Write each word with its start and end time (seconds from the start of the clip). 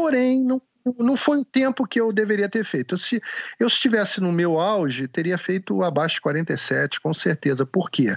porém 0.00 0.42
não, 0.42 0.62
não 0.98 1.14
foi 1.14 1.40
o 1.40 1.44
tempo 1.44 1.86
que 1.86 2.00
eu 2.00 2.10
deveria 2.10 2.48
ter 2.48 2.64
feito. 2.64 2.96
Se 2.96 3.20
eu 3.58 3.66
estivesse 3.66 4.18
no 4.18 4.32
meu 4.32 4.58
auge, 4.58 5.06
teria 5.06 5.36
feito 5.36 5.82
abaixo 5.82 6.14
de 6.14 6.22
47, 6.22 7.02
com 7.02 7.12
certeza. 7.12 7.66
Por 7.66 7.90
quê? 7.90 8.16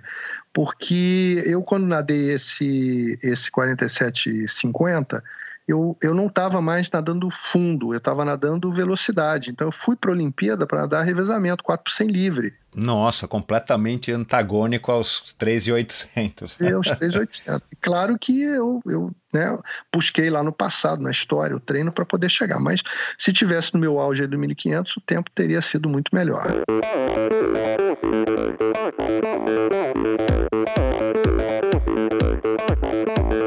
Porque 0.54 1.44
eu, 1.46 1.62
quando 1.62 1.86
nadei 1.86 2.32
esse, 2.32 3.20
esse 3.22 3.52
47,50, 3.52 5.22
eu, 5.68 5.98
eu 6.02 6.14
não 6.14 6.28
estava 6.28 6.62
mais 6.62 6.90
nadando 6.90 7.30
fundo, 7.30 7.94
eu 7.94 7.98
estava 7.98 8.26
nadando 8.26 8.72
velocidade. 8.72 9.50
Então 9.50 9.68
eu 9.68 9.72
fui 9.72 9.96
para 9.96 10.12
a 10.12 10.14
Olimpíada 10.14 10.68
para 10.68 10.82
nadar 10.82 11.06
revezamento, 11.06 11.64
4 11.64 11.84
por 11.84 11.92
100 11.92 12.08
livre. 12.08 12.54
Nossa, 12.76 13.28
completamente 13.28 14.12
antagônico 14.12 14.92
aos 14.92 15.34
3,800. 15.38 16.58
É, 16.60 16.72
aos 16.72 16.88
3,800. 16.88 17.70
claro 17.80 18.18
que 18.18 18.42
eu, 18.42 18.82
eu 18.86 19.12
né, 19.32 19.58
busquei 19.94 20.30
lá 20.30 20.44
no 20.44 20.52
passado, 20.52 21.02
na 21.02 21.12
história, 21.12 21.56
o 21.56 21.60
treino 21.60 21.92
para 21.92 22.06
poder 22.06 22.30
chegar. 22.30 22.60
Mas 22.60 22.82
se 23.18 23.32
tivesse 23.32 23.74
no 23.74 23.80
meu 23.80 24.00
auge 24.00 24.26
do 24.26 24.38
1.500, 24.38 24.98
o 24.98 25.02
tempo 25.02 25.30
teria 25.32 25.62
sido 25.62 25.88
muito 25.88 26.10
melhor. 26.14 26.64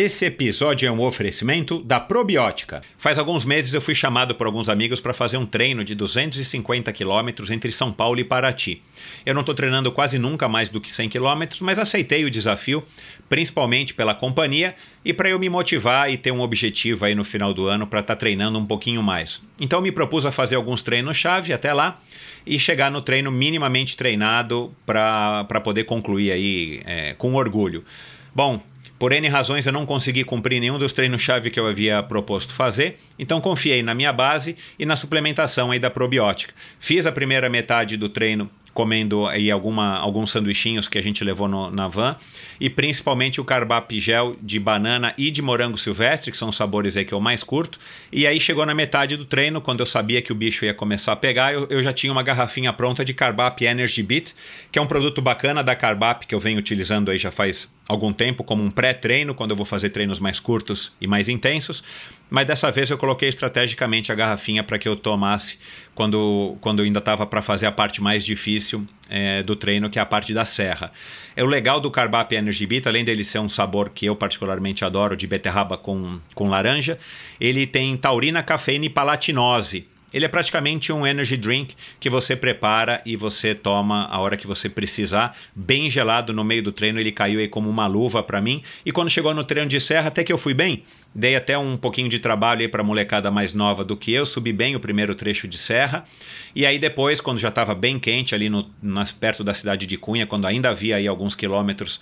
Esse 0.00 0.26
episódio 0.26 0.86
é 0.86 0.92
um 0.92 1.00
oferecimento 1.00 1.82
da 1.82 1.98
Probiótica. 1.98 2.82
Faz 2.96 3.18
alguns 3.18 3.44
meses 3.44 3.74
eu 3.74 3.80
fui 3.80 3.96
chamado 3.96 4.32
por 4.32 4.46
alguns 4.46 4.68
amigos 4.68 5.00
para 5.00 5.12
fazer 5.12 5.38
um 5.38 5.44
treino 5.44 5.82
de 5.82 5.92
250 5.92 6.92
quilômetros 6.92 7.50
entre 7.50 7.72
São 7.72 7.92
Paulo 7.92 8.20
e 8.20 8.22
Paraty. 8.22 8.80
Eu 9.26 9.34
não 9.34 9.40
estou 9.40 9.56
treinando 9.56 9.90
quase 9.90 10.16
nunca 10.16 10.48
mais 10.48 10.68
do 10.68 10.80
que 10.80 10.88
100 10.88 11.08
quilômetros, 11.08 11.60
mas 11.62 11.80
aceitei 11.80 12.24
o 12.24 12.30
desafio, 12.30 12.84
principalmente 13.28 13.92
pela 13.92 14.14
companhia 14.14 14.76
e 15.04 15.12
para 15.12 15.30
eu 15.30 15.38
me 15.40 15.48
motivar 15.48 16.08
e 16.08 16.16
ter 16.16 16.30
um 16.30 16.42
objetivo 16.42 17.04
aí 17.04 17.16
no 17.16 17.24
final 17.24 17.52
do 17.52 17.66
ano 17.66 17.84
para 17.84 17.98
estar 17.98 18.14
tá 18.14 18.20
treinando 18.20 18.56
um 18.56 18.66
pouquinho 18.66 19.02
mais. 19.02 19.42
Então 19.60 19.80
me 19.80 19.90
propus 19.90 20.24
a 20.24 20.30
fazer 20.30 20.54
alguns 20.54 20.80
treinos-chave 20.80 21.52
até 21.52 21.72
lá 21.72 21.98
e 22.46 22.56
chegar 22.56 22.88
no 22.88 23.02
treino 23.02 23.32
minimamente 23.32 23.96
treinado 23.96 24.72
para 24.86 25.60
poder 25.64 25.82
concluir 25.82 26.30
aí 26.30 26.82
é, 26.84 27.14
com 27.14 27.34
orgulho. 27.34 27.84
Bom, 28.32 28.62
por 28.98 29.12
N 29.12 29.28
razões 29.28 29.66
eu 29.66 29.72
não 29.72 29.86
consegui 29.86 30.24
cumprir 30.24 30.60
nenhum 30.60 30.78
dos 30.78 30.92
treinos-chave 30.92 31.50
que 31.50 31.60
eu 31.60 31.66
havia 31.66 32.02
proposto 32.02 32.52
fazer, 32.52 32.96
então 33.18 33.40
confiei 33.40 33.82
na 33.82 33.94
minha 33.94 34.12
base 34.12 34.56
e 34.78 34.84
na 34.84 34.96
suplementação 34.96 35.70
aí 35.70 35.78
da 35.78 35.90
probiótica. 35.90 36.52
Fiz 36.80 37.06
a 37.06 37.12
primeira 37.12 37.48
metade 37.48 37.96
do 37.96 38.08
treino 38.08 38.50
comendo 38.78 39.26
aí 39.26 39.50
alguma, 39.50 39.98
alguns 39.98 40.30
sanduichinhos 40.30 40.86
que 40.86 40.96
a 40.96 41.02
gente 41.02 41.24
levou 41.24 41.48
no, 41.48 41.68
na 41.68 41.88
van 41.88 42.14
e 42.60 42.70
principalmente 42.70 43.40
o 43.40 43.44
carbap 43.44 44.00
gel 44.00 44.36
de 44.40 44.60
banana 44.60 45.12
e 45.18 45.32
de 45.32 45.42
morango 45.42 45.76
silvestre, 45.76 46.30
que 46.30 46.38
são 46.38 46.50
os 46.50 46.56
sabores 46.56 46.96
aí 46.96 47.04
que 47.04 47.12
eu 47.12 47.18
mais 47.20 47.42
curto. 47.42 47.76
E 48.12 48.24
aí 48.24 48.38
chegou 48.38 48.64
na 48.64 48.76
metade 48.76 49.16
do 49.16 49.24
treino, 49.24 49.60
quando 49.60 49.80
eu 49.80 49.86
sabia 49.86 50.22
que 50.22 50.30
o 50.30 50.34
bicho 50.34 50.64
ia 50.64 50.72
começar 50.72 51.10
a 51.10 51.16
pegar, 51.16 51.52
eu, 51.52 51.66
eu 51.68 51.82
já 51.82 51.92
tinha 51.92 52.12
uma 52.12 52.22
garrafinha 52.22 52.72
pronta 52.72 53.04
de 53.04 53.12
carbap 53.12 53.64
Energy 53.64 54.00
Beat, 54.00 54.32
que 54.70 54.78
é 54.78 54.82
um 54.82 54.86
produto 54.86 55.20
bacana 55.20 55.60
da 55.64 55.74
carbap 55.74 56.24
que 56.24 56.32
eu 56.32 56.38
venho 56.38 56.60
utilizando 56.60 57.10
aí 57.10 57.18
já 57.18 57.32
faz 57.32 57.68
algum 57.88 58.12
tempo 58.12 58.44
como 58.44 58.62
um 58.62 58.70
pré-treino, 58.70 59.34
quando 59.34 59.52
eu 59.52 59.56
vou 59.56 59.64
fazer 59.64 59.88
treinos 59.88 60.20
mais 60.20 60.38
curtos 60.38 60.92
e 61.00 61.06
mais 61.06 61.28
intensos. 61.28 61.82
Mas 62.30 62.46
dessa 62.46 62.70
vez 62.70 62.90
eu 62.90 62.98
coloquei 62.98 63.30
estrategicamente 63.30 64.12
a 64.12 64.14
garrafinha 64.14 64.62
para 64.62 64.78
que 64.78 64.86
eu 64.86 64.94
tomasse 64.94 65.58
quando, 65.98 66.56
quando 66.60 66.78
eu 66.78 66.84
ainda 66.84 67.00
estava 67.00 67.26
para 67.26 67.42
fazer 67.42 67.66
a 67.66 67.72
parte 67.72 68.00
mais 68.00 68.24
difícil 68.24 68.86
é, 69.10 69.42
do 69.42 69.56
treino, 69.56 69.90
que 69.90 69.98
é 69.98 70.02
a 70.02 70.06
parte 70.06 70.32
da 70.32 70.44
serra. 70.44 70.92
É 71.34 71.42
o 71.42 71.46
legal 71.46 71.80
do 71.80 71.90
Carbap 71.90 72.32
Energy 72.32 72.64
Beat, 72.68 72.86
além 72.86 73.04
dele 73.04 73.24
ser 73.24 73.40
um 73.40 73.48
sabor 73.48 73.90
que 73.90 74.06
eu 74.06 74.14
particularmente 74.14 74.84
adoro, 74.84 75.16
de 75.16 75.26
beterraba 75.26 75.76
com, 75.76 76.20
com 76.36 76.48
laranja, 76.48 77.00
ele 77.40 77.66
tem 77.66 77.96
taurina, 77.96 78.44
cafeína 78.44 78.84
e 78.84 78.88
palatinose 78.88 79.88
ele 80.12 80.24
é 80.24 80.28
praticamente 80.28 80.92
um 80.92 81.06
energy 81.06 81.36
drink 81.36 81.74
que 82.00 82.08
você 82.08 82.34
prepara 82.34 83.02
e 83.04 83.16
você 83.16 83.54
toma 83.54 84.06
a 84.06 84.18
hora 84.18 84.36
que 84.36 84.46
você 84.46 84.68
precisar, 84.68 85.36
bem 85.54 85.90
gelado 85.90 86.32
no 86.32 86.42
meio 86.42 86.62
do 86.62 86.72
treino. 86.72 86.98
Ele 86.98 87.12
caiu 87.12 87.40
aí 87.40 87.48
como 87.48 87.68
uma 87.68 87.86
luva 87.86 88.22
para 88.22 88.40
mim. 88.40 88.62
E 88.84 88.92
quando 88.92 89.10
chegou 89.10 89.34
no 89.34 89.44
treino 89.44 89.68
de 89.68 89.80
serra, 89.80 90.08
até 90.08 90.24
que 90.24 90.32
eu 90.32 90.38
fui 90.38 90.54
bem. 90.54 90.82
Dei 91.14 91.36
até 91.36 91.58
um 91.58 91.76
pouquinho 91.76 92.08
de 92.08 92.18
trabalho 92.18 92.60
aí 92.60 92.68
para 92.68 92.82
molecada 92.82 93.30
mais 93.30 93.52
nova 93.52 93.84
do 93.84 93.96
que 93.96 94.12
eu, 94.12 94.24
subi 94.24 94.52
bem 94.52 94.76
o 94.76 94.80
primeiro 94.80 95.14
trecho 95.14 95.48
de 95.48 95.58
serra. 95.58 96.04
E 96.54 96.64
aí 96.64 96.78
depois, 96.78 97.20
quando 97.20 97.38
já 97.38 97.48
estava 97.48 97.74
bem 97.74 97.98
quente 97.98 98.34
ali 98.34 98.48
no, 98.48 98.70
nas, 98.82 99.10
perto 99.10 99.42
da 99.42 99.52
cidade 99.52 99.86
de 99.86 99.96
Cunha, 99.96 100.26
quando 100.26 100.46
ainda 100.46 100.70
havia 100.70 100.96
aí 100.96 101.06
alguns 101.06 101.34
quilômetros 101.34 102.00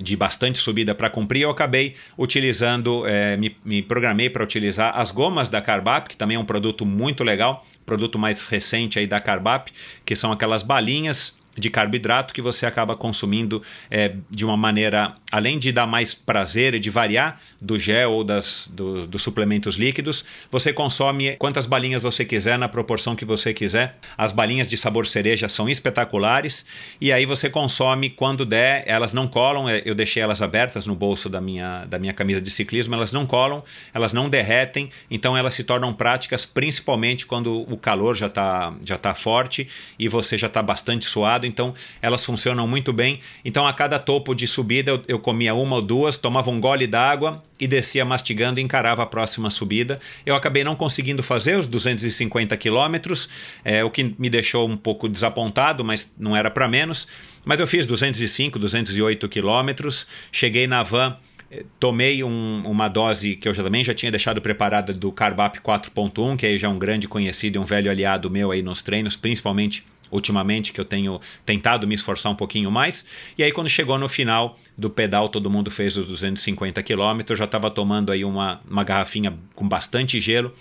de 0.00 0.16
bastante 0.16 0.58
subida 0.58 0.94
para 0.94 1.08
cumprir, 1.08 1.42
eu 1.42 1.50
acabei 1.50 1.94
utilizando, 2.18 3.06
é, 3.06 3.36
me, 3.36 3.56
me, 3.64 3.82
programei 3.82 4.28
para 4.28 4.42
utilizar 4.42 4.98
as 4.98 5.10
gomas 5.10 5.48
da 5.48 5.60
Carbap, 5.60 6.08
que 6.08 6.16
também 6.16 6.36
é 6.36 6.40
um 6.40 6.44
produto 6.44 6.84
muito 6.84 7.24
legal, 7.24 7.64
produto 7.84 8.18
mais 8.18 8.46
recente 8.46 8.98
aí 8.98 9.06
da 9.06 9.20
Carbap, 9.20 9.72
que 10.04 10.14
são 10.14 10.30
aquelas 10.32 10.62
balinhas 10.62 11.34
de 11.56 11.70
carboidrato 11.70 12.34
que 12.34 12.42
você 12.42 12.66
acaba 12.66 12.94
consumindo 12.94 13.62
é, 13.90 14.14
de 14.30 14.44
uma 14.44 14.56
maneira, 14.56 15.14
além 15.30 15.58
de 15.58 15.72
dar 15.72 15.86
mais 15.86 16.14
prazer 16.14 16.74
e 16.74 16.80
de 16.80 16.90
variar 16.90 17.40
do 17.60 17.78
gel 17.78 18.12
ou 18.12 18.24
das, 18.24 18.70
do, 18.72 19.06
dos 19.06 19.22
suplementos 19.22 19.76
líquidos, 19.76 20.24
você 20.50 20.72
consome 20.72 21.36
quantas 21.36 21.66
balinhas 21.66 22.02
você 22.02 22.24
quiser, 22.24 22.58
na 22.58 22.68
proporção 22.68 23.16
que 23.16 23.24
você 23.24 23.54
quiser. 23.54 23.96
As 24.16 24.32
balinhas 24.32 24.68
de 24.68 24.76
sabor 24.76 25.06
cereja 25.06 25.48
são 25.48 25.68
espetaculares 25.68 26.64
e 27.00 27.12
aí 27.12 27.24
você 27.24 27.48
consome 27.48 28.10
quando 28.10 28.44
der, 28.44 28.84
elas 28.86 29.12
não 29.12 29.26
colam, 29.26 29.68
é, 29.68 29.82
eu 29.84 29.94
deixei 29.94 30.22
elas 30.22 30.42
abertas 30.42 30.86
no 30.86 30.94
bolso 30.94 31.28
da 31.28 31.40
minha, 31.40 31.84
da 31.86 31.98
minha 31.98 32.12
camisa 32.12 32.40
de 32.40 32.50
ciclismo, 32.50 32.94
elas 32.94 33.12
não 33.12 33.26
colam, 33.26 33.62
elas 33.94 34.12
não 34.12 34.28
derretem, 34.28 34.90
então 35.10 35.36
elas 35.36 35.54
se 35.54 35.64
tornam 35.64 35.92
práticas 35.92 36.44
principalmente 36.44 37.26
quando 37.26 37.62
o 37.70 37.76
calor 37.76 38.14
já 38.14 38.26
está 38.26 38.74
já 38.84 38.98
tá 38.98 39.14
forte 39.14 39.68
e 39.98 40.08
você 40.08 40.36
já 40.36 40.46
está 40.46 40.62
bastante 40.62 41.04
suado 41.06 41.45
então 41.46 41.74
elas 42.02 42.24
funcionam 42.24 42.66
muito 42.66 42.92
bem. 42.92 43.20
Então 43.44 43.66
a 43.66 43.72
cada 43.72 43.98
topo 43.98 44.34
de 44.34 44.46
subida 44.46 44.90
eu, 44.90 45.04
eu 45.08 45.18
comia 45.18 45.54
uma 45.54 45.76
ou 45.76 45.82
duas, 45.82 46.16
tomava 46.16 46.50
um 46.50 46.60
gole 46.60 46.86
d'água 46.86 47.42
e 47.58 47.66
descia 47.66 48.04
mastigando 48.04 48.60
e 48.60 48.62
encarava 48.62 49.02
a 49.02 49.06
próxima 49.06 49.50
subida. 49.50 49.98
Eu 50.24 50.34
acabei 50.34 50.62
não 50.64 50.76
conseguindo 50.76 51.22
fazer 51.22 51.56
os 51.56 51.66
250 51.66 52.56
quilômetros, 52.56 53.28
é, 53.64 53.82
o 53.82 53.90
que 53.90 54.14
me 54.18 54.28
deixou 54.28 54.68
um 54.68 54.76
pouco 54.76 55.08
desapontado, 55.08 55.84
mas 55.84 56.12
não 56.18 56.36
era 56.36 56.50
para 56.50 56.68
menos. 56.68 57.06
Mas 57.44 57.60
eu 57.60 57.66
fiz 57.66 57.86
205, 57.86 58.58
208 58.58 59.28
quilômetros, 59.28 60.06
cheguei 60.32 60.66
na 60.66 60.82
van 60.82 61.16
eh, 61.50 61.64
tomei 61.78 62.24
um, 62.24 62.62
uma 62.66 62.88
dose 62.88 63.36
que 63.36 63.48
eu 63.48 63.54
já, 63.54 63.62
também 63.62 63.84
já 63.84 63.94
tinha 63.94 64.10
deixado 64.10 64.40
preparada 64.40 64.92
do 64.92 65.12
Carbap 65.12 65.60
4.1, 65.60 66.36
que 66.36 66.44
aí 66.44 66.58
já 66.58 66.66
é 66.66 66.70
um 66.70 66.78
grande 66.78 67.06
conhecido 67.06 67.56
e 67.56 67.58
um 67.58 67.64
velho 67.64 67.88
aliado 67.90 68.28
meu 68.28 68.50
aí 68.50 68.62
nos 68.62 68.82
treinos, 68.82 69.16
principalmente 69.16 69.84
ultimamente 70.10 70.72
que 70.72 70.80
eu 70.80 70.84
tenho 70.84 71.20
tentado 71.44 71.86
me 71.86 71.94
esforçar 71.94 72.30
um 72.32 72.36
pouquinho 72.36 72.70
mais. 72.70 73.04
E 73.36 73.42
aí 73.42 73.52
quando 73.52 73.68
chegou 73.68 73.98
no 73.98 74.08
final 74.08 74.56
do 74.76 74.90
pedal, 74.90 75.28
todo 75.28 75.50
mundo 75.50 75.70
fez 75.70 75.96
os 75.96 76.06
250 76.06 76.82
quilômetros, 76.82 77.30
eu 77.30 77.36
já 77.36 77.44
estava 77.44 77.70
tomando 77.70 78.12
aí 78.12 78.24
uma, 78.24 78.60
uma 78.68 78.84
garrafinha 78.84 79.36
com 79.54 79.68
bastante 79.68 80.20
gelo 80.20 80.52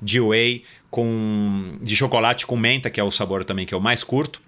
de 0.00 0.20
whey 0.20 0.62
com 0.90 1.78
de 1.80 1.94
chocolate 1.94 2.46
com 2.46 2.56
menta, 2.56 2.90
que 2.90 2.98
é 2.98 3.04
o 3.04 3.10
sabor 3.10 3.44
também 3.44 3.64
que 3.64 3.74
eu 3.74 3.80
mais 3.80 4.02
curto. 4.02 4.40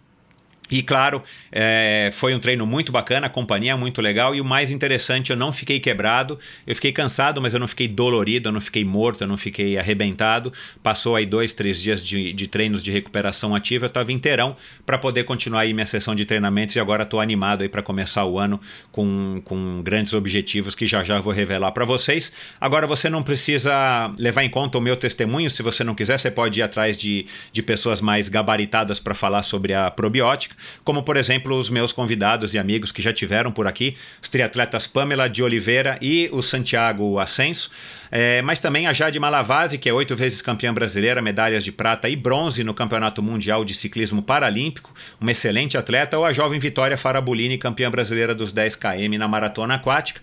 E 0.73 0.83
claro, 0.83 1.23
é, 1.53 2.09
foi 2.15 2.35
um 2.35 2.39
treino 2.39 2.67
muito 2.67 2.91
bacana, 2.91 3.27
a 3.27 3.31
companhia 3.31 3.77
muito 3.77 4.01
legal. 4.01 4.35
E 4.35 4.41
o 4.41 4.45
mais 4.45 4.71
interessante, 4.71 5.29
eu 5.29 5.37
não 5.37 5.53
fiquei 5.53 5.79
quebrado, 5.79 6.39
eu 6.67 6.75
fiquei 6.75 6.91
cansado, 6.91 7.43
mas 7.43 7.53
eu 7.53 7.61
não 7.61 7.69
fiquei 7.69 7.87
dolorido, 7.87 8.49
eu 8.49 8.53
não 8.53 8.61
fiquei 8.61 8.83
morto, 8.83 9.23
eu 9.23 9.29
não 9.29 9.37
fiquei 9.37 9.79
arrebentado. 9.79 10.51
Passou 10.83 11.15
aí 11.15 11.27
dois, 11.27 11.53
três 11.53 11.79
dias 11.79 12.03
de, 12.03 12.33
de 12.33 12.47
treinos 12.47 12.83
de 12.83 12.91
recuperação 12.91 13.55
ativa, 13.55 13.85
eu 13.85 13.89
estava 13.89 14.11
inteirão 14.11 14.57
para 14.87 14.97
poder 14.97 15.25
continuar 15.25 15.61
aí 15.61 15.75
minha 15.75 15.85
sessão 15.85 16.15
de 16.15 16.25
treinamentos. 16.25 16.75
E 16.75 16.81
agora 16.81 17.03
estou 17.03 17.21
animado 17.21 17.61
aí 17.61 17.69
para 17.69 17.83
começar 17.83 18.25
o 18.25 18.39
ano 18.39 18.59
com, 18.91 19.43
com 19.45 19.83
grandes 19.83 20.15
objetivos 20.15 20.75
que 20.75 20.87
já 20.87 21.05
já 21.05 21.21
vou 21.21 21.35
revelar 21.35 21.73
para 21.73 21.85
vocês. 21.85 22.33
Agora 22.59 22.87
você 22.87 23.11
não 23.11 23.23
precisa 23.23 24.11
levar 24.19 24.43
em 24.43 24.49
conta 24.49 24.79
o 24.79 24.81
meu 24.81 24.97
testemunho, 24.97 25.51
se 25.51 25.63
você 25.63 25.85
não 25.85 25.95
quiser, 25.95 26.19
você 26.19 26.31
pode 26.31 26.61
ir 26.61 26.63
atrás 26.63 26.97
de, 26.97 27.27
de 27.53 27.63
pessoas 27.63 28.01
mais 28.01 28.31
gabaritadas 28.31 28.99
para 28.99 29.13
falar 29.13 29.43
sobre 29.43 29.75
a 29.75 29.91
probiótica 29.91 30.62
como 30.85 31.03
por 31.03 31.17
exemplo 31.17 31.57
os 31.57 31.71
meus 31.71 31.93
convidados 31.93 32.55
e 32.55 32.59
amigos 32.59 32.93
que 32.93 33.03
já 33.03 33.13
tiveram 33.13 33.53
por 33.53 33.67
aqui, 33.67 33.97
os 34.23 34.29
triatletas 34.29 34.87
Pamela 34.87 35.29
de 35.29 35.43
Oliveira 35.43 35.99
e 36.01 36.29
o 36.33 36.43
Santiago 36.43 37.19
Ascenso. 37.19 37.71
É, 38.15 38.43
mas 38.43 38.61
também 38.61 38.87
a 38.87 38.93
Jade 38.93 39.19
Malavase, 39.19 39.79
que 39.79 39.89
é 39.89 39.93
oito 39.93 40.15
vezes 40.15 40.43
campeã 40.43 40.75
brasileira, 40.75 41.23
medalhas 41.23 41.65
de 41.65 41.73
prata 41.73 42.11
e 42.11 42.15
bronze 42.15 42.63
no 42.63 42.75
Campeonato 42.75 43.23
Mundial 43.23 43.65
de 43.65 43.73
Ciclismo 43.73 44.23
Paralímpico, 44.23 44.93
uma 45.19 45.33
excelente 45.33 45.79
atleta, 45.79 46.19
ou 46.19 46.27
a 46.27 46.33
jovem 46.33 46.61
Vitória 46.61 46.99
Farabolini, 46.99 47.57
campeã 47.57 47.91
brasileira 47.91 48.35
dos 48.35 48.53
10 48.53 48.77
km 48.77 49.17
na 49.19 49.27
maratona 49.27 49.77
aquática 49.77 50.21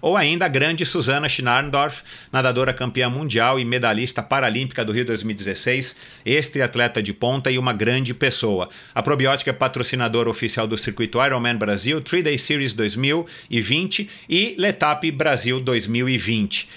ou 0.00 0.16
ainda 0.16 0.46
a 0.46 0.48
grande 0.48 0.86
Susana 0.86 1.28
Schnarndorf, 1.28 2.02
nadadora 2.32 2.72
campeã 2.72 3.10
mundial 3.10 3.58
e 3.58 3.64
medalhista 3.64 4.22
paralímpica 4.22 4.84
do 4.84 4.92
Rio 4.92 5.04
2016, 5.04 5.96
ex-triatleta 6.24 7.02
de 7.02 7.12
ponta 7.12 7.50
e 7.50 7.58
uma 7.58 7.72
grande 7.72 8.14
pessoa. 8.14 8.68
A 8.94 9.02
Probiótica 9.02 9.50
é 9.50 9.52
patrocinadora 9.52 10.30
oficial 10.30 10.66
do 10.66 10.78
circuito 10.78 11.22
Ironman 11.24 11.56
Brasil, 11.56 12.00
3-Day 12.00 12.38
Series 12.38 12.72
2020 12.72 14.08
e 14.28 14.54
Letap 14.58 15.10
Brasil 15.10 15.60
2020. 15.60 16.68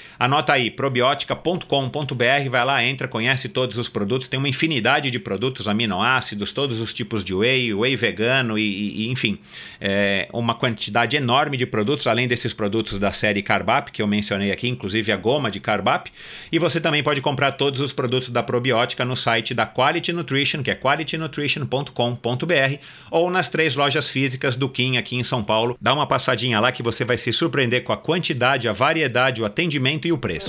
Anota 0.53 0.53
aí, 0.53 0.69
probiotica.com.br, 0.69 2.49
vai 2.49 2.65
lá, 2.65 2.83
entra, 2.83 3.07
conhece 3.07 3.49
todos 3.49 3.77
os 3.77 3.89
produtos, 3.89 4.27
tem 4.27 4.37
uma 4.37 4.47
infinidade 4.47 5.09
de 5.09 5.19
produtos, 5.19 5.67
aminoácidos, 5.67 6.51
todos 6.51 6.79
os 6.79 6.93
tipos 6.93 7.23
de 7.23 7.33
whey, 7.33 7.73
whey 7.73 7.95
vegano 7.95 8.57
e, 8.57 9.05
e 9.05 9.09
enfim, 9.09 9.39
é, 9.81 10.27
uma 10.31 10.53
quantidade 10.53 11.17
enorme 11.17 11.57
de 11.57 11.65
produtos, 11.65 12.05
além 12.05 12.27
desses 12.27 12.53
produtos 12.53 12.99
da 12.99 13.11
série 13.11 13.41
Carbap, 13.41 13.91
que 13.91 14.01
eu 14.01 14.07
mencionei 14.07 14.51
aqui, 14.51 14.67
inclusive 14.67 15.11
a 15.11 15.17
goma 15.17 15.49
de 15.49 15.59
Carbap. 15.59 16.11
E 16.51 16.59
você 16.59 16.79
também 16.79 17.01
pode 17.01 17.21
comprar 17.21 17.53
todos 17.53 17.79
os 17.79 17.91
produtos 17.91 18.29
da 18.29 18.43
probiótica 18.43 19.03
no 19.03 19.15
site 19.15 19.53
da 19.53 19.65
Quality 19.65 20.13
Nutrition, 20.13 20.61
que 20.61 20.69
é 20.69 20.75
qualitynutrition.com.br, 20.75 22.77
ou 23.09 23.31
nas 23.31 23.47
três 23.47 23.75
lojas 23.75 24.07
físicas 24.07 24.55
do 24.55 24.69
Kim 24.69 24.97
aqui 24.97 25.15
em 25.15 25.23
São 25.23 25.43
Paulo. 25.43 25.77
Dá 25.81 25.93
uma 25.93 26.05
passadinha 26.05 26.59
lá 26.59 26.71
que 26.71 26.83
você 26.83 27.03
vai 27.03 27.17
se 27.17 27.33
surpreender 27.33 27.83
com 27.83 27.93
a 27.93 27.97
quantidade, 27.97 28.67
a 28.67 28.73
variedade, 28.73 29.41
o 29.41 29.45
atendimento 29.45 30.07
e 30.07 30.11
o 30.11 30.17
preço. 30.17 30.42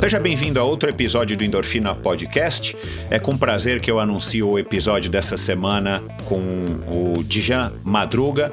Seja 0.00 0.18
bem-vindo 0.18 0.58
a 0.58 0.64
outro 0.64 0.90
episódio 0.90 1.36
do 1.36 1.44
Endorfina 1.44 1.94
Podcast. 1.94 2.76
É 3.08 3.18
com 3.18 3.38
prazer 3.38 3.80
que 3.80 3.90
eu 3.90 4.00
anuncio 4.00 4.48
o 4.48 4.58
episódio 4.58 5.10
dessa 5.10 5.36
semana 5.36 6.02
com 6.24 6.40
o 6.88 7.22
Dijan 7.22 7.72
Madruga 7.84 8.52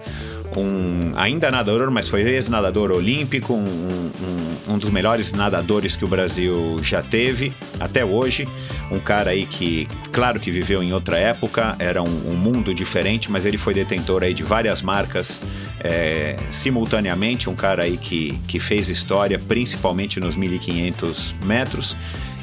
um 0.57 1.13
ainda 1.15 1.51
nadador, 1.51 1.91
mas 1.91 2.07
foi 2.07 2.21
ex-nadador 2.21 2.91
olímpico, 2.91 3.53
um, 3.53 3.59
um, 3.59 4.73
um, 4.73 4.77
dos 4.77 4.89
melhores 4.89 5.31
nadadores 5.31 5.95
que 5.95 6.03
o 6.03 6.07
Brasil 6.07 6.79
já 6.81 7.01
teve 7.01 7.53
até 7.79 8.03
hoje. 8.03 8.47
Um 8.91 8.99
cara 8.99 9.31
aí 9.31 9.45
que, 9.45 9.87
claro 10.11 10.39
que 10.39 10.49
viveu 10.49 10.81
em 10.81 10.93
outra 10.93 11.17
época, 11.17 11.75
era 11.77 12.01
um, 12.01 12.31
um 12.31 12.35
mundo 12.35 12.73
diferente, 12.73 13.31
mas 13.31 13.45
ele 13.45 13.57
foi 13.57 13.73
detentor 13.73 14.23
aí 14.23 14.33
de 14.33 14.43
várias 14.43 14.81
marcas 14.81 15.39
é, 15.81 16.35
simultaneamente. 16.51 17.49
Um 17.49 17.55
cara 17.55 17.83
aí 17.83 17.97
que, 17.97 18.39
que 18.47 18.59
fez 18.59 18.89
história, 18.89 19.37
principalmente 19.37 20.19
nos 20.19 20.35
1500 20.35 21.35
metros 21.45 21.95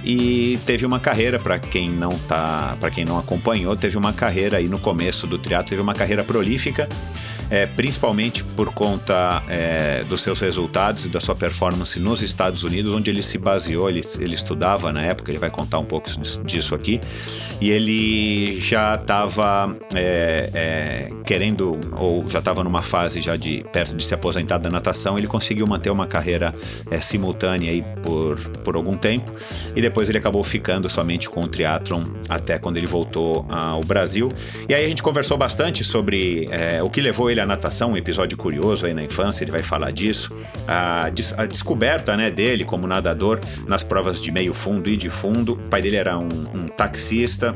e 0.05 0.57
teve 0.65 0.87
uma 0.87 1.01
carreira 1.01 1.37
para 1.37 1.59
quem 1.59 1.91
não 1.91 2.11
tá, 2.11 2.77
para 2.79 2.93
quem 2.93 3.05
não 3.05 3.19
acompanhou, 3.19 3.75
teve 3.75 3.97
uma 3.97 4.13
carreira 4.13 4.59
aí 4.59 4.69
no 4.69 4.79
começo 4.79 5.27
do 5.27 5.37
triatlo, 5.37 5.69
teve 5.69 5.83
uma 5.83 5.95
carreira 5.95 6.23
prolífica 6.23 6.89
é, 7.51 7.67
principalmente 7.67 8.43
por 8.43 8.73
conta 8.73 9.43
é, 9.49 10.05
dos 10.05 10.23
seus 10.23 10.41
resultados 10.41 11.05
e 11.05 11.09
da 11.09 11.21
sua 11.21 11.35
performance 11.35 11.99
nos 12.01 12.23
Estados 12.23 12.65
Unidos, 12.65 12.93
onde 12.93 13.11
ele 13.11 13.23
se 13.23 13.39
baseou, 13.39 13.89
ele, 13.89 14.01
ele 14.19 14.35
estudava 14.35 14.93
na 14.93 15.03
época, 15.03 15.31
ele 15.31 15.39
vai 15.39 15.51
contar 15.51 15.79
um 15.79 15.85
pouco 15.85 16.11
disso 16.45 16.75
aqui, 16.75 17.01
e 17.61 17.71
ele 17.71 18.61
já 18.61 18.95
estava 18.95 19.77
é, 19.95 20.51
é, 20.55 21.11
querendo, 21.25 21.79
ou 21.99 22.29
já 22.29 22.39
estava 22.39 22.65
numa 22.65 22.83
fase 22.83 23.21
já 23.21 23.37
de 23.37 23.65
perto 23.73 23.97
de 23.97 24.05
se 24.05 24.15
aposentar 24.15 24.59
da 24.59 24.69
natação, 24.69 25.17
ele 25.17 25.27
conseguiu 25.27 25.67
manter 25.67 25.91
uma 25.91 26.07
carreira 26.07 26.55
é, 26.91 27.01
simultânea 27.01 27.71
aí 27.71 27.85
por, 28.03 28.39
por 28.65 28.77
algum 28.77 28.97
tempo, 28.97 29.33
e 29.75 29.81
depois 29.81 30.09
ele 30.09 30.19
acabou 30.19 30.43
ficando 30.43 30.89
somente 30.89 31.29
com 31.29 31.41
o 31.41 31.49
triatlon 31.49 32.05
até 32.29 32.59
quando 32.59 32.77
ele 32.77 32.87
voltou 32.87 33.47
ao 33.49 33.81
Brasil. 33.81 34.29
E 34.69 34.75
aí 34.75 34.85
a 34.85 34.89
gente 34.89 35.03
conversou 35.03 35.37
bastante 35.37 35.85
sobre 35.85 36.49
é, 36.51 36.83
o 36.83 36.91
que 36.91 37.01
levou 37.01 37.31
ele 37.31 37.36
ele 37.37 37.41
a 37.41 37.47
natação, 37.47 37.93
um 37.93 37.97
episódio 37.97 38.37
curioso 38.37 38.87
aí 38.87 38.95
na 38.95 39.03
infância, 39.03 39.45
ele 39.45 39.51
vai 39.51 39.63
falar 39.63 39.91
disso. 39.91 40.33
A, 40.67 41.07
a 41.37 41.47
descoberta 41.47 42.17
né, 42.17 42.31
dele 42.31 42.65
como 42.65 42.87
nadador 42.87 43.39
nas 43.67 43.83
provas 43.83 44.21
de 44.21 44.31
meio 44.33 44.55
fundo 44.55 44.89
e 44.89 44.97
de 44.97 45.11
fundo. 45.11 45.53
O 45.53 45.57
pai 45.57 45.83
dele 45.83 45.97
era 45.97 46.19
um, 46.19 46.29
um 46.55 46.69
taxista. 46.69 47.55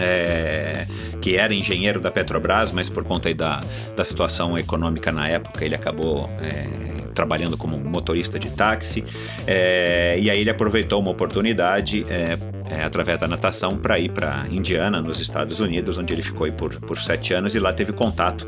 É, 0.00 0.86
que 1.20 1.36
era 1.36 1.52
engenheiro 1.52 2.00
da 2.00 2.10
Petrobras, 2.10 2.72
mas 2.72 2.88
por 2.88 3.04
conta 3.04 3.32
da, 3.34 3.60
da 3.94 4.02
situação 4.02 4.56
econômica 4.56 5.12
na 5.12 5.28
época, 5.28 5.62
ele 5.62 5.74
acabou 5.74 6.30
é, 6.40 6.91
trabalhando 7.14 7.56
como 7.56 7.78
motorista 7.78 8.38
de 8.38 8.50
táxi. 8.50 9.04
É, 9.46 10.16
e 10.18 10.30
aí 10.30 10.40
ele 10.40 10.50
aproveitou 10.50 11.00
uma 11.00 11.10
oportunidade 11.10 12.06
é, 12.08 12.82
através 12.82 13.20
da 13.20 13.28
natação 13.28 13.76
para 13.76 13.98
ir 13.98 14.10
para 14.10 14.46
Indiana, 14.50 15.00
nos 15.00 15.20
Estados 15.20 15.60
Unidos, 15.60 15.98
onde 15.98 16.12
ele 16.12 16.22
ficou 16.22 16.50
por, 16.52 16.80
por 16.80 16.98
sete 16.98 17.34
anos 17.34 17.54
e 17.54 17.58
lá 17.58 17.72
teve 17.72 17.92
contato 17.92 18.46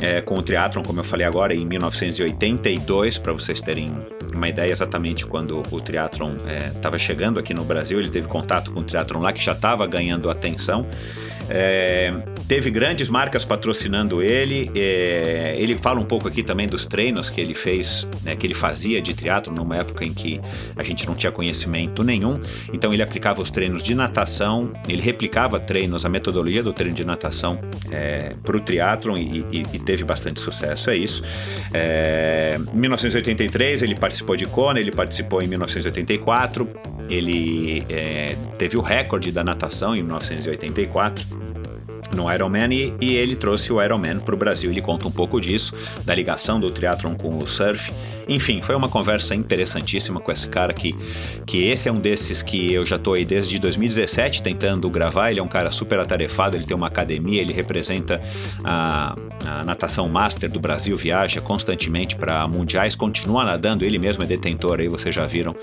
é, 0.00 0.20
com 0.20 0.34
o 0.34 0.42
triatlon, 0.42 0.82
como 0.82 1.00
eu 1.00 1.04
falei 1.04 1.26
agora, 1.26 1.54
em 1.54 1.64
1982, 1.64 3.18
para 3.18 3.32
vocês 3.32 3.60
terem 3.60 3.92
uma 4.34 4.48
ideia 4.48 4.72
exatamente 4.72 5.26
quando 5.26 5.62
o 5.70 5.80
triatlon 5.80 6.34
estava 6.74 6.96
é, 6.96 6.98
chegando 6.98 7.38
aqui 7.38 7.54
no 7.54 7.64
Brasil, 7.64 8.00
ele 8.00 8.10
teve 8.10 8.26
contato 8.26 8.72
com 8.72 8.80
o 8.80 8.82
triatlon 8.82 9.20
lá 9.20 9.32
que 9.32 9.42
já 9.42 9.52
estava 9.52 9.86
ganhando 9.86 10.30
atenção. 10.30 10.86
É, 11.54 12.10
teve 12.48 12.70
grandes 12.70 13.10
marcas 13.10 13.44
patrocinando 13.44 14.22
ele. 14.22 14.70
É, 14.74 15.54
ele 15.58 15.76
fala 15.76 16.00
um 16.00 16.04
pouco 16.04 16.26
aqui 16.26 16.42
também 16.42 16.66
dos 16.66 16.86
treinos 16.86 17.28
que 17.28 17.40
ele 17.42 17.52
fez, 17.52 18.08
né, 18.22 18.34
que 18.34 18.46
ele 18.46 18.54
fazia 18.54 19.02
de 19.02 19.12
triatlo 19.12 19.54
numa 19.54 19.76
época 19.76 20.02
em 20.02 20.14
que 20.14 20.40
a 20.74 20.82
gente 20.82 21.06
não 21.06 21.14
tinha 21.14 21.30
conhecimento 21.30 22.02
nenhum. 22.02 22.40
Então 22.72 22.90
ele 22.90 23.02
aplicava 23.02 23.42
os 23.42 23.50
treinos 23.50 23.82
de 23.82 23.94
natação, 23.94 24.72
ele 24.88 25.02
replicava 25.02 25.60
treinos, 25.60 26.06
a 26.06 26.08
metodologia 26.08 26.62
do 26.62 26.72
treino 26.72 26.94
de 26.94 27.04
natação 27.04 27.60
é, 27.90 28.34
para 28.42 28.56
o 28.56 28.60
triatlon 28.60 29.18
e, 29.18 29.44
e, 29.52 29.62
e, 29.74 29.78
teve 29.78 30.04
bastante 30.04 30.40
sucesso. 30.40 30.88
É 30.88 30.96
isso. 30.96 31.22
É, 31.74 32.58
em 32.72 32.78
1983 32.78 33.82
ele 33.82 33.94
participou 33.94 34.36
de 34.36 34.46
Kona, 34.46 34.80
ele 34.80 34.90
participou 34.90 35.42
em 35.42 35.48
1984. 35.48 36.66
Ele 37.10 37.84
é, 37.90 38.36
teve 38.56 38.78
o 38.78 38.80
recorde 38.80 39.30
da 39.30 39.44
natação 39.44 39.94
em 39.94 40.02
1984 40.02 41.41
no 42.14 42.32
Ironman 42.32 42.72
e, 42.72 42.94
e 43.00 43.14
ele 43.14 43.36
trouxe 43.36 43.72
o 43.72 43.82
Ironman 43.82 44.18
para 44.20 44.34
o 44.34 44.38
Brasil. 44.38 44.70
Ele 44.70 44.82
conta 44.82 45.08
um 45.08 45.10
pouco 45.10 45.40
disso, 45.40 45.74
da 46.04 46.14
ligação 46.14 46.60
do 46.60 46.70
triatlon 46.70 47.14
com 47.14 47.38
o 47.38 47.46
surf 47.46 47.92
enfim, 48.28 48.62
foi 48.62 48.74
uma 48.74 48.88
conversa 48.88 49.34
interessantíssima 49.34 50.20
com 50.20 50.30
esse 50.30 50.48
cara 50.48 50.72
que, 50.72 50.94
que 51.46 51.64
esse 51.64 51.88
é 51.88 51.92
um 51.92 52.00
desses 52.00 52.42
que 52.42 52.72
eu 52.72 52.84
já 52.86 52.98
tô 52.98 53.14
aí 53.14 53.24
desde 53.24 53.58
2017 53.58 54.42
tentando 54.42 54.88
gravar. 54.90 55.30
Ele 55.30 55.40
é 55.40 55.42
um 55.42 55.48
cara 55.48 55.70
super 55.70 55.98
atarefado, 55.98 56.56
ele 56.56 56.64
tem 56.64 56.76
uma 56.76 56.86
academia, 56.86 57.40
ele 57.40 57.52
representa 57.52 58.20
a, 58.64 59.16
a 59.44 59.64
natação 59.64 60.08
master 60.08 60.50
do 60.50 60.60
Brasil, 60.60 60.96
viaja 60.96 61.40
constantemente 61.40 62.16
para 62.16 62.46
mundiais, 62.46 62.94
continua 62.94 63.44
nadando, 63.44 63.84
ele 63.84 63.98
mesmo 63.98 64.22
é 64.22 64.26
detentor 64.26 64.80
aí, 64.80 64.88
vocês 64.88 65.14
já 65.14 65.26
viram 65.26 65.54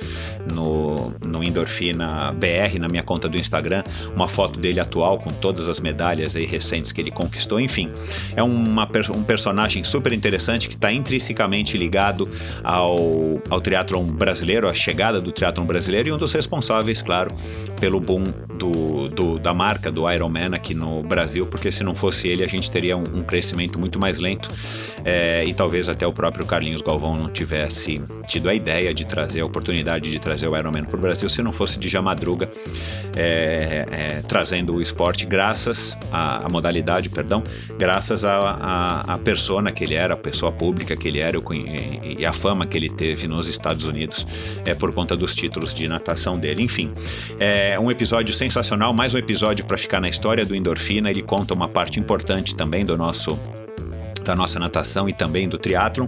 no, 0.53 1.13
no 1.25 1.43
Endorfina 1.43 2.33
BR, 2.33 2.79
na 2.79 2.87
minha 2.87 3.03
conta 3.03 3.29
do 3.29 3.37
Instagram, 3.37 3.83
uma 4.15 4.27
foto 4.27 4.59
dele 4.59 4.79
atual 4.79 5.19
com 5.19 5.29
todas 5.29 5.69
as 5.69 5.79
medalhas 5.79 6.35
aí 6.35 6.45
recentes 6.45 6.91
que 6.91 7.01
ele 7.01 7.11
conquistou. 7.11 7.59
Enfim, 7.59 7.91
é 8.35 8.43
uma, 8.43 8.87
um 9.15 9.23
personagem 9.23 9.83
super 9.83 10.11
interessante 10.13 10.67
que 10.67 10.75
está 10.75 10.91
intrinsecamente 10.91 11.77
ligado 11.77 12.29
ao, 12.63 13.41
ao 13.49 13.61
triatlon 13.61 14.05
brasileiro, 14.05 14.67
a 14.67 14.73
chegada 14.73 15.19
do 15.19 15.31
triatlon 15.31 15.65
brasileiro 15.65 16.09
e 16.09 16.11
um 16.11 16.17
dos 16.17 16.33
responsáveis, 16.33 17.01
claro, 17.01 17.33
pelo 17.79 17.99
boom 17.99 18.23
do, 18.59 19.07
do, 19.09 19.39
da 19.39 19.53
marca 19.53 19.91
do 19.91 20.09
Ironman 20.09 20.53
aqui 20.53 20.73
no 20.73 21.01
Brasil, 21.01 21.47
porque 21.47 21.71
se 21.71 21.83
não 21.83 21.95
fosse 21.95 22.27
ele 22.27 22.43
a 22.43 22.47
gente 22.47 22.69
teria 22.69 22.97
um, 22.97 23.03
um 23.15 23.23
crescimento 23.23 23.79
muito 23.79 23.97
mais 23.97 24.19
lento 24.19 24.49
é, 25.05 25.43
e 25.45 25.53
talvez 25.53 25.87
até 25.87 26.05
o 26.05 26.11
próprio 26.11 26.45
Carlinhos 26.45 26.81
Galvão 26.81 27.15
não 27.15 27.29
tivesse 27.29 28.01
tido 28.27 28.49
a 28.49 28.53
ideia 28.53 28.93
de 28.93 29.05
trazer 29.05 29.41
a 29.41 29.45
oportunidade 29.45 30.11
de 30.11 30.19
trazer 30.19 30.47
o 30.47 30.57
Ironman 30.57 30.83
para 30.83 30.97
o 30.97 30.99
Brasil 30.99 31.29
se 31.29 31.41
não 31.41 31.53
fosse 31.53 31.79
de 31.79 31.99
Madruga 31.99 32.49
é, 33.15 33.85
é, 33.89 34.21
trazendo 34.27 34.75
o 34.75 34.81
esporte 34.81 35.25
graças 35.25 35.97
à, 36.11 36.45
à 36.45 36.49
modalidade, 36.49 37.09
perdão, 37.09 37.43
graças 37.77 38.23
à 38.25 39.19
persona 39.23 39.71
que 39.71 39.83
ele 39.83 39.95
era, 39.95 40.13
a 40.13 40.17
pessoa 40.17 40.51
pública 40.51 40.95
que 40.95 41.07
ele 41.07 41.19
era 41.19 41.37
e 42.17 42.25
a 42.25 42.33
fama 42.39 42.65
que 42.65 42.77
ele 42.77 42.89
teve 42.89 43.27
nos 43.27 43.47
Estados 43.47 43.85
Unidos 43.85 44.25
é, 44.65 44.73
por 44.73 44.93
conta 44.93 45.15
dos 45.15 45.35
títulos 45.35 45.73
de 45.73 45.87
natação 45.87 46.39
dele. 46.39 46.63
Enfim, 46.63 46.91
é 47.39 47.77
um 47.79 47.91
episódio 47.91 48.33
sensacional, 48.33 48.93
mais 48.93 49.13
um 49.13 49.17
episódio 49.17 49.65
para 49.65 49.77
ficar 49.77 49.99
na 49.99 50.07
história 50.07 50.45
do 50.45 50.55
Endorfina. 50.55 51.09
Ele 51.09 51.21
conta 51.21 51.53
uma 51.53 51.67
parte 51.67 51.99
importante 51.99 52.55
também 52.55 52.85
do 52.85 52.97
nosso 52.97 53.37
da 54.23 54.35
nossa 54.35 54.59
natação 54.59 55.07
e 55.07 55.13
também 55.13 55.47
do 55.47 55.57
triatlon. 55.57 56.07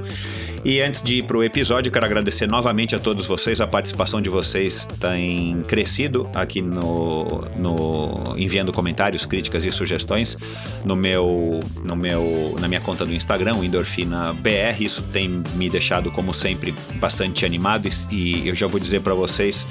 E 0.64 0.80
antes 0.80 1.02
de 1.02 1.16
ir 1.16 1.24
para 1.24 1.38
o 1.38 1.44
episódio, 1.44 1.92
quero 1.92 2.06
agradecer 2.06 2.48
novamente 2.48 2.96
a 2.96 3.00
todos 3.00 3.26
vocês. 3.26 3.60
A 3.60 3.66
participação 3.66 4.22
de 4.22 4.30
vocês 4.30 4.88
tem 5.00 5.64
crescido 5.68 6.30
aqui 6.36 6.62
no, 6.62 7.44
no 7.58 8.36
enviando 8.38 8.72
comentários, 8.72 9.26
críticas 9.26 9.66
e 9.66 9.72
sugestões 9.72 10.38
no 10.86 10.96
meu, 10.96 11.60
no 11.84 11.96
meu, 11.96 12.56
na 12.60 12.68
minha 12.68 12.80
conta 12.82 13.06
do 13.06 13.14
Instagram, 13.14 13.58
Endorfina 13.64 14.34
BR. 14.34 14.82
Isso 14.82 15.02
tem 15.12 15.42
me 15.56 15.68
deixado, 15.68 16.12
como 16.12 16.32
sempre, 16.34 16.76
bastante 16.96 17.44
animado 17.44 17.88
e, 18.12 18.44
e 18.44 18.48
eu 18.48 18.56
já 18.56 18.68
vou 18.68 18.80
dizer 18.80 19.02
para 19.02 19.16
vocês 19.16 19.66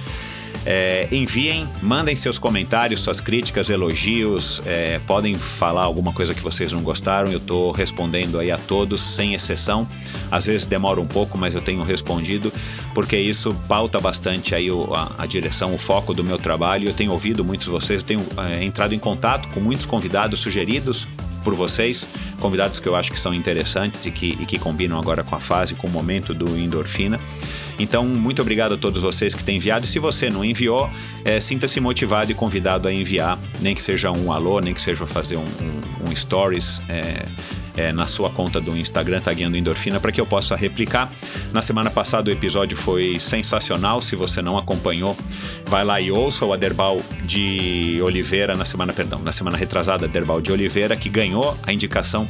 é, 0.67 1.09
enviem, 1.11 1.67
mandem 1.83 2.15
seus 2.15 2.39
comentários, 2.39 3.01
suas 3.01 3.21
críticas, 3.21 3.71
elogios, 3.71 4.61
é, 4.67 5.01
podem 5.07 5.35
falar 5.35 5.85
alguma 5.85 6.13
coisa 6.13 6.35
que 6.35 6.43
vocês 6.43 6.73
não 6.73 6.83
gostaram, 6.83 7.31
eu 7.33 7.39
estou 7.39 7.71
respondendo 7.73 8.39
aí 8.39 8.51
a 8.51 8.59
todos, 8.59 9.01
sem 9.01 9.35
exceção. 9.35 9.89
Às 10.31 10.45
vezes 10.45 10.67
demora 10.67 11.01
um 11.01 11.07
pouco, 11.07 11.39
mas 11.39 11.55
eu 11.55 11.61
tenho 11.61 11.83
respondido, 11.83 12.53
porque 12.95 13.17
isso 13.17 13.55
pauta 13.67 13.99
bastante 13.99 14.55
aí 14.55 14.71
o, 14.71 14.93
a, 14.95 15.13
a, 15.19 15.27
direção, 15.27 15.75
o 15.75 15.79
foco 15.79 16.13
do 16.13 16.23
meu 16.23 16.39
trabalho. 16.39 16.89
Eu 16.89 16.95
tenho 16.95 17.13
ouvido 17.13 17.45
muitos 17.45 17.65
de 17.67 17.71
vocês, 17.71 18.01
eu 18.01 18.07
tenho 18.07 18.27
é, 18.37 18.63
entrado 18.63 18.95
em 18.95 18.99
contato 18.99 19.49
com 19.49 19.61
muitos 19.61 19.87
convidados 19.87 20.41
sugeridos 20.41 21.07
por 21.43 21.55
vocês, 21.55 22.07
convidados 22.39 22.79
que 22.79 22.87
eu 22.87 22.95
acho 22.95 23.11
que 23.11 23.19
são 23.19 23.33
interessantes 23.33 24.05
e 24.05 24.11
que, 24.11 24.37
e 24.39 24.47
que 24.47 24.59
combinam 24.59 24.99
agora 24.99 25.25
com 25.25 25.35
a 25.35 25.41
fase, 25.41 25.75
com 25.75 25.87
o 25.87 25.91
momento 25.91 26.35
do 26.35 26.57
endorfina. 26.59 27.19
Então, 27.83 28.05
muito 28.05 28.43
obrigado 28.43 28.75
a 28.75 28.77
todos 28.77 29.03
vocês 29.03 29.35
que 29.35 29.43
têm 29.43 29.57
enviado. 29.57 29.85
E 29.85 29.89
se 29.89 29.99
você 29.99 30.29
não 30.29 30.45
enviou, 30.45 30.91
é, 31.25 31.41
sinta-se 31.41 31.81
motivado 31.81 32.31
e 32.31 32.35
convidado 32.35 32.87
a 32.87 32.93
enviar, 32.93 33.39
nem 33.61 33.75
que 33.75 33.83
seja 33.83 34.11
um 34.11 34.33
alô, 34.33 34.61
nem 34.61 34.75
que 34.75 34.81
seja 34.81 35.07
fazer 35.07 35.37
um, 35.37 35.45
um, 35.45 36.11
um 36.11 36.17
stories. 36.17 36.81
É, 36.89 37.25
é, 37.77 37.93
na 37.93 38.07
sua 38.07 38.31
conta 38.31 38.61
do 38.61 38.77
Instagram, 38.77 39.21
tagueando 39.21 39.57
Endorfina, 39.57 40.01
para 40.01 40.13
que 40.13 40.21
eu 40.21 40.27
possa 40.27 40.57
replicar. 40.57 41.11
Na 41.53 41.63
semana 41.63 41.91
passada 41.91 42.31
o 42.31 42.33
episódio 42.33 42.77
foi 42.77 43.19
sensacional. 43.19 44.01
Se 44.01 44.17
você 44.17 44.43
não 44.43 44.59
acompanhou, 44.59 45.17
vai 45.67 45.85
lá 45.85 46.01
e 46.01 46.11
ouça 46.11 46.45
o 46.45 46.53
Aderbal 46.53 47.01
de 47.25 48.01
Oliveira 48.03 48.55
na 48.55 48.65
semana, 48.65 48.93
perdão, 48.93 49.21
na 49.21 49.33
semana 49.33 49.57
retrasada, 49.57 50.07
Aderbal 50.07 50.41
de 50.41 50.53
Oliveira, 50.53 50.97
que 50.97 51.09
ganhou 51.09 51.57
a 51.63 51.73
indicação 51.73 52.29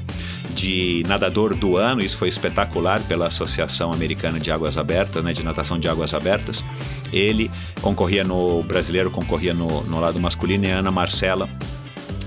de 0.55 1.03
nadador 1.07 1.55
do 1.55 1.77
ano, 1.77 2.03
isso 2.03 2.17
foi 2.17 2.29
espetacular 2.29 3.01
pela 3.03 3.29
Associação 3.29 3.93
Americana 3.93 4.39
de 4.39 4.51
Águas 4.51 4.77
Abertas, 4.77 5.23
né, 5.25 5.33
de 5.33 5.43
natação 5.43 5.79
de 5.79 5.89
águas 5.89 6.13
abertas. 6.13 6.65
Ele 7.13 7.51
concorria 7.81 8.25
no 8.25 8.63
brasileiro, 8.63 9.11
concorria 9.11 9.55
no, 9.55 9.83
no 9.85 10.01
lado 10.01 10.19
masculino 10.19 10.65
e 10.67 10.71
Ana 10.71 10.91
Marcela 10.91 11.49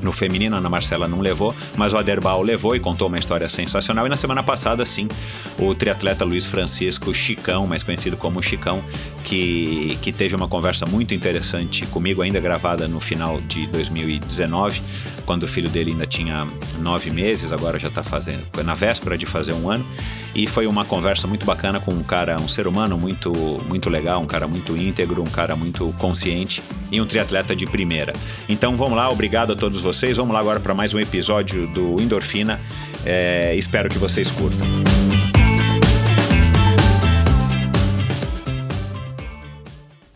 no 0.03 0.11
feminino, 0.11 0.55
a 0.55 0.59
Ana 0.59 0.69
Marcela 0.69 1.07
não 1.07 1.19
levou, 1.21 1.55
mas 1.75 1.93
o 1.93 1.97
Aderbal 1.97 2.41
levou 2.41 2.75
e 2.75 2.79
contou 2.79 3.07
uma 3.07 3.17
história 3.17 3.47
sensacional. 3.49 4.05
E 4.05 4.09
na 4.09 4.15
semana 4.15 4.43
passada, 4.43 4.85
sim, 4.85 5.07
o 5.57 5.73
triatleta 5.73 6.25
Luiz 6.25 6.45
Francisco 6.45 7.13
Chicão, 7.13 7.65
mais 7.65 7.83
conhecido 7.83 8.17
como 8.17 8.41
Chicão, 8.41 8.83
que, 9.23 9.97
que 10.01 10.11
teve 10.11 10.35
uma 10.35 10.47
conversa 10.47 10.85
muito 10.85 11.13
interessante 11.13 11.85
comigo, 11.87 12.21
ainda 12.21 12.39
gravada 12.39 12.87
no 12.87 12.99
final 12.99 13.39
de 13.41 13.67
2019 13.67 14.81
quando 15.25 15.43
o 15.43 15.47
filho 15.47 15.69
dele 15.69 15.91
ainda 15.91 16.05
tinha 16.05 16.47
nove 16.79 17.09
meses, 17.09 17.51
agora 17.51 17.79
já 17.79 17.87
está 17.87 18.03
fazendo, 18.03 18.45
na 18.63 18.73
véspera 18.73 19.17
de 19.17 19.25
fazer 19.25 19.53
um 19.53 19.69
ano. 19.69 19.85
E 20.35 20.47
foi 20.47 20.65
uma 20.65 20.83
conversa 20.83 21.27
muito 21.27 21.45
bacana 21.45 21.79
com 21.79 21.91
um 21.91 22.03
cara, 22.03 22.37
um 22.41 22.47
ser 22.47 22.67
humano 22.67 22.97
muito, 22.97 23.31
muito 23.67 23.89
legal, 23.89 24.21
um 24.21 24.25
cara 24.25 24.47
muito 24.47 24.75
íntegro, 24.75 25.21
um 25.21 25.27
cara 25.27 25.55
muito 25.55 25.93
consciente 25.99 26.61
e 26.91 26.99
um 26.99 27.05
triatleta 27.05 27.55
de 27.55 27.65
primeira. 27.65 28.13
Então 28.49 28.75
vamos 28.75 28.97
lá, 28.97 29.09
obrigado 29.09 29.53
a 29.53 29.55
todos 29.55 29.81
vocês. 29.81 30.17
Vamos 30.17 30.33
lá 30.33 30.39
agora 30.39 30.59
para 30.59 30.73
mais 30.73 30.93
um 30.93 30.99
episódio 30.99 31.67
do 31.67 32.01
Endorfina. 32.01 32.59
É, 33.05 33.55
espero 33.55 33.89
que 33.89 33.97
vocês 33.97 34.29
curtam. 34.31 34.92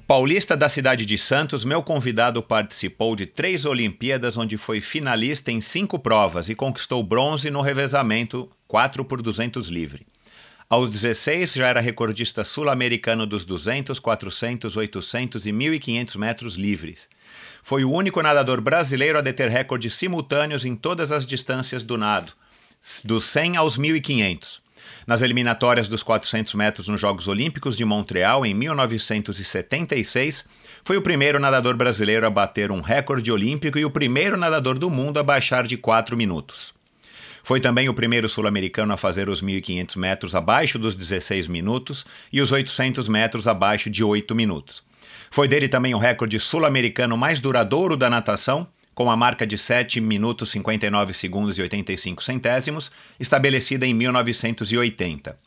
Paulista 0.08 0.56
da 0.56 0.70
cidade 0.70 1.06
de 1.06 1.18
Santos, 1.18 1.66
meu 1.66 1.84
convidado 1.84 2.42
participou 2.42 3.14
de 3.14 3.26
três 3.26 3.66
Olimpíadas, 3.66 4.38
onde 4.38 4.58
foi 4.58 4.80
finalista 4.80 5.52
em 5.52 5.60
cinco 5.60 6.00
provas 6.00 6.48
e 6.48 6.56
conquistou 6.56 7.04
bronze 7.04 7.52
no 7.52 7.60
revezamento 7.60 8.50
4 8.70 9.04
por 9.04 9.22
200 9.22 9.68
livre. 9.68 10.08
Aos 10.70 10.88
16 10.88 11.52
já 11.52 11.68
era 11.68 11.82
recordista 11.82 12.46
sul-americano 12.46 13.26
dos 13.26 13.44
200, 13.44 14.00
400, 14.00 14.78
800 14.78 15.46
e 15.46 15.52
1.500 15.52 16.18
metros 16.18 16.56
livres. 16.56 17.10
Foi 17.62 17.84
o 17.84 17.92
único 17.92 18.22
nadador 18.22 18.62
brasileiro 18.62 19.18
a 19.18 19.22
deter 19.22 19.50
recordes 19.50 19.94
simultâneos 19.94 20.64
em 20.64 20.74
todas 20.74 21.12
as 21.12 21.26
distâncias 21.26 21.84
do 21.84 21.98
nado, 21.98 22.32
dos 23.04 23.26
100 23.26 23.58
aos 23.58 23.78
1.500. 23.78 24.62
Nas 25.06 25.22
eliminatórias 25.22 25.88
dos 25.88 26.04
400 26.04 26.54
metros 26.54 26.88
nos 26.88 27.00
Jogos 27.00 27.28
Olímpicos 27.28 27.78
de 27.78 27.86
Montreal, 27.86 28.46
em 28.46 28.54
1976, 28.54 30.46
foi 30.84 30.98
o 30.98 31.02
primeiro 31.02 31.40
nadador 31.40 31.76
brasileiro 31.76 32.26
a 32.26 32.30
bater 32.30 32.72
um 32.72 32.82
recorde 32.82 33.32
olímpico 33.32 33.78
e 33.78 33.86
o 33.86 33.92
primeiro 33.92 34.38
nadador 34.38 34.78
do 34.78 34.90
mundo 34.90 35.20
a 35.20 35.24
baixar 35.24 35.66
de 35.66 35.78
4 35.78 36.16
minutos. 36.16 36.74
Foi 37.48 37.62
também 37.62 37.88
o 37.88 37.94
primeiro 37.94 38.28
sul-americano 38.28 38.92
a 38.92 38.98
fazer 38.98 39.30
os 39.30 39.42
1.500 39.42 39.98
metros 39.98 40.36
abaixo 40.36 40.78
dos 40.78 40.96
16 40.96 41.48
minutos 41.48 42.06
e 42.32 42.42
os 42.42 42.52
800 42.52 43.08
metros 43.08 43.48
abaixo 43.48 43.90
de 43.90 44.04
8 44.04 44.36
minutos. 44.36 44.84
Foi 45.32 45.48
dele 45.48 45.70
também 45.70 45.96
o 45.96 45.98
recorde 45.98 46.40
sul-americano 46.42 47.16
mais 47.16 47.40
duradouro 47.40 47.96
da 47.96 48.10
natação, 48.10 48.68
com 48.98 49.12
a 49.12 49.16
marca 49.16 49.46
de 49.46 49.60
7 49.60 50.02
minutos 50.02 50.50
59 50.50 51.14
segundos 51.14 51.56
e 51.56 51.62
85 51.62 52.24
centésimos, 52.24 52.92
estabelecida 53.20 53.86
em 53.86 53.94
1980. 53.94 55.38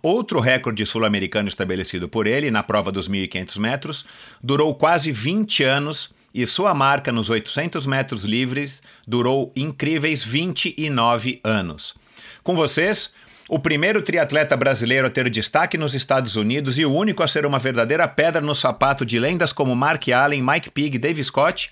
Outro 0.00 0.38
recorde 0.38 0.86
sul-americano 0.86 1.48
estabelecido 1.48 2.08
por 2.08 2.28
ele 2.28 2.48
na 2.48 2.62
prova 2.62 2.92
dos 2.92 3.08
1.500 3.08 3.58
metros 3.58 4.06
durou 4.40 4.72
quase 4.76 5.10
20 5.10 5.64
anos 5.64 6.10
e 6.32 6.46
sua 6.46 6.72
marca 6.74 7.10
nos 7.10 7.28
800 7.28 7.86
metros 7.86 8.22
livres 8.22 8.80
durou 9.04 9.52
incríveis 9.56 10.22
29 10.22 11.40
anos. 11.42 11.96
Com 12.44 12.54
vocês, 12.54 13.10
o 13.48 13.58
primeiro 13.58 14.00
triatleta 14.00 14.56
brasileiro 14.56 15.08
a 15.08 15.10
ter 15.10 15.28
destaque 15.28 15.76
nos 15.76 15.92
Estados 15.92 16.36
Unidos 16.36 16.78
e 16.78 16.84
o 16.84 16.94
único 16.94 17.24
a 17.24 17.26
ser 17.26 17.46
uma 17.46 17.58
verdadeira 17.58 18.06
pedra 18.06 18.40
no 18.40 18.54
sapato 18.54 19.04
de 19.04 19.18
lendas 19.18 19.52
como 19.52 19.74
Mark 19.74 20.08
Allen, 20.08 20.40
Mike 20.40 20.70
Pig 20.70 20.98
Dave 20.98 21.24
Scott 21.24 21.68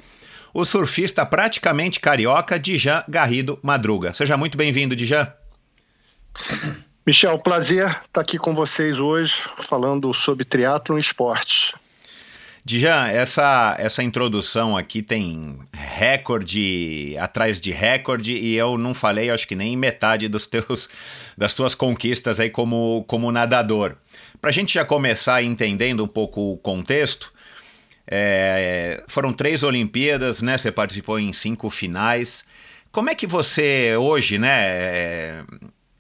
o 0.53 0.65
surfista 0.65 1.25
praticamente 1.25 2.01
carioca 2.01 2.59
Dijan 2.59 3.05
Garrido 3.09 3.59
Madruga. 3.63 4.13
Seja 4.13 4.37
muito 4.37 4.57
bem-vindo, 4.57 4.97
Dijan. 4.97 5.33
Michel, 7.07 7.39
prazer 7.39 7.89
estar 8.05 8.21
aqui 8.21 8.39
com 8.39 8.55
vocês 8.55 9.01
hoje 9.01 9.35
falando 9.69 10.13
sobre 10.13 10.45
triatlo 10.45 10.99
e 10.99 11.01
esportes. 11.01 11.73
Dijan, 12.63 13.09
essa, 13.09 13.75
essa 13.79 14.03
introdução 14.03 14.77
aqui 14.77 15.03
tem 15.03 15.59
recorde 15.73 17.17
atrás 17.19 17.59
de 17.59 17.71
recorde 17.71 18.37
e 18.37 18.55
eu 18.55 18.77
não 18.77 18.93
falei, 18.93 19.31
acho 19.31 19.49
que 19.49 19.57
nem 19.57 19.77
metade 19.77 20.29
dos 20.29 20.47
teus, 20.47 20.89
das 21.39 21.55
tuas 21.55 21.75
conquistas 21.75 22.39
aí 22.39 22.51
como, 22.51 23.05
como 23.09 23.33
nadador. 23.33 23.97
Para 24.41 24.51
a 24.51 24.53
gente 24.53 24.75
já 24.75 24.85
começar 24.85 25.43
entendendo 25.43 26.05
um 26.05 26.09
pouco 26.09 26.53
o 26.53 26.59
contexto, 26.59 27.33
é, 28.07 29.03
foram 29.09 29.33
três 29.33 29.63
Olimpíadas, 29.63 30.43
né? 30.43 30.59
Você 30.59 30.71
participou 30.71 31.19
em 31.19 31.33
cinco 31.33 31.71
finais. 31.71 32.45
Como 32.93 33.09
é 33.09 33.15
que 33.15 33.27
você 33.27 33.97
hoje, 33.97 34.39
né? 34.39 34.61
É, 34.63 35.45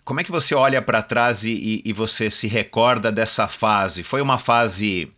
como 0.04 0.20
é 0.20 0.24
que 0.24 0.32
você 0.32 0.54
olha 0.54 0.82
para 0.82 1.02
trás 1.02 1.44
e, 1.44 1.82
e, 1.84 1.92
você 1.92 2.30
se 2.30 2.48
recorda 2.48 3.12
dessa 3.12 3.46
fase? 3.46 4.02
Foi 4.02 4.20
uma 4.20 4.38
fase 4.38 5.08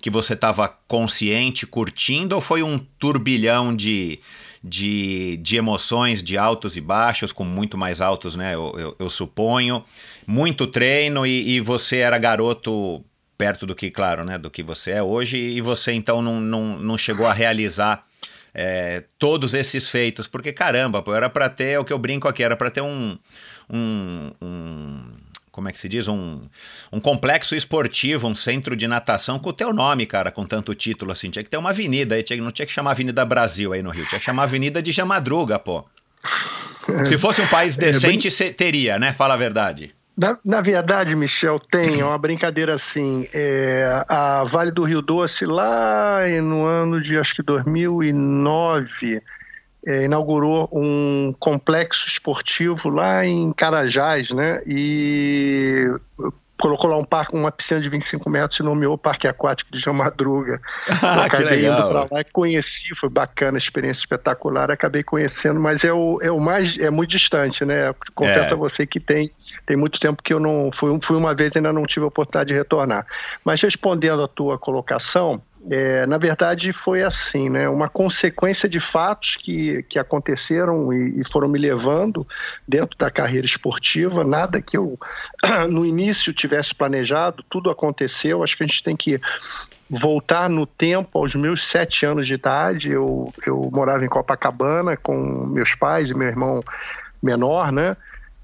que 0.00 0.08
você 0.08 0.34
estava 0.34 0.68
consciente, 0.86 1.66
curtindo, 1.66 2.36
ou 2.36 2.40
foi 2.40 2.62
um 2.62 2.78
turbilhão 2.78 3.74
de, 3.74 4.20
de, 4.62 5.36
de 5.38 5.56
emoções, 5.56 6.22
de 6.22 6.38
altos 6.38 6.76
e 6.76 6.80
baixos, 6.80 7.32
com 7.32 7.42
muito 7.42 7.76
mais 7.76 8.00
altos, 8.00 8.36
né? 8.36 8.54
Eu, 8.54 8.72
eu, 8.78 8.96
eu 9.00 9.10
suponho. 9.10 9.82
Muito 10.24 10.66
treino 10.66 11.26
e, 11.26 11.56
e, 11.56 11.60
você 11.60 11.96
era 11.96 12.18
garoto 12.18 13.04
perto 13.36 13.66
do 13.66 13.74
que, 13.74 13.90
claro, 13.90 14.24
né? 14.24 14.38
Do 14.38 14.50
que 14.50 14.62
você 14.62 14.92
é 14.92 15.02
hoje, 15.02 15.36
e 15.36 15.60
você 15.60 15.92
então 15.92 16.22
não, 16.22 16.40
não, 16.40 16.78
não 16.78 16.98
chegou 16.98 17.26
a 17.26 17.32
realizar. 17.32 18.04
É, 18.58 19.04
todos 19.18 19.52
esses 19.52 19.86
feitos, 19.86 20.26
porque 20.26 20.50
caramba, 20.50 21.02
pô, 21.02 21.14
era 21.14 21.28
para 21.28 21.50
ter, 21.50 21.72
é 21.72 21.78
o 21.78 21.84
que 21.84 21.92
eu 21.92 21.98
brinco 21.98 22.26
aqui, 22.26 22.42
era 22.42 22.56
para 22.56 22.70
ter 22.70 22.80
um, 22.80 23.18
um, 23.68 24.32
um 24.40 25.00
como 25.56 25.68
é 25.70 25.72
que 25.72 25.78
se 25.78 25.88
diz? 25.88 26.06
Um, 26.06 26.42
um 26.92 27.00
complexo 27.00 27.56
esportivo, 27.56 28.28
um 28.28 28.34
centro 28.34 28.76
de 28.76 28.86
natação 28.86 29.38
com 29.38 29.48
o 29.48 29.52
teu 29.54 29.72
nome, 29.72 30.04
cara, 30.04 30.30
com 30.30 30.46
tanto 30.46 30.74
título 30.74 31.12
assim. 31.12 31.30
Tinha 31.30 31.42
que 31.42 31.48
ter 31.48 31.56
uma 31.56 31.70
avenida 31.70 32.14
aí, 32.14 32.22
tinha, 32.22 32.40
não 32.42 32.50
tinha 32.50 32.66
que 32.66 32.72
chamar 32.72 32.90
Avenida 32.90 33.24
Brasil 33.24 33.72
aí 33.72 33.82
no 33.82 33.88
Rio, 33.88 34.06
tinha 34.06 34.18
que 34.18 34.24
chamar 34.24 34.42
Avenida 34.42 34.82
de 34.82 34.92
Jamadruga, 34.92 35.58
pô. 35.58 35.86
Se 37.06 37.16
fosse 37.16 37.40
um 37.40 37.46
país 37.48 37.74
decente, 37.74 38.28
é 38.28 38.44
bem... 38.44 38.52
teria, 38.52 38.98
né? 38.98 39.14
Fala 39.14 39.32
a 39.32 39.36
verdade. 39.36 39.95
Na, 40.16 40.38
na, 40.44 40.60
verdade, 40.62 41.14
Michel, 41.14 41.58
tem 41.58 42.02
uma 42.02 42.16
brincadeira 42.16 42.74
assim. 42.74 43.26
É, 43.34 44.04
a 44.08 44.44
Vale 44.44 44.70
do 44.70 44.82
Rio 44.82 45.02
Doce, 45.02 45.44
lá 45.44 46.20
no 46.42 46.64
ano 46.64 47.00
de 47.00 47.18
acho 47.18 47.34
que 47.34 47.42
2009, 47.42 49.22
é, 49.86 50.04
inaugurou 50.04 50.68
um 50.72 51.34
complexo 51.38 52.08
esportivo 52.08 52.88
lá 52.88 53.24
em 53.24 53.52
Carajás, 53.52 54.30
né? 54.30 54.62
E 54.66 55.88
colocou 56.66 56.90
lá 56.90 56.96
um 56.96 57.04
parque, 57.04 57.36
uma 57.36 57.52
piscina 57.52 57.80
de 57.80 57.88
25 57.88 58.28
metros 58.28 58.58
e 58.58 58.62
nomeou 58.62 58.94
o 58.94 58.98
Parque 58.98 59.28
Aquático 59.28 59.70
de 59.70 59.78
João 59.78 59.94
Madruga. 59.94 60.60
Ah, 61.06 61.24
acabei 61.24 61.66
indo 61.66 61.76
para 61.76 62.06
lá 62.10 62.20
e 62.20 62.24
conheci, 62.24 62.94
foi 62.94 63.08
bacana, 63.08 63.58
experiência 63.58 64.00
espetacular, 64.00 64.70
acabei 64.70 65.02
conhecendo, 65.02 65.60
mas 65.60 65.84
é 65.84 65.92
o, 65.92 66.18
é 66.20 66.30
o 66.32 66.40
mais, 66.40 66.78
é 66.78 66.90
muito 66.90 67.10
distante, 67.10 67.64
né? 67.64 67.94
Confesso 68.14 68.50
é. 68.50 68.52
a 68.52 68.56
você 68.56 68.86
que 68.86 68.98
tem, 68.98 69.30
tem 69.64 69.76
muito 69.76 70.00
tempo 70.00 70.22
que 70.22 70.34
eu 70.34 70.40
não 70.40 70.70
fui, 70.72 70.98
fui 71.02 71.16
uma 71.16 71.34
vez 71.34 71.54
e 71.54 71.58
ainda 71.58 71.72
não 71.72 71.84
tive 71.84 72.04
a 72.04 72.08
oportunidade 72.08 72.48
de 72.48 72.54
retornar. 72.54 73.06
Mas 73.44 73.60
respondendo 73.60 74.22
a 74.22 74.28
tua 74.28 74.58
colocação, 74.58 75.40
é, 75.68 76.06
na 76.06 76.16
verdade, 76.16 76.72
foi 76.72 77.02
assim, 77.02 77.48
né? 77.48 77.68
Uma 77.68 77.88
consequência 77.88 78.68
de 78.68 78.78
fatos 78.78 79.36
que, 79.36 79.82
que 79.84 79.98
aconteceram 79.98 80.92
e, 80.92 81.20
e, 81.20 81.24
foram 81.24 81.48
me 81.48 81.58
levando 81.58 82.26
dentro 82.66 82.96
da 82.96 83.10
carreira 83.10 83.46
esportiva. 83.46 84.22
Nada 84.22 84.62
que 84.62 84.76
eu, 84.76 84.98
no 85.68 85.84
início, 85.84 86.32
tivesse 86.32 86.74
planejado, 86.74 87.44
tudo 87.50 87.68
aconteceu. 87.68 88.44
Acho 88.44 88.56
que 88.56 88.62
a 88.62 88.66
gente 88.66 88.82
tem 88.82 88.94
que 88.94 89.20
voltar 89.90 90.48
no 90.48 90.66
tempo, 90.66 91.18
aos 91.18 91.34
meus 91.34 91.66
sete 91.66 92.06
anos 92.06 92.28
de 92.28 92.34
idade. 92.34 92.92
Eu, 92.92 93.32
eu 93.44 93.68
morava 93.72 94.04
em 94.04 94.08
Copacabana 94.08 94.96
com 94.96 95.46
meus 95.48 95.74
pais 95.74 96.10
e 96.10 96.14
meu 96.14 96.28
irmão 96.28 96.62
menor, 97.20 97.72
né? 97.72 97.96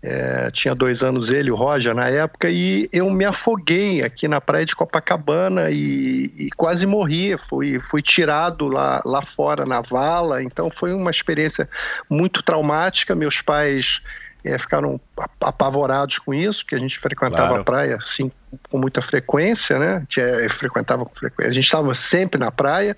É, 0.02 0.50
tinha 0.50 0.75
dois 0.75 1.02
anos 1.02 1.30
ele, 1.30 1.52
o 1.52 1.54
Roger, 1.54 1.94
na 1.94 2.09
época, 2.09 2.50
e 2.50 2.88
eu 2.92 3.09
me 3.09 3.25
afoguei 3.25 4.02
aqui 4.02 4.26
na 4.26 4.40
praia 4.40 4.66
de 4.66 4.75
Copacabana 4.75 5.71
e, 5.71 6.25
e 6.37 6.50
quase 6.56 6.87
morri. 6.87 7.37
Fui, 7.38 7.78
fui 7.78 8.02
tirado 8.02 8.66
lá, 8.66 9.00
lá 9.04 9.23
fora 9.25 9.64
na 9.64 9.80
vala, 9.80 10.42
então 10.42 10.68
foi 10.71 10.92
uma 10.92 11.11
experiência 11.11 11.68
muito 12.11 12.42
traumática. 12.42 13.14
Meus 13.14 13.40
pais 13.40 14.02
é, 14.44 14.59
ficaram 14.59 15.00
apavorados 15.40 16.18
com 16.18 16.35
isso, 16.35 16.64
porque 16.64 16.75
a 16.75 16.80
gente 16.80 16.99
frequentava 16.99 17.47
claro. 17.47 17.62
a 17.62 17.64
praia 17.64 17.97
assim 17.97 18.30
com 18.71 18.78
muita 18.78 19.00
frequência, 19.00 19.78
né? 19.78 20.04
Tinha, 20.09 20.50
frequentava 20.50 21.04
com 21.04 21.14
frequência. 21.14 21.50
A 21.50 21.54
gente 21.54 21.64
estava 21.64 21.94
sempre 21.94 22.40
na 22.40 22.50
praia 22.50 22.97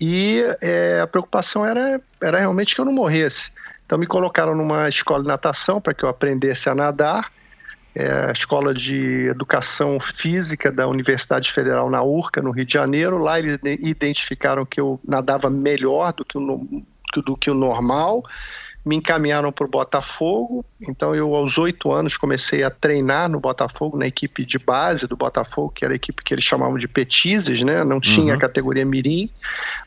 e 0.00 0.42
é, 0.62 1.00
a 1.02 1.06
preocupação 1.06 1.66
era, 1.66 2.00
era 2.22 2.38
realmente 2.38 2.74
que 2.74 2.80
eu 2.80 2.86
não 2.86 2.92
morresse. 2.94 3.52
Então 3.90 3.98
me 3.98 4.06
colocaram 4.06 4.54
numa 4.54 4.88
escola 4.88 5.20
de 5.20 5.26
natação 5.26 5.80
para 5.80 5.92
que 5.92 6.04
eu 6.04 6.08
aprendesse 6.08 6.68
a 6.68 6.76
nadar. 6.76 7.28
É 7.92 8.28
a 8.28 8.30
Escola 8.30 8.72
de 8.72 9.26
Educação 9.26 9.98
Física 9.98 10.70
da 10.70 10.86
Universidade 10.86 11.50
Federal 11.50 11.90
na 11.90 12.00
URCA, 12.00 12.40
no 12.40 12.52
Rio 12.52 12.64
de 12.64 12.72
Janeiro. 12.72 13.18
Lá 13.18 13.40
eles 13.40 13.58
identificaram 13.64 14.64
que 14.64 14.80
eu 14.80 15.00
nadava 15.04 15.50
melhor 15.50 16.12
do 16.12 16.24
que 16.24 16.38
o, 16.38 16.84
do 17.20 17.36
que 17.36 17.50
o 17.50 17.54
normal 17.54 18.22
me 18.84 18.96
encaminharam 18.96 19.52
para 19.52 19.66
o 19.66 19.68
Botafogo. 19.68 20.64
Então, 20.80 21.14
eu, 21.14 21.34
aos 21.34 21.58
oito 21.58 21.92
anos, 21.92 22.16
comecei 22.16 22.62
a 22.62 22.70
treinar 22.70 23.28
no 23.28 23.38
Botafogo, 23.38 23.98
na 23.98 24.06
equipe 24.06 24.44
de 24.44 24.58
base 24.58 25.06
do 25.06 25.16
Botafogo, 25.16 25.70
que 25.70 25.84
era 25.84 25.94
a 25.94 25.96
equipe 25.96 26.22
que 26.24 26.32
eles 26.32 26.44
chamavam 26.44 26.78
de 26.78 26.88
petizes, 26.88 27.62
né? 27.62 27.84
Não 27.84 28.00
tinha 28.00 28.34
uhum. 28.34 28.40
categoria 28.40 28.84
mirim. 28.84 29.28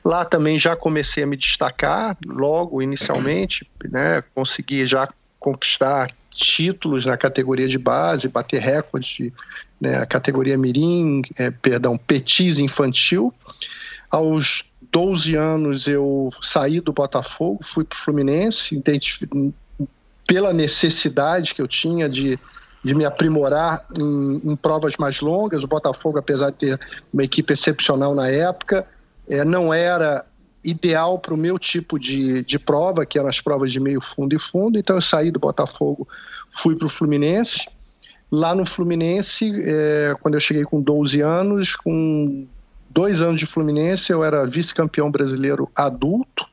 Lá 0.05 0.23
também 0.23 0.59
já 0.59 0.75
comecei 0.75 1.23
a 1.23 1.27
me 1.27 1.35
destacar, 1.35 2.17
logo, 2.25 2.81
inicialmente, 2.81 3.67
né? 3.89 4.23
Consegui 4.35 4.85
já 4.85 5.09
conquistar 5.39 6.07
títulos 6.29 7.05
na 7.05 7.17
categoria 7.17 7.67
de 7.67 7.77
base, 7.77 8.27
bater 8.27 8.59
recordes 8.59 9.09
de 9.09 9.33
né, 9.79 10.05
categoria 10.05 10.57
mirim, 10.57 11.21
é, 11.37 11.51
perdão, 11.51 11.97
petis 11.97 12.59
infantil. 12.59 13.33
Aos 14.09 14.63
12 14.93 15.35
anos 15.35 15.87
eu 15.87 16.29
saí 16.39 16.79
do 16.79 16.93
Botafogo, 16.93 17.61
fui 17.63 17.83
para 17.83 17.95
o 17.95 17.99
Fluminense, 17.99 18.79
pela 20.27 20.53
necessidade 20.53 21.55
que 21.55 21.61
eu 21.61 21.67
tinha 21.67 22.07
de, 22.07 22.39
de 22.83 22.93
me 22.93 23.03
aprimorar 23.03 23.83
em, 23.99 24.51
em, 24.51 24.55
provas 24.55 24.95
mais 24.97 25.19
longas. 25.19 25.63
O 25.63 25.67
Botafogo, 25.67 26.19
apesar 26.19 26.51
de 26.51 26.57
ter 26.57 26.79
uma 27.11 27.23
equipe 27.23 27.51
excepcional 27.51 28.13
na 28.13 28.29
época, 28.29 28.85
é, 29.27 29.43
não 29.43 29.73
era 29.73 30.23
ideal 30.63 31.17
para 31.17 31.33
o 31.33 31.37
meu 31.37 31.57
tipo 31.57 31.97
de, 31.97 32.43
de 32.43 32.59
prova, 32.59 33.03
que 33.03 33.17
eram 33.17 33.27
as 33.27 33.41
provas 33.41 33.71
de 33.71 33.79
meio 33.79 33.99
fundo 33.99 34.35
e 34.35 34.39
fundo. 34.39 34.77
Então 34.77 34.95
eu 34.95 35.01
saí 35.01 35.31
do 35.31 35.39
Botafogo, 35.39 36.07
fui 36.51 36.75
para 36.75 36.85
o 36.85 36.89
Fluminense. 36.89 37.67
Lá 38.31 38.53
no 38.53 38.65
Fluminense, 38.65 39.51
é, 39.65 40.13
quando 40.21 40.35
eu 40.35 40.39
cheguei 40.39 40.63
com 40.63 40.79
12 40.79 41.19
anos, 41.19 41.75
com 41.75 42.47
dois 42.93 43.21
anos 43.21 43.39
de 43.39 43.45
Fluminense, 43.45 44.11
eu 44.11 44.23
era 44.23 44.45
vice-campeão 44.45 45.11
brasileiro 45.11 45.69
adulto. 45.75 46.45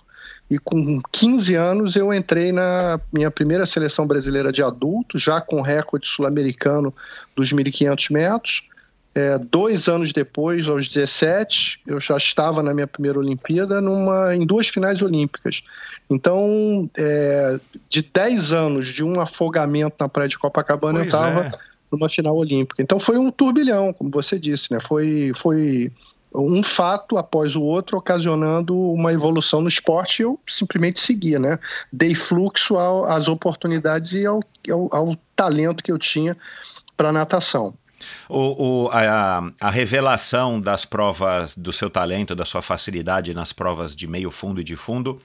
E 0.50 0.58
com 0.58 1.00
15 1.12 1.54
anos 1.54 1.94
eu 1.94 2.12
entrei 2.12 2.50
na 2.50 2.98
minha 3.12 3.30
primeira 3.30 3.64
seleção 3.66 4.04
brasileira 4.04 4.50
de 4.50 4.62
adulto, 4.62 5.16
já 5.16 5.40
com 5.40 5.60
recorde 5.60 6.06
sul-americano 6.06 6.92
dos 7.36 7.52
1.500 7.52 8.12
metros. 8.12 8.62
É, 9.14 9.38
dois 9.38 9.88
anos 9.88 10.12
depois, 10.12 10.68
aos 10.68 10.88
17, 10.88 11.80
eu 11.86 12.00
já 12.00 12.16
estava 12.16 12.62
na 12.62 12.72
minha 12.72 12.86
primeira 12.86 13.18
Olimpíada 13.18 13.80
numa, 13.80 14.34
em 14.34 14.46
duas 14.46 14.68
finais 14.68 15.02
olímpicas. 15.02 15.62
Então, 16.08 16.88
é, 16.96 17.60
de 17.88 18.02
10 18.02 18.52
anos 18.52 18.86
de 18.86 19.04
um 19.04 19.20
afogamento 19.20 19.96
na 20.00 20.08
praia 20.08 20.28
de 20.28 20.38
Copacabana, 20.38 21.00
pois 21.00 21.12
eu 21.12 21.18
estava 21.18 21.46
é. 21.46 21.52
numa 21.90 22.08
final 22.08 22.36
olímpica. 22.36 22.82
Então 22.82 22.98
foi 23.00 23.18
um 23.18 23.30
turbilhão, 23.30 23.92
como 23.92 24.10
você 24.10 24.38
disse, 24.38 24.72
né? 24.72 24.78
Foi, 24.80 25.32
foi 25.36 25.92
um 26.34 26.62
fato 26.62 27.18
após 27.18 27.56
o 27.56 27.62
outro, 27.62 27.98
ocasionando 27.98 28.78
uma 28.78 29.12
evolução 29.12 29.60
no 29.60 29.68
esporte, 29.68 30.22
eu 30.22 30.38
simplesmente 30.46 31.00
seguia, 31.00 31.38
né? 31.38 31.58
Dei 31.92 32.14
fluxo 32.14 32.76
ao, 32.76 33.04
às 33.04 33.26
oportunidades 33.26 34.12
e 34.12 34.24
ao, 34.24 34.40
ao, 34.70 34.88
ao 34.92 35.16
talento 35.34 35.82
que 35.82 35.90
eu 35.90 35.98
tinha 35.98 36.36
para 36.96 37.12
natação. 37.12 37.74
O, 38.28 38.84
o, 38.84 38.90
a, 38.90 39.50
a, 39.60 39.70
revelação 39.70 40.60
das 40.60 40.84
provas 40.84 41.56
do 41.56 41.72
seu 41.72 41.90
talento, 41.90 42.34
da 42.34 42.44
sua 42.44 42.62
facilidade 42.62 43.34
nas 43.34 43.52
provas 43.52 43.94
de 43.94 44.06
meio 44.06 44.30
fundo 44.30 44.60
e 44.60 44.64
de 44.64 44.76
fundo, 44.76 45.20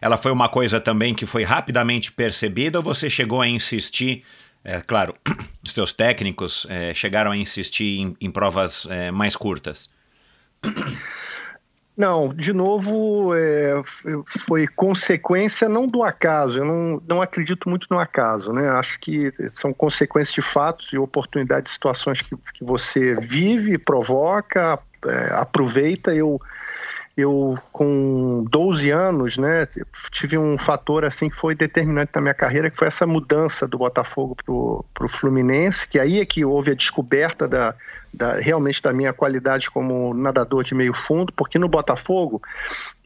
ela 0.00 0.16
foi 0.16 0.30
uma 0.30 0.48
coisa 0.48 0.78
também 0.78 1.14
que 1.14 1.26
foi 1.26 1.42
rapidamente 1.42 2.12
percebida 2.12 2.78
ou 2.78 2.84
você 2.84 3.08
chegou 3.08 3.40
a 3.40 3.48
insistir? 3.48 4.22
É, 4.62 4.80
claro, 4.80 5.14
seus 5.66 5.92
técnicos 5.92 6.66
é, 6.68 6.94
chegaram 6.94 7.32
a 7.32 7.36
insistir 7.36 8.00
em, 8.00 8.16
em 8.20 8.30
provas 8.30 8.86
é, 8.90 9.10
mais 9.10 9.34
curtas? 9.34 9.88
Não, 11.96 12.34
de 12.34 12.52
novo, 12.52 13.32
é, 13.36 13.80
foi 14.26 14.66
consequência 14.66 15.68
não 15.68 15.86
do 15.86 16.02
acaso, 16.02 16.58
eu 16.58 16.64
não, 16.64 17.00
não 17.08 17.22
acredito 17.22 17.68
muito 17.68 17.86
no 17.88 18.00
acaso, 18.00 18.52
né? 18.52 18.68
Acho 18.70 18.98
que 18.98 19.30
são 19.48 19.72
consequências 19.72 20.34
de 20.34 20.42
fatos 20.42 20.92
e 20.92 20.98
oportunidades, 20.98 21.70
situações 21.70 22.20
que, 22.20 22.36
que 22.36 22.64
você 22.64 23.14
vive, 23.20 23.78
provoca, 23.78 24.76
é, 25.06 25.34
aproveita. 25.34 26.12
Eu 26.12 26.40
eu 27.16 27.54
com 27.70 28.44
12 28.50 28.90
anos, 28.90 29.38
né, 29.38 29.66
tive 30.10 30.36
um 30.36 30.58
fator 30.58 31.04
assim 31.04 31.28
que 31.28 31.36
foi 31.36 31.54
determinante 31.54 32.10
na 32.14 32.20
minha 32.20 32.34
carreira, 32.34 32.68
que 32.68 32.76
foi 32.76 32.88
essa 32.88 33.06
mudança 33.06 33.68
do 33.68 33.78
Botafogo 33.78 34.36
para 34.92 35.06
o 35.06 35.08
Fluminense, 35.08 35.86
que 35.86 35.98
aí 35.98 36.20
é 36.20 36.24
que 36.24 36.44
houve 36.44 36.72
a 36.72 36.74
descoberta 36.74 37.46
da, 37.46 37.74
da, 38.12 38.34
realmente 38.40 38.82
da 38.82 38.92
minha 38.92 39.12
qualidade 39.12 39.70
como 39.70 40.12
nadador 40.12 40.64
de 40.64 40.74
meio 40.74 40.92
fundo, 40.92 41.32
porque 41.32 41.58
no 41.58 41.68
Botafogo 41.68 42.42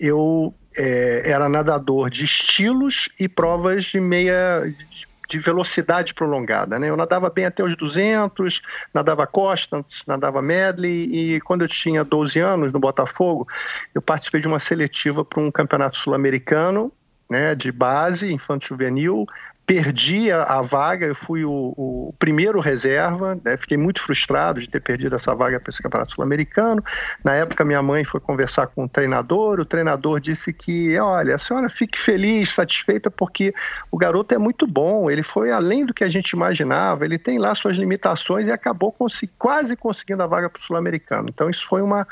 eu 0.00 0.54
é, 0.76 1.22
era 1.26 1.48
nadador 1.48 2.08
de 2.08 2.24
estilos 2.24 3.10
e 3.20 3.28
provas 3.28 3.84
de 3.84 4.00
meia 4.00 4.62
de 4.66 5.06
de 5.28 5.38
velocidade 5.38 6.14
prolongada. 6.14 6.78
Né? 6.78 6.88
Eu 6.88 6.96
nadava 6.96 7.28
bem 7.28 7.44
até 7.44 7.62
os 7.62 7.76
200, 7.76 8.62
nadava 8.94 9.26
Constant, 9.26 9.86
nadava 10.06 10.40
Medley, 10.40 11.34
e 11.34 11.40
quando 11.40 11.62
eu 11.62 11.68
tinha 11.68 12.02
12 12.02 12.38
anos 12.40 12.72
no 12.72 12.80
Botafogo, 12.80 13.46
eu 13.94 14.00
participei 14.00 14.40
de 14.40 14.48
uma 14.48 14.58
seletiva 14.58 15.24
para 15.24 15.40
um 15.40 15.50
campeonato 15.50 15.96
sul-americano 15.96 16.90
né, 17.30 17.54
de 17.54 17.70
base, 17.70 18.32
infanto 18.32 18.66
juvenil, 18.66 19.26
perdi 19.68 20.32
a, 20.32 20.44
a, 20.44 20.62
vaga, 20.62 21.06
eu 21.06 21.14
fui 21.14 21.44
o, 21.44 21.74
o 21.76 22.14
primeiro 22.18 22.58
reserva, 22.58 23.38
né? 23.44 23.54
fiquei 23.58 23.76
muito 23.76 24.00
frustrado 24.02 24.58
de 24.58 24.70
ter 24.70 24.80
perdido 24.80 25.14
essa 25.14 25.34
vaga 25.34 25.60
para 25.60 25.68
esse 25.68 25.82
campeonato 25.82 26.10
sul-americano. 26.10 26.82
Na 27.22 27.34
época, 27.34 27.66
minha 27.66 27.82
mãe 27.82 28.02
foi 28.02 28.18
conversar 28.18 28.68
com 28.68 28.84
o 28.84 28.88
treinador, 28.88 29.60
o 29.60 29.66
treinador 29.66 30.20
disse 30.20 30.54
que, 30.54 30.98
olha, 30.98 31.34
a 31.34 31.38
senhora 31.38 31.68
fique 31.68 31.98
feliz, 31.98 32.48
satisfeita, 32.48 33.10
porque 33.10 33.52
o 33.90 33.98
garoto 33.98 34.34
é 34.34 34.38
muito 34.38 34.66
bom, 34.66 35.10
ele 35.10 35.22
foi 35.22 35.52
além 35.52 35.84
do 35.84 35.92
que 35.92 36.02
a 36.02 36.08
gente 36.08 36.30
imaginava, 36.30 37.04
ele 37.04 37.18
tem 37.18 37.38
lá 37.38 37.54
suas 37.54 37.76
limitações 37.76 38.46
e 38.46 38.50
acabou 38.50 38.94
quase 39.36 39.76
conseguindo 39.76 40.22
a 40.22 40.26
vaga 40.26 40.48
para 40.48 40.58
o 40.58 40.62
sul-americano. 40.62 41.28
Então, 41.28 41.50
isso 41.50 41.66
foi 41.66 41.82
uma, 41.82 42.04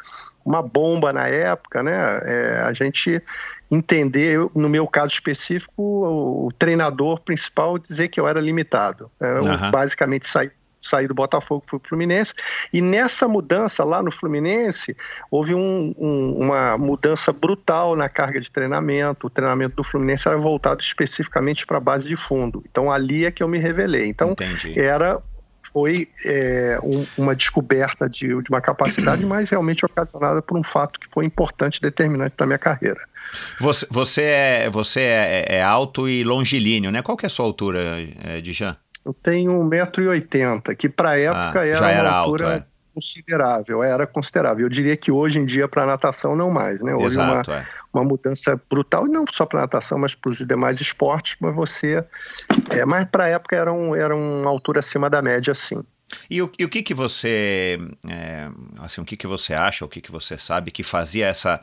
uma 0.45 0.63
bomba 0.63 1.11
na 1.11 1.27
época, 1.27 1.83
né? 1.83 2.21
É, 2.23 2.65
a 2.67 2.73
gente 2.75 3.23
entender, 3.71 4.35
eu, 4.35 4.53
no 4.55 4.69
meu 4.69 4.87
caso 4.87 5.13
específico, 5.13 5.73
o, 5.77 6.47
o, 6.47 6.53
treinador 6.53 7.21
principal 7.21 7.79
dizer 7.79 8.09
que 8.09 8.21
eu 8.21 8.29
era 8.29 8.41
limitado. 8.41 9.11
Eu 9.21 9.43
uhum. 9.43 9.71
basicamente 9.71 10.27
saí 10.27 10.51
saí 10.81 11.09
do 11.09 11.15
Botafogo, 11.15 11.65
fui 11.67 11.79
para 11.79 11.87
o 11.87 11.89
Fluminense, 11.89 12.33
e 12.73 12.81
nessa 12.81 13.27
mudança 13.27 13.83
lá 13.85 14.03
no 14.03 14.13
Fluminense, 14.13 14.97
houve 15.31 15.55
um, 15.55 15.95
um, 15.99 16.45
uma 16.45 16.79
mudança 16.79 17.33
brutal 17.33 17.97
na 17.97 18.09
carga 18.09 18.41
de 18.41 18.51
treinamento, 18.51 19.27
o 19.27 19.31
treinamento 19.31 19.77
do 19.77 19.83
Fluminense 19.83 20.29
era 20.29 20.37
voltado 20.37 20.81
especificamente 20.81 21.67
para 21.67 21.79
a 21.79 21.81
base 21.81 22.07
de 22.09 22.15
fundo, 22.17 22.63
então 22.71 22.91
ali 22.91 23.25
é 23.25 23.31
que 23.31 23.43
eu 23.43 23.49
me 23.49 23.59
revelei, 23.59 24.07
então 24.07 24.31
Entendi. 24.31 24.79
era 24.79 25.21
foi 25.73 26.09
é, 26.25 26.79
um, 26.83 27.07
uma 27.17 27.35
descoberta 27.35 28.09
de, 28.09 28.29
de, 28.29 28.51
uma 28.51 28.61
capacidade, 28.61 29.25
mas 29.27 29.51
realmente 29.51 29.85
ocasionada 29.85 30.41
por 30.41 30.59
um 30.59 30.63
fato 30.63 30.99
que 31.01 31.09
foi 31.09 31.25
importante, 31.25 31.81
determinante 31.81 32.35
da 32.37 32.47
minha 32.47 32.59
carreira. 32.59 33.01
Você, 33.61 33.87
você, 33.91 34.23
é, 34.23 34.71
você 34.71 35.01
é, 35.01 35.57
é 35.57 35.63
alto 35.63 36.09
e 36.09 36.25
longilíneo, 36.25 36.91
né? 36.91 37.03
Qual 37.03 37.17
que 37.17 37.27
é 37.27 37.29
a 37.29 37.31
sua 37.31 37.45
altura, 37.45 37.81
é, 38.23 38.41
Dijan? 38.41 38.77
Eu 39.05 39.15
tenho 39.15 39.53
1,80m, 39.53 40.75
que 40.77 40.89
para 40.89 41.11
a 41.11 41.13
ah, 41.13 41.19
época 41.19 41.61
ah, 41.61 41.67
era, 41.67 41.91
era, 41.91 42.09
uma 42.09 42.19
altura... 42.19 42.55
Alto, 42.55 42.67
é 42.73 42.77
considerável, 42.97 43.83
era 43.83 44.07
considerável. 44.07 44.65
Eu 44.65 44.71
diria 44.71 44.97
que 44.97 45.13
hoje 45.13 45.39
em 45.39 45.45
dia 45.45 45.69
para 45.69 45.83
a 45.83 45.87
natação 45.87 46.35
não 46.35 46.51
mais, 46.51 46.81
né? 46.81 46.95
Hoje 46.95 47.19
Exato, 47.19 47.51
uma, 47.51 47.59
é. 47.59 47.65
uma 47.93 48.05
mudança 48.05 48.59
brutal, 48.71 49.05
não 49.05 49.27
só 49.31 49.45
para 49.45 49.61
a 49.61 49.63
natação, 49.63 49.99
mas 49.99 50.15
para 50.15 50.31
os 50.31 50.39
demais 50.39 50.81
esportes, 50.81 51.37
mas 51.39 51.55
você... 51.55 52.03
É, 52.71 52.85
mas 52.85 53.05
para 53.05 53.25
a 53.25 53.29
época 53.29 53.57
era, 53.57 53.73
um, 53.73 53.95
era 53.95 54.15
uma 54.15 54.51
altura 54.51 54.81
acima 54.81 55.09
da 55.09 55.23
média, 55.23 55.55
sim. 55.55 55.83
E 56.31 56.41
o, 56.41 56.51
e 56.59 56.65
o 56.65 56.69
que 56.69 56.83
que 56.83 56.95
você, 56.95 57.79
é, 58.09 58.49
assim, 58.79 59.01
o 59.01 59.05
que 59.05 59.17
que 59.17 59.27
você 59.27 59.55
acha, 59.55 59.85
o 59.85 59.89
que 59.89 60.01
que 60.01 60.13
você 60.13 60.39
sabe 60.39 60.71
que 60.71 60.83
fazia 60.83 61.27
essa, 61.27 61.61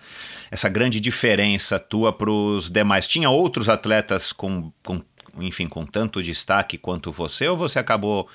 essa 0.51 0.67
grande 0.67 0.99
diferença 0.99 1.79
tua 1.79 2.11
para 2.11 2.29
os 2.29 2.69
demais? 2.69 3.07
Tinha 3.07 3.29
outros 3.29 3.69
atletas 3.69 4.33
com, 4.33 4.71
com, 4.83 5.01
enfim, 5.39 5.67
com 5.67 5.85
tanto 5.85 6.21
destaque 6.21 6.77
quanto 6.77 7.11
você, 7.11 7.47
ou 7.47 7.55
você 7.55 7.79
acabou 7.79 8.27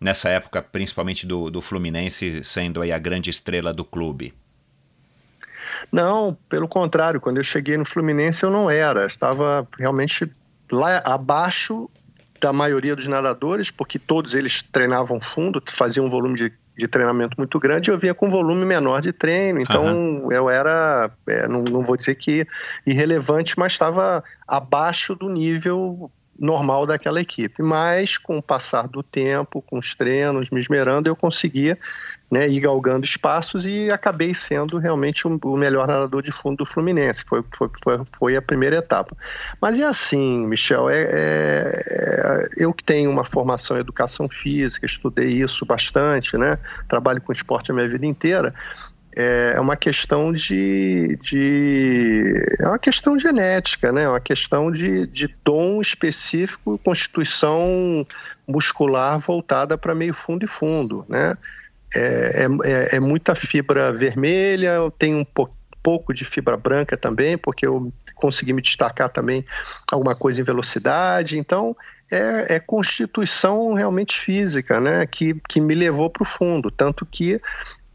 nessa 0.00 0.28
época, 0.28 0.62
principalmente 0.62 1.26
do, 1.26 1.50
do 1.50 1.60
Fluminense, 1.60 2.44
sendo 2.44 2.80
aí 2.80 2.92
a 2.92 2.98
grande 2.98 3.30
estrela 3.30 3.72
do 3.72 3.84
clube? 3.84 4.32
Não, 5.90 6.36
pelo 6.48 6.68
contrário, 6.68 7.20
quando 7.20 7.38
eu 7.38 7.44
cheguei 7.44 7.76
no 7.76 7.84
Fluminense 7.84 8.44
eu 8.44 8.50
não 8.50 8.70
era, 8.70 9.04
estava 9.04 9.66
realmente 9.78 10.30
lá 10.70 11.02
abaixo 11.04 11.90
da 12.40 12.52
maioria 12.52 12.94
dos 12.94 13.06
nadadores, 13.06 13.70
porque 13.70 13.98
todos 13.98 14.34
eles 14.34 14.62
treinavam 14.62 15.20
fundo, 15.20 15.62
faziam 15.68 16.06
um 16.06 16.10
volume 16.10 16.36
de, 16.36 16.52
de 16.76 16.88
treinamento 16.88 17.36
muito 17.38 17.58
grande, 17.58 17.90
e 17.90 17.92
eu 17.92 17.98
vinha 17.98 18.14
com 18.14 18.26
um 18.26 18.30
volume 18.30 18.64
menor 18.64 19.00
de 19.00 19.12
treino, 19.12 19.60
então 19.60 19.84
uhum. 19.84 20.32
eu 20.32 20.48
era, 20.50 21.10
é, 21.28 21.48
não, 21.48 21.62
não 21.62 21.82
vou 21.82 21.96
dizer 21.96 22.14
que 22.14 22.46
irrelevante, 22.86 23.58
mas 23.58 23.72
estava 23.72 24.22
abaixo 24.46 25.14
do 25.14 25.28
nível 25.28 26.10
normal 26.38 26.86
daquela 26.86 27.20
equipe. 27.20 27.62
Mas 27.62 28.18
com 28.18 28.38
o 28.38 28.42
passar 28.42 28.88
do 28.88 29.02
tempo, 29.02 29.62
com 29.62 29.78
os 29.78 29.94
treinos, 29.94 30.50
me 30.50 30.60
esmerando, 30.60 31.08
eu 31.08 31.16
conseguia 31.16 31.78
né, 32.30 32.48
ir 32.48 32.60
galgando 32.60 33.04
espaços 33.04 33.66
e 33.66 33.88
acabei 33.90 34.34
sendo 34.34 34.78
realmente 34.78 35.26
o 35.26 35.56
melhor 35.56 35.86
nadador 35.86 36.22
de 36.22 36.32
fundo 36.32 36.58
do 36.58 36.66
Fluminense. 36.66 37.24
Foi, 37.26 37.42
foi, 37.52 37.70
foi, 37.82 38.00
foi 38.18 38.36
a 38.36 38.42
primeira 38.42 38.76
etapa. 38.76 39.16
Mas 39.60 39.78
é 39.78 39.84
assim, 39.84 40.46
Michel, 40.46 40.90
é, 40.90 41.02
é, 41.02 41.82
é, 41.88 42.48
eu 42.56 42.72
que 42.72 42.82
tenho 42.82 43.10
uma 43.10 43.24
formação 43.24 43.76
em 43.76 43.80
educação 43.80 44.28
física, 44.28 44.86
estudei 44.86 45.28
isso 45.28 45.64
bastante, 45.64 46.36
né? 46.36 46.58
Trabalho 46.88 47.20
com 47.20 47.32
esporte 47.32 47.70
a 47.70 47.74
minha 47.74 47.88
vida 47.88 48.06
inteira 48.06 48.52
é, 49.16 49.54
é 49.56 49.60
uma 49.60 49.76
questão 49.76 50.30
de, 50.30 51.18
de, 51.22 52.34
é 52.60 52.68
uma 52.68 52.78
questão 52.78 53.18
genética, 53.18 53.90
né? 53.90 54.02
É 54.02 54.08
uma 54.08 54.20
questão 54.20 54.70
de, 54.70 55.06
de 55.06 55.34
dom 55.42 55.80
específico, 55.80 56.78
constituição 56.84 58.06
muscular 58.46 59.18
voltada 59.18 59.78
para 59.78 59.94
meio 59.94 60.12
fundo 60.12 60.44
e 60.44 60.48
fundo, 60.48 61.04
né? 61.08 61.34
É, 61.94 62.44
é, 62.44 62.46
é, 62.64 62.96
é 62.96 63.00
muita 63.00 63.34
fibra 63.34 63.90
vermelha, 63.90 64.74
eu 64.74 64.90
tenho 64.90 65.18
um 65.18 65.24
pouco 65.24 65.56
pouco 65.86 66.12
de 66.12 66.24
fibra 66.24 66.56
branca 66.56 66.96
também, 66.96 67.38
porque 67.38 67.64
eu 67.64 67.92
consegui 68.16 68.52
me 68.52 68.60
destacar 68.60 69.08
também 69.08 69.44
alguma 69.92 70.16
coisa 70.16 70.40
em 70.40 70.44
velocidade. 70.44 71.38
Então, 71.38 71.76
é, 72.10 72.56
é 72.56 72.58
constituição 72.58 73.72
realmente 73.72 74.18
física, 74.18 74.80
né? 74.80 75.06
Que, 75.06 75.40
que 75.48 75.60
me 75.60 75.76
levou 75.76 76.10
para 76.10 76.24
o 76.24 76.26
fundo. 76.26 76.72
Tanto 76.72 77.06
que 77.06 77.40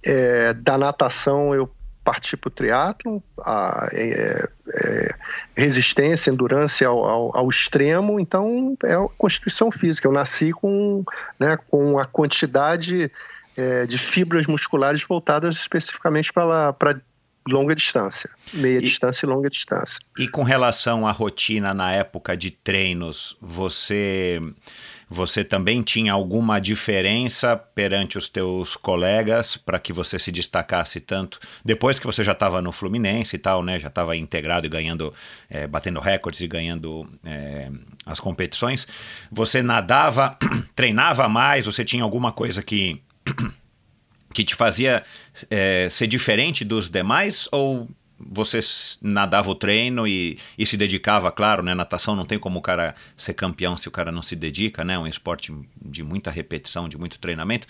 é, 0.05 0.53
da 0.53 0.77
natação 0.77 1.53
eu 1.53 1.69
parti 2.03 2.35
para 2.35 2.47
o 2.47 2.51
triatlo, 2.51 3.23
a 3.39 3.87
é, 3.93 4.47
é, 4.73 5.15
resistência, 5.55 6.31
endurance 6.31 6.83
ao, 6.83 7.05
ao, 7.05 7.37
ao, 7.37 7.47
extremo, 7.47 8.19
então 8.19 8.75
é 8.83 8.93
a 8.93 9.07
constituição 9.17 9.71
física. 9.71 10.07
Eu 10.07 10.11
nasci 10.11 10.51
com, 10.51 11.03
né, 11.39 11.57
com 11.69 11.99
a 11.99 12.05
quantidade 12.05 13.11
é, 13.55 13.85
de 13.85 13.97
fibras 13.97 14.47
musculares 14.47 15.03
voltadas 15.07 15.55
especificamente 15.55 16.33
para 16.33 16.99
longa 17.47 17.75
distância, 17.75 18.29
meia 18.53 18.77
e, 18.77 18.81
distância 18.81 19.25
e 19.25 19.29
longa 19.29 19.49
distância. 19.49 19.99
E 20.17 20.27
com 20.27 20.43
relação 20.43 21.07
à 21.07 21.11
rotina 21.11 21.73
na 21.73 21.91
época 21.91 22.35
de 22.35 22.51
treinos, 22.51 23.37
você 23.39 24.39
você 25.13 25.43
também 25.43 25.81
tinha 25.81 26.13
alguma 26.13 26.57
diferença 26.57 27.57
perante 27.57 28.17
os 28.17 28.29
teus 28.29 28.77
colegas 28.77 29.57
para 29.57 29.77
que 29.77 29.91
você 29.91 30.17
se 30.17 30.31
destacasse 30.31 31.01
tanto? 31.01 31.37
Depois 31.65 31.99
que 31.99 32.07
você 32.07 32.23
já 32.23 32.31
estava 32.31 32.61
no 32.61 32.71
Fluminense 32.71 33.35
e 33.35 33.39
tal, 33.39 33.61
né? 33.61 33.77
Já 33.77 33.89
estava 33.89 34.15
integrado 34.15 34.65
e 34.65 34.69
ganhando, 34.69 35.13
é, 35.49 35.67
batendo 35.67 35.99
recordes 35.99 36.39
e 36.39 36.47
ganhando 36.47 37.05
é, 37.25 37.69
as 38.05 38.21
competições. 38.21 38.87
Você 39.29 39.61
nadava, 39.61 40.37
treinava 40.73 41.27
mais? 41.27 41.65
Você 41.65 41.83
tinha 41.83 42.03
alguma 42.03 42.31
coisa 42.31 42.63
que 42.63 43.03
que 44.33 44.45
te 44.45 44.55
fazia 44.55 45.03
é, 45.49 45.89
ser 45.89 46.07
diferente 46.07 46.63
dos 46.63 46.89
demais 46.89 47.49
ou 47.51 47.89
você 48.29 48.59
nadava 49.01 49.49
o 49.49 49.55
treino 49.55 50.07
e, 50.07 50.37
e 50.57 50.65
se 50.65 50.77
dedicava, 50.77 51.31
claro, 51.31 51.63
né? 51.63 51.73
Natação 51.73 52.15
não 52.15 52.25
tem 52.25 52.37
como 52.37 52.59
o 52.59 52.61
cara 52.61 52.95
ser 53.15 53.33
campeão 53.33 53.77
se 53.77 53.87
o 53.87 53.91
cara 53.91 54.11
não 54.11 54.21
se 54.21 54.35
dedica, 54.35 54.83
né? 54.83 54.93
É 54.93 54.99
um 54.99 55.07
esporte 55.07 55.53
de 55.81 56.03
muita 56.03 56.29
repetição, 56.31 56.87
de 56.87 56.97
muito 56.97 57.19
treinamento. 57.19 57.67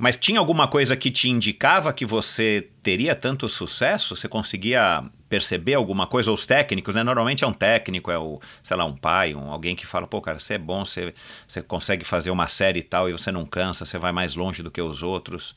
Mas 0.00 0.16
tinha 0.16 0.38
alguma 0.38 0.68
coisa 0.68 0.96
que 0.96 1.10
te 1.10 1.28
indicava 1.28 1.92
que 1.92 2.06
você 2.06 2.68
teria 2.82 3.14
tanto 3.14 3.48
sucesso? 3.48 4.14
Você 4.14 4.28
conseguia 4.28 5.04
perceber 5.28 5.74
alguma 5.74 6.06
coisa? 6.06 6.30
Os 6.30 6.46
técnicos, 6.46 6.94
né? 6.94 7.02
Normalmente 7.02 7.42
é 7.42 7.46
um 7.46 7.52
técnico, 7.52 8.10
é 8.10 8.18
o, 8.18 8.40
sei 8.62 8.76
lá, 8.76 8.84
um 8.84 8.96
pai, 8.96 9.34
um, 9.34 9.50
alguém 9.50 9.74
que 9.74 9.86
fala, 9.86 10.06
pô, 10.06 10.20
cara, 10.20 10.38
você 10.38 10.54
é 10.54 10.58
bom, 10.58 10.84
você, 10.84 11.12
você 11.46 11.60
consegue 11.60 12.04
fazer 12.04 12.30
uma 12.30 12.46
série 12.46 12.80
e 12.80 12.82
tal, 12.82 13.08
e 13.08 13.12
você 13.12 13.32
não 13.32 13.44
cansa, 13.44 13.84
você 13.84 13.98
vai 13.98 14.12
mais 14.12 14.36
longe 14.36 14.62
do 14.62 14.70
que 14.70 14.80
os 14.80 15.02
outros. 15.02 15.56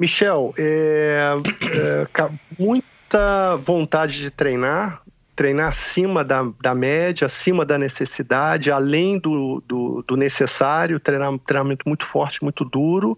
Michel, 0.00 0.54
é, 0.58 1.34
é, 1.62 2.30
muita 2.58 3.56
vontade 3.56 4.18
de 4.18 4.30
treinar, 4.30 5.02
treinar 5.36 5.68
acima 5.68 6.24
da, 6.24 6.42
da 6.58 6.74
média, 6.74 7.26
acima 7.26 7.66
da 7.66 7.76
necessidade, 7.76 8.70
além 8.70 9.18
do, 9.18 9.62
do, 9.68 10.02
do 10.08 10.16
necessário, 10.16 10.98
treinar, 10.98 11.38
treinamento 11.40 11.86
muito 11.86 12.06
forte, 12.06 12.42
muito 12.42 12.64
duro, 12.64 13.14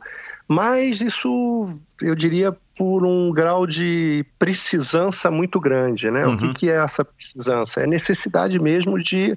mas 0.48 1.00
isso, 1.00 1.68
eu 2.00 2.16
diria, 2.16 2.56
por 2.76 3.06
um 3.06 3.30
grau 3.30 3.64
de 3.64 4.24
precisância 4.36 5.30
muito 5.30 5.60
grande, 5.60 6.10
né? 6.10 6.26
Uhum. 6.26 6.34
O 6.34 6.38
que, 6.38 6.46
uhum. 6.46 6.52
que 6.52 6.70
é 6.70 6.82
essa 6.82 7.04
precisância? 7.04 7.80
É 7.82 7.86
necessidade 7.86 8.60
mesmo 8.60 8.98
de 8.98 9.36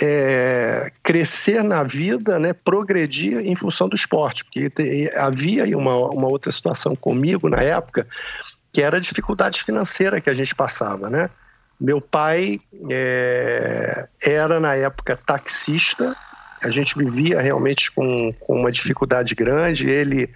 é, 0.00 0.90
crescer 1.02 1.62
na 1.62 1.82
vida, 1.82 2.38
né, 2.38 2.52
progredir 2.52 3.38
em 3.38 3.54
função 3.54 3.88
do 3.88 3.94
esporte, 3.94 4.44
porque 4.44 4.70
te, 4.70 5.10
havia 5.16 5.64
uma, 5.76 5.96
uma 6.10 6.28
outra 6.28 6.52
situação 6.52 6.94
comigo 6.94 7.48
na 7.48 7.62
época, 7.62 8.06
que 8.72 8.82
era 8.82 8.98
a 8.98 9.00
dificuldade 9.00 9.62
financeira 9.62 10.20
que 10.20 10.30
a 10.30 10.34
gente 10.34 10.54
passava, 10.54 11.08
né? 11.08 11.30
Meu 11.80 12.00
pai 12.00 12.58
é, 12.90 14.08
era 14.22 14.58
na 14.58 14.74
época 14.74 15.16
taxista, 15.16 16.16
a 16.60 16.70
gente 16.70 16.98
vivia 16.98 17.40
realmente 17.40 17.90
com, 17.92 18.32
com 18.40 18.60
uma 18.60 18.70
dificuldade 18.70 19.34
grande. 19.34 19.88
Ele, 19.88 20.28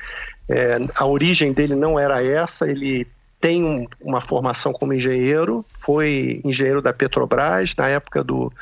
é, 0.48 0.78
a 0.94 1.04
origem 1.04 1.52
dele 1.52 1.74
não 1.74 1.98
era 1.98 2.24
essa, 2.24 2.68
ele 2.68 3.08
tem 3.40 3.64
um, 3.64 3.86
uma 4.00 4.20
formação 4.20 4.72
como 4.72 4.94
engenheiro, 4.94 5.66
foi 5.72 6.40
engenheiro 6.44 6.80
da 6.80 6.92
Petrobras, 6.92 7.74
na 7.76 7.88
época 7.88 8.22
do, 8.22 8.52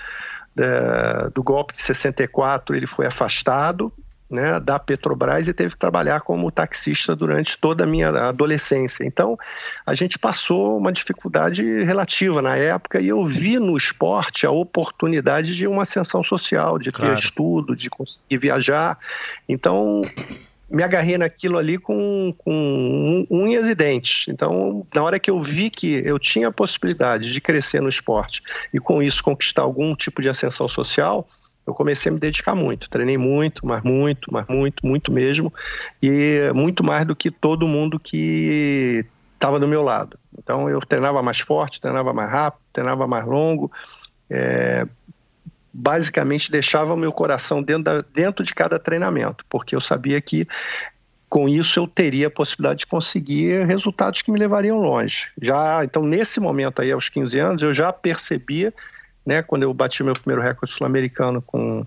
da, 0.54 1.28
do 1.28 1.42
golpe 1.42 1.72
de 1.72 1.80
64 1.80 2.76
ele 2.76 2.86
foi 2.86 3.06
afastado 3.06 3.92
né, 4.30 4.60
da 4.60 4.78
Petrobras 4.78 5.48
e 5.48 5.52
teve 5.52 5.70
que 5.70 5.78
trabalhar 5.78 6.20
como 6.20 6.50
taxista 6.50 7.16
durante 7.16 7.58
toda 7.58 7.82
a 7.82 7.86
minha 7.86 8.10
adolescência. 8.10 9.04
Então, 9.04 9.36
a 9.84 9.92
gente 9.92 10.18
passou 10.18 10.78
uma 10.78 10.92
dificuldade 10.92 11.82
relativa 11.82 12.40
na 12.40 12.56
época 12.56 13.00
e 13.00 13.08
eu 13.08 13.24
vi 13.24 13.58
no 13.58 13.76
esporte 13.76 14.46
a 14.46 14.50
oportunidade 14.50 15.56
de 15.56 15.66
uma 15.66 15.82
ascensão 15.82 16.22
social, 16.22 16.78
de 16.78 16.92
claro. 16.92 17.12
ter 17.12 17.20
estudo, 17.20 17.74
de 17.74 17.90
conseguir 17.90 18.36
viajar. 18.36 18.96
Então, 19.48 20.02
me 20.70 20.82
agarrei 20.82 21.18
naquilo 21.18 21.58
ali 21.58 21.76
com, 21.76 22.32
com 22.38 23.26
unhas 23.30 23.66
e 23.68 23.74
dentes. 23.74 24.26
Então, 24.28 24.86
na 24.94 25.02
hora 25.02 25.18
que 25.18 25.30
eu 25.30 25.40
vi 25.40 25.68
que 25.68 26.02
eu 26.04 26.18
tinha 26.18 26.48
a 26.48 26.52
possibilidade 26.52 27.32
de 27.32 27.40
crescer 27.40 27.82
no 27.82 27.88
esporte 27.88 28.40
e 28.72 28.78
com 28.78 29.02
isso 29.02 29.22
conquistar 29.22 29.62
algum 29.62 29.94
tipo 29.94 30.22
de 30.22 30.28
ascensão 30.28 30.68
social, 30.68 31.26
eu 31.66 31.74
comecei 31.74 32.10
a 32.10 32.12
me 32.12 32.20
dedicar 32.20 32.54
muito. 32.54 32.88
Treinei 32.88 33.18
muito, 33.18 33.66
mas 33.66 33.82
muito, 33.82 34.32
mas 34.32 34.46
muito, 34.48 34.86
muito 34.86 35.12
mesmo. 35.12 35.52
E 36.02 36.50
muito 36.54 36.84
mais 36.84 37.04
do 37.04 37.16
que 37.16 37.30
todo 37.30 37.66
mundo 37.66 37.98
que 37.98 39.04
estava 39.34 39.58
do 39.58 39.66
meu 39.66 39.82
lado. 39.82 40.18
Então, 40.38 40.70
eu 40.70 40.80
treinava 40.80 41.22
mais 41.22 41.40
forte, 41.40 41.80
treinava 41.80 42.12
mais 42.12 42.30
rápido, 42.30 42.62
treinava 42.72 43.06
mais 43.06 43.26
longo. 43.26 43.70
É, 44.28 44.86
basicamente 45.72 46.50
deixava 46.50 46.94
o 46.94 46.96
meu 46.96 47.12
coração 47.12 47.62
dentro, 47.62 47.84
da, 47.84 48.04
dentro 48.12 48.44
de 48.44 48.54
cada 48.54 48.78
treinamento, 48.78 49.44
porque 49.48 49.74
eu 49.74 49.80
sabia 49.80 50.20
que 50.20 50.46
com 51.28 51.48
isso 51.48 51.78
eu 51.78 51.86
teria 51.86 52.26
a 52.26 52.30
possibilidade 52.30 52.80
de 52.80 52.86
conseguir 52.86 53.64
resultados 53.64 54.20
que 54.20 54.32
me 54.32 54.38
levariam 54.38 54.78
longe. 54.78 55.30
Já, 55.40 55.84
então 55.84 56.02
nesse 56.02 56.40
momento 56.40 56.82
aí 56.82 56.90
aos 56.90 57.08
15 57.08 57.38
anos, 57.38 57.62
eu 57.62 57.72
já 57.72 57.92
percebia, 57.92 58.74
né, 59.24 59.40
quando 59.40 59.62
eu 59.62 59.72
bati 59.72 60.02
meu 60.02 60.14
primeiro 60.14 60.42
recorde 60.42 60.74
sul-americano 60.74 61.40
com 61.40 61.84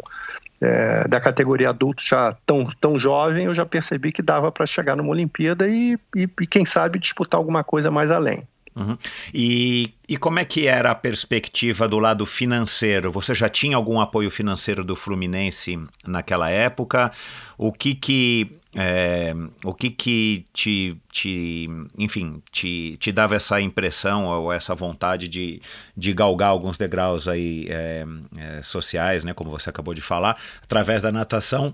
é, 0.61 1.05
da 1.09 1.19
categoria 1.19 1.69
adulto 1.69 2.01
já 2.01 2.31
tão, 2.45 2.65
tão 2.79 2.97
jovem, 2.97 3.45
eu 3.45 3.53
já 3.53 3.65
percebi 3.65 4.13
que 4.13 4.21
dava 4.21 4.49
para 4.49 4.65
chegar 4.65 4.95
numa 4.95 5.09
Olimpíada 5.09 5.67
e, 5.67 5.99
e, 6.15 6.23
e, 6.23 6.47
quem 6.47 6.63
sabe 6.63 6.97
disputar 6.97 7.37
alguma 7.37 7.65
coisa 7.65 7.91
mais 7.91 8.11
além. 8.11 8.47
Uhum. 8.75 8.97
E, 9.33 9.93
e 10.07 10.17
como 10.17 10.39
é 10.39 10.45
que 10.45 10.67
era 10.67 10.91
a 10.91 10.95
perspectiva 10.95 11.87
do 11.87 11.99
lado 11.99 12.25
financeiro? 12.25 13.11
Você 13.11 13.35
já 13.35 13.47
tinha 13.47 13.75
algum 13.75 13.99
apoio 13.99 14.31
financeiro 14.31 14.83
do 14.83 14.95
Fluminense 14.95 15.79
naquela 16.05 16.49
época? 16.49 17.11
O 17.57 17.71
que 17.71 17.93
que 17.93 18.57
é, 18.75 19.33
o 19.63 19.73
que 19.73 19.91
que 19.91 20.45
te, 20.51 20.97
te 21.11 21.69
enfim, 21.97 22.41
te, 22.51 22.97
te 22.97 23.11
dava 23.11 23.35
essa 23.35 23.61
impressão 23.61 24.25
ou 24.25 24.51
essa 24.51 24.73
vontade 24.73 25.27
de, 25.27 25.61
de 25.95 26.11
galgar 26.11 26.49
alguns 26.49 26.75
degraus 26.75 27.27
aí 27.27 27.67
é, 27.69 28.03
é, 28.35 28.63
sociais, 28.63 29.23
né, 29.23 29.33
como 29.33 29.51
você 29.51 29.69
acabou 29.69 29.93
de 29.93 30.01
falar, 30.01 30.35
através 30.63 31.03
da 31.03 31.11
natação, 31.11 31.73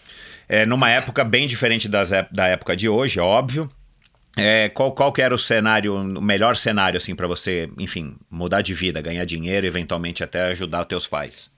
numa 0.68 0.90
época 0.90 1.24
bem 1.24 1.46
diferente 1.46 1.88
das, 1.88 2.10
da 2.30 2.46
época 2.46 2.76
de 2.76 2.86
hoje, 2.86 3.18
óbvio, 3.18 3.70
é, 4.36 4.68
qual, 4.68 4.92
qual 4.92 5.12
que 5.12 5.22
era 5.22 5.34
o 5.34 5.38
cenário, 5.38 5.94
o 5.94 6.20
melhor 6.20 6.56
cenário 6.56 6.98
assim 6.98 7.14
para 7.14 7.26
você, 7.26 7.68
enfim, 7.78 8.16
mudar 8.30 8.60
de 8.60 8.74
vida, 8.74 9.00
ganhar 9.00 9.24
dinheiro, 9.24 9.66
eventualmente 9.66 10.22
até 10.22 10.48
ajudar 10.48 10.82
os 10.82 10.86
teus 10.86 11.06
pais? 11.06 11.50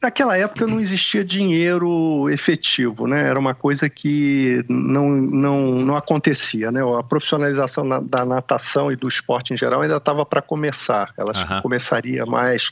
Naquela 0.00 0.36
época 0.36 0.64
não 0.64 0.80
existia 0.80 1.24
dinheiro 1.24 2.28
efetivo, 2.30 3.08
né? 3.08 3.28
Era 3.28 3.38
uma 3.38 3.52
coisa 3.52 3.88
que 3.88 4.64
não, 4.68 5.08
não, 5.08 5.60
não 5.80 5.96
acontecia, 5.96 6.70
né? 6.70 6.80
A 6.98 7.02
profissionalização 7.02 7.82
na, 7.82 7.98
da 7.98 8.24
natação 8.24 8.92
e 8.92 8.96
do 8.96 9.08
esporte 9.08 9.52
em 9.52 9.56
geral 9.56 9.82
ainda 9.82 9.96
estava 9.96 10.24
para 10.24 10.40
começar. 10.40 11.12
Ela 11.16 11.32
uhum. 11.32 11.62
começaria 11.62 12.24
mais, 12.24 12.70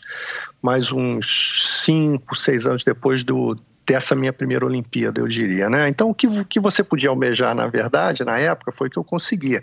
mais 0.62 0.92
uns 0.92 1.83
cinco, 1.85 2.37
seis 2.37 2.64
anos 2.64 2.85
depois 2.85 3.24
do, 3.24 3.57
dessa 3.87 4.16
minha 4.16 4.33
primeira 4.33 4.66
Olimpíada, 4.66 5.20
eu 5.20 5.29
diria, 5.29 5.70
né? 5.70 5.88
Então, 5.88 6.11
o 6.11 6.14
que, 6.14 6.27
o 6.27 6.44
que 6.44 6.59
você 6.59 6.83
podia 6.83 7.09
almejar, 7.09 7.55
na 7.55 7.68
verdade, 7.68 8.25
na 8.25 8.37
época, 8.38 8.72
foi 8.72 8.90
que 8.90 8.99
eu 8.99 9.05
conseguia. 9.05 9.62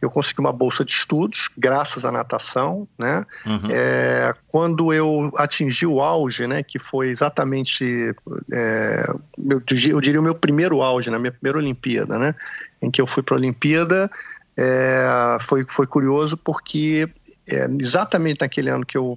Eu 0.00 0.10
consegui 0.10 0.40
uma 0.40 0.52
bolsa 0.52 0.84
de 0.84 0.90
estudos, 0.90 1.48
graças 1.56 2.04
à 2.04 2.10
natação, 2.10 2.88
né? 2.98 3.24
Uhum. 3.46 3.68
É, 3.70 4.34
quando 4.48 4.92
eu 4.92 5.30
atingi 5.36 5.86
o 5.86 6.00
auge, 6.00 6.46
né, 6.46 6.62
que 6.62 6.78
foi 6.78 7.08
exatamente, 7.08 8.12
é, 8.52 9.04
eu, 9.48 9.62
eu 9.90 10.00
diria 10.00 10.20
o 10.20 10.24
meu 10.24 10.34
primeiro 10.34 10.82
auge, 10.82 11.08
na 11.08 11.18
minha 11.18 11.32
primeira 11.32 11.58
Olimpíada, 11.58 12.18
né? 12.18 12.34
Em 12.82 12.90
que 12.90 13.00
eu 13.00 13.06
fui 13.06 13.22
para 13.22 13.36
a 13.36 13.38
Olimpíada, 13.38 14.10
é, 14.56 15.36
foi, 15.40 15.64
foi 15.68 15.86
curioso 15.86 16.36
porque 16.36 17.08
é, 17.46 17.68
exatamente 17.78 18.40
naquele 18.40 18.70
ano 18.70 18.84
que 18.84 18.98
eu 18.98 19.16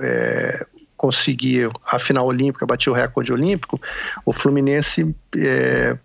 é, 0.00 0.66
conseguir 0.96 1.70
a 1.90 1.98
final 1.98 2.26
olímpica, 2.26 2.66
bater 2.66 2.90
o 2.90 2.92
recorde 2.92 3.32
olímpico, 3.32 3.80
o 4.24 4.32
Fluminense 4.32 5.14
é, 5.36 5.96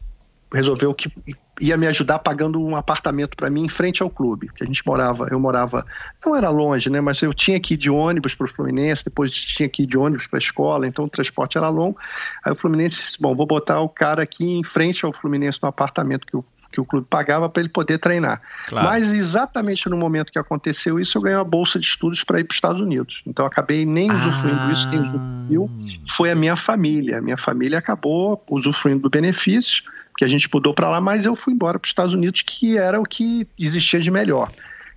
resolveu 0.54 0.94
que 0.94 1.12
ia 1.60 1.78
me 1.78 1.86
ajudar 1.86 2.20
pagando 2.20 2.60
um 2.60 2.76
apartamento 2.76 3.38
para 3.38 3.50
mim 3.50 3.66
em 3.66 3.70
frente 3.70 4.02
ao 4.02 4.10
clube, 4.10 4.50
que 4.56 4.64
a 4.64 4.68
gente 4.68 4.86
morava, 4.86 5.28
eu 5.30 5.40
morava, 5.40 5.86
não 6.26 6.36
era 6.36 6.50
longe, 6.50 6.90
né, 6.90 7.00
mas 7.00 7.22
eu 7.22 7.34
tinha 7.34 7.60
que 7.60 7.76
ir 7.76 7.78
de 7.78 7.90
ônibus 7.90 8.34
para 8.34 8.46
o 8.46 8.48
Fluminense, 8.48 9.06
depois 9.06 9.32
tinha 9.32 9.70
que 9.70 9.84
ir 9.84 9.86
de 9.86 9.98
ônibus 9.98 10.26
para 10.26 10.38
a 10.38 10.42
escola, 10.42 10.88
então 10.88 11.06
o 11.06 11.10
transporte 11.10 11.58
era 11.58 11.70
longo. 11.70 11.98
Aí 12.44 12.52
o 12.52 12.56
Fluminense 12.56 12.98
disse, 12.98 13.22
bom, 13.22 13.36
vou 13.36 13.46
botar 13.46 13.80
o 13.80 13.88
cara 13.88 14.24
aqui 14.24 14.44
em 14.44 14.64
frente 14.64 15.06
ao 15.06 15.14
Fluminense 15.14 15.60
no 15.62 15.70
apartamento 15.70 16.26
que 16.26 16.36
o 16.36 16.44
que 16.72 16.80
o 16.80 16.86
clube 16.86 17.06
pagava 17.10 17.50
para 17.50 17.62
ele 17.62 17.70
poder 17.70 17.98
treinar. 17.98 18.42
Claro. 18.68 18.88
Mas 18.88 19.12
exatamente 19.12 19.90
no 19.90 19.98
momento 19.98 20.32
que 20.32 20.40
aconteceu 20.40 21.00
isso, 21.00 21.18
eu 21.18 21.22
ganhei 21.22 21.38
uma 21.38 21.44
bolsa 21.44 21.78
de 21.78 21.86
estudos 21.86 22.24
para 22.24 22.40
ir 22.40 22.44
para 22.46 22.54
os 22.54 22.58
Estados 22.58 22.82
Unidos. 22.82 23.24
Então 23.28 23.46
acabei 23.46 23.86
nem 23.86 24.10
ah. 24.10 24.14
usufruindo 24.14 24.68
disso, 24.68 24.90
quem 24.90 25.00
usufruiu 25.00 25.70
foi 26.10 26.32
a 26.32 26.36
minha 26.36 26.56
família. 26.56 27.18
A 27.18 27.22
minha 27.22 27.38
família 27.38 27.78
acabou 27.78 28.44
usufruindo 28.50 29.02
do 29.02 29.10
benefício, 29.10 29.84
porque 30.10 30.24
a 30.24 30.28
gente 30.28 30.50
mudou 30.52 30.74
para 30.74 30.90
lá, 30.90 31.02
mas 31.02 31.26
eu 31.26 31.36
fui 31.36 31.54
embora 31.54 31.78
para 31.78 31.86
os 31.86 31.90
Estados 31.90 32.14
Unidos, 32.14 32.42
que 32.42 32.78
era 32.78 33.00
o 33.00 33.04
que 33.04 33.48
existia 33.60 34.00
de 34.00 34.10
melhor. 34.10 34.52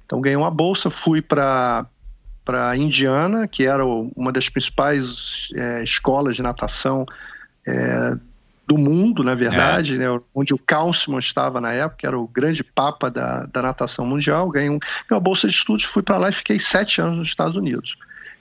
Então 0.07 0.21
ganhei 0.21 0.37
uma 0.37 0.51
bolsa, 0.51 0.91
fui 0.91 1.21
para 1.21 1.87
para 2.45 2.77
Indiana, 2.77 3.49
que 3.49 3.65
era 3.65 3.87
uma 3.87 4.31
das 4.31 4.51
principais 4.51 5.49
é, 5.57 5.83
escolas 5.83 6.37
de 6.37 6.43
natação 6.43 7.07
é, 7.67 8.17
do 8.67 8.79
mundo, 8.79 9.23
na 9.23 9.35
verdade, 9.35 9.97
é. 9.97 9.99
né, 9.99 10.21
onde 10.35 10.55
o 10.55 10.59
Councilman 10.59 11.19
estava 11.19 11.61
na 11.61 11.73
época, 11.73 12.07
era 12.07 12.19
o 12.19 12.27
grande 12.27 12.65
papa 12.65 13.11
da, 13.11 13.45
da 13.47 13.63
natação 13.63 14.07
mundial. 14.07 14.49
Ganhei, 14.51 14.71
um, 14.71 14.79
ganhei 14.79 15.11
uma 15.11 15.21
bolsa 15.21 15.47
de 15.47 15.55
estudos, 15.55 15.85
fui 15.85 16.03
para 16.03 16.17
lá 16.17 16.31
e 16.31 16.33
fiquei 16.33 16.59
sete 16.59 17.01
anos 17.01 17.19
nos 17.19 17.29
Estados 17.29 17.57
Unidos. 17.57 17.97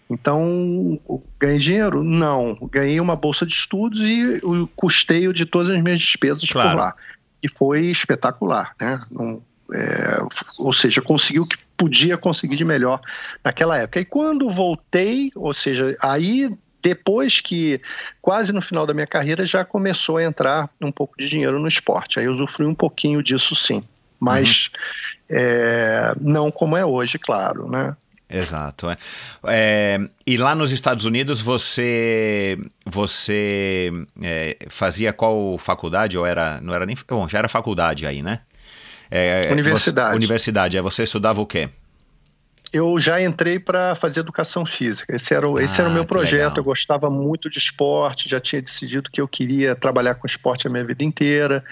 Então, 0.10 1.00
ganhei 1.40 1.58
dinheiro? 1.58 2.04
Não. 2.04 2.56
Ganhei 2.72 3.00
uma 3.00 3.16
bolsa 3.16 3.46
de 3.46 3.54
estudos 3.54 4.00
e 4.02 4.40
o 4.44 4.68
custeio 4.76 5.34
de 5.34 5.46
todas 5.46 5.70
as 5.70 5.82
minhas 5.82 6.00
despesas 6.00 6.50
claro. 6.50 6.70
por 6.70 6.78
lá. 6.78 6.96
E 7.42 7.50
foi 7.50 7.88
espetacular, 7.88 8.74
né? 8.80 9.02
Não, 9.12 9.42
é, 9.74 10.20
ou 10.60 10.72
seja, 10.72 11.02
consegui 11.02 11.40
o 11.40 11.46
que 11.46 11.58
podia 11.76 12.18
conseguir 12.18 12.56
de 12.56 12.64
melhor 12.64 13.02
naquela 13.44 13.78
época. 13.78 14.00
E 14.00 14.06
quando 14.06 14.50
voltei, 14.50 15.32
ou 15.36 15.54
seja, 15.54 15.96
aí 16.02 16.50
depois 16.84 17.39
que, 17.39 17.82
quase 18.22 18.52
no 18.52 18.62
final 18.62 18.86
da 18.86 18.93
minha 18.93 19.08
carreira, 19.08 19.46
já 19.46 19.63
começou 19.63 20.17
a 20.17 20.24
entrar 20.24 20.69
um 20.82 20.91
pouco 20.91 21.15
de 21.17 21.30
dinheiro 21.30 21.58
no 21.58 21.67
esporte. 21.67 22.19
Aí 22.19 22.26
eu 22.26 22.32
usufrui 22.32 22.67
um 22.67 22.76
pouquinho 22.76 23.24
disso 23.24 23.56
sim. 23.56 23.82
Mas 24.19 24.69
uhum. 25.32 25.38
é, 25.38 26.13
não 26.19 26.52
como 26.52 26.76
é 26.76 26.86
hoje, 26.86 27.17
claro, 27.17 27.69
né? 27.69 27.96
Exato. 28.30 28.89
É. 28.89 28.98
É, 29.48 30.00
e 30.26 30.38
lá 30.38 30.56
nos 30.56 30.72
Estados 30.72 31.06
Unidos 31.06 31.39
você 31.39 32.58
você 32.86 33.91
é, 34.22 34.58
fazia 34.69 35.13
qual 35.13 35.58
faculdade 35.58 36.17
ou 36.17 36.26
era 36.26 36.60
não 36.62 36.74
era 36.74 36.86
nem 36.86 36.98
bom 37.08 37.28
já 37.30 37.38
era 37.38 37.48
faculdade 37.48 38.08
aí, 38.08 38.24
né? 38.24 38.39
É, 39.12 39.52
universidade. 39.52 40.12
Você, 40.12 40.17
universidade. 40.17 40.78
Aí 40.78 40.82
você 40.82 41.04
estudava 41.04 41.39
o 41.39 41.46
quê? 41.46 41.69
Eu 42.74 43.00
já 43.00 43.22
entrei 43.22 43.60
para 43.60 43.94
fazer 43.94 44.22
educação 44.22 44.66
física. 44.66 45.16
Esse 45.16 45.36
era, 45.36 45.48
o, 45.48 45.58
ah, 45.58 45.64
esse 45.64 45.80
era 45.80 45.88
o 45.88 45.94
meu 45.94 46.06
projeto. 46.06 46.58
Eu 46.58 46.64
gostava 46.64 47.08
muito 47.08 47.48
de 47.48 47.60
esporte, 47.60 48.28
já 48.28 48.40
tinha 48.40 48.60
decidido 48.60 49.12
que 49.12 49.22
eu 49.22 49.28
queria 49.28 49.76
trabalhar 49.76 50.16
com 50.16 50.26
esporte 50.26 50.66
a 50.66 50.72
minha 50.72 50.84
vida 50.84 51.04
inteira. 51.04 51.64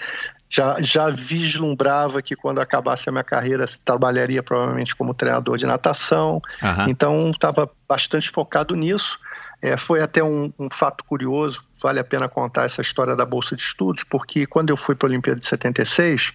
Já, 0.48 0.76
já 0.80 1.08
vislumbrava 1.08 2.22
que 2.22 2.36
quando 2.36 2.60
acabasse 2.60 3.08
a 3.08 3.12
minha 3.12 3.24
carreira 3.24 3.64
trabalharia 3.84 4.42
provavelmente 4.44 4.94
como 4.94 5.12
treinador 5.12 5.58
de 5.58 5.66
natação. 5.66 6.40
Então 6.88 7.30
estava 7.30 7.68
bastante 7.88 8.30
focado 8.30 8.76
nisso. 8.76 9.18
É, 9.62 9.76
foi 9.76 10.02
até 10.02 10.24
um, 10.24 10.52
um, 10.58 10.66
fato 10.68 11.04
curioso, 11.04 11.62
vale 11.80 12.00
a 12.00 12.04
pena 12.04 12.28
contar 12.28 12.64
essa 12.64 12.80
história 12.80 13.14
da 13.14 13.24
Bolsa 13.24 13.54
de 13.54 13.62
Estudos, 13.62 14.02
porque 14.02 14.44
quando 14.44 14.70
eu 14.70 14.76
fui 14.76 14.96
para 14.96 15.06
a 15.06 15.10
Olimpíada 15.10 15.38
de 15.38 15.46
76, 15.46 16.32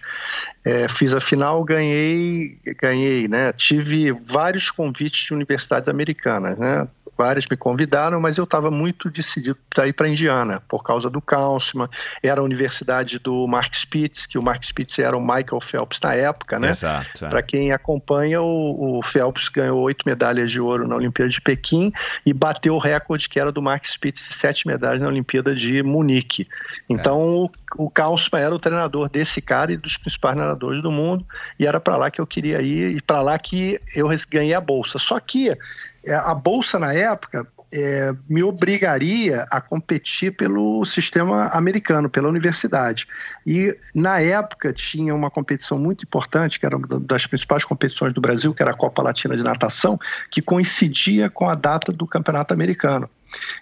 é, 0.64 0.88
fiz 0.88 1.12
a 1.12 1.20
final, 1.20 1.62
ganhei, 1.62 2.58
ganhei, 2.80 3.28
né? 3.28 3.52
Tive 3.52 4.12
vários 4.12 4.70
convites 4.70 5.26
de 5.26 5.34
universidades 5.34 5.90
americanas, 5.90 6.56
né? 6.56 6.88
Várias 7.18 7.46
me 7.50 7.56
convidaram, 7.56 8.20
mas 8.20 8.38
eu 8.38 8.44
estava 8.44 8.70
muito 8.70 9.10
decidido 9.10 9.58
para 9.68 9.88
ir 9.88 9.92
para 9.92 10.08
Indiana, 10.08 10.62
por 10.68 10.84
causa 10.84 11.10
do 11.10 11.20
Councilman, 11.20 11.88
era 12.22 12.40
a 12.40 12.44
universidade 12.44 13.18
do 13.18 13.44
Mark 13.48 13.74
Spitz, 13.74 14.24
que 14.26 14.38
o 14.38 14.42
Mark 14.42 14.62
Spitz 14.62 15.00
era 15.00 15.16
o 15.16 15.20
Michael 15.20 15.60
Phelps 15.60 16.00
na 16.00 16.14
época, 16.14 16.60
né? 16.60 16.70
Exato. 16.70 17.24
É. 17.24 17.28
Para 17.28 17.42
quem 17.42 17.72
acompanha, 17.72 18.40
o, 18.40 18.98
o, 18.98 19.02
Phelps 19.02 19.48
ganhou 19.48 19.80
oito 19.80 20.04
medalhas 20.06 20.50
de 20.50 20.60
ouro 20.60 20.86
na 20.86 20.94
Olimpíada 20.94 21.30
de 21.30 21.40
Pequim 21.40 21.90
e 22.24 22.32
bateu 22.32 22.76
o 22.76 22.78
recorde 22.78 23.28
que 23.28 23.40
era 23.40 23.50
do 23.50 23.60
Mark 23.60 23.84
Spitz 23.84 24.28
de 24.28 24.34
sete 24.34 24.66
medalhas 24.66 25.02
na 25.02 25.08
Olimpíada 25.08 25.54
de 25.54 25.82
Munique. 25.82 26.46
Então, 26.88 27.50
é. 27.76 27.78
o, 27.78 27.86
o 27.86 27.92
era 28.36 28.54
o 28.54 28.58
treinador 28.58 29.08
desse 29.08 29.40
cara 29.40 29.72
e 29.72 29.76
dos 29.76 29.96
principais 29.96 30.36
nadadores 30.36 30.80
do 30.80 30.92
mundo, 30.92 31.26
e 31.58 31.66
era 31.66 31.80
para 31.80 31.96
lá 31.96 32.10
que 32.10 32.20
eu 32.20 32.26
queria 32.26 32.62
ir, 32.62 32.96
e 32.96 33.02
para 33.02 33.20
lá 33.22 33.38
que 33.38 33.80
eu 33.94 34.08
ganhei 34.30 34.54
a 34.54 34.60
bolsa. 34.60 34.98
Só 34.98 35.18
que 35.18 35.56
a 36.12 36.34
bolsa 36.34 36.78
na 36.78 36.92
época 36.92 37.46
é, 37.72 38.12
me 38.28 38.42
obrigaria 38.42 39.46
a 39.50 39.60
competir 39.60 40.34
pelo 40.34 40.84
sistema 40.84 41.48
americano, 41.48 42.08
pela 42.08 42.28
universidade. 42.28 43.06
E 43.46 43.76
na 43.94 44.20
época 44.20 44.72
tinha 44.72 45.14
uma 45.14 45.30
competição 45.30 45.78
muito 45.78 46.04
importante, 46.04 46.58
que 46.58 46.66
era 46.66 46.76
uma 46.76 46.86
das 47.00 47.26
principais 47.26 47.64
competições 47.64 48.12
do 48.12 48.20
Brasil, 48.20 48.54
que 48.54 48.62
era 48.62 48.70
a 48.70 48.76
Copa 48.76 49.02
Latina 49.02 49.36
de 49.36 49.42
Natação, 49.42 49.98
que 50.30 50.40
coincidia 50.40 51.28
com 51.28 51.48
a 51.48 51.54
data 51.54 51.92
do 51.92 52.06
Campeonato 52.06 52.54
Americano. 52.54 53.08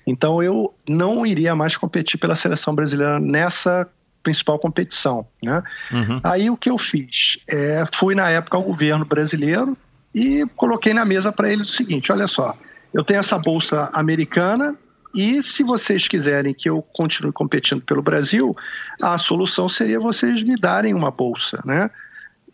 Então 0.07 0.43
eu 0.43 0.73
não 0.89 1.27
iria 1.27 1.55
mais 1.55 1.77
competir 1.77 2.19
pela 2.19 2.37
seleção 2.37 2.75
brasileira 2.75 3.19
nessa 3.19 3.89
principal 4.23 4.59
competição. 4.59 5.27
Né? 5.43 5.63
Uhum. 5.93 6.21
Aí 6.23 6.51
o 6.51 6.57
que 6.57 6.71
eu 6.71 6.79
fiz? 6.79 7.39
É, 7.49 7.85
fui 7.93 8.15
na 8.15 8.29
época 8.31 8.57
ao 8.57 8.63
governo 8.63 9.05
brasileiro 9.05 9.77
e 10.17 10.47
coloquei 10.57 10.95
na 10.95 11.05
mesa 11.05 11.31
para 11.31 11.53
eles 11.53 11.69
o 11.69 11.73
seguinte: 11.73 12.11
olha 12.11 12.27
só, 12.27 12.57
eu 12.95 13.05
tenho 13.05 13.21
essa 13.21 13.39
bolsa 13.39 13.91
americana 13.93 14.75
e 15.15 15.43
se 15.43 15.63
vocês 15.63 16.09
quiserem 16.09 16.55
que 16.55 16.71
eu 16.71 16.81
continue 16.81 17.33
competindo 17.33 17.83
pelo 17.83 18.01
Brasil, 18.01 18.57
a 19.03 19.19
solução 19.19 19.69
seria 19.69 20.01
vocês 20.01 20.43
me 20.43 20.57
darem 20.57 20.95
uma 20.95 21.11
bolsa, 21.11 21.63
né? 21.67 21.91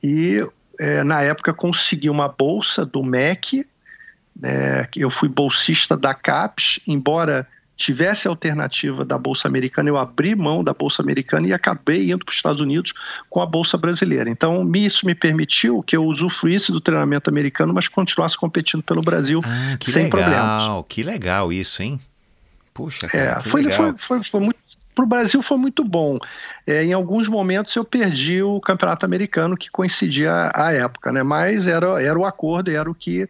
E 0.02 0.44
é, 0.80 1.04
na 1.04 1.22
época 1.22 1.54
consegui 1.54 2.10
uma 2.10 2.26
bolsa 2.26 2.84
do 2.84 3.04
MEC, 3.04 3.64
é, 4.42 4.88
eu 4.96 5.08
fui 5.08 5.28
bolsista 5.28 5.96
da 5.96 6.14
CAPES, 6.14 6.80
embora 6.84 7.46
tivesse 7.82 8.28
a 8.28 8.30
alternativa 8.30 9.04
da 9.04 9.18
Bolsa 9.18 9.48
Americana, 9.48 9.88
eu 9.88 9.98
abri 9.98 10.34
mão 10.34 10.62
da 10.62 10.72
Bolsa 10.72 11.02
Americana 11.02 11.48
e 11.48 11.52
acabei 11.52 12.10
indo 12.10 12.24
para 12.24 12.30
os 12.30 12.36
Estados 12.36 12.60
Unidos 12.60 12.92
com 13.28 13.40
a 13.40 13.46
Bolsa 13.46 13.76
Brasileira. 13.76 14.30
Então, 14.30 14.70
isso 14.74 15.04
me 15.04 15.14
permitiu 15.14 15.82
que 15.82 15.96
eu 15.96 16.04
usufruísse 16.04 16.70
do 16.70 16.80
treinamento 16.80 17.28
americano, 17.28 17.74
mas 17.74 17.88
continuasse 17.88 18.36
competindo 18.36 18.82
pelo 18.82 19.00
Brasil 19.00 19.40
ah, 19.44 19.78
sem 19.84 20.04
legal, 20.04 20.10
problemas. 20.10 20.84
Que 20.88 21.02
legal 21.02 21.52
isso, 21.52 21.82
hein? 21.82 22.00
Puxa, 22.72 23.08
cara, 23.08 23.40
é, 23.40 23.42
foi, 23.42 23.70
foi, 23.70 23.94
foi, 23.98 24.22
foi, 24.22 24.40
muito. 24.40 24.58
Para 24.94 25.04
o 25.04 25.08
Brasil 25.08 25.42
foi 25.42 25.56
muito 25.56 25.84
bom. 25.84 26.18
É, 26.66 26.84
em 26.84 26.92
alguns 26.92 27.28
momentos 27.28 27.74
eu 27.74 27.84
perdi 27.84 28.42
o 28.42 28.60
campeonato 28.60 29.04
americano 29.04 29.56
que 29.56 29.70
coincidia 29.70 30.50
à 30.54 30.72
época, 30.72 31.10
né? 31.12 31.22
Mas 31.22 31.66
era, 31.66 32.02
era 32.02 32.18
o 32.18 32.24
acordo, 32.24 32.70
era 32.70 32.90
o 32.90 32.94
que 32.94 33.28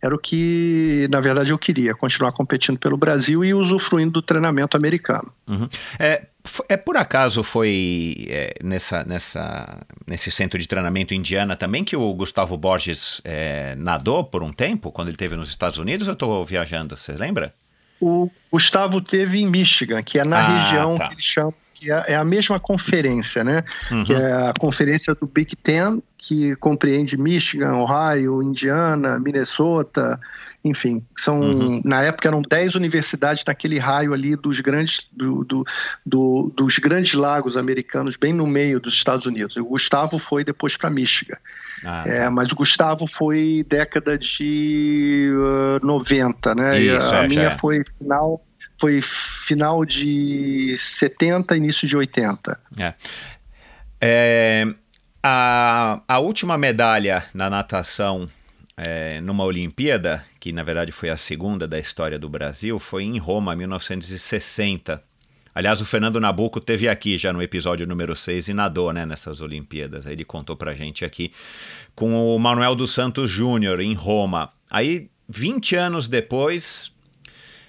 era 0.00 0.14
o 0.14 0.18
que, 0.18 1.08
na 1.10 1.20
verdade, 1.20 1.50
eu 1.50 1.58
queria, 1.58 1.94
continuar 1.94 2.32
competindo 2.32 2.78
pelo 2.78 2.96
Brasil 2.96 3.44
e 3.44 3.52
usufruindo 3.52 4.12
do 4.12 4.22
treinamento 4.22 4.76
americano. 4.76 5.32
Uhum. 5.46 5.68
É, 5.98 6.26
é 6.68 6.76
por 6.76 6.96
acaso 6.96 7.42
foi 7.42 8.26
é, 8.28 8.54
nessa, 8.62 9.02
nessa, 9.04 9.84
nesse 10.06 10.30
centro 10.30 10.58
de 10.58 10.68
treinamento 10.68 11.14
indiana 11.14 11.56
também 11.56 11.84
que 11.84 11.96
o 11.96 12.14
Gustavo 12.14 12.56
Borges 12.56 13.20
é, 13.24 13.74
nadou 13.76 14.22
por 14.22 14.42
um 14.42 14.52
tempo, 14.52 14.92
quando 14.92 15.08
ele 15.08 15.16
esteve 15.16 15.34
nos 15.34 15.48
Estados 15.48 15.78
Unidos? 15.78 16.06
Eu 16.06 16.14
estou 16.14 16.44
viajando, 16.44 16.96
você 16.96 17.12
lembra? 17.12 17.52
O 18.00 18.30
Gustavo 18.52 19.00
teve 19.00 19.40
em 19.40 19.46
Michigan, 19.46 20.02
que 20.02 20.20
é 20.20 20.24
na 20.24 20.38
ah, 20.38 20.58
região 20.58 20.96
tá. 20.96 21.08
que 21.08 21.14
eles 21.14 21.24
chamam 21.24 21.54
que 21.78 21.92
é, 21.92 22.04
é 22.08 22.16
a 22.16 22.24
mesma 22.24 22.58
conferência, 22.58 23.44
né? 23.44 23.62
Uhum. 23.90 24.02
Que 24.02 24.12
é 24.12 24.32
a 24.32 24.52
conferência 24.58 25.14
do 25.14 25.26
Big 25.26 25.54
Ten, 25.54 26.02
que 26.16 26.56
compreende 26.56 27.16
Michigan, 27.16 27.76
Ohio, 27.76 28.42
Indiana, 28.42 29.18
Minnesota, 29.20 30.18
enfim, 30.64 31.00
são 31.16 31.40
uhum. 31.40 31.80
na 31.84 32.02
época 32.02 32.26
eram 32.26 32.42
10 32.42 32.74
universidades 32.74 33.44
naquele 33.46 33.78
raio 33.78 34.12
ali 34.12 34.34
dos 34.34 34.58
grandes 34.60 35.06
do, 35.12 35.44
do, 35.44 35.64
do, 36.04 36.52
dos 36.56 36.78
grandes 36.78 37.14
lagos 37.14 37.56
americanos, 37.56 38.16
bem 38.16 38.32
no 38.32 38.46
meio 38.46 38.80
dos 38.80 38.94
Estados 38.94 39.24
Unidos. 39.24 39.56
O 39.56 39.64
Gustavo 39.64 40.18
foi 40.18 40.42
depois 40.42 40.76
para 40.76 40.90
Michigan. 40.90 41.36
Ah, 41.84 42.02
é, 42.04 42.24
tá. 42.24 42.30
mas 42.30 42.50
o 42.50 42.56
Gustavo 42.56 43.06
foi 43.06 43.64
década 43.68 44.18
de 44.18 45.30
uh, 45.80 45.86
90, 45.86 46.54
né? 46.56 46.80
Isso, 46.80 47.14
a, 47.14 47.24
é, 47.24 47.28
minha 47.28 47.42
é. 47.42 47.50
foi 47.52 47.84
final 47.98 48.42
foi 48.78 49.00
final 49.02 49.84
de 49.84 50.74
70, 50.78 51.56
início 51.56 51.86
de 51.86 51.96
80. 51.96 52.60
É. 52.78 52.94
é 54.00 54.66
a, 55.22 56.00
a 56.06 56.18
última 56.20 56.56
medalha 56.56 57.24
na 57.34 57.50
natação 57.50 58.28
é, 58.76 59.20
numa 59.20 59.44
Olimpíada, 59.44 60.24
que 60.38 60.52
na 60.52 60.62
verdade 60.62 60.92
foi 60.92 61.10
a 61.10 61.16
segunda 61.16 61.66
da 61.66 61.78
história 61.78 62.18
do 62.18 62.28
Brasil, 62.28 62.78
foi 62.78 63.02
em 63.02 63.18
Roma, 63.18 63.56
1960. 63.56 65.02
Aliás, 65.52 65.80
o 65.80 65.84
Fernando 65.84 66.20
Nabuco 66.20 66.60
teve 66.60 66.88
aqui 66.88 67.18
já 67.18 67.32
no 67.32 67.42
episódio 67.42 67.84
número 67.84 68.14
6 68.14 68.48
e 68.48 68.54
nadou 68.54 68.92
né, 68.92 69.04
nessas 69.04 69.40
Olimpíadas. 69.40 70.06
Ele 70.06 70.24
contou 70.24 70.54
pra 70.54 70.72
gente 70.72 71.04
aqui 71.04 71.32
com 71.96 72.14
o 72.14 72.38
Manuel 72.38 72.76
dos 72.76 72.92
Santos 72.92 73.28
Júnior 73.28 73.80
em 73.80 73.92
Roma. 73.92 74.52
Aí, 74.70 75.10
20 75.28 75.74
anos 75.74 76.06
depois, 76.06 76.92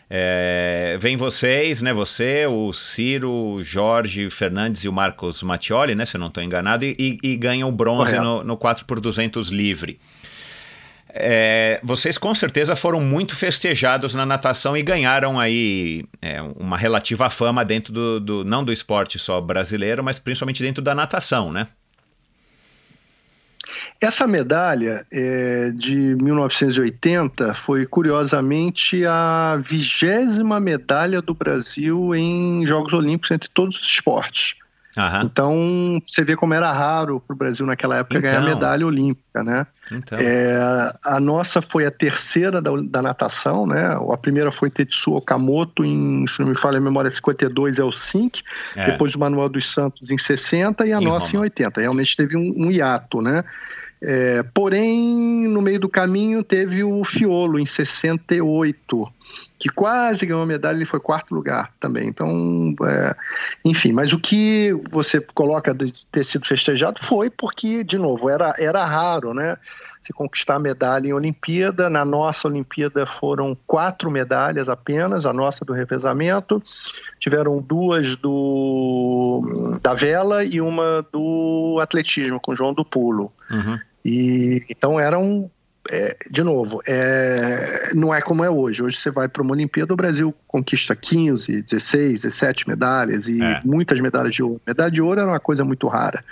é, 0.10 0.98
vem 1.00 1.16
vocês, 1.16 1.84
né? 1.84 1.94
Você, 1.94 2.48
o 2.48 2.74
Ciro, 2.74 3.32
o 3.32 3.64
Jorge 3.64 4.30
Fernandes 4.32 4.84
e 4.84 4.90
o 4.90 4.94
Marcos 4.94 5.44
Mattioli, 5.44 5.94
né? 5.94 6.04
Se 6.04 6.18
eu 6.18 6.20
não 6.20 6.28
estou 6.28 6.42
enganado, 6.42 6.84
e, 6.84 7.20
e, 7.22 7.36
ganham 7.36 7.72
bronze 7.72 8.16
no, 8.16 8.44
no 8.44 8.58
4x200 8.58 9.52
livre. 9.52 10.00
É, 11.12 11.80
vocês 11.84 12.18
com 12.18 12.34
certeza 12.36 12.76
foram 12.76 13.02
muito 13.02 13.36
festejados 13.36 14.14
na 14.14 14.26
natação 14.26 14.78
e 14.78 14.82
ganharam 14.84 15.40
aí 15.40 16.04
é, 16.22 16.40
uma 16.42 16.78
relativa 16.78 17.30
fama 17.30 17.66
dentro 17.66 17.92
do, 17.92 18.20
do, 18.20 18.46
não 18.46 18.64
do 18.64 18.72
esporte 18.72 19.18
só 19.18 19.42
brasileiro, 19.42 20.04
mas 20.04 20.20
principalmente 20.20 20.62
dentro 20.62 20.84
da 20.84 20.94
natação, 20.94 21.52
né? 21.52 21.68
Essa 24.02 24.26
medalha 24.28 25.06
é, 25.12 25.72
de 25.76 26.16
1980 26.16 27.54
foi, 27.54 27.86
curiosamente, 27.86 29.06
a 29.06 29.58
vigésima 29.62 30.60
medalha 30.60 31.22
do 31.22 31.34
Brasil 31.34 32.16
em 32.16 32.66
Jogos 32.66 32.94
Olímpicos 32.94 33.32
entre 33.32 33.50
todos 33.50 33.78
os 33.78 33.86
esportes. 33.86 34.56
Aham. 34.98 35.24
Então, 35.24 36.00
você 36.04 36.24
vê 36.24 36.36
como 36.36 36.54
era 36.54 36.72
raro 36.72 37.20
para 37.20 37.34
o 37.34 37.38
Brasil 37.38 37.66
naquela 37.66 37.98
época 37.98 38.18
então, 38.18 38.30
ganhar 38.30 38.42
medalha 38.42 38.86
olímpica, 38.86 39.44
né? 39.44 39.68
Então. 39.92 40.18
É, 40.20 40.92
a 41.06 41.20
nossa 41.20 41.62
foi 41.62 41.86
a 41.86 41.92
terceira 41.92 42.62
da, 42.62 42.72
da, 42.84 43.02
natação, 43.02 43.68
né? 43.68 43.98
A 44.12 44.18
primeira 44.18 44.52
foi 44.52 44.70
Tetsuo 44.70 45.18
Okamoto 45.18 45.86
em, 45.86 46.26
se 46.28 46.40
não 46.40 46.48
me 46.48 46.56
falha 46.56 46.78
a 46.78 46.82
memória, 46.82 47.10
52 47.10 47.78
Helsinki, 47.78 48.42
é. 48.76 48.92
depois 48.92 49.14
o 49.14 49.20
Manuel 49.20 49.50
dos 49.50 49.72
Santos 49.72 50.10
em 50.10 50.18
60 50.18 50.86
e 50.88 50.94
a 50.94 51.00
em 51.00 51.04
nossa 51.04 51.28
Roma. 51.34 51.46
em 51.46 51.50
80. 51.50 51.82
Realmente 51.82 52.16
teve 52.16 52.36
um, 52.36 52.54
um 52.58 52.72
hiato, 52.72 53.22
né? 53.22 53.44
É, 54.02 54.44
porém, 54.54 55.48
no 55.50 55.62
meio 55.62 55.80
do 55.80 55.90
caminho 55.90 56.42
teve 56.42 56.84
o 56.84 57.04
Fiolo 57.04 57.60
em 57.60 57.66
68, 57.66 59.14
que 59.60 59.68
quase 59.68 60.26
ganhou 60.26 60.42
a 60.42 60.46
medalha, 60.46 60.78
ele 60.78 60.86
foi 60.86 61.02
quarto 61.02 61.36
lugar 61.36 61.74
também. 61.80 62.08
Então, 62.08 62.74
é, 62.86 63.14
enfim, 63.66 63.92
mas 63.92 64.14
o 64.14 64.20
que 64.20 64.74
você 64.90 65.20
coloca 65.20 65.74
de 65.74 65.92
ter 66.08 66.24
sido 66.24 66.48
festejado 66.48 67.00
foi 67.02 67.30
porque, 67.30 67.84
de 67.84 67.98
novo, 67.98 68.30
era, 68.30 68.54
era 68.58 68.86
raro, 68.86 69.34
né? 69.34 69.58
Se 70.00 70.14
conquistar 70.14 70.56
a 70.56 70.60
medalha 70.60 71.08
em 71.08 71.14
Olimpíada. 71.14 71.90
Na 71.90 72.06
nossa 72.06 72.48
Olimpíada 72.48 73.06
foram 73.06 73.58
quatro 73.68 74.10
medalhas 74.10 74.70
apenas, 74.70 75.26
a 75.26 75.34
nossa 75.34 75.66
do 75.66 75.74
revezamento. 75.74 76.64
Tiveram 77.18 77.60
duas 77.62 78.16
do 78.16 79.74
da 79.82 79.94
vela 79.94 80.46
e 80.46 80.62
uma 80.62 81.06
do 81.12 81.78
atletismo, 81.82 82.40
com 82.40 82.54
o 82.54 82.56
João 82.56 82.74
do 82.74 82.86
Pulo. 82.86 83.32
Uhum. 83.52 83.78
E 84.06 84.64
então 84.70 84.98
era 84.98 85.20
um 85.20 85.50
é, 85.92 86.16
de 86.30 86.44
novo, 86.44 86.82
é, 86.88 87.92
não 87.96 88.14
é 88.14 88.22
como 88.22 88.44
é 88.44 88.50
hoje. 88.50 88.84
Hoje 88.84 88.98
você 88.98 89.10
vai 89.10 89.28
para 89.28 89.42
uma 89.42 89.54
Olimpíada, 89.54 89.92
o 89.92 89.98
Brasil 89.98 90.34
conquista 90.48 90.96
15, 90.96 91.64
16, 91.64 92.22
17 92.22 92.68
medalhas 92.68 93.28
e 93.28 93.42
é. 93.42 93.60
muitas 93.66 94.00
medalhas 94.00 94.36
de 94.36 94.44
ouro. 94.44 94.62
Medalha 94.68 94.92
de 94.92 95.02
ouro 95.02 95.20
era 95.20 95.30
uma 95.30 95.40
coisa 95.40 95.66
muito 95.66 95.88
rara. 95.88 96.24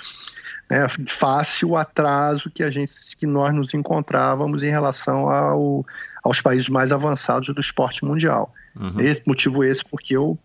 Né? 0.69 0.85
Face 1.07 1.65
o 1.65 1.75
atraso 1.75 2.51
que 2.51 2.61
a 2.61 2.69
gente, 2.69 2.91
que 3.17 3.25
nós 3.25 3.53
nos 3.53 3.73
encontrávamos 3.73 4.61
em 4.61 4.69
relação 4.69 5.27
ao, 5.27 5.85
aos 6.23 6.39
países 6.39 6.69
mais 6.69 6.91
avançados 6.91 7.47
do 7.47 7.59
esporte 7.59 8.05
mundial. 8.05 8.53
Uhum. 8.79 8.99
Esse, 8.99 9.23
motivo 9.25 9.63
esse 9.63 9.83
porque 9.83 10.15
eu 10.15 10.37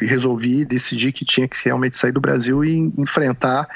resolvi, 0.00 0.64
decidi 0.64 1.12
que 1.12 1.24
tinha 1.24 1.46
que 1.46 1.56
realmente 1.64 1.96
sair 1.96 2.12
do 2.12 2.20
Brasil 2.20 2.64
e 2.64 2.76
enfrentar 2.96 3.68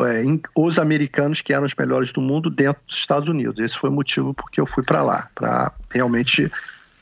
é, 0.00 0.22
os 0.56 0.78
americanos 0.78 1.40
que 1.40 1.52
eram 1.52 1.64
os 1.64 1.74
melhores 1.74 2.12
do 2.12 2.20
mundo 2.20 2.50
dentro 2.50 2.82
dos 2.86 2.96
Estados 2.96 3.28
Unidos. 3.28 3.58
Esse 3.60 3.76
foi 3.76 3.90
o 3.90 3.92
motivo 3.92 4.34
porque 4.34 4.60
eu 4.60 4.66
fui 4.66 4.82
para 4.82 5.02
lá, 5.02 5.28
para 5.34 5.72
realmente 5.92 6.50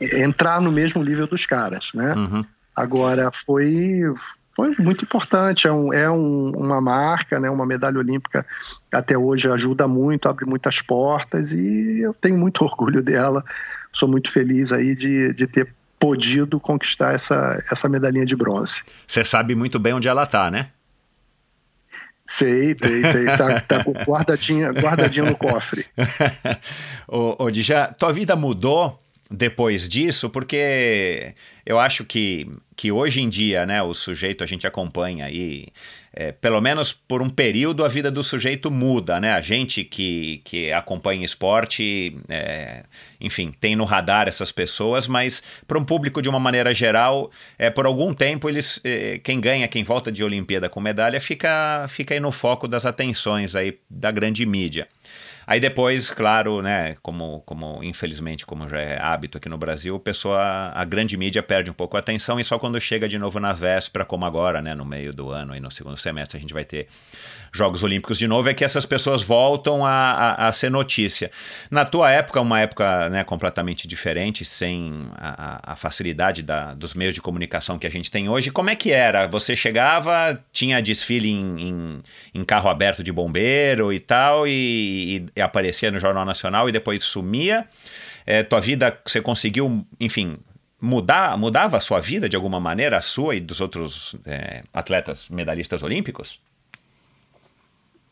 entrar 0.00 0.60
no 0.60 0.70
mesmo 0.70 1.02
nível 1.02 1.26
dos 1.26 1.46
caras, 1.46 1.92
né? 1.94 2.14
Uhum. 2.14 2.44
Agora 2.74 3.30
foi 3.32 4.02
foi 4.56 4.74
muito 4.78 5.04
importante, 5.04 5.68
é, 5.68 5.72
um, 5.72 5.92
é 5.92 6.10
um, 6.10 6.50
uma 6.56 6.80
marca, 6.80 7.38
né, 7.38 7.50
uma 7.50 7.66
medalha 7.66 7.98
olímpica 7.98 8.44
até 8.90 9.16
hoje 9.16 9.50
ajuda 9.50 9.86
muito, 9.86 10.30
abre 10.30 10.46
muitas 10.46 10.80
portas 10.80 11.52
e 11.52 12.00
eu 12.00 12.14
tenho 12.14 12.38
muito 12.38 12.64
orgulho 12.64 13.02
dela, 13.02 13.44
sou 13.92 14.08
muito 14.08 14.30
feliz 14.30 14.72
aí 14.72 14.94
de, 14.94 15.34
de 15.34 15.46
ter 15.46 15.74
podido 15.98 16.58
conquistar 16.58 17.12
essa, 17.12 17.62
essa 17.70 17.86
medalhinha 17.86 18.24
de 18.24 18.34
bronze. 18.34 18.82
Você 19.06 19.22
sabe 19.22 19.54
muito 19.54 19.78
bem 19.78 19.92
onde 19.92 20.08
ela 20.08 20.22
está, 20.22 20.50
né? 20.50 20.70
Sei, 22.28 22.74
tem, 22.74 23.02
tem, 23.02 23.24
tá, 23.36 23.60
tá 23.60 23.84
guardadinha, 24.04 24.72
guardadinha 24.72 25.26
no 25.26 25.36
cofre. 25.36 25.86
ô, 27.06 27.44
ô 27.44 27.50
tua 27.96 28.12
vida 28.12 28.34
mudou 28.34 29.00
depois 29.30 29.88
disso, 29.88 30.28
porque 30.30 31.34
eu 31.64 31.78
acho 31.78 32.04
que, 32.04 32.46
que 32.76 32.90
hoje 32.92 33.20
em 33.20 33.28
dia, 33.28 33.64
né, 33.64 33.82
o 33.82 33.94
sujeito 33.94 34.42
a 34.42 34.46
gente 34.46 34.66
acompanha 34.66 35.26
aí, 35.26 35.68
é, 36.18 36.32
pelo 36.32 36.62
menos 36.62 36.94
por 36.94 37.20
um 37.20 37.28
período 37.28 37.84
a 37.84 37.88
vida 37.88 38.10
do 38.10 38.24
sujeito 38.24 38.70
muda, 38.70 39.20
né? 39.20 39.34
A 39.34 39.40
gente 39.42 39.84
que, 39.84 40.40
que 40.44 40.72
acompanha 40.72 41.22
esporte, 41.22 42.16
é, 42.26 42.84
enfim, 43.20 43.52
tem 43.60 43.76
no 43.76 43.84
radar 43.84 44.26
essas 44.26 44.50
pessoas, 44.50 45.06
mas 45.06 45.42
para 45.68 45.78
um 45.78 45.84
público 45.84 46.22
de 46.22 46.28
uma 46.30 46.40
maneira 46.40 46.72
geral, 46.72 47.30
é, 47.58 47.68
por 47.68 47.84
algum 47.84 48.14
tempo 48.14 48.48
eles, 48.48 48.80
é, 48.82 49.18
quem 49.18 49.38
ganha, 49.38 49.68
quem 49.68 49.84
volta 49.84 50.10
de 50.10 50.24
Olimpíada 50.24 50.70
com 50.70 50.80
medalha, 50.80 51.20
fica, 51.20 51.84
fica 51.90 52.14
aí 52.14 52.20
no 52.20 52.32
foco 52.32 52.66
das 52.66 52.86
atenções 52.86 53.54
aí 53.54 53.78
da 53.90 54.10
grande 54.10 54.46
mídia. 54.46 54.88
Aí 55.46 55.60
depois, 55.60 56.10
claro, 56.10 56.60
né, 56.60 56.96
como, 57.02 57.40
como 57.46 57.82
infelizmente, 57.84 58.44
como 58.44 58.68
já 58.68 58.80
é 58.80 59.00
hábito 59.00 59.38
aqui 59.38 59.48
no 59.48 59.56
Brasil, 59.56 59.94
a 59.94 60.00
pessoa, 60.00 60.72
a 60.74 60.84
grande 60.84 61.16
mídia 61.16 61.42
perde 61.42 61.70
um 61.70 61.74
pouco 61.74 61.96
a 61.96 62.00
atenção 62.00 62.40
e 62.40 62.44
só 62.44 62.58
quando 62.58 62.80
chega 62.80 63.08
de 63.08 63.16
novo 63.16 63.38
na 63.38 63.52
véspera, 63.52 64.04
como 64.04 64.24
agora, 64.24 64.60
né, 64.60 64.74
no 64.74 64.84
meio 64.84 65.12
do 65.12 65.30
ano 65.30 65.54
e 65.54 65.60
no 65.60 65.70
segundo 65.70 65.96
semestre, 65.96 66.36
a 66.36 66.40
gente 66.40 66.52
vai 66.52 66.64
ter 66.64 66.88
Jogos 67.52 67.82
Olímpicos 67.82 68.18
de 68.18 68.26
novo, 68.26 68.48
é 68.48 68.54
que 68.54 68.64
essas 68.64 68.84
pessoas 68.84 69.22
voltam 69.22 69.84
a, 69.84 69.90
a, 69.90 70.48
a 70.48 70.52
ser 70.52 70.70
notícia. 70.70 71.30
Na 71.70 71.84
tua 71.84 72.10
época, 72.10 72.40
uma 72.40 72.60
época 72.60 73.08
né, 73.08 73.24
completamente 73.24 73.88
diferente, 73.88 74.44
sem 74.44 75.08
a, 75.16 75.72
a 75.72 75.76
facilidade 75.76 76.42
da, 76.42 76.74
dos 76.74 76.92
meios 76.92 77.14
de 77.14 77.22
comunicação 77.22 77.78
que 77.78 77.86
a 77.86 77.90
gente 77.90 78.10
tem 78.10 78.28
hoje, 78.28 78.50
como 78.50 78.68
é 78.68 78.76
que 78.76 78.92
era? 78.92 79.26
Você 79.26 79.56
chegava, 79.56 80.38
tinha 80.52 80.82
desfile 80.82 81.30
em, 81.30 81.60
em, 81.60 82.02
em 82.34 82.44
carro 82.44 82.68
aberto 82.68 83.02
de 83.02 83.10
bombeiro 83.10 83.92
e 83.92 84.00
tal, 84.00 84.46
e, 84.46 85.26
e, 85.34 85.35
aparecia 85.40 85.90
no 85.90 85.98
Jornal 85.98 86.24
Nacional 86.24 86.68
e 86.68 86.72
depois 86.72 87.04
sumia? 87.04 87.66
É, 88.24 88.42
tua 88.42 88.60
vida, 88.60 88.98
você 89.04 89.20
conseguiu, 89.20 89.86
enfim, 90.00 90.38
mudar, 90.80 91.36
mudava 91.38 91.76
a 91.76 91.80
sua 91.80 92.00
vida 92.00 92.28
de 92.28 92.36
alguma 92.36 92.60
maneira, 92.60 92.98
a 92.98 93.02
sua 93.02 93.34
e 93.34 93.40
dos 93.40 93.60
outros 93.60 94.16
é, 94.24 94.62
atletas 94.72 95.28
medalhistas 95.28 95.82
olímpicos? 95.82 96.40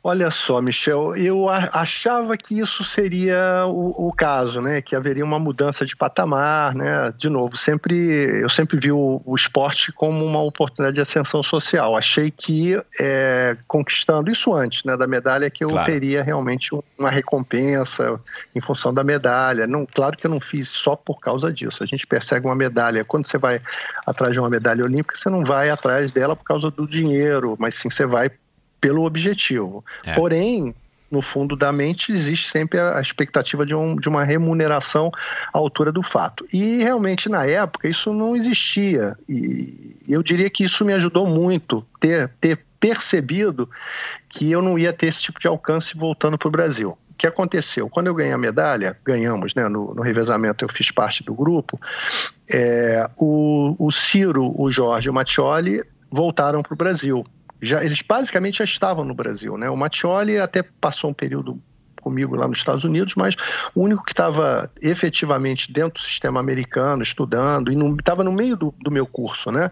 Olha 0.07 0.31
só, 0.31 0.61
Michel, 0.61 1.17
eu 1.17 1.49
achava 1.49 2.37
que 2.37 2.59
isso 2.61 2.85
seria 2.85 3.65
o, 3.67 4.09
o, 4.09 4.13
caso, 4.13 4.61
né? 4.61 4.83
Que 4.83 4.95
haveria 4.95 5.25
uma 5.25 5.39
mudança 5.39 5.87
de 5.87 5.97
patamar, 5.97 6.75
né? 6.75 7.11
De 7.17 7.31
novo, 7.31 7.57
sempre 7.57 8.43
eu 8.43 8.51
sempre 8.51 8.77
vi 8.77 8.93
o, 8.93 9.23
o 9.25 9.35
esporte 9.35 9.91
como 9.93 10.23
uma 10.23 10.43
oportunidade 10.43 10.97
de 10.97 11.01
ascensão 11.01 11.43
social. 11.43 11.97
Achei 11.97 12.31
que 12.31 12.79
é, 13.01 13.57
conquistando 13.67 14.31
isso 14.31 14.53
antes, 14.53 14.85
né, 14.85 14.95
da 14.95 15.07
medalha, 15.07 15.49
que 15.49 15.65
eu 15.65 15.71
claro. 15.71 15.91
teria 15.91 16.23
realmente 16.23 16.79
uma 16.99 17.09
recompensa 17.09 18.21
em 18.55 18.61
função 18.61 18.93
da 18.93 19.03
medalha. 19.03 19.67
Não, 19.67 19.87
claro 19.87 20.19
que 20.19 20.27
eu 20.27 20.31
não 20.31 20.39
fiz 20.39 20.69
só 20.69 20.95
por 20.95 21.19
causa 21.19 21.51
disso. 21.51 21.83
A 21.83 21.87
gente 21.87 22.07
persegue 22.07 22.45
uma 22.45 22.55
medalha. 22.55 23.07
Quando 23.07 23.27
você 23.27 23.39
vai 23.39 23.59
atrás 24.07 24.35
de 24.35 24.39
uma 24.39 24.51
medalha 24.51 24.85
olímpica, 24.85 25.17
você 25.17 25.31
não 25.31 25.43
vai 25.43 25.71
atrás 25.71 26.13
dela 26.13 26.37
por 26.37 26.45
causa 26.45 26.71
do 26.71 26.87
dinheiro, 26.87 27.57
mas 27.59 27.75
sim 27.75 27.89
você 27.89 28.05
vai 28.05 28.31
pelo 28.85 29.07
objetivo. 29.07 29.83
É. 30.05 30.15
Porém, 30.15 30.75
no 31.11 31.23
fundo 31.23 31.57
da 31.57 31.73
mente 31.73 32.13
existe 32.13 32.51
sempre 32.51 32.79
a 32.79 33.01
expectativa 33.01 33.65
de, 33.65 33.75
um, 33.75 33.97
de 33.97 34.11
uma 34.11 34.25
remuneração 34.25 35.11
à 35.55 35.57
altura 35.57 35.91
do 35.91 36.03
fato. 36.03 36.45
E 36.53 36.83
realmente 36.83 37.31
na 37.31 37.47
época 37.47 37.89
isso 37.89 38.13
não 38.13 38.37
existia. 38.37 39.17
E 39.27 39.97
eu 40.07 40.23
diria 40.23 40.51
que 40.51 40.65
isso 40.65 40.85
me 40.85 40.93
ajudou 40.93 41.27
muito 41.27 41.83
ter, 41.99 42.29
ter 42.39 42.59
percebido 42.79 43.67
que 44.29 44.53
eu 44.53 44.61
não 44.61 44.79
ia 44.79 44.93
ter 44.93 45.07
esse 45.07 45.23
tipo 45.23 45.41
de 45.41 45.49
alcance 45.49 45.97
voltando 45.97 46.37
para 46.37 46.49
o 46.49 46.51
Brasil. 46.51 46.91
O 46.91 47.15
que 47.17 47.27
aconteceu? 47.27 47.89
Quando 47.89 48.09
eu 48.09 48.15
ganhei 48.15 48.35
a 48.35 48.39
medalha, 48.39 48.99
ganhamos 49.03 49.55
né, 49.55 49.67
no, 49.67 49.95
no 49.95 50.03
revezamento, 50.03 50.63
eu 50.63 50.69
fiz 50.69 50.91
parte 50.91 51.25
do 51.25 51.33
grupo, 51.33 51.81
é, 52.53 53.09
o, 53.17 53.75
o 53.79 53.91
Ciro, 53.91 54.53
o 54.61 54.71
Jorge 54.71 55.09
e 55.09 55.11
o 55.11 55.15
Mattioli 55.15 55.83
voltaram 56.11 56.63
para 56.63 56.75
o 56.75 56.77
Brasil 56.77 57.25
já, 57.65 57.85
eles 57.85 58.03
basicamente 58.03 58.59
já 58.59 58.65
estavam 58.65 59.05
no 59.05 59.15
Brasil. 59.15 59.57
Né? 59.57 59.69
O 59.71 59.77
Mattioli 59.77 60.39
até 60.39 60.63
passou 60.63 61.11
um 61.11 61.15
período 61.15 61.61
comigo 62.05 62.37
lá 62.37 62.47
nos 62.47 62.59
Estados 62.59 62.85
Unidos, 62.85 63.15
mas 63.17 63.35
o 63.75 63.83
único 63.83 64.05
que 64.05 64.13
estava 64.13 64.71
efetivamente 64.83 65.73
dentro 65.73 65.95
do 65.95 66.01
sistema 66.01 66.39
americano, 66.39 67.03
estudando, 67.03 67.73
e 67.73 67.99
estava 67.99 68.23
no 68.23 68.31
meio 68.31 68.57
do, 68.57 68.75
do, 68.79 68.91
meu 68.91 69.07
curso, 69.07 69.51
né? 69.51 69.71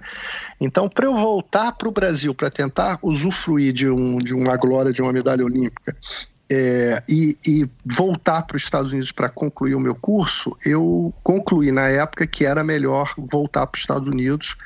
Então, 0.59 0.89
para 0.89 1.05
eu 1.05 1.15
voltar 1.15 1.73
para 1.73 1.89
o 1.89 1.93
Brasil, 1.93 2.35
para 2.35 2.49
tentar 2.49 2.99
usufruir 3.03 3.73
de, 3.75 3.91
um, 3.91 4.17
de 4.17 4.33
uma 4.33 4.57
glória, 4.57 4.93
de 4.93 5.03
uma 5.03 5.13
medalha 5.13 5.45
olímpica, 5.45 5.95
é, 6.51 7.03
e, 7.09 7.37
e, 7.47 7.69
voltar 7.85 8.43
para 8.43 8.57
os 8.57 8.63
Estados 8.63 8.93
Unidos 8.93 9.13
para 9.13 9.29
concluir 9.29 9.75
o 9.75 9.81
meu 9.81 9.95
curso, 9.95 10.55
eu 10.67 11.13
concluí 11.23 11.73
na 11.73 11.89
época 11.89 12.27
que 12.27 12.45
era 12.45 12.63
melhor 12.63 13.15
voltar 13.17 13.67
para 13.67 13.77
os 13.77 13.81
Estados 13.81 14.09
Unidos 14.09 14.57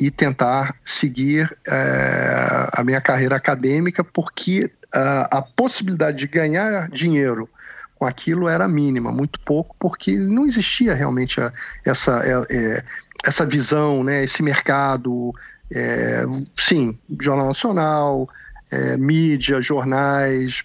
e 0.00 0.10
tentar 0.10 0.74
seguir 0.80 1.56
é, 1.68 2.68
a 2.72 2.82
minha 2.82 3.00
carreira 3.00 3.36
acadêmica, 3.36 4.02
porque 4.02 4.70
a, 4.94 5.38
a 5.38 5.42
possibilidade 5.42 6.18
de 6.18 6.26
ganhar 6.26 6.88
dinheiro 6.88 7.48
com 7.96 8.06
aquilo 8.06 8.48
era 8.48 8.66
mínima, 8.66 9.12
muito 9.12 9.38
pouco, 9.40 9.76
porque 9.78 10.16
não 10.16 10.46
existia 10.46 10.94
realmente 10.94 11.38
a, 11.38 11.52
essa, 11.84 12.22
é, 12.24 12.56
é, 12.56 12.82
essa 13.26 13.44
visão, 13.44 14.02
né, 14.02 14.24
esse 14.24 14.42
mercado. 14.42 15.32
É, 15.72 16.24
sim, 16.56 16.98
Jornal 17.20 17.48
Nacional, 17.48 18.28
é, 18.72 18.96
mídia, 18.96 19.60
jornais, 19.60 20.64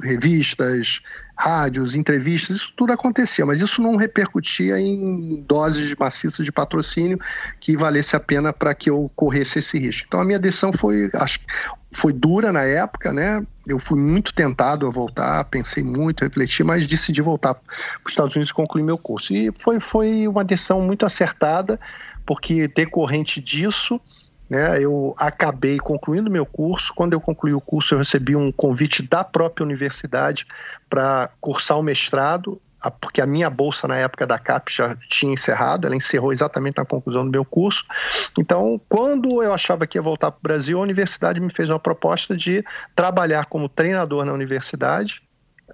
revistas, 0.00 1.00
rádios, 1.36 1.94
entrevistas, 1.94 2.56
isso 2.56 2.72
tudo 2.74 2.92
acontecia, 2.92 3.44
mas 3.44 3.60
isso 3.60 3.82
não 3.82 3.96
repercutia 3.96 4.80
em 4.80 5.44
doses 5.46 5.94
maciças 5.94 6.44
de 6.46 6.50
patrocínio 6.50 7.18
que 7.60 7.76
valesse 7.76 8.16
a 8.16 8.20
pena 8.20 8.52
para 8.52 8.74
que 8.74 8.88
eu 8.88 9.10
corresse 9.14 9.58
esse 9.58 9.78
risco. 9.78 10.06
Então 10.08 10.20
a 10.20 10.24
minha 10.24 10.38
decisão 10.38 10.72
foi, 10.72 11.10
acho, 11.14 11.40
foi 11.92 12.12
dura 12.12 12.50
na 12.52 12.62
época, 12.62 13.12
né? 13.12 13.44
Eu 13.66 13.78
fui 13.78 13.98
muito 13.98 14.32
tentado 14.32 14.86
a 14.86 14.90
voltar, 14.90 15.44
pensei 15.44 15.84
muito, 15.84 16.22
refleti, 16.22 16.64
mas 16.64 16.86
decidi 16.86 17.20
voltar 17.20 17.54
para 17.54 17.62
os 18.04 18.12
Estados 18.12 18.34
Unidos 18.34 18.50
e 18.50 18.54
concluir 18.54 18.82
meu 18.82 18.96
curso. 18.96 19.34
E 19.34 19.50
foi, 19.58 19.78
foi 19.78 20.26
uma 20.26 20.42
decisão 20.42 20.80
muito 20.80 21.04
acertada, 21.04 21.78
porque 22.24 22.66
decorrente 22.68 23.40
disso 23.40 24.00
né, 24.48 24.80
eu 24.80 25.14
acabei 25.18 25.78
concluindo 25.78 26.30
meu 26.30 26.46
curso. 26.46 26.92
Quando 26.94 27.12
eu 27.12 27.20
concluí 27.20 27.52
o 27.52 27.60
curso, 27.60 27.94
eu 27.94 27.98
recebi 27.98 28.36
um 28.36 28.52
convite 28.52 29.02
da 29.02 29.24
própria 29.24 29.64
universidade 29.64 30.46
para 30.88 31.30
cursar 31.40 31.78
o 31.78 31.82
mestrado, 31.82 32.60
porque 33.00 33.20
a 33.20 33.26
minha 33.26 33.50
bolsa 33.50 33.88
na 33.88 33.96
época 33.96 34.26
da 34.26 34.38
CAP 34.38 34.70
já 34.70 34.94
tinha 34.96 35.32
encerrado, 35.32 35.86
ela 35.86 35.96
encerrou 35.96 36.32
exatamente 36.32 36.76
na 36.76 36.84
conclusão 36.84 37.24
do 37.24 37.30
meu 37.30 37.44
curso. 37.44 37.84
Então, 38.38 38.80
quando 38.88 39.42
eu 39.42 39.52
achava 39.52 39.86
que 39.86 39.98
ia 39.98 40.02
voltar 40.02 40.30
para 40.30 40.38
o 40.38 40.42
Brasil, 40.42 40.78
a 40.78 40.82
universidade 40.82 41.40
me 41.40 41.50
fez 41.50 41.68
uma 41.68 41.80
proposta 41.80 42.36
de 42.36 42.64
trabalhar 42.94 43.46
como 43.46 43.68
treinador 43.68 44.24
na 44.24 44.32
universidade, 44.32 45.22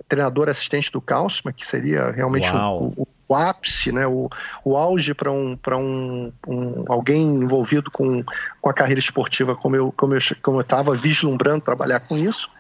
treinador 0.08 0.48
assistente 0.48 0.90
do 0.90 1.00
Calcima, 1.00 1.52
que 1.52 1.66
seria 1.66 2.10
realmente 2.10 2.50
o, 2.50 2.92
o, 2.96 3.08
o 3.32 3.34
ápice, 3.34 3.90
né, 3.90 4.06
o, 4.06 4.28
o 4.64 4.76
auge 4.76 5.14
para 5.14 5.30
um, 5.30 5.58
um, 5.68 6.32
um, 6.46 6.84
alguém 6.88 7.22
envolvido 7.22 7.90
com, 7.90 8.22
com 8.60 8.70
a 8.70 8.74
carreira 8.74 9.00
esportiva 9.00 9.54
como 9.54 9.74
eu 9.76 9.92
como 9.92 10.14
eu 10.14 10.20
como 10.42 10.58
eu 10.58 10.62
estava 10.62 10.94
vislumbrando 10.94 11.64
trabalhar 11.64 12.00
com 12.00 12.16
isso 12.16 12.50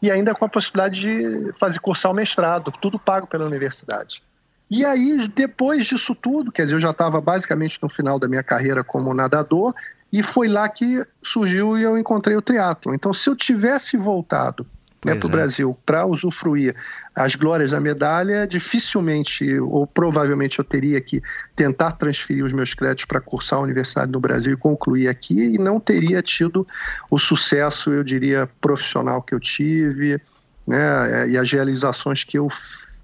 e 0.00 0.10
ainda 0.10 0.34
com 0.34 0.44
a 0.44 0.48
possibilidade 0.48 1.00
de 1.00 1.52
fazer 1.52 1.78
cursar 1.80 2.10
o 2.10 2.14
mestrado, 2.14 2.72
tudo 2.80 2.98
pago 2.98 3.26
pela 3.26 3.44
universidade. 3.44 4.22
E 4.70 4.84
aí, 4.84 5.28
depois 5.34 5.86
disso 5.86 6.14
tudo, 6.14 6.52
quer 6.52 6.62
dizer, 6.62 6.76
eu 6.76 6.80
já 6.80 6.90
estava 6.90 7.20
basicamente 7.20 7.78
no 7.82 7.88
final 7.88 8.18
da 8.18 8.28
minha 8.28 8.42
carreira 8.42 8.84
como 8.84 9.12
nadador, 9.12 9.74
e 10.12 10.22
foi 10.22 10.48
lá 10.48 10.68
que 10.68 11.04
surgiu 11.20 11.76
e 11.76 11.82
eu 11.82 11.98
encontrei 11.98 12.36
o 12.36 12.42
triatlo. 12.42 12.94
Então, 12.94 13.12
se 13.12 13.28
eu 13.28 13.34
tivesse 13.34 13.96
voltado 13.96 14.66
né, 15.04 15.14
para 15.14 15.26
o 15.26 15.30
é. 15.30 15.32
Brasil 15.32 15.78
para 15.84 16.06
usufruir 16.06 16.74
as 17.14 17.34
glórias 17.34 17.70
da 17.70 17.80
medalha, 17.80 18.46
dificilmente 18.46 19.58
ou 19.58 19.86
provavelmente 19.86 20.58
eu 20.58 20.64
teria 20.64 21.00
que 21.00 21.22
tentar 21.56 21.92
transferir 21.92 22.44
os 22.44 22.52
meus 22.52 22.74
créditos 22.74 23.06
para 23.06 23.20
cursar 23.20 23.58
a 23.58 23.62
universidade 23.62 24.12
no 24.12 24.20
Brasil 24.20 24.52
e 24.52 24.56
concluir 24.56 25.08
aqui 25.08 25.54
e 25.54 25.58
não 25.58 25.80
teria 25.80 26.22
tido 26.22 26.66
o 27.10 27.18
sucesso, 27.18 27.90
eu 27.90 28.04
diria, 28.04 28.48
profissional 28.60 29.22
que 29.22 29.34
eu 29.34 29.40
tive 29.40 30.20
né, 30.66 31.28
e 31.28 31.36
as 31.36 31.50
realizações 31.50 32.24
que 32.24 32.38
eu 32.38 32.48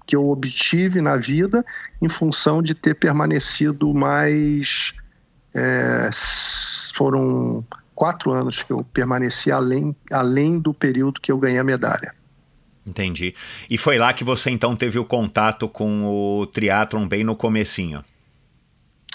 que 0.05 0.15
eu 0.15 0.29
obtive 0.29 1.01
na 1.01 1.17
vida 1.17 1.65
em 2.01 2.07
função 2.07 2.61
de 2.61 2.73
ter 2.73 2.95
permanecido 2.95 3.93
mais. 3.93 4.93
É, 5.53 6.09
foram 6.93 7.65
quatro 7.97 8.31
anos 8.31 8.61
que 8.61 8.71
eu 8.71 8.85
permaneci 8.93 9.51
além, 9.51 9.95
além 10.11 10.59
do 10.59 10.71
período 10.71 11.19
que 11.19 11.31
eu 11.31 11.37
ganhei 11.39 11.57
a 11.57 11.63
medalha. 11.63 12.13
Entendi. 12.85 13.33
E 13.67 13.75
foi 13.75 13.97
lá 13.97 14.13
que 14.13 14.23
você 14.23 14.51
então 14.51 14.75
teve 14.75 14.99
o 14.99 15.03
contato 15.03 15.67
com 15.67 16.05
o 16.05 16.45
triatlon 16.45 17.07
bem 17.07 17.23
no 17.23 17.35
comecinho? 17.35 18.05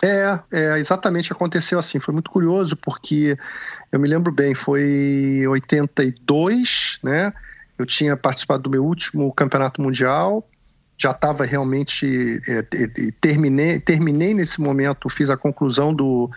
É, 0.02 0.40
é, 0.52 0.78
exatamente 0.80 1.32
aconteceu 1.32 1.78
assim. 1.78 2.00
Foi 2.00 2.12
muito 2.12 2.28
curioso 2.28 2.76
porque 2.76 3.36
eu 3.92 4.00
me 4.00 4.08
lembro 4.08 4.32
bem, 4.32 4.52
foi 4.52 5.46
82, 5.46 6.98
né? 7.04 7.32
Eu 7.78 7.86
tinha 7.86 8.16
participado 8.16 8.64
do 8.64 8.70
meu 8.70 8.84
último 8.84 9.32
campeonato 9.32 9.80
mundial 9.80 10.44
já 11.02 11.10
estava 11.10 11.44
realmente 11.44 12.40
é, 12.46 12.62
terminei 13.20 13.80
terminei 13.80 14.34
nesse 14.34 14.60
momento 14.60 15.08
fiz 15.08 15.30
a 15.30 15.36
conclusão 15.36 15.92
do, 15.92 16.30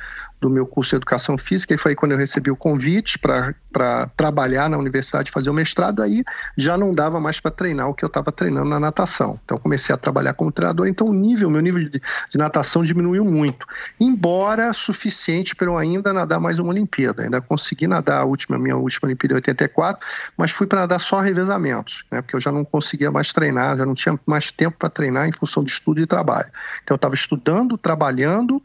do 0.46 0.50
meu 0.50 0.66
curso 0.66 0.92
de 0.92 0.98
educação 0.98 1.38
física 1.38 1.74
e 1.74 1.78
foi 1.78 1.92
aí 1.92 1.96
quando 1.96 2.12
eu 2.12 2.18
recebi 2.18 2.52
o 2.52 2.56
convite 2.56 3.18
para 3.18 4.08
trabalhar 4.16 4.70
na 4.70 4.78
universidade 4.78 5.32
fazer 5.32 5.50
o 5.50 5.54
mestrado 5.54 6.04
aí 6.04 6.24
já 6.56 6.78
não 6.78 6.92
dava 6.92 7.20
mais 7.20 7.40
para 7.40 7.50
treinar 7.50 7.90
o 7.90 7.94
que 7.96 8.06
eu 8.06 8.08
estava 8.08 8.32
treinando 8.32 8.70
na 8.70 8.80
natação. 8.80 9.40
Então 9.44 9.58
comecei 9.58 9.94
a 9.94 9.98
trabalhar 9.98 10.34
como 10.34 10.52
treinador 10.52 10.88
então 10.88 11.08
o 11.08 11.14
nível 11.14 11.50
meu 11.50 11.62
nível 11.62 11.84
de, 11.84 12.00
de 12.00 12.38
natação 12.38 12.84
diminuiu 12.84 13.26
muito. 13.26 13.66
Embora 14.00 14.72
suficiente 14.72 15.56
para 15.56 15.68
eu 15.68 15.78
ainda 15.78 16.14
nadar 16.14 16.40
mais 16.40 16.60
uma 16.60 16.70
Olimpíada. 16.70 17.24
Ainda 17.24 17.42
consegui 17.42 17.88
nadar 17.88 18.22
a 18.22 18.26
última 18.26 18.58
minha 18.58 18.78
última 18.78 19.08
Olimpíada 19.08 19.34
em 19.34 19.38
84 19.38 20.08
mas 20.38 20.52
fui 20.52 20.68
para 20.68 20.82
nadar 20.82 21.00
só 21.00 21.20
revezamentos 21.20 22.06
né 22.12 22.22
porque 22.22 22.36
eu 22.36 22.40
já 22.40 22.52
não 22.52 22.64
conseguia 22.64 23.10
mais 23.10 23.34
treinar 23.34 23.78
já 23.78 23.86
não 23.86 23.96
tinha 23.96 24.20
mais 24.28 24.52
tempo 24.52 24.78
para 24.78 24.90
treinar 24.90 25.28
em 25.28 25.32
função 25.32 25.64
de 25.64 25.72
estudo 25.72 26.00
e 26.00 26.06
trabalho. 26.06 26.50
Então 26.84 26.94
eu 26.94 26.98
estava 26.98 27.16
estudando, 27.16 27.78
trabalhando, 27.78 28.62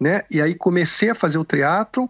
né? 0.00 0.22
E 0.30 0.40
aí 0.40 0.54
comecei 0.54 1.10
a 1.10 1.14
fazer 1.14 1.38
o 1.38 1.44
triatlo, 1.44 2.08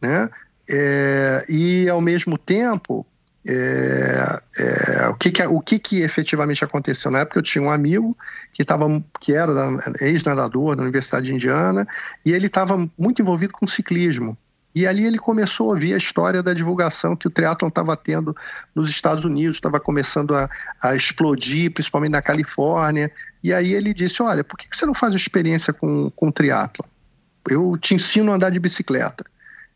né? 0.00 0.28
É, 0.68 1.44
e 1.48 1.88
ao 1.88 2.00
mesmo 2.00 2.38
tempo 2.38 3.06
é, 3.46 4.40
é, 4.56 5.08
o, 5.08 5.14
que, 5.14 5.32
que, 5.32 5.42
o 5.44 5.60
que, 5.60 5.78
que 5.78 6.00
efetivamente 6.02 6.64
aconteceu 6.64 7.10
na 7.10 7.20
época 7.20 7.40
eu 7.40 7.42
tinha 7.42 7.62
um 7.62 7.70
amigo 7.70 8.16
que 8.52 8.62
estava 8.62 8.86
que 9.20 9.34
era 9.34 9.52
ex-nadador 10.00 10.76
da 10.76 10.82
Universidade 10.82 11.34
Indiana 11.34 11.84
e 12.24 12.30
ele 12.30 12.46
estava 12.46 12.78
muito 12.96 13.20
envolvido 13.20 13.52
com 13.54 13.66
ciclismo 13.66 14.38
e 14.74 14.86
ali 14.86 15.04
ele 15.04 15.18
começou 15.18 15.66
a 15.66 15.74
ouvir 15.74 15.92
a 15.92 15.98
história 15.98 16.42
da 16.42 16.54
divulgação 16.54 17.14
que 17.14 17.26
o 17.26 17.30
triatlon 17.30 17.68
estava 17.68 17.96
tendo 17.96 18.34
nos 18.74 18.88
Estados 18.88 19.24
Unidos, 19.24 19.56
estava 19.56 19.78
começando 19.78 20.34
a, 20.34 20.48
a, 20.82 20.94
explodir, 20.94 21.70
principalmente 21.72 22.12
na 22.12 22.22
Califórnia. 22.22 23.12
E 23.42 23.52
aí 23.52 23.74
ele 23.74 23.92
disse: 23.92 24.22
Olha, 24.22 24.42
por 24.42 24.56
que, 24.56 24.68
que 24.68 24.76
você 24.76 24.86
não 24.86 24.94
faz 24.94 25.14
experiência 25.14 25.74
com, 25.74 26.10
com 26.10 26.32
triatlon? 26.32 26.86
Eu 27.48 27.76
te 27.76 27.94
ensino 27.94 28.32
a 28.32 28.36
andar 28.36 28.50
de 28.50 28.60
bicicleta. 28.60 29.24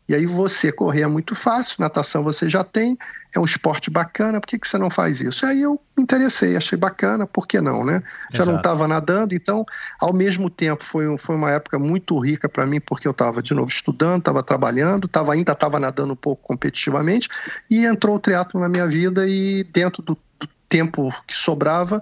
E 0.09 0.15
aí 0.15 0.25
você 0.25 0.71
correr 0.71 1.01
é 1.01 1.07
muito 1.07 1.35
fácil, 1.35 1.75
natação 1.79 2.23
você 2.23 2.47
já 2.47 2.63
tem, 2.63 2.97
é 3.35 3.39
um 3.39 3.43
esporte 3.43 3.89
bacana, 3.89 4.39
por 4.39 4.47
que, 4.47 4.57
que 4.57 4.65
você 4.65 4.77
não 4.77 4.89
faz 4.89 5.19
isso? 5.19 5.45
E 5.45 5.49
aí 5.49 5.61
eu 5.61 5.81
me 5.97 6.03
interessei, 6.03 6.55
achei 6.55 6.77
bacana, 6.77 7.27
por 7.27 7.45
que 7.45 7.59
não, 7.59 7.83
né? 7.83 7.99
Já 8.31 8.43
Exato. 8.43 8.51
não 8.51 8.57
estava 8.57 8.87
nadando, 8.87 9.35
então, 9.35 9.65
ao 9.99 10.13
mesmo 10.13 10.49
tempo, 10.49 10.81
foi, 10.81 11.17
foi 11.17 11.35
uma 11.35 11.51
época 11.51 11.77
muito 11.77 12.17
rica 12.19 12.47
para 12.47 12.65
mim, 12.65 12.79
porque 12.79 13.05
eu 13.05 13.11
estava, 13.11 13.41
de 13.41 13.53
novo, 13.53 13.69
estudando, 13.69 14.19
estava 14.19 14.41
trabalhando, 14.41 15.09
tava, 15.09 15.33
ainda 15.33 15.51
estava 15.51 15.77
nadando 15.77 16.13
um 16.13 16.17
pouco 16.17 16.41
competitivamente, 16.47 17.27
e 17.69 17.85
entrou 17.85 18.15
o 18.15 18.19
triatlo 18.19 18.61
na 18.61 18.69
minha 18.69 18.87
vida 18.87 19.27
e 19.27 19.65
dentro 19.65 20.01
do, 20.01 20.17
do 20.39 20.47
tempo 20.69 21.09
que 21.27 21.35
sobrava, 21.35 22.01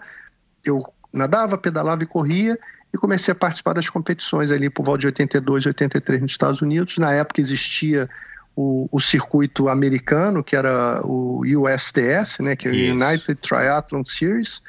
eu 0.63 0.85
nadava, 1.11 1.57
pedalava 1.57 2.03
e 2.03 2.07
corria, 2.07 2.59
e 2.95 2.97
comecei 2.97 3.33
a 3.33 3.35
participar 3.35 3.73
das 3.73 3.89
competições 3.89 4.51
ali 4.51 4.69
por 4.69 4.85
volta 4.85 5.01
de 5.01 5.07
82, 5.07 5.65
83 5.65 6.21
nos 6.21 6.31
Estados 6.31 6.61
Unidos. 6.61 6.97
Na 6.97 7.11
época 7.11 7.41
existia 7.41 8.09
o, 8.55 8.87
o 8.89 9.01
circuito 9.01 9.67
americano, 9.67 10.41
que 10.41 10.55
era 10.55 11.01
o 11.03 11.41
USTS, 11.41 12.39
né, 12.39 12.55
que 12.55 12.69
é 12.69 12.71
o 12.71 12.73
United 12.73 13.35
Triathlon 13.35 14.03
Series, 14.05 14.61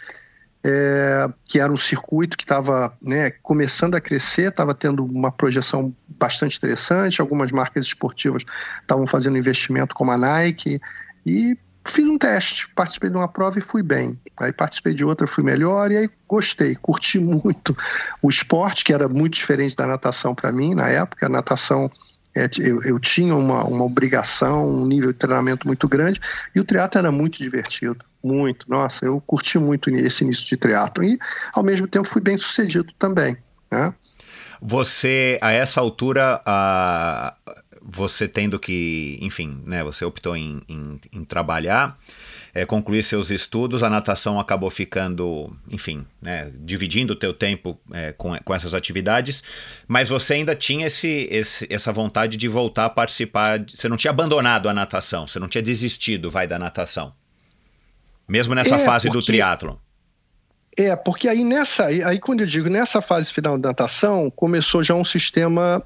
é, 0.64 1.28
que 1.44 1.60
era 1.60 1.72
um 1.72 1.76
circuito 1.76 2.36
que 2.36 2.42
estava 2.42 2.92
né, 3.00 3.30
começando 3.30 3.94
a 3.94 4.00
crescer, 4.00 4.48
estava 4.48 4.74
tendo 4.74 5.04
uma 5.04 5.30
projeção 5.30 5.94
bastante 6.08 6.58
interessante, 6.58 7.20
algumas 7.20 7.52
marcas 7.52 7.86
esportivas 7.86 8.42
estavam 8.80 9.06
fazendo 9.06 9.38
investimento 9.38 9.94
como 9.94 10.10
a 10.10 10.18
Nike, 10.18 10.80
e 11.24 11.56
fiz 11.90 12.06
um 12.06 12.18
teste, 12.18 12.68
participei 12.74 13.10
de 13.10 13.16
uma 13.16 13.28
prova 13.28 13.58
e 13.58 13.62
fui 13.62 13.82
bem. 13.82 14.18
Aí 14.38 14.52
participei 14.52 14.94
de 14.94 15.04
outra, 15.04 15.26
fui 15.26 15.44
melhor 15.44 15.90
e 15.90 15.96
aí 15.96 16.10
gostei, 16.28 16.74
curti 16.76 17.18
muito 17.20 17.76
o 18.22 18.28
esporte, 18.28 18.84
que 18.84 18.92
era 18.92 19.08
muito 19.08 19.34
diferente 19.34 19.76
da 19.76 19.86
natação 19.86 20.34
para 20.34 20.52
mim 20.52 20.74
na 20.74 20.88
época. 20.88 21.26
A 21.26 21.28
natação 21.28 21.90
é, 22.36 22.48
eu, 22.58 22.82
eu, 22.82 23.00
tinha 23.00 23.34
uma, 23.34 23.64
uma 23.64 23.84
obrigação, 23.84 24.68
um 24.68 24.86
nível 24.86 25.10
de 25.10 25.18
treinamento 25.18 25.66
muito 25.66 25.88
grande 25.88 26.20
e 26.54 26.60
o 26.60 26.64
triatlo 26.64 26.98
era 26.98 27.10
muito 27.10 27.42
divertido, 27.42 27.96
muito. 28.22 28.68
Nossa, 28.68 29.06
eu 29.06 29.22
curti 29.26 29.58
muito 29.58 29.88
esse 29.88 30.22
início 30.22 30.44
de 30.44 30.56
triatlo 30.56 31.02
e 31.02 31.18
ao 31.54 31.64
mesmo 31.64 31.88
tempo 31.88 32.06
fui 32.06 32.20
bem 32.20 32.36
sucedido 32.36 32.92
também. 32.98 33.36
Né? 33.72 33.92
Você, 34.60 35.38
a 35.40 35.50
essa 35.50 35.80
altura, 35.80 36.42
a, 36.44 37.34
você 37.88 38.26
tendo 38.26 38.58
que, 38.58 39.16
enfim, 39.20 39.62
né, 39.64 39.84
você 39.84 40.04
optou 40.04 40.36
em, 40.36 40.60
em, 40.68 41.00
em 41.12 41.24
trabalhar, 41.24 41.96
é, 42.52 42.66
concluir 42.66 43.04
seus 43.04 43.30
estudos, 43.30 43.82
a 43.82 43.88
natação 43.88 44.40
acabou 44.40 44.68
ficando, 44.70 45.56
enfim, 45.70 46.04
né, 46.20 46.50
dividindo 46.56 47.12
o 47.12 47.16
teu 47.16 47.32
tempo 47.32 47.78
é, 47.92 48.12
com, 48.12 48.36
com 48.38 48.54
essas 48.54 48.74
atividades, 48.74 49.42
mas 49.86 50.08
você 50.08 50.34
ainda 50.34 50.56
tinha 50.56 50.88
esse, 50.88 51.28
esse, 51.30 51.66
essa 51.70 51.92
vontade 51.92 52.36
de 52.36 52.48
voltar 52.48 52.86
a 52.86 52.90
participar, 52.90 53.64
você 53.64 53.88
não 53.88 53.96
tinha 53.96 54.10
abandonado 54.10 54.68
a 54.68 54.74
natação, 54.74 55.26
você 55.26 55.38
não 55.38 55.46
tinha 55.48 55.62
desistido, 55.62 56.28
vai, 56.28 56.46
da 56.46 56.58
natação, 56.58 57.14
mesmo 58.26 58.52
nessa 58.52 58.76
é, 58.76 58.84
fase 58.84 59.06
porque... 59.06 59.20
do 59.20 59.24
triatlon. 59.24 59.76
É, 60.78 60.94
porque 60.94 61.28
aí 61.28 61.42
nessa, 61.42 61.86
aí 61.86 62.18
quando 62.18 62.40
eu 62.40 62.46
digo 62.46 62.68
nessa 62.68 63.00
fase 63.00 63.32
final 63.32 63.56
da 63.56 63.68
natação, 63.68 64.30
começou 64.30 64.82
já 64.82 64.94
um 64.94 65.04
sistema 65.04 65.82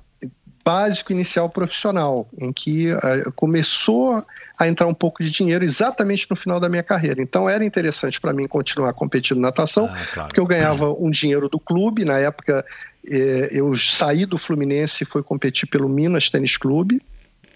básico 0.64 1.12
inicial 1.12 1.48
profissional, 1.48 2.28
em 2.38 2.52
que 2.52 2.92
uh, 2.92 3.32
começou 3.34 4.22
a 4.58 4.68
entrar 4.68 4.86
um 4.86 4.94
pouco 4.94 5.22
de 5.22 5.30
dinheiro 5.30 5.64
exatamente 5.64 6.26
no 6.28 6.36
final 6.36 6.60
da 6.60 6.68
minha 6.68 6.82
carreira. 6.82 7.22
Então 7.22 7.48
era 7.48 7.64
interessante 7.64 8.20
para 8.20 8.32
mim 8.32 8.46
continuar 8.46 8.92
competindo 8.92 9.40
natação, 9.40 9.86
ah, 9.86 9.94
claro. 10.14 10.28
porque 10.28 10.40
eu 10.40 10.46
ganhava 10.46 10.90
um 10.90 11.10
dinheiro 11.10 11.48
do 11.48 11.58
clube. 11.58 12.04
Na 12.04 12.18
época 12.18 12.64
eh, 13.08 13.48
eu 13.52 13.74
saí 13.76 14.26
do 14.26 14.36
Fluminense 14.36 15.02
e 15.02 15.06
fui 15.06 15.22
competir 15.22 15.68
pelo 15.68 15.88
Minas 15.88 16.28
Tênis 16.28 16.56
Clube. 16.56 17.02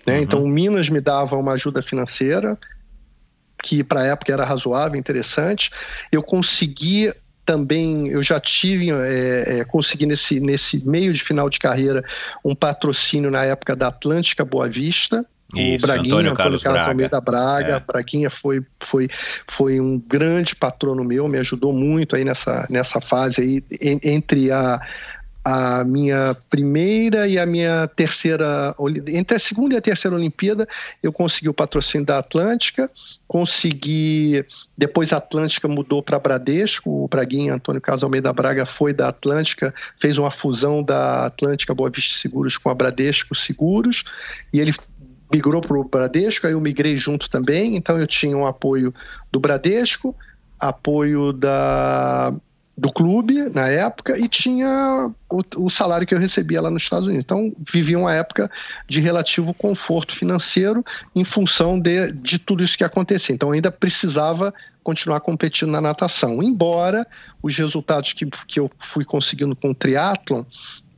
Né? 0.06 0.16
Uhum. 0.16 0.22
Então 0.22 0.42
o 0.42 0.48
Minas 0.48 0.88
me 0.88 1.00
dava 1.00 1.36
uma 1.36 1.52
ajuda 1.52 1.82
financeira 1.82 2.58
que 3.62 3.82
para 3.82 4.02
a 4.02 4.06
época 4.06 4.30
era 4.30 4.44
razoável, 4.44 4.98
interessante. 4.98 5.70
Eu 6.12 6.22
consegui 6.22 7.12
também 7.44 8.08
eu 8.08 8.22
já 8.22 8.40
tive, 8.40 8.90
é, 8.90 9.58
é, 9.58 9.64
consegui 9.64 10.06
nesse, 10.06 10.40
nesse 10.40 10.84
meio 10.84 11.12
de 11.12 11.22
final 11.22 11.48
de 11.50 11.58
carreira 11.58 12.02
um 12.44 12.54
patrocínio 12.54 13.30
na 13.30 13.44
época 13.44 13.76
da 13.76 13.88
Atlântica 13.88 14.44
Boa 14.44 14.68
Vista, 14.68 15.24
isso, 15.54 15.84
o 15.84 15.86
Braguinha, 15.86 16.14
Antônio 16.14 16.34
Carlos, 16.34 16.62
Carlos 16.62 16.80
Braga. 16.80 16.90
Almeida 16.90 17.20
Braga. 17.20 17.74
É. 17.76 17.80
Braguinha 17.80 18.30
foi, 18.30 18.62
foi, 18.80 19.08
foi 19.48 19.80
um 19.80 19.98
grande 19.98 20.56
patrono 20.56 21.04
meu, 21.04 21.28
me 21.28 21.38
ajudou 21.38 21.72
muito 21.72 22.16
aí 22.16 22.24
nessa, 22.24 22.66
nessa 22.70 23.00
fase 23.00 23.40
aí, 23.40 23.64
entre 24.02 24.50
a, 24.50 24.80
a 25.44 25.84
minha 25.84 26.34
primeira 26.48 27.28
e 27.28 27.38
a 27.38 27.44
minha 27.44 27.86
terceira, 27.88 28.74
entre 29.08 29.36
a 29.36 29.38
segunda 29.38 29.74
e 29.74 29.78
a 29.78 29.80
terceira 29.80 30.16
Olimpíada, 30.16 30.66
eu 31.02 31.12
consegui 31.12 31.50
o 31.50 31.54
patrocínio 31.54 32.06
da 32.06 32.18
Atlântica, 32.18 32.90
consegui, 33.28 34.42
depois 34.76 35.12
a 35.12 35.18
Atlântica 35.18 35.68
mudou 35.68 36.02
para 36.02 36.18
Bradesco, 36.18 37.04
o 37.04 37.08
Braguinha 37.08 37.54
Antônio 37.54 37.80
Carlos 37.80 38.02
Almeida 38.02 38.32
Braga 38.32 38.64
foi 38.64 38.94
da 38.94 39.08
Atlântica, 39.08 39.74
fez 40.00 40.16
uma 40.16 40.30
fusão 40.30 40.82
da 40.82 41.26
Atlântica 41.26 41.74
Boa 41.74 41.90
Vista 41.90 42.18
Seguros 42.18 42.56
com 42.56 42.70
a 42.70 42.74
Bradesco 42.74 43.34
Seguros, 43.34 44.02
e 44.50 44.60
ele 44.60 44.72
migrou 45.30 45.60
para 45.60 45.76
o 45.76 45.84
Bradesco, 45.84 46.46
aí 46.46 46.54
eu 46.54 46.60
migrei 46.60 46.96
junto 46.96 47.28
também, 47.28 47.76
então 47.76 47.98
eu 47.98 48.06
tinha 48.06 48.34
um 48.34 48.46
apoio 48.46 48.94
do 49.30 49.38
Bradesco, 49.38 50.16
apoio 50.58 51.32
da 51.34 52.32
do 52.76 52.92
clube 52.92 53.50
na 53.50 53.68
época 53.68 54.18
e 54.18 54.28
tinha 54.28 55.10
o, 55.30 55.64
o, 55.64 55.70
salário 55.70 56.06
que 56.06 56.14
eu 56.14 56.18
recebia 56.18 56.60
lá 56.60 56.70
nos 56.70 56.82
Estados 56.82 57.06
Unidos. 57.06 57.24
Então, 57.24 57.52
vivia 57.72 57.98
uma 57.98 58.12
época 58.12 58.50
de 58.88 59.00
relativo 59.00 59.54
conforto 59.54 60.14
financeiro 60.14 60.84
em 61.14 61.24
função 61.24 61.78
de, 61.78 62.12
de 62.12 62.38
tudo 62.38 62.64
isso 62.64 62.76
que 62.76 62.84
acontecia. 62.84 63.34
Então, 63.34 63.52
ainda 63.52 63.70
precisava 63.70 64.52
continuar 64.82 65.20
competindo 65.20 65.70
na 65.70 65.80
natação. 65.80 66.42
Embora 66.42 67.06
os 67.42 67.56
resultados 67.56 68.12
que, 68.12 68.26
que 68.46 68.58
eu 68.58 68.70
fui 68.78 69.04
conseguindo 69.04 69.54
com 69.54 69.70
o 69.70 69.74
triatlon 69.74 70.44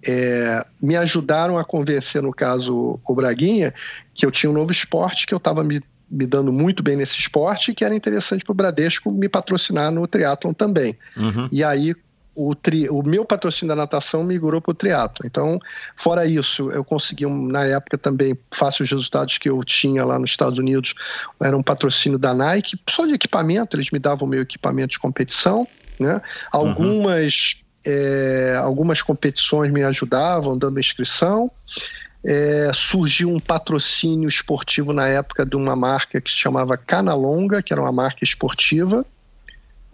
é, 0.06 0.64
me 0.80 0.96
ajudaram 0.96 1.58
a 1.58 1.64
convencer, 1.64 2.22
no 2.22 2.32
caso, 2.32 2.98
o 3.04 3.14
Braguinha, 3.14 3.72
que 4.14 4.24
eu 4.24 4.30
tinha 4.30 4.48
um 4.50 4.54
novo 4.54 4.70
esporte 4.70 5.26
que 5.26 5.34
eu 5.34 5.38
estava 5.38 5.64
me 5.64 5.82
me 6.10 6.26
dando 6.26 6.52
muito 6.52 6.82
bem 6.82 6.96
nesse 6.96 7.18
esporte, 7.18 7.74
que 7.74 7.84
era 7.84 7.94
interessante 7.94 8.44
para 8.44 8.52
o 8.52 8.54
Bradesco 8.54 9.10
me 9.10 9.28
patrocinar 9.28 9.90
no 9.90 10.06
triatlon 10.06 10.52
também. 10.52 10.96
Uhum. 11.16 11.48
E 11.50 11.64
aí 11.64 11.94
o, 12.36 12.54
tri, 12.54 12.88
o 12.90 13.02
meu 13.02 13.24
patrocínio 13.24 13.74
da 13.74 13.82
natação 13.82 14.22
migrou 14.22 14.60
para 14.60 14.70
o 14.70 14.74
triatlo. 14.74 15.26
Então, 15.26 15.58
fora 15.96 16.26
isso, 16.26 16.70
eu 16.70 16.84
consegui, 16.84 17.24
na 17.26 17.64
época 17.64 17.96
também, 17.96 18.38
face 18.52 18.82
os 18.82 18.90
resultados 18.90 19.38
que 19.38 19.48
eu 19.48 19.58
tinha 19.64 20.04
lá 20.04 20.18
nos 20.18 20.30
Estados 20.30 20.58
Unidos, 20.58 20.94
era 21.42 21.56
um 21.56 21.62
patrocínio 21.62 22.18
da 22.18 22.34
Nike, 22.34 22.78
só 22.88 23.06
de 23.06 23.14
equipamento, 23.14 23.76
eles 23.76 23.90
me 23.90 23.98
davam 23.98 24.28
o 24.28 24.30
meu 24.30 24.42
equipamento 24.42 24.88
de 24.88 24.98
competição, 24.98 25.66
né? 25.98 26.20
Algumas, 26.52 27.56
uhum. 27.86 27.92
é, 27.92 28.56
algumas 28.62 29.00
competições 29.00 29.72
me 29.72 29.82
ajudavam, 29.82 30.58
dando 30.58 30.78
inscrição. 30.78 31.50
É, 32.28 32.72
surgiu 32.74 33.30
um 33.30 33.38
patrocínio 33.38 34.28
esportivo 34.28 34.92
na 34.92 35.06
época 35.06 35.46
de 35.46 35.54
uma 35.54 35.76
marca 35.76 36.20
que 36.20 36.30
se 36.30 36.36
chamava 36.36 36.76
Canalonga, 36.76 37.62
que 37.62 37.72
era 37.72 37.80
uma 37.80 37.92
marca 37.92 38.24
esportiva, 38.24 39.06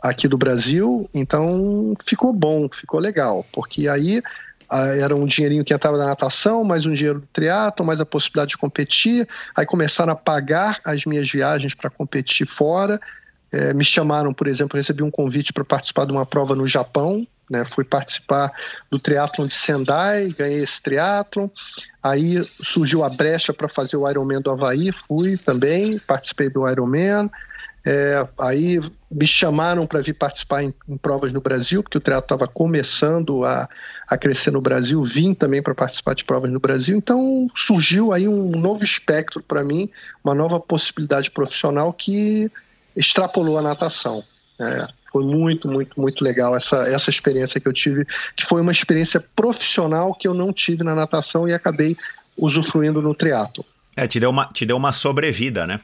aqui 0.02 0.26
do 0.26 0.36
Brasil, 0.36 1.08
então 1.14 1.94
ficou 2.04 2.32
bom, 2.32 2.68
ficou 2.68 2.98
legal, 2.98 3.46
porque 3.52 3.86
aí 3.86 4.20
ah, 4.68 4.88
era 4.96 5.14
um 5.14 5.24
dinheirinho 5.24 5.64
que 5.64 5.72
entrava 5.72 5.96
da 5.96 6.06
natação, 6.06 6.64
mais 6.64 6.84
um 6.84 6.92
dinheiro 6.92 7.20
do 7.20 7.26
triatlo, 7.32 7.86
mais 7.86 8.00
a 8.00 8.06
possibilidade 8.06 8.50
de 8.50 8.58
competir, 8.58 9.28
aí 9.56 9.64
começaram 9.64 10.12
a 10.12 10.16
pagar 10.16 10.80
as 10.84 11.04
minhas 11.04 11.30
viagens 11.30 11.74
para 11.74 11.88
competir 11.88 12.46
fora, 12.46 12.98
é, 13.52 13.72
me 13.74 13.84
chamaram, 13.84 14.32
por 14.32 14.48
exemplo, 14.48 14.76
recebi 14.76 15.02
um 15.02 15.10
convite 15.10 15.52
para 15.52 15.64
participar 15.64 16.06
de 16.06 16.12
uma 16.12 16.26
prova 16.26 16.56
no 16.56 16.66
Japão, 16.66 17.26
né, 17.52 17.64
fui 17.66 17.84
participar 17.84 18.50
do 18.90 18.98
triatlon 18.98 19.46
de 19.46 19.52
Sendai, 19.52 20.34
ganhei 20.36 20.62
esse 20.62 20.80
triatlon, 20.80 21.48
aí 22.02 22.42
surgiu 22.44 23.04
a 23.04 23.10
brecha 23.10 23.52
para 23.52 23.68
fazer 23.68 23.98
o 23.98 24.08
Ironman 24.08 24.40
do 24.40 24.50
Havaí, 24.50 24.90
fui 24.90 25.36
também, 25.36 25.98
participei 25.98 26.48
do 26.48 26.66
Ironman, 26.66 27.30
é, 27.84 28.26
aí 28.40 28.80
me 29.10 29.26
chamaram 29.26 29.86
para 29.86 30.00
vir 30.00 30.14
participar 30.14 30.62
em, 30.62 30.72
em, 30.88 30.96
provas 30.96 31.32
no 31.32 31.40
Brasil, 31.40 31.82
porque 31.82 31.98
o 31.98 32.00
triatlo 32.00 32.24
estava 32.24 32.48
começando 32.48 33.44
a, 33.44 33.68
a 34.08 34.16
crescer 34.16 34.50
no 34.52 34.60
Brasil, 34.60 35.02
vim 35.02 35.34
também 35.34 35.62
para 35.62 35.74
participar 35.74 36.14
de 36.14 36.24
provas 36.24 36.50
no 36.50 36.60
Brasil, 36.60 36.96
então 36.96 37.48
surgiu 37.54 38.12
aí 38.12 38.26
um 38.26 38.52
novo 38.52 38.82
espectro 38.82 39.42
para 39.42 39.62
mim, 39.62 39.90
uma 40.24 40.34
nova 40.34 40.58
possibilidade 40.58 41.30
profissional 41.30 41.92
que 41.92 42.50
extrapolou 42.96 43.58
a 43.58 43.62
natação. 43.62 44.24
É, 44.58 44.86
foi 45.12 45.24
muito, 45.24 45.68
muito, 45.68 46.00
muito 46.00 46.24
legal 46.24 46.56
essa, 46.56 46.78
essa 46.88 47.10
experiência 47.10 47.60
que 47.60 47.68
eu 47.68 47.72
tive, 47.72 48.04
que 48.34 48.44
foi 48.44 48.60
uma 48.60 48.72
experiência 48.72 49.22
profissional 49.36 50.14
que 50.14 50.26
eu 50.26 50.34
não 50.34 50.52
tive 50.52 50.82
na 50.82 50.94
natação 50.94 51.46
e 51.46 51.52
acabei 51.52 51.96
usufruindo 52.36 53.02
no 53.02 53.14
triatlo. 53.14 53.64
É, 53.94 54.06
te 54.06 54.18
deu 54.18 54.30
uma, 54.30 54.46
te 54.46 54.64
deu 54.64 54.76
uma 54.76 54.90
sobrevida, 54.90 55.66
né? 55.66 55.80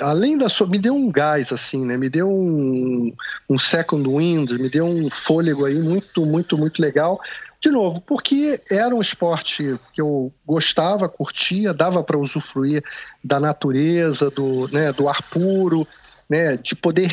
além 0.00 0.36
da 0.36 0.48
sua, 0.48 0.66
me 0.66 0.78
deu 0.78 0.94
um 0.94 1.10
gás 1.10 1.52
assim, 1.52 1.84
né? 1.84 1.96
Me 1.96 2.08
deu 2.08 2.28
um, 2.28 3.12
um 3.48 3.58
second 3.58 4.08
wind, 4.08 4.50
me 4.52 4.68
deu 4.68 4.84
um 4.86 5.08
fôlego 5.10 5.64
aí 5.64 5.78
muito, 5.78 6.24
muito, 6.26 6.58
muito 6.58 6.80
legal. 6.80 7.20
De 7.60 7.70
novo, 7.70 8.00
porque 8.00 8.60
era 8.70 8.94
um 8.94 9.00
esporte 9.00 9.78
que 9.92 10.00
eu 10.00 10.32
gostava, 10.46 11.08
curtia, 11.08 11.72
dava 11.72 12.02
para 12.02 12.18
usufruir 12.18 12.82
da 13.22 13.40
natureza, 13.40 14.30
do, 14.30 14.68
né, 14.68 14.92
do 14.92 15.08
ar 15.08 15.22
puro, 15.30 15.86
né, 16.28 16.56
de 16.56 16.76
poder 16.76 17.08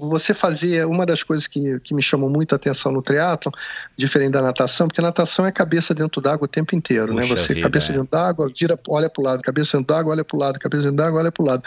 você 0.00 0.34
fazer 0.34 0.84
uma 0.86 1.06
das 1.06 1.22
coisas 1.22 1.46
que, 1.46 1.78
que 1.80 1.94
me 1.94 2.02
chamou 2.02 2.28
muito 2.28 2.52
a 2.52 2.56
atenção 2.56 2.90
no 2.90 3.00
triatlo, 3.00 3.52
diferente 3.96 4.32
da 4.32 4.42
natação, 4.42 4.88
porque 4.88 5.00
natação 5.00 5.46
é 5.46 5.52
cabeça 5.52 5.94
dentro 5.94 6.20
d'água 6.20 6.46
o 6.46 6.48
tempo 6.48 6.74
inteiro, 6.74 7.14
né? 7.14 7.22
Puxa 7.22 7.34
né? 7.34 7.40
Você 7.40 7.54
vida, 7.54 7.68
cabeça 7.68 7.92
é. 7.92 7.96
dentro 7.96 8.10
d'água, 8.10 8.50
vira, 8.52 8.78
olha 8.88 9.08
para 9.08 9.20
o 9.20 9.24
lado, 9.24 9.42
cabeça 9.42 9.76
dentro 9.76 9.94
d'água, 9.94 10.12
olha 10.12 10.24
para 10.24 10.36
o 10.36 10.40
lado, 10.40 10.58
cabeça 10.58 10.82
dentro 10.82 10.96
d'água, 10.96 11.20
olha 11.20 11.30
para 11.30 11.42
o 11.42 11.46
lado. 11.46 11.62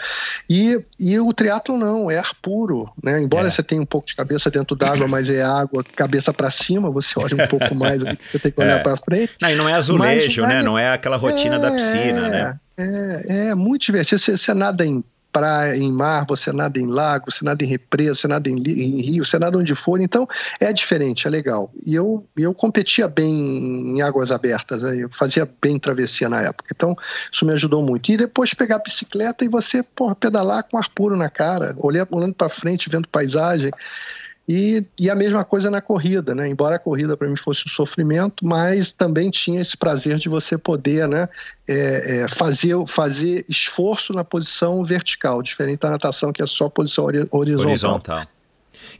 E, 0.50 0.84
e 1.00 1.18
o 1.18 1.32
triatlo 1.32 1.78
não, 1.78 2.10
é 2.10 2.18
ar 2.18 2.34
puro, 2.42 2.92
né? 3.02 3.22
Embora 3.22 3.48
é. 3.48 3.50
você 3.50 3.62
tenha 3.62 3.80
um 3.80 3.86
pouco 3.86 4.06
de 4.06 4.14
cabeça 4.14 4.50
dentro 4.50 4.76
d'água, 4.76 5.08
mas 5.08 5.30
é 5.30 5.42
água, 5.42 5.82
cabeça 5.94 6.32
para 6.32 6.50
cima, 6.50 6.90
você 6.90 7.18
olha 7.18 7.42
um 7.42 7.48
pouco 7.48 7.74
mais, 7.74 8.02
você 8.02 8.38
tem 8.38 8.52
que 8.52 8.60
olhar 8.60 8.80
é. 8.80 8.82
para 8.82 8.96
frente. 8.98 9.32
Não, 9.40 9.50
e 9.50 9.54
não 9.54 9.68
é 9.68 9.72
azulejo, 9.72 10.42
mas, 10.42 10.54
né? 10.54 10.62
Não 10.62 10.78
é 10.78 10.92
aquela 10.92 11.16
rotina 11.16 11.58
da 11.58 11.70
piscina, 11.70 12.28
né? 12.28 12.60
É, 12.76 13.48
é 13.48 13.54
muito 13.54 13.86
divertido. 13.86 14.20
Você, 14.20 14.36
você 14.36 14.52
nada 14.52 14.84
em 14.84 15.02
praia, 15.36 15.76
em 15.76 15.92
mar, 15.92 16.24
você 16.26 16.50
nada 16.50 16.80
em 16.80 16.86
lago, 16.86 17.30
você 17.30 17.44
nada 17.44 17.62
em 17.62 17.66
represa, 17.66 18.14
você 18.14 18.28
nada 18.28 18.48
em, 18.48 18.56
em, 18.56 19.02
rio, 19.02 19.22
você 19.22 19.38
nada 19.38 19.58
onde 19.58 19.74
for. 19.74 20.00
Então 20.00 20.26
é 20.58 20.72
diferente, 20.72 21.26
é 21.26 21.30
legal. 21.30 21.70
E 21.84 21.94
eu, 21.94 22.26
eu 22.38 22.54
competia 22.54 23.06
bem 23.06 23.98
em 23.98 24.00
águas 24.00 24.30
abertas, 24.30 24.82
né? 24.82 24.96
eu 24.96 25.10
fazia 25.12 25.46
bem 25.60 25.78
travessia 25.78 26.30
na 26.30 26.40
época. 26.40 26.70
Então 26.74 26.96
isso 27.30 27.44
me 27.44 27.52
ajudou 27.52 27.82
muito. 27.82 28.10
E 28.10 28.16
depois 28.16 28.54
pegar 28.54 28.76
a 28.76 28.82
bicicleta 28.82 29.44
e 29.44 29.48
você 29.48 29.82
porra, 29.82 30.14
pedalar 30.14 30.64
com 30.64 30.78
ar 30.78 30.88
puro 30.88 31.16
na 31.16 31.28
cara, 31.28 31.76
olhando 31.78 32.34
para 32.34 32.48
frente, 32.48 32.88
vendo 32.88 33.06
paisagem. 33.06 33.70
E, 34.48 34.84
e, 34.96 35.10
a 35.10 35.14
mesma 35.16 35.44
coisa 35.44 35.68
na 35.70 35.80
corrida, 35.80 36.32
né? 36.32 36.46
Embora 36.46 36.76
a 36.76 36.78
corrida 36.78 37.16
para 37.16 37.28
mim 37.28 37.34
fosse 37.34 37.64
um 37.66 37.68
sofrimento, 37.68 38.46
mas 38.46 38.92
também 38.92 39.28
tinha 39.28 39.60
esse 39.60 39.76
prazer 39.76 40.18
de 40.18 40.28
você 40.28 40.56
poder, 40.56 41.08
né? 41.08 41.28
É, 41.68 42.20
é, 42.22 42.28
fazer, 42.28 42.76
fazer 42.86 43.44
esforço 43.48 44.12
na 44.12 44.22
posição 44.22 44.84
vertical, 44.84 45.42
diferente 45.42 45.80
da 45.80 45.90
natação 45.90 46.32
que 46.32 46.42
é 46.42 46.46
só 46.46 46.68
posição 46.68 47.06
horizontal. 47.06 47.70
Horizontal. 47.70 48.22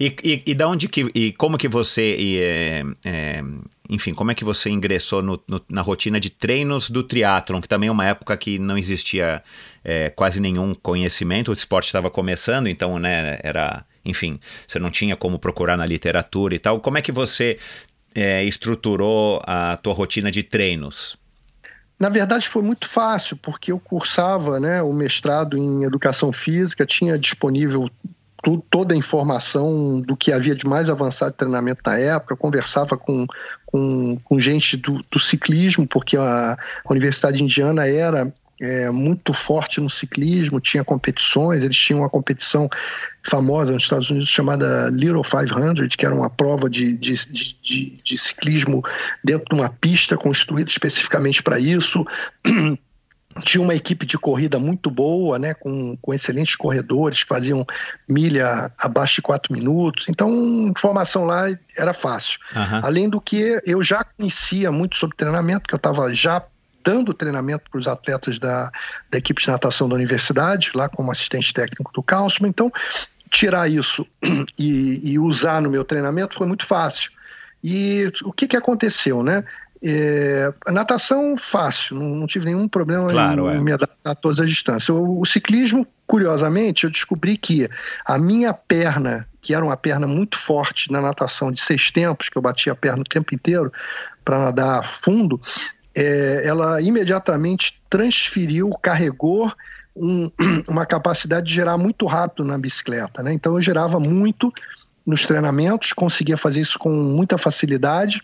E, 0.01 0.17
e, 0.23 0.43
e 0.47 0.55
da 0.55 0.69
onde 0.69 0.89
que 0.89 1.11
e 1.15 1.33
como 1.33 1.57
que 1.57 1.69
você 1.69 2.17
e, 2.17 2.39
é, 2.43 2.83
é, 3.05 3.43
enfim 3.89 4.13
como 4.13 4.31
é 4.31 4.35
que 4.35 4.45
você 4.45 4.69
ingressou 4.69 5.23
no, 5.23 5.41
no, 5.49 5.61
na 5.71 5.81
rotina 5.81 6.21
de 6.21 6.29
treinos 6.29 6.91
do 6.91 7.03
triatlon 7.03 7.63
que 7.63 7.69
também 7.69 7.89
é 7.89 7.93
uma 7.93 8.05
época 8.05 8.37
que 8.37 8.59
não 8.59 8.77
existia 8.77 9.43
é, 9.83 10.11
quase 10.11 10.39
nenhum 10.39 10.75
conhecimento 10.75 11.51
o 11.51 11.55
esporte 11.55 11.87
estava 11.87 12.11
começando 12.11 12.67
então 12.67 12.99
né 12.99 13.39
era 13.43 13.87
enfim, 14.07 14.41
você 14.67 14.79
não 14.79 14.91
tinha 14.91 15.17
como 15.17 15.39
procurar 15.39 15.77
na 15.77 15.85
literatura 15.85 16.55
e 16.55 16.59
tal. 16.59 16.81
Como 16.81 16.97
é 16.97 17.03
que 17.03 17.13
você 17.13 17.59
é, 18.15 18.45
estruturou 18.45 19.43
a 19.45 19.77
tua 19.77 19.93
rotina 19.93 20.31
de 20.31 20.43
treinos? 20.43 21.19
Na 21.99 22.09
verdade, 22.09 22.49
foi 22.49 22.63
muito 22.63 22.89
fácil, 22.89 23.37
porque 23.39 23.73
eu 23.73 23.79
cursava 23.79 24.61
né, 24.61 24.83
o 24.83 24.93
mestrado 24.93 25.57
em 25.57 25.85
educação 25.85 26.33
física, 26.33 26.85
tinha 26.85 27.19
disponível 27.19 27.91
toda 28.71 28.95
a 28.95 28.97
informação 28.97 30.01
do 30.01 30.17
que 30.17 30.31
havia 30.31 30.55
de 30.55 30.67
mais 30.67 30.89
avançado 30.89 31.33
de 31.33 31.39
treinamento 31.39 31.83
na 31.85 31.99
época, 31.99 32.37
conversava 32.37 32.97
com, 32.97 33.27
com, 33.65 34.17
com 34.23 34.39
gente 34.39 34.77
do, 34.77 35.03
do, 35.11 35.19
ciclismo, 35.19 35.87
porque 35.87 36.17
a, 36.17 36.53
a 36.53 36.93
Universidade 36.93 37.43
Indiana 37.43 37.89
era 37.89 38.33
é, 38.61 38.91
muito 38.91 39.33
forte 39.33 39.81
no 39.81 39.91
ciclismo, 39.91 40.61
tinha 40.61 40.85
competições, 40.85 41.63
eles 41.63 41.77
tinham 41.77 42.01
uma 42.01 42.09
competição 42.09 42.69
famosa 43.23 43.73
nos 43.73 43.83
Estados 43.83 44.11
Unidos 44.11 44.29
chamada 44.29 44.89
Little 44.91 45.23
500, 45.23 45.95
que 45.95 46.07
era 46.07 46.15
uma 46.15 46.31
prova 46.31 46.69
de, 46.71 46.97
de, 46.97 47.15
de, 47.61 48.01
de 48.03 48.19
ciclismo 48.19 48.83
dentro 49.23 49.47
de 49.51 49.61
uma 49.61 49.69
pista 49.69 50.17
construída 50.17 50.71
especificamente 50.71 51.43
para 51.43 51.59
isso. 51.59 52.05
tinha 53.45 53.63
uma 53.63 53.75
equipe 53.75 54.07
de 54.07 54.17
corrida 54.17 54.59
muito 54.59 54.91
boa, 54.91 55.39
né, 55.39 55.55
com, 55.55 55.97
com 55.97 56.15
excelentes 56.15 56.57
corredores 56.57 57.23
que 57.23 57.29
faziam 57.29 57.67
milha 58.09 58.73
abaixo 58.81 59.17
de 59.17 59.23
quatro 59.23 59.53
minutos. 59.53 60.07
Então, 60.09 60.73
formação 60.77 61.25
lá 61.25 61.47
era 61.77 61.93
fácil. 61.93 62.39
Uhum. 62.55 62.81
Além 62.83 63.09
do 63.09 63.21
que 63.21 63.61
eu 63.67 63.83
já 63.83 64.03
conhecia 64.03 64.73
muito 64.73 64.97
sobre 64.97 65.17
treinamento, 65.17 65.63
porque 65.63 65.75
eu 65.75 65.79
estava 65.79 66.13
já 66.15 66.43
dando 66.87 67.13
treinamento 67.13 67.69
para 67.69 67.79
os 67.79 67.89
atletas 67.89 68.39
da, 68.39 68.71
da 69.11 69.19
equipe 69.19 69.43
de 69.43 69.49
natação 69.49 69.89
da 69.89 69.97
universidade, 69.97 70.71
lá 70.73 70.89
como 70.89 71.11
assistente 71.11 71.53
técnico 71.53 71.91
do 71.93 72.01
Councilman. 72.01 72.51
Então, 72.51 72.71
tirar 73.29 73.69
isso 73.69 74.07
e, 74.57 75.13
e, 75.13 75.19
usar 75.19 75.61
no 75.61 75.69
meu 75.69 75.85
treinamento 75.85 76.37
foi 76.37 76.47
muito 76.47 76.65
fácil. 76.65 77.11
E 77.65 78.07
o 78.25 78.33
que, 78.33 78.47
que 78.47 78.57
aconteceu, 78.57 79.25
né? 79.25 79.43
É, 79.83 80.49
natação 80.69 81.37
fácil, 81.37 81.97
não, 81.97 82.09
não, 82.17 82.27
tive 82.27 82.47
nenhum 82.47 82.67
problema 82.67 83.11
claro, 83.11 83.51
em, 83.51 83.57
é. 83.57 83.61
me 83.61 83.73
adaptar 83.73 84.13
a 84.13 84.15
todas 84.15 84.41
as 84.41 84.49
distâncias. 84.49 84.89
O, 84.89 85.21
o, 85.21 85.25
ciclismo, 85.27 85.87
curiosamente, 86.07 86.85
eu 86.85 86.91
descobri 86.91 87.37
que 87.37 87.69
a 88.07 88.19
minha 88.19 88.55
perna, 88.55 89.29
que 89.43 89.55
era 89.55 89.65
uma 89.65 89.77
perna 89.77 90.07
muito 90.07 90.39
forte 90.39 90.91
na 90.91 91.01
natação 91.01 91.53
de 91.53 91.61
seis 91.61 91.91
tempos, 91.91 92.29
que 92.29 92.39
eu 92.39 92.43
batia 92.43 92.73
a 92.73 92.77
perna 92.77 93.03
o 93.03 93.05
tempo 93.05 93.35
inteiro 93.35 93.71
para 94.25 94.39
nadar 94.39 94.83
fundo, 94.83 95.39
é, 95.97 96.43
ela 96.45 96.81
imediatamente 96.83 97.81
transferiu, 97.89 98.71
carregou 98.83 99.51
um, 99.97 100.31
uma 100.69 100.85
capacidade 100.85 101.47
de 101.47 101.55
gerar 101.55 101.79
muito 101.79 102.05
rápido 102.05 102.47
na 102.47 102.59
bicicleta. 102.59 103.23
Né? 103.23 103.33
Então 103.33 103.55
eu 103.55 103.63
gerava 103.63 103.99
muito 103.99 104.53
nos 105.07 105.25
treinamentos, 105.25 105.95
conseguia 105.95 106.37
fazer 106.37 106.61
isso 106.61 106.79
com 106.79 106.91
muita 106.91 107.39
facilidade. 107.39 108.21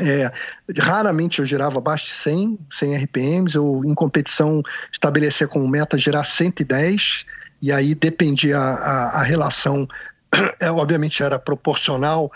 É, 0.00 0.32
raramente 0.78 1.38
eu 1.38 1.46
gerava 1.46 1.78
abaixo 1.78 2.06
de 2.06 2.12
100, 2.12 2.58
100 2.70 2.96
RPMs, 3.04 3.54
eu 3.54 3.82
em 3.84 3.94
competição 3.94 4.62
estabelecia 4.90 5.46
como 5.46 5.68
meta 5.68 5.98
gerar 5.98 6.24
110, 6.24 7.26
e 7.60 7.70
aí 7.70 7.94
dependia 7.94 8.58
a, 8.58 8.74
a, 8.74 9.20
a 9.20 9.22
relação, 9.22 9.86
é, 10.60 10.70
obviamente 10.70 11.22
era 11.22 11.38
proporcional 11.38 12.32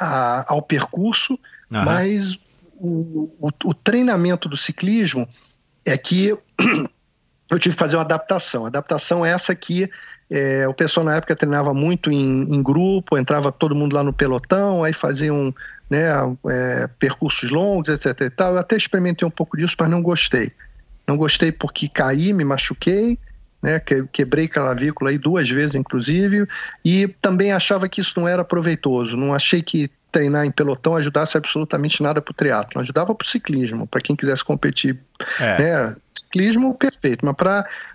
a, 0.00 0.52
ao 0.52 0.60
percurso, 0.60 1.34
uhum. 1.70 1.84
mas 1.84 2.40
o, 2.78 3.30
o, 3.40 3.50
o 3.64 3.74
treinamento 3.74 4.48
do 4.48 4.56
ciclismo 4.56 5.28
é 5.84 5.96
que 5.96 6.36
eu 7.50 7.58
tive 7.58 7.74
que 7.74 7.78
fazer 7.78 7.96
uma 7.96 8.02
adaptação. 8.02 8.64
A 8.64 8.68
adaptação 8.68 9.24
é 9.24 9.30
essa 9.30 9.52
aqui, 9.52 9.88
é, 10.30 10.66
o 10.66 10.74
pessoal 10.74 11.06
na 11.06 11.16
época 11.16 11.34
treinava 11.36 11.72
muito 11.72 12.10
em, 12.10 12.42
em, 12.54 12.62
grupo, 12.62 13.16
entrava 13.16 13.52
todo 13.52 13.74
mundo 13.74 13.94
lá 13.94 14.02
no 14.02 14.12
pelotão, 14.12 14.82
aí 14.82 14.92
faziam 14.92 15.54
né, 15.88 16.08
é, 16.50 16.88
percursos 16.98 17.50
longos, 17.50 17.88
etc. 17.88 18.22
E 18.22 18.30
tal. 18.30 18.54
Eu 18.54 18.58
até 18.58 18.76
experimentei 18.76 19.26
um 19.26 19.30
pouco 19.30 19.56
disso, 19.56 19.76
mas 19.78 19.88
não 19.88 20.02
gostei. 20.02 20.48
Não 21.06 21.16
gostei 21.16 21.52
porque 21.52 21.88
caí, 21.88 22.32
me 22.32 22.44
machuquei, 22.44 23.16
né, 23.62 23.80
quebrei 24.12 24.48
clavícula 24.48 25.10
aí 25.10 25.18
duas 25.18 25.48
vezes, 25.48 25.76
inclusive, 25.76 26.48
e 26.84 27.06
também 27.20 27.52
achava 27.52 27.88
que 27.88 28.00
isso 28.00 28.18
não 28.18 28.26
era 28.26 28.44
proveitoso. 28.44 29.16
Não 29.16 29.32
achei 29.32 29.62
que 29.62 29.88
treinar 30.16 30.46
em 30.46 30.50
pelotão 30.50 30.96
ajudasse 30.96 31.36
absolutamente 31.36 32.02
nada 32.02 32.22
para 32.22 32.32
o 32.32 32.34
triatlo. 32.34 32.80
Ajudava 32.80 33.14
para 33.14 33.22
o 33.22 33.28
ciclismo, 33.28 33.86
para 33.86 34.00
quem 34.00 34.16
quisesse 34.16 34.42
competir. 34.42 34.98
É. 35.38 35.58
Né? 35.62 35.96
Ciclismo, 36.10 36.74
perfeito. 36.74 37.26
Mas 37.26 37.34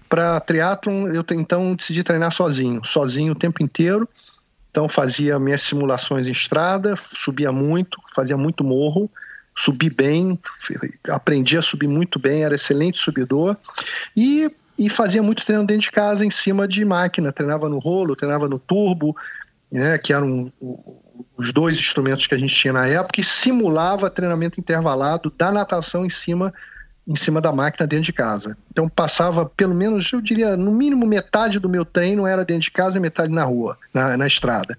para 0.08 0.40
triatlon, 0.42 1.08
eu 1.08 1.26
então 1.32 1.74
decidi 1.74 2.04
treinar 2.04 2.32
sozinho. 2.32 2.86
Sozinho 2.86 3.32
o 3.32 3.36
tempo 3.36 3.64
inteiro. 3.64 4.08
Então 4.70 4.88
fazia 4.88 5.40
minhas 5.40 5.64
simulações 5.64 6.28
em 6.28 6.32
estrada, 6.32 6.94
subia 6.96 7.52
muito, 7.52 7.98
fazia 8.14 8.38
muito 8.38 8.64
morro, 8.64 9.10
subi 9.58 9.90
bem, 9.90 10.40
aprendi 11.10 11.58
a 11.58 11.62
subir 11.62 11.88
muito 11.88 12.20
bem, 12.20 12.44
era 12.44 12.54
excelente 12.54 13.00
subidor. 13.00 13.58
E 14.16 14.52
e 14.80 14.90
fazia 14.90 15.22
muito 15.22 15.46
treino 15.46 15.66
dentro 15.66 15.84
de 15.84 15.92
casa, 15.92 16.26
em 16.26 16.30
cima 16.30 16.68
de 16.68 16.84
máquina. 16.86 17.32
Treinava 17.32 17.68
no 17.68 17.78
rolo, 17.78 18.16
treinava 18.16 18.48
no 18.48 18.58
turbo, 18.58 19.16
né, 19.72 19.98
que 19.98 20.12
eram 20.12 20.52
os 21.38 21.52
dois 21.52 21.78
instrumentos 21.78 22.28
que 22.28 22.36
a 22.36 22.38
gente 22.38 22.56
tinha 22.56 22.74
na 22.74 22.88
época, 22.88 23.20
e 23.20 23.24
simulava 23.24 24.10
treinamento 24.10 24.60
intervalado 24.60 25.34
da 25.38 25.52
natação 25.52 26.06
em 26.06 26.10
cima 26.10 26.54
em 27.08 27.16
cima 27.16 27.42
da 27.42 27.52
máquina 27.52 27.88
dentro 27.88 28.06
de 28.06 28.14
casa. 28.14 28.56
Então 28.70 28.88
passava 28.88 29.46
pelo 29.46 29.74
menos, 29.74 30.12
eu 30.14 30.22
diria, 30.22 30.56
no 30.56 30.72
mínimo 30.72 31.06
metade 31.06 31.60
do 31.60 31.68
meu 31.68 31.84
treino 31.84 32.28
era 32.28 32.46
dentro 32.46 32.64
de 32.64 32.72
casa 32.72 32.98
e 32.98 33.02
metade 33.02 33.34
na 33.34 33.44
rua, 33.44 33.78
na, 33.94 34.16
na 34.16 34.28
estrada. 34.28 34.78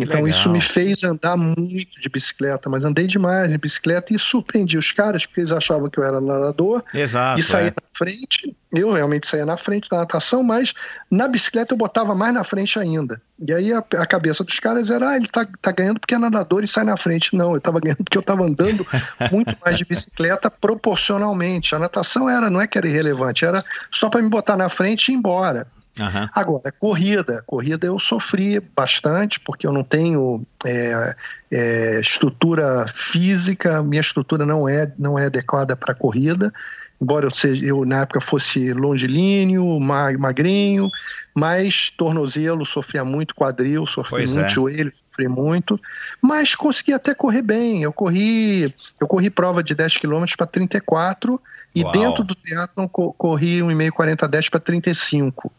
Então 0.00 0.22
legal. 0.22 0.28
isso 0.28 0.50
me 0.50 0.60
fez 0.60 1.04
andar 1.04 1.36
muito 1.36 2.00
de 2.00 2.08
bicicleta, 2.08 2.70
mas 2.70 2.84
andei 2.84 3.06
demais 3.06 3.50
de 3.50 3.58
bicicleta 3.58 4.14
e 4.14 4.18
surpreendi 4.18 4.78
os 4.78 4.90
caras, 4.90 5.26
porque 5.26 5.40
eles 5.40 5.52
achavam 5.52 5.90
que 5.90 5.98
eu 5.98 6.04
era 6.04 6.20
nadador 6.20 6.82
Exato, 6.94 7.38
e 7.38 7.42
saía 7.42 7.68
é. 7.68 7.70
na 7.70 7.88
frente. 7.92 8.56
Eu 8.72 8.90
realmente 8.90 9.26
saía 9.26 9.44
na 9.44 9.58
frente 9.58 9.90
da 9.90 9.98
natação, 9.98 10.42
mas 10.42 10.72
na 11.10 11.28
bicicleta 11.28 11.74
eu 11.74 11.78
botava 11.78 12.14
mais 12.14 12.32
na 12.32 12.42
frente 12.42 12.78
ainda. 12.78 13.20
E 13.46 13.52
aí 13.52 13.72
a, 13.72 13.78
a 13.78 14.06
cabeça 14.06 14.42
dos 14.42 14.58
caras 14.58 14.88
era, 14.88 15.10
ah, 15.10 15.16
ele 15.16 15.26
tá, 15.26 15.46
tá 15.60 15.72
ganhando 15.72 16.00
porque 16.00 16.14
é 16.14 16.18
nadador 16.18 16.64
e 16.64 16.66
sai 16.66 16.84
na 16.84 16.96
frente. 16.96 17.36
Não, 17.36 17.54
eu 17.54 17.60
tava 17.60 17.78
ganhando 17.78 18.02
porque 18.04 18.16
eu 18.16 18.22
tava 18.22 18.44
andando 18.44 18.86
muito 19.30 19.54
mais 19.62 19.76
de 19.76 19.84
bicicleta 19.84 20.50
proporcionalmente. 20.50 21.74
A 21.74 21.78
natação 21.78 22.30
era, 22.30 22.48
não 22.48 22.60
é 22.60 22.66
que 22.66 22.78
era 22.78 22.88
irrelevante, 22.88 23.44
era 23.44 23.62
só 23.90 24.08
para 24.08 24.22
me 24.22 24.30
botar 24.30 24.56
na 24.56 24.70
frente 24.70 25.08
e 25.08 25.12
ir 25.12 25.18
embora. 25.18 25.66
Uhum. 25.98 26.28
Agora, 26.34 26.72
corrida. 26.72 27.42
Corrida 27.46 27.86
eu 27.86 27.98
sofri 27.98 28.58
bastante, 28.60 29.38
porque 29.38 29.66
eu 29.66 29.72
não 29.72 29.84
tenho 29.84 30.40
é, 30.64 31.14
é, 31.50 32.00
estrutura 32.00 32.86
física, 32.88 33.82
minha 33.82 34.00
estrutura 34.00 34.46
não 34.46 34.66
é, 34.66 34.90
não 34.98 35.18
é 35.18 35.26
adequada 35.26 35.76
para 35.76 35.94
corrida. 35.94 36.52
Embora 37.00 37.26
eu, 37.26 37.30
seja, 37.30 37.66
eu, 37.66 37.84
na 37.84 38.02
época, 38.02 38.20
fosse 38.20 38.72
longilíneo, 38.72 39.78
magrinho, 39.80 40.88
mas 41.34 41.90
tornozelo, 41.90 42.64
sofria 42.64 43.04
muito, 43.04 43.34
quadril, 43.34 43.84
sofri 43.86 44.10
pois 44.10 44.30
muito, 44.30 44.44
é. 44.44 44.48
joelho, 44.48 44.92
sofri 44.94 45.28
muito, 45.28 45.78
mas 46.22 46.54
consegui 46.54 46.92
até 46.92 47.12
correr 47.12 47.42
bem. 47.42 47.82
Eu 47.82 47.92
corri, 47.92 48.72
eu 49.00 49.06
corri 49.08 49.28
prova 49.28 49.62
de 49.62 49.74
10 49.74 49.96
km 49.98 50.24
para 50.38 50.46
34 50.46 51.40
e 51.74 51.82
Uau. 51.82 51.92
dentro 51.92 52.24
do 52.24 52.34
triatlon 52.36 52.86
corri 52.86 53.58
1,5 53.58 53.90
40 53.90 54.28
10 54.28 54.48
para 54.48 54.60
35. 54.60 55.52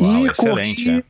Uau, 0.00 0.26
e 0.26 0.34
corri, 0.34 0.90
é. 0.90 1.04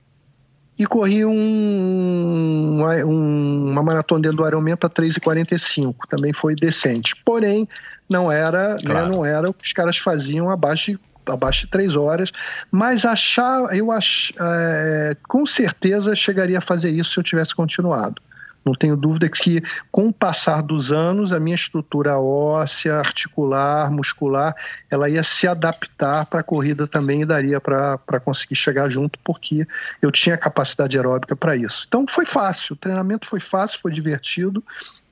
e 0.78 0.86
corri 0.86 1.24
um, 1.24 2.78
um, 3.06 3.70
uma 3.70 3.82
maratona 3.82 4.22
dentro 4.22 4.38
do 4.38 4.46
Ironman 4.46 4.76
para 4.76 4.90
3,45. 4.90 5.94
Também 6.08 6.32
foi 6.32 6.54
decente. 6.54 7.14
Porém, 7.24 7.66
não 8.08 8.30
era, 8.30 8.74
né, 8.74 8.80
claro. 8.84 9.08
né, 9.08 9.16
não 9.16 9.24
era 9.24 9.48
o 9.48 9.54
que 9.54 9.64
os 9.64 9.72
caras 9.72 9.96
faziam 9.96 10.50
abaixo 10.50 10.92
de 10.92 11.00
abaixo 11.28 11.62
de 11.62 11.72
três 11.72 11.96
horas, 11.96 12.30
mas 12.70 13.04
achar, 13.04 13.74
eu 13.74 13.90
ach, 13.90 14.32
é, 14.38 15.16
com 15.28 15.44
certeza 15.44 16.14
chegaria 16.14 16.58
a 16.58 16.60
fazer 16.60 16.94
isso 16.94 17.10
se 17.10 17.18
eu 17.18 17.24
tivesse 17.24 17.52
continuado. 17.52 18.22
Não 18.66 18.74
tenho 18.74 18.96
dúvida 18.96 19.28
que, 19.28 19.62
com 19.92 20.08
o 20.08 20.12
passar 20.12 20.60
dos 20.60 20.90
anos, 20.90 21.32
a 21.32 21.38
minha 21.38 21.54
estrutura 21.54 22.18
óssea, 22.18 22.96
articular, 22.96 23.88
muscular, 23.92 24.52
ela 24.90 25.08
ia 25.08 25.22
se 25.22 25.46
adaptar 25.46 26.26
para 26.26 26.40
a 26.40 26.42
corrida 26.42 26.88
também 26.88 27.22
e 27.22 27.26
daria 27.26 27.60
para 27.60 28.20
conseguir 28.24 28.56
chegar 28.56 28.88
junto, 28.88 29.20
porque 29.22 29.64
eu 30.02 30.10
tinha 30.10 30.36
capacidade 30.36 30.96
aeróbica 30.96 31.36
para 31.36 31.56
isso. 31.56 31.84
Então 31.86 32.04
foi 32.08 32.26
fácil, 32.26 32.74
o 32.74 32.76
treinamento 32.76 33.26
foi 33.26 33.38
fácil, 33.38 33.78
foi 33.78 33.92
divertido 33.92 34.64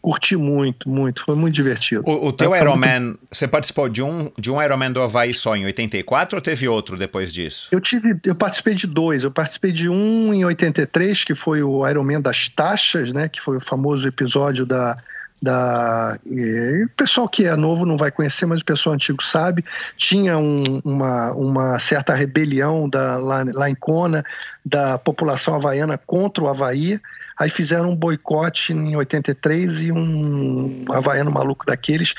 curti 0.04 0.36
muito, 0.36 0.86
muito, 0.86 1.24
foi 1.24 1.34
muito 1.34 1.54
divertido. 1.54 2.02
O, 2.04 2.26
o 2.26 2.32
teu 2.32 2.54
Ironman, 2.54 3.00
muito... 3.00 3.20
você 3.32 3.48
participou 3.48 3.88
de 3.88 4.02
um, 4.02 4.30
de 4.38 4.50
um 4.50 4.62
Ironman 4.62 4.92
do 4.92 5.00
Havaí 5.00 5.32
só 5.32 5.56
em 5.56 5.64
84 5.64 6.36
ou 6.36 6.42
teve 6.42 6.68
outro 6.68 6.98
depois 6.98 7.32
disso? 7.32 7.68
Eu 7.72 7.80
tive, 7.80 8.14
eu 8.22 8.34
participei 8.34 8.74
de 8.74 8.86
dois, 8.86 9.24
eu 9.24 9.30
participei 9.30 9.72
de 9.72 9.88
um 9.88 10.34
em 10.34 10.44
83, 10.44 11.24
que 11.24 11.34
foi 11.34 11.62
o 11.62 11.88
Ironman 11.88 12.20
das 12.20 12.50
taxas, 12.50 13.14
né, 13.14 13.30
que 13.30 13.40
foi 13.40 13.56
o 13.56 13.60
famoso 13.60 14.06
episódio 14.06 14.66
da 14.66 14.94
da 15.42 16.16
o 16.24 16.88
pessoal 16.96 17.28
que 17.28 17.44
é 17.44 17.54
novo 17.54 17.84
não 17.84 17.98
vai 17.98 18.10
conhecer, 18.10 18.46
mas 18.46 18.62
o 18.62 18.64
pessoal 18.64 18.94
antigo 18.94 19.22
sabe. 19.22 19.62
Tinha 19.94 20.38
um, 20.38 20.80
uma, 20.82 21.32
uma 21.32 21.78
certa 21.78 22.14
rebelião 22.14 22.88
da, 22.88 23.18
lá, 23.18 23.44
lá 23.52 23.68
em 23.68 23.74
Kona 23.74 24.24
da 24.64 24.96
população 24.96 25.54
havaiana 25.54 25.98
contra 25.98 26.42
o 26.42 26.48
Havaí. 26.48 26.98
Aí 27.38 27.50
fizeram 27.50 27.90
um 27.90 27.96
boicote 27.96 28.72
em 28.72 28.96
83 28.96 29.84
e 29.84 29.92
um 29.92 30.84
havaiano 30.90 31.30
maluco 31.30 31.66
daqueles 31.66 32.14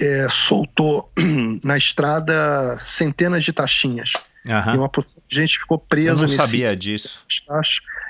é, 0.00 0.26
soltou 0.30 1.10
na 1.64 1.76
estrada 1.76 2.78
centenas 2.78 3.44
de 3.44 3.52
taxinhas. 3.52 4.12
Uhum. 4.44 4.74
E 4.74 4.78
uma 4.78 4.90
gente 5.28 5.58
ficou 5.58 5.78
presa. 5.78 6.24
Eu 6.24 6.28
não 6.28 6.36
sabia 6.36 6.76
disso. 6.76 7.20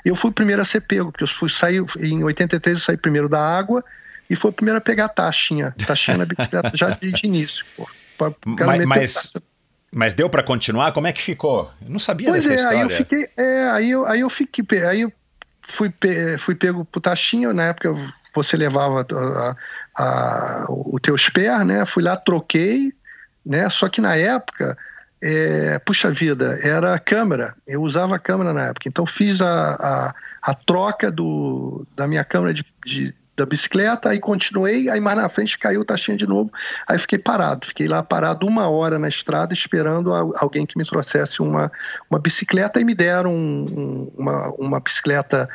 Eu 0.05 0.15
fui 0.15 0.29
o 0.29 0.33
primeiro 0.33 0.61
a 0.61 0.65
ser 0.65 0.81
pego, 0.81 1.11
porque 1.11 1.23
eu 1.23 1.27
fui 1.27 1.49
sair 1.49 1.83
em 1.99 2.23
83 2.23 2.77
eu 2.77 2.83
saí 2.83 2.97
primeiro 2.97 3.27
da 3.27 3.41
água 3.41 3.83
e 4.29 4.35
foi 4.35 4.51
o 4.51 4.53
primeiro 4.53 4.77
a 4.77 4.81
pegar 4.81 5.05
a 5.05 5.09
taxinha, 5.09 5.73
taxinha 5.85 6.17
na 6.17 6.25
bicicleta 6.25 6.71
já 6.73 6.91
de, 6.91 7.11
de 7.11 7.25
início. 7.25 7.65
Pô, 7.75 7.87
mas, 8.45 8.85
mas, 8.85 9.33
mas, 9.93 10.13
deu 10.13 10.29
para 10.29 10.43
continuar? 10.43 10.91
Como 10.91 11.07
é 11.07 11.13
que 11.13 11.21
ficou? 11.21 11.71
Eu 11.81 11.89
não 11.89 11.99
sabia 11.99 12.29
pois 12.29 12.43
dessa 12.43 12.55
é, 12.55 12.57
história. 12.57 12.79
Aí 12.79 12.83
eu 12.83 12.89
fiquei, 12.89 13.29
é, 13.37 13.69
aí 13.69 13.91
eu, 13.91 14.05
aí 14.05 14.19
eu 14.19 14.29
fiquei, 14.29 14.83
aí 14.83 15.01
eu 15.01 15.13
fui, 15.67 15.93
fui 16.39 16.55
pego 16.55 16.85
pro 16.85 17.01
taxinha, 17.01 17.53
na 17.53 17.65
época 17.65 17.93
você 18.33 18.55
levava 18.55 19.05
a, 19.11 19.55
a, 19.95 20.65
o 20.69 20.99
teu 20.99 21.17
spare, 21.17 21.65
né? 21.65 21.85
Fui 21.85 22.01
lá, 22.01 22.15
troquei, 22.15 22.93
né? 23.45 23.69
Só 23.69 23.89
que 23.89 23.99
na 23.99 24.15
época, 24.15 24.77
é, 25.21 25.77
puxa 25.79 26.09
vida, 26.11 26.57
era 26.63 26.97
câmera. 26.99 27.53
Eu 27.67 27.81
usava 27.81 28.15
a 28.15 28.19
câmera 28.19 28.53
na 28.53 28.67
época. 28.67 28.87
Então 28.87 29.05
fiz 29.05 29.41
a, 29.41 29.73
a, 29.73 30.13
a 30.43 30.53
troca 30.53 31.11
do, 31.11 31.85
da 31.95 32.07
minha 32.07 32.23
câmera 32.23 32.53
de, 32.53 32.65
de 32.85 33.13
da 33.37 33.45
bicicleta, 33.45 34.09
aí 34.09 34.19
continuei, 34.19 34.89
aí 34.89 34.99
mais 34.99 35.15
na 35.15 35.29
frente 35.29 35.57
caiu 35.59 35.81
o 35.81 35.85
taxinha 35.85 36.17
de 36.17 36.25
novo, 36.25 36.51
aí 36.89 36.97
fiquei 36.97 37.19
parado, 37.19 37.67
fiquei 37.67 37.87
lá 37.87 38.01
parado 38.01 38.47
uma 38.47 38.67
hora 38.67 38.97
na 38.97 39.07
estrada 39.07 39.53
esperando 39.53 40.13
alguém 40.37 40.65
que 40.65 40.77
me 40.77 40.83
trouxesse 40.83 41.41
uma, 41.41 41.71
uma 42.09 42.19
bicicleta 42.19 42.81
e 42.81 42.83
me 42.83 42.95
deram 42.95 43.33
um, 43.33 44.11
uma, 44.17 44.49
uma 44.57 44.79
bicicleta, 44.79 45.47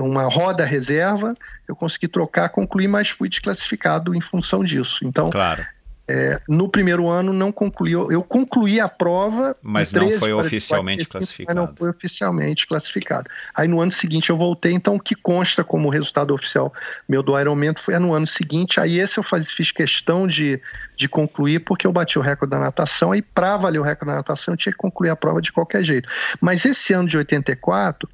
uma 0.00 0.24
roda 0.24 0.64
reserva, 0.64 1.34
eu 1.68 1.76
consegui 1.76 2.08
trocar, 2.08 2.48
concluir, 2.48 2.88
mas 2.88 3.10
fui 3.10 3.28
desclassificado 3.28 4.14
em 4.14 4.20
função 4.20 4.64
disso. 4.64 5.04
Então, 5.04 5.30
claro. 5.30 5.64
É, 6.12 6.40
no 6.48 6.68
primeiro 6.68 7.08
ano 7.08 7.32
não 7.32 7.52
concluí, 7.52 7.92
eu 7.92 8.20
concluí 8.22 8.80
a 8.80 8.88
prova, 8.88 9.56
mas 9.62 9.92
13, 9.92 10.12
não 10.12 10.18
foi 10.18 10.32
oficialmente 10.32 11.06
classificado. 11.06 11.60
Mas 11.60 11.68
não 11.68 11.76
foi 11.76 11.88
oficialmente 11.88 12.66
classificado. 12.66 13.30
Aí 13.54 13.68
no 13.68 13.80
ano 13.80 13.92
seguinte 13.92 14.30
eu 14.30 14.36
voltei, 14.36 14.72
então 14.72 14.96
o 14.96 15.00
que 15.00 15.14
consta 15.14 15.62
como 15.62 15.88
resultado 15.88 16.34
oficial 16.34 16.72
meu 17.08 17.22
do 17.22 17.38
Ironman 17.38 17.74
foi 17.78 17.96
no 18.00 18.12
ano 18.12 18.26
seguinte. 18.26 18.80
Aí 18.80 18.98
esse 18.98 19.18
eu 19.18 19.22
faz, 19.22 19.52
fiz 19.52 19.70
questão 19.70 20.26
de, 20.26 20.60
de 20.96 21.08
concluir 21.08 21.60
porque 21.60 21.86
eu 21.86 21.92
bati 21.92 22.18
o 22.18 22.22
recorde 22.22 22.50
da 22.50 22.58
natação 22.58 23.14
e 23.14 23.22
para 23.22 23.56
valer 23.56 23.78
o 23.78 23.82
recorde 23.82 24.10
da 24.10 24.16
natação 24.16 24.54
eu 24.54 24.58
tinha 24.58 24.72
que 24.72 24.78
concluir 24.78 25.10
a 25.10 25.16
prova 25.16 25.40
de 25.40 25.52
qualquer 25.52 25.84
jeito. 25.84 26.08
Mas 26.40 26.64
esse 26.64 26.92
ano 26.92 27.06
de 27.06 27.16
84 27.16 28.08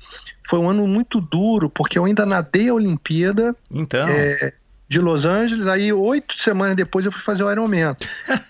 foi 0.46 0.58
um 0.58 0.68
ano 0.68 0.86
muito 0.86 1.18
duro 1.18 1.70
porque 1.70 1.98
eu 1.98 2.04
ainda 2.04 2.26
nadei 2.26 2.68
a 2.68 2.74
Olimpíada. 2.74 3.56
Então. 3.70 4.06
É, 4.06 4.52
de 4.88 5.00
Los 5.00 5.24
Angeles, 5.24 5.66
aí 5.66 5.92
oito 5.92 6.34
semanas 6.34 6.76
depois 6.76 7.04
eu 7.04 7.12
fui 7.12 7.22
fazer 7.22 7.42
o 7.42 7.50
Ironman. 7.50 7.96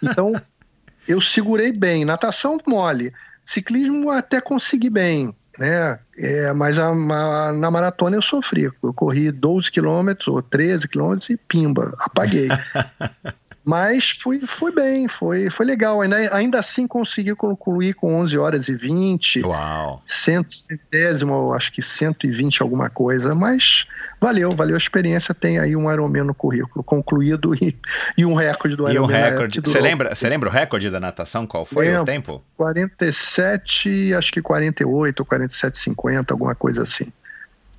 Então, 0.03 0.32
eu 1.09 1.20
segurei 1.20 1.72
bem. 1.72 2.05
Natação 2.05 2.59
mole. 2.66 3.12
Ciclismo 3.45 4.11
até 4.11 4.41
consegui 4.41 4.91
bem, 4.91 5.34
né? 5.59 5.99
É, 6.18 6.53
mas 6.53 6.78
a, 6.78 6.89
a, 6.89 7.53
na 7.53 7.70
maratona 7.70 8.16
eu 8.16 8.22
sofri. 8.22 8.64
Eu 8.82 8.93
corri 8.93 9.30
12 9.30 9.70
quilômetros 9.70 10.28
ou 10.28 10.43
13 10.43 10.89
quilômetros 10.89 11.30
e 11.30 11.37
pimba, 11.37 11.95
apaguei. 11.99 12.49
Mas 13.67 14.11
fui, 14.11 14.39
fui 14.47 14.71
bem, 14.71 15.09
foi, 15.09 15.51
foi 15.51 15.67
legal. 15.67 16.01
Ainda, 16.01 16.17
ainda 16.33 16.61
assim 16.61 16.87
consegui 16.87 17.35
concluir 17.35 17.95
com 17.95 18.14
11 18.14 18.39
horas 18.39 18.69
e 18.69 18.77
20. 18.77 19.45
Uau! 19.45 20.01
Centésimo, 20.07 21.53
acho 21.53 21.73
que 21.73 21.83
120 21.83 22.62
alguma 22.62 22.89
coisa. 22.89 23.35
Mas 23.35 23.85
valeu, 24.21 24.55
valeu 24.55 24.77
a 24.77 24.79
experiência. 24.79 25.35
Tem 25.35 25.59
aí 25.59 25.75
um 25.75 25.93
Ironman 25.93 26.23
no 26.23 26.33
currículo 26.33 26.85
concluído 26.85 27.57
e, 27.57 27.77
e 28.17 28.25
um 28.25 28.35
recorde 28.35 28.77
do 28.77 28.89
Ironman. 28.89 28.95
E 28.95 29.01
um 29.01 29.25
recorde. 29.25 29.61
Você 29.61 29.81
lembra, 29.81 30.14
você 30.14 30.29
lembra 30.29 30.49
o 30.49 30.53
recorde 30.53 30.89
da 30.89 31.01
natação? 31.01 31.45
Qual 31.45 31.64
foi 31.64 31.87
Lembro, 31.87 32.03
o 32.03 32.05
tempo? 32.05 32.45
47, 32.57 34.14
acho 34.14 34.31
que 34.31 34.41
48 34.41 35.21
ou 35.21 35.27
47,50, 35.27 36.31
alguma 36.31 36.55
coisa 36.55 36.83
assim. 36.83 37.12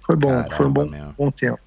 Foi 0.01 0.17
bom, 0.17 0.29
Caramba, 0.29 0.51
foi 0.51 0.65
um 0.65 0.73
bom, 0.73 1.13
bom 1.17 1.31
tempo. 1.31 1.66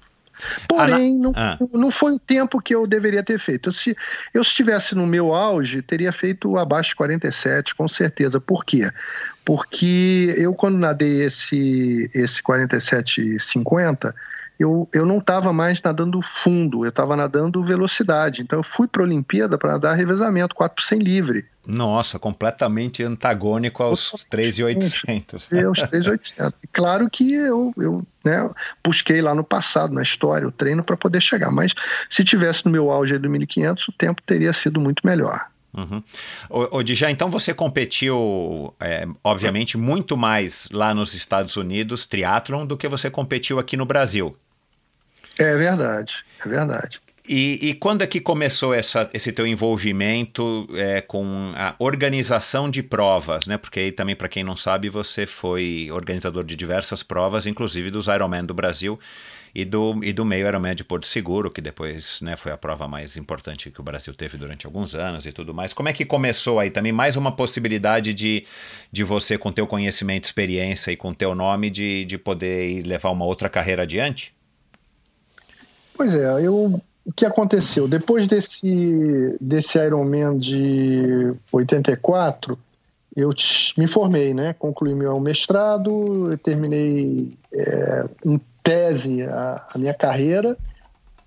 Porém, 0.67 1.17
não, 1.17 1.31
ah. 1.35 1.57
não 1.73 1.91
foi 1.91 2.13
o 2.13 2.19
tempo 2.19 2.61
que 2.61 2.73
eu 2.73 2.87
deveria 2.87 3.23
ter 3.23 3.37
feito. 3.37 3.69
Eu, 3.69 3.73
se 3.73 3.95
eu 4.33 4.41
estivesse 4.41 4.95
no 4.95 5.05
meu 5.05 5.33
auge, 5.33 5.81
teria 5.81 6.11
feito 6.11 6.57
abaixo 6.57 6.89
de 6.89 6.95
47, 6.95 7.75
com 7.75 7.87
certeza. 7.87 8.39
Por 8.39 8.65
quê? 8.65 8.89
Porque 9.45 10.33
eu, 10.37 10.53
quando 10.53 10.77
nadei 10.77 11.23
esse, 11.23 12.09
esse 12.13 12.41
47,50, 12.41 14.13
eu, 14.61 14.87
eu 14.93 15.05
não 15.05 15.17
estava 15.17 15.51
mais 15.51 15.81
nadando 15.81 16.21
fundo, 16.21 16.85
eu 16.85 16.89
estava 16.89 17.15
nadando 17.15 17.63
velocidade. 17.63 18.41
Então 18.41 18.59
eu 18.59 18.63
fui 18.63 18.87
para 18.87 19.01
a 19.01 19.05
Olimpíada 19.05 19.57
para 19.57 19.73
nadar 19.73 19.95
revezamento, 19.95 20.55
4 20.55 20.75
por 20.75 20.83
100 20.83 20.99
livre. 20.99 21.45
Nossa, 21.65 22.17
completamente 22.17 23.03
antagônico 23.03 23.83
aos 23.83 24.25
3,800. 24.29 25.47
É, 25.51 25.67
os 25.67 25.79
3,800. 25.79 26.53
Claro 26.71 27.09
que 27.09 27.33
eu, 27.33 27.73
eu 27.77 28.03
né, 28.25 28.49
busquei 28.83 29.21
lá 29.21 29.35
no 29.35 29.43
passado, 29.43 29.93
na 29.93 30.01
história, 30.01 30.47
o 30.47 30.51
treino 30.51 30.83
para 30.83 30.97
poder 30.97 31.21
chegar. 31.21 31.51
Mas 31.51 31.73
se 32.09 32.23
tivesse 32.23 32.65
no 32.65 32.71
meu 32.71 32.89
auge 32.89 33.17
de 33.17 33.27
1.500, 33.27 33.89
o 33.89 33.91
tempo 33.91 34.21
teria 34.23 34.53
sido 34.53 34.79
muito 34.79 35.05
melhor. 35.05 35.47
Uhum. 35.73 36.03
O, 36.49 36.77
o 36.77 36.83
Dijá, 36.83 37.09
então 37.09 37.29
você 37.29 37.53
competiu, 37.53 38.73
é, 38.79 39.07
obviamente, 39.23 39.77
muito 39.77 40.17
mais 40.17 40.67
lá 40.71 40.93
nos 40.93 41.13
Estados 41.13 41.55
Unidos, 41.55 42.05
triatlon, 42.05 42.65
do 42.65 42.75
que 42.75 42.87
você 42.87 43.09
competiu 43.09 43.57
aqui 43.57 43.77
no 43.77 43.85
Brasil. 43.85 44.35
É 45.41 45.55
verdade, 45.55 46.23
é 46.45 46.49
verdade. 46.49 47.01
E, 47.27 47.69
e, 47.69 47.73
quando 47.75 48.01
é 48.01 48.07
que 48.07 48.19
começou 48.19 48.73
essa, 48.73 49.09
esse 49.13 49.31
teu 49.31 49.45
envolvimento 49.47 50.67
é, 50.73 51.01
com 51.01 51.53
a 51.55 51.75
organização 51.79 52.69
de 52.69 52.83
provas, 52.83 53.47
né? 53.47 53.57
Porque 53.57 53.79
aí 53.79 53.91
também, 53.91 54.15
para 54.15 54.27
quem 54.27 54.43
não 54.43 54.57
sabe, 54.57 54.89
você 54.89 55.25
foi 55.25 55.89
organizador 55.91 56.43
de 56.43 56.55
diversas 56.55 57.03
provas, 57.03 57.45
inclusive 57.45 57.89
dos 57.89 58.07
Ironman 58.07 58.43
do 58.43 58.53
Brasil 58.53 58.99
e 59.53 59.63
do, 59.63 59.99
e 60.03 60.11
do 60.11 60.25
meio 60.25 60.47
Ironman 60.47 60.75
de 60.75 60.83
Porto 60.83 61.05
Seguro, 61.05 61.51
que 61.51 61.61
depois 61.61 62.21
né, 62.21 62.35
foi 62.35 62.51
a 62.51 62.57
prova 62.57 62.87
mais 62.87 63.15
importante 63.15 63.69
que 63.69 63.79
o 63.79 63.83
Brasil 63.83 64.13
teve 64.13 64.35
durante 64.35 64.65
alguns 64.65 64.95
anos 64.95 65.25
e 65.25 65.31
tudo 65.31 65.53
mais. 65.53 65.73
Como 65.73 65.89
é 65.89 65.93
que 65.93 66.03
começou 66.03 66.59
aí 66.59 66.71
também 66.71 66.91
mais 66.91 67.15
uma 67.15 67.31
possibilidade 67.31 68.13
de, 68.13 68.45
de 68.91 69.03
você, 69.03 69.37
com 69.37 69.51
teu 69.51 69.67
conhecimento, 69.67 70.25
experiência 70.25 70.91
e 70.91 70.97
com 70.97 71.13
teu 71.13 71.35
nome, 71.35 71.69
de, 71.69 72.03
de 72.03 72.17
poder 72.17 72.85
levar 72.85 73.09
uma 73.11 73.25
outra 73.25 73.47
carreira 73.47 73.83
adiante? 73.83 74.33
Pois 75.95 76.13
é, 76.13 76.45
eu 76.45 76.81
o 77.05 77.11
que 77.11 77.25
aconteceu? 77.25 77.87
Depois 77.87 78.27
desse, 78.27 79.37
desse 79.41 79.77
Ironman 79.79 80.37
de 80.37 81.33
84, 81.51 82.57
eu 83.15 83.31
me 83.77 83.87
formei, 83.87 84.33
né? 84.33 84.53
Concluí 84.53 84.93
meu 84.93 85.19
mestrado, 85.19 86.37
terminei 86.43 87.31
é, 87.53 88.05
em 88.25 88.39
tese 88.63 89.23
a, 89.23 89.67
a 89.73 89.77
minha 89.77 89.93
carreira 89.93 90.57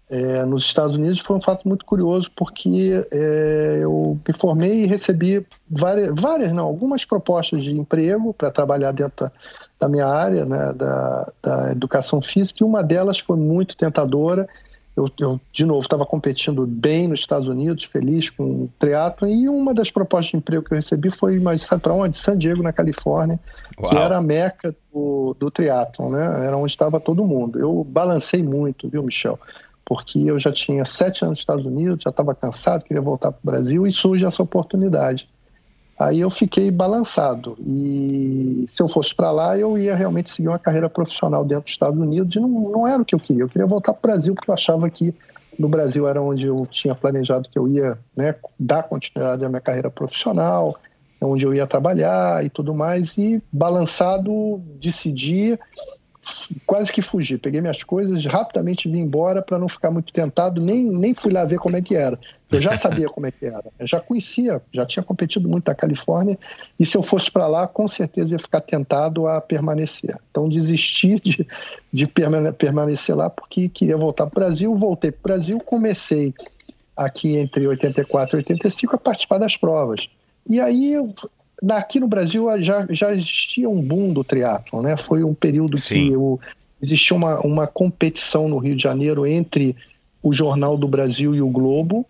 é, 0.08 0.44
nos 0.44 0.64
Estados 0.64 0.96
Unidos. 0.96 1.18
Foi 1.18 1.36
um 1.36 1.40
fato 1.40 1.66
muito 1.66 1.84
curioso, 1.84 2.30
porque 2.34 3.04
é, 3.12 3.80
eu 3.82 4.18
me 4.26 4.34
formei 4.34 4.84
e 4.84 4.86
recebi 4.86 5.44
várias, 5.68 6.12
várias 6.14 6.52
não, 6.52 6.66
algumas 6.66 7.04
propostas 7.04 7.64
de 7.64 7.76
emprego 7.76 8.32
para 8.32 8.50
trabalhar 8.50 8.92
dentro 8.92 9.26
da, 9.26 9.32
da 9.85 9.89
minha 9.89 10.07
área, 10.07 10.45
né? 10.45 10.72
Da, 10.72 11.32
da 11.43 11.72
educação 11.72 12.20
física, 12.20 12.62
e 12.62 12.66
uma 12.66 12.82
delas 12.82 13.18
foi 13.18 13.37
muito 13.37 13.76
tentadora 13.76 14.49
eu, 14.97 15.11
eu 15.18 15.41
de 15.51 15.64
novo, 15.64 15.80
estava 15.80 16.07
competindo 16.07 16.64
bem 16.66 17.09
nos 17.09 17.20
Estados 17.20 17.49
Unidos, 17.49 17.85
feliz 17.85 18.30
com 18.30 18.45
o 18.45 18.70
triatlo 18.78 19.26
e 19.26 19.49
uma 19.49 19.74
das 19.74 19.91
propostas 19.91 20.30
de 20.30 20.37
emprego 20.37 20.64
que 20.64 20.72
eu 20.72 20.76
recebi 20.76 21.11
foi, 21.11 21.39
mas 21.41 21.62
sabe 21.62 21.82
para 21.82 21.95
onde? 21.95 22.16
San 22.16 22.39
Diego, 22.39 22.62
na 22.62 22.72
Califórnia, 22.72 23.39
Uau. 23.78 23.91
que 23.91 23.97
era 23.97 24.18
a 24.18 24.22
meca 24.22 24.74
do, 24.93 25.35
do 25.39 25.51
triatlon, 25.51 26.11
né? 26.11 26.47
Era 26.47 26.57
onde 26.57 26.70
estava 26.70 27.01
todo 27.01 27.24
mundo. 27.24 27.59
Eu 27.59 27.85
balancei 27.85 28.43
muito, 28.43 28.89
viu, 28.89 29.03
Michel? 29.03 29.39
Porque 29.85 30.20
eu 30.20 30.39
já 30.39 30.53
tinha 30.53 30.85
sete 30.85 31.24
anos 31.24 31.39
nos 31.39 31.39
Estados 31.41 31.66
Unidos, 31.66 32.03
já 32.03 32.11
estava 32.11 32.32
cansado, 32.32 32.85
queria 32.85 33.03
voltar 33.03 33.32
para 33.32 33.41
o 33.43 33.47
Brasil 33.47 33.87
e 33.87 33.93
surge 33.93 34.24
essa 34.24 34.43
oportunidade. 34.43 35.28
Aí 35.99 36.20
eu 36.20 36.30
fiquei 36.30 36.70
balançado. 36.70 37.57
E 37.64 38.64
se 38.66 38.82
eu 38.82 38.88
fosse 38.88 39.14
para 39.14 39.30
lá, 39.30 39.57
eu 39.57 39.78
ia 39.78 39.95
realmente 39.95 40.28
seguir 40.28 40.49
uma 40.49 40.59
carreira 40.59 40.90
profissional 40.90 41.45
dentro 41.45 41.64
dos 41.64 41.72
Estados 41.72 41.99
Unidos. 41.99 42.34
E 42.34 42.40
não, 42.40 42.49
não 42.49 42.88
era 42.88 43.01
o 43.01 43.05
que 43.05 43.14
eu 43.14 43.20
queria. 43.20 43.45
Eu 43.45 43.49
queria 43.49 43.66
voltar 43.66 43.92
para 43.92 43.99
o 43.99 44.12
Brasil, 44.12 44.34
porque 44.34 44.51
eu 44.51 44.55
achava 44.55 44.90
que 44.90 45.14
no 45.59 45.68
Brasil 45.68 46.07
era 46.09 46.20
onde 46.20 46.47
eu 46.47 46.64
tinha 46.68 46.95
planejado 46.95 47.49
que 47.49 47.59
eu 47.59 47.68
ia 47.68 47.97
né, 48.16 48.34
dar 48.59 48.82
continuidade 48.82 49.45
à 49.45 49.49
minha 49.49 49.61
carreira 49.61 49.88
profissional, 49.88 50.76
onde 51.22 51.47
eu 51.47 51.55
ia 51.55 51.66
trabalhar 51.66 52.45
e 52.45 52.49
tudo 52.49 52.74
mais. 52.74 53.16
E 53.16 53.40
balançado, 53.53 54.61
decidi 54.80 55.57
quase 56.66 56.92
que 56.92 57.02
fugi. 57.02 57.38
Peguei 57.38 57.60
minhas 57.60 57.82
coisas, 57.82 58.24
rapidamente 58.26 58.88
vim 58.88 59.00
embora 59.00 59.42
para 59.42 59.58
não 59.58 59.68
ficar 59.68 59.90
muito 59.90 60.12
tentado, 60.12 60.60
nem, 60.60 60.90
nem 60.90 61.14
fui 61.14 61.32
lá 61.32 61.44
ver 61.44 61.58
como 61.58 61.76
é 61.76 61.82
que 61.82 61.94
era. 61.94 62.18
Eu 62.50 62.60
já 62.60 62.76
sabia 62.76 63.08
como 63.08 63.26
é 63.26 63.30
que 63.30 63.44
era, 63.46 63.64
eu 63.78 63.86
já 63.86 64.00
conhecia, 64.00 64.62
já 64.72 64.86
tinha 64.86 65.02
competido 65.02 65.48
muito 65.48 65.68
na 65.68 65.74
Califórnia, 65.74 66.36
e 66.78 66.86
se 66.86 66.96
eu 66.96 67.02
fosse 67.02 67.30
para 67.30 67.46
lá, 67.46 67.66
com 67.66 67.88
certeza 67.88 68.34
ia 68.34 68.38
ficar 68.38 68.60
tentado 68.60 69.26
a 69.26 69.40
permanecer. 69.40 70.16
Então 70.30 70.48
desisti 70.48 71.16
de, 71.16 71.46
de 71.92 72.06
permanecer 72.06 73.16
lá 73.16 73.28
porque 73.28 73.68
queria 73.68 73.96
voltar 73.96 74.26
para 74.26 74.38
o 74.38 74.44
Brasil, 74.44 74.74
voltei 74.74 75.10
para 75.10 75.18
o 75.18 75.22
Brasil, 75.22 75.60
comecei 75.60 76.34
aqui 76.96 77.36
entre 77.36 77.66
84 77.66 78.36
e 78.36 78.38
85 78.38 78.96
a 78.96 78.98
participar 78.98 79.38
das 79.38 79.56
provas. 79.56 80.08
E 80.48 80.60
aí 80.60 80.94
Aqui 81.70 82.00
no 82.00 82.09
Brasil 82.09 82.46
já, 82.62 82.86
já 82.90 83.12
existia 83.12 83.68
um 83.68 83.80
boom 83.80 84.12
do 84.12 84.24
triatlo, 84.24 84.82
né? 84.82 84.96
Foi 84.96 85.22
um 85.22 85.34
período 85.34 85.78
Sim. 85.78 86.11
que 86.11 86.16
o, 86.16 86.38
existia 86.82 87.16
uma, 87.16 87.40
uma 87.40 87.66
competição 87.66 88.48
no 88.48 88.59
Rio 88.59 88.76
de 88.76 88.82
Janeiro 88.82 89.26
entre 89.26 89.76
o 90.22 90.32
Jornal 90.32 90.76
do 90.76 90.88
Brasil 90.88 91.34
e 91.34 91.40
o 91.40 91.48
Globo, 91.48 92.05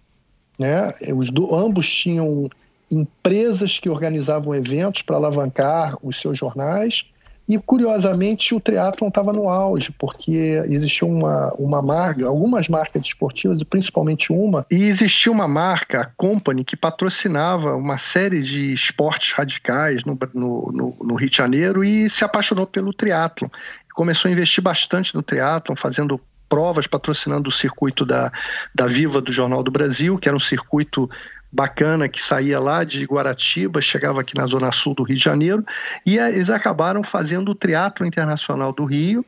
né? 0.58 0.92
Os 1.14 1.30
do, 1.30 1.54
ambos 1.54 1.88
tinham 1.92 2.48
empresas 2.90 3.78
que 3.78 3.88
organizavam 3.88 4.54
eventos 4.54 5.02
para 5.02 5.16
alavancar 5.16 5.96
os 6.02 6.20
seus 6.20 6.38
jornais 6.38 7.06
e 7.48 7.58
curiosamente 7.58 8.54
o 8.54 8.60
triatlon 8.60 9.08
estava 9.08 9.32
no 9.32 9.48
auge, 9.48 9.92
porque 9.98 10.62
existia 10.66 11.06
uma, 11.06 11.52
uma 11.58 11.82
marca, 11.82 12.26
algumas 12.26 12.68
marcas 12.68 13.04
esportivas, 13.04 13.60
e 13.60 13.64
principalmente 13.64 14.32
uma, 14.32 14.64
e 14.70 14.84
existia 14.84 15.30
uma 15.30 15.46
marca, 15.46 16.00
a 16.00 16.04
Company, 16.06 16.64
que 16.64 16.76
patrocinava 16.76 17.76
uma 17.76 17.98
série 17.98 18.40
de 18.40 18.72
esportes 18.72 19.32
radicais 19.32 20.04
no, 20.04 20.18
no, 20.32 20.72
no, 20.72 20.96
no 21.02 21.14
Rio 21.14 21.28
de 21.28 21.36
Janeiro 21.36 21.84
e 21.84 22.08
se 22.08 22.24
apaixonou 22.24 22.66
pelo 22.66 22.92
triatlon. 22.92 23.48
Começou 23.94 24.28
a 24.28 24.32
investir 24.32 24.62
bastante 24.62 25.14
no 25.14 25.22
triatlon, 25.22 25.76
fazendo 25.76 26.18
provas, 26.48 26.86
patrocinando 26.86 27.48
o 27.48 27.52
circuito 27.52 28.04
da, 28.04 28.30
da 28.74 28.86
Viva 28.86 29.20
do 29.20 29.32
Jornal 29.32 29.62
do 29.62 29.70
Brasil, 29.70 30.16
que 30.16 30.28
era 30.28 30.36
um 30.36 30.40
circuito 30.40 31.10
bacana 31.54 32.08
que 32.08 32.20
saía 32.20 32.58
lá 32.58 32.82
de 32.82 33.04
Guaratiba, 33.04 33.80
chegava 33.80 34.20
aqui 34.20 34.36
na 34.36 34.44
zona 34.44 34.72
sul 34.72 34.92
do 34.92 35.04
Rio 35.04 35.16
de 35.16 35.22
Janeiro, 35.22 35.64
e 36.04 36.18
eles 36.18 36.50
acabaram 36.50 37.04
fazendo 37.04 37.52
o 37.52 37.54
Teatro 37.54 38.04
Internacional 38.04 38.72
do 38.72 38.84
Rio, 38.84 39.24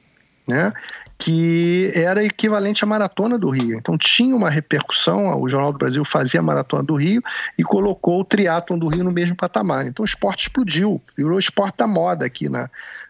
né? 0.48 0.72
que 1.18 1.90
era 1.94 2.22
equivalente 2.22 2.84
à 2.84 2.86
Maratona 2.86 3.38
do 3.38 3.48
Rio. 3.48 3.78
Então 3.78 3.96
tinha 3.96 4.36
uma 4.36 4.50
repercussão, 4.50 5.40
o 5.40 5.48
Jornal 5.48 5.72
do 5.72 5.78
Brasil 5.78 6.04
fazia 6.04 6.40
a 6.40 6.42
Maratona 6.42 6.82
do 6.82 6.94
Rio 6.94 7.22
e 7.56 7.62
colocou 7.62 8.20
o 8.20 8.24
triatlon 8.24 8.78
do 8.78 8.88
Rio 8.88 9.04
no 9.04 9.12
mesmo 9.12 9.34
patamar. 9.34 9.86
Então 9.86 10.02
o 10.02 10.06
esporte 10.06 10.42
explodiu, 10.42 11.00
virou 11.16 11.38
esporte 11.38 11.78
da 11.78 11.86
moda 11.86 12.26
aqui 12.26 12.50
na, 12.50 12.68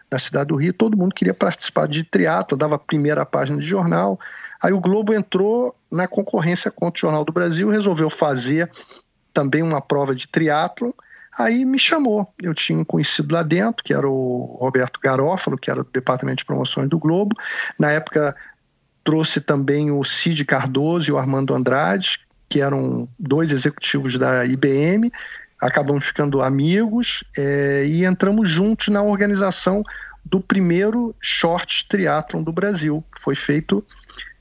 na 0.09 0.19
cidade 0.19 0.47
do 0.47 0.55
Rio, 0.55 0.71
todo 0.71 0.97
mundo 0.97 1.13
queria 1.13 1.33
participar 1.33 1.87
de 1.87 2.03
triatlo, 2.03 2.57
dava 2.57 2.75
a 2.75 2.79
primeira 2.79 3.25
página 3.25 3.59
de 3.59 3.65
jornal. 3.65 4.17
Aí 4.63 4.71
o 4.71 4.79
Globo 4.79 5.13
entrou 5.13 5.75
na 5.91 6.07
concorrência 6.07 6.71
contra 6.71 6.99
o 6.99 7.01
Jornal 7.01 7.25
do 7.25 7.33
Brasil, 7.33 7.69
resolveu 7.69 8.09
fazer 8.09 8.69
também 9.37 9.61
uma 9.61 9.79
prova 9.79 10.15
de 10.15 10.27
triatlon, 10.27 10.89
aí 11.37 11.63
me 11.63 11.77
chamou. 11.77 12.33
Eu 12.41 12.55
tinha 12.55 12.79
um 12.79 12.83
conhecido 12.83 13.35
lá 13.35 13.43
dentro, 13.43 13.83
que 13.83 13.93
era 13.93 14.09
o 14.09 14.57
Roberto 14.59 14.99
Garófalo, 14.99 15.59
que 15.59 15.69
era 15.69 15.83
do 15.83 15.89
Departamento 15.93 16.39
de 16.39 16.45
Promoções 16.45 16.89
do 16.89 16.97
Globo. 16.97 17.35
Na 17.77 17.91
época 17.91 18.35
trouxe 19.03 19.39
também 19.39 19.91
o 19.91 20.03
Cid 20.03 20.43
Cardoso 20.43 21.11
e 21.11 21.13
o 21.13 21.19
Armando 21.19 21.53
Andrade, 21.53 22.21
que 22.49 22.61
eram 22.61 23.07
dois 23.19 23.51
executivos 23.51 24.17
da 24.17 24.43
IBM, 24.43 25.11
acabamos 25.61 26.05
ficando 26.05 26.41
amigos 26.41 27.23
é, 27.37 27.85
e 27.85 28.05
entramos 28.05 28.49
juntos 28.49 28.87
na 28.87 29.03
organização 29.03 29.83
do 30.25 30.41
primeiro 30.41 31.15
short 31.21 31.87
triatlon 31.87 32.41
do 32.41 32.51
Brasil, 32.51 33.03
que 33.13 33.21
foi 33.21 33.35
feito 33.35 33.85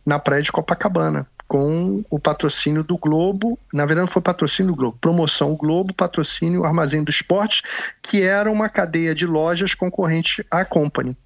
na 0.07 0.19
praia 0.19 0.43
de 0.43 0.51
Copacabana 0.51 1.29
com 1.49 2.05
o 2.11 2.19
patrocínio 2.19 2.83
do 2.83 2.97
Globo. 2.97 3.59
Na 3.73 3.87
verdade, 3.87 4.07
não 4.07 4.13
foi 4.13 4.23
patrocínio 4.23 4.73
do 4.73 4.77
Globo, 4.77 4.99
promoção 5.01 5.55
Globo, 5.55 5.95
patrocínio 5.95 6.65
Armazém 6.65 7.03
do 7.03 7.11
Esporte, 7.11 7.63
que 8.03 8.23
era 8.23 8.51
uma 8.51 8.69
cadeia 8.69 9.15
de 9.15 9.27
lojas 9.27 9.75
concorrente 9.75 10.45
à 10.51 10.65
Company. 10.65 11.17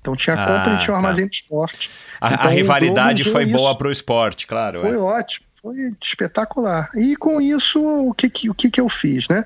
Então 0.00 0.16
tinha 0.16 0.34
a 0.34 0.46
Company 0.46 0.76
e 0.76 0.78
tinha 0.78 0.94
o 0.94 1.00
tá. 1.00 1.06
Armazém 1.06 1.26
do 1.26 1.32
Esporte. 1.32 1.90
A, 2.20 2.34
então, 2.34 2.50
a 2.50 2.54
rivalidade 2.54 3.24
foi 3.24 3.44
isso. 3.44 3.52
boa 3.52 3.76
para 3.76 3.88
o 3.88 3.90
esporte, 3.90 4.46
claro. 4.46 4.80
Foi 4.80 4.92
é. 4.92 4.98
ótimo, 4.98 5.46
foi 5.62 5.94
espetacular. 6.02 6.88
E 6.94 7.14
com 7.16 7.40
isso, 7.40 7.82
o 7.82 8.14
que, 8.14 8.30
que, 8.30 8.48
o 8.48 8.54
que, 8.54 8.70
que 8.70 8.80
eu 8.80 8.88
fiz? 8.88 9.28
Né? 9.28 9.44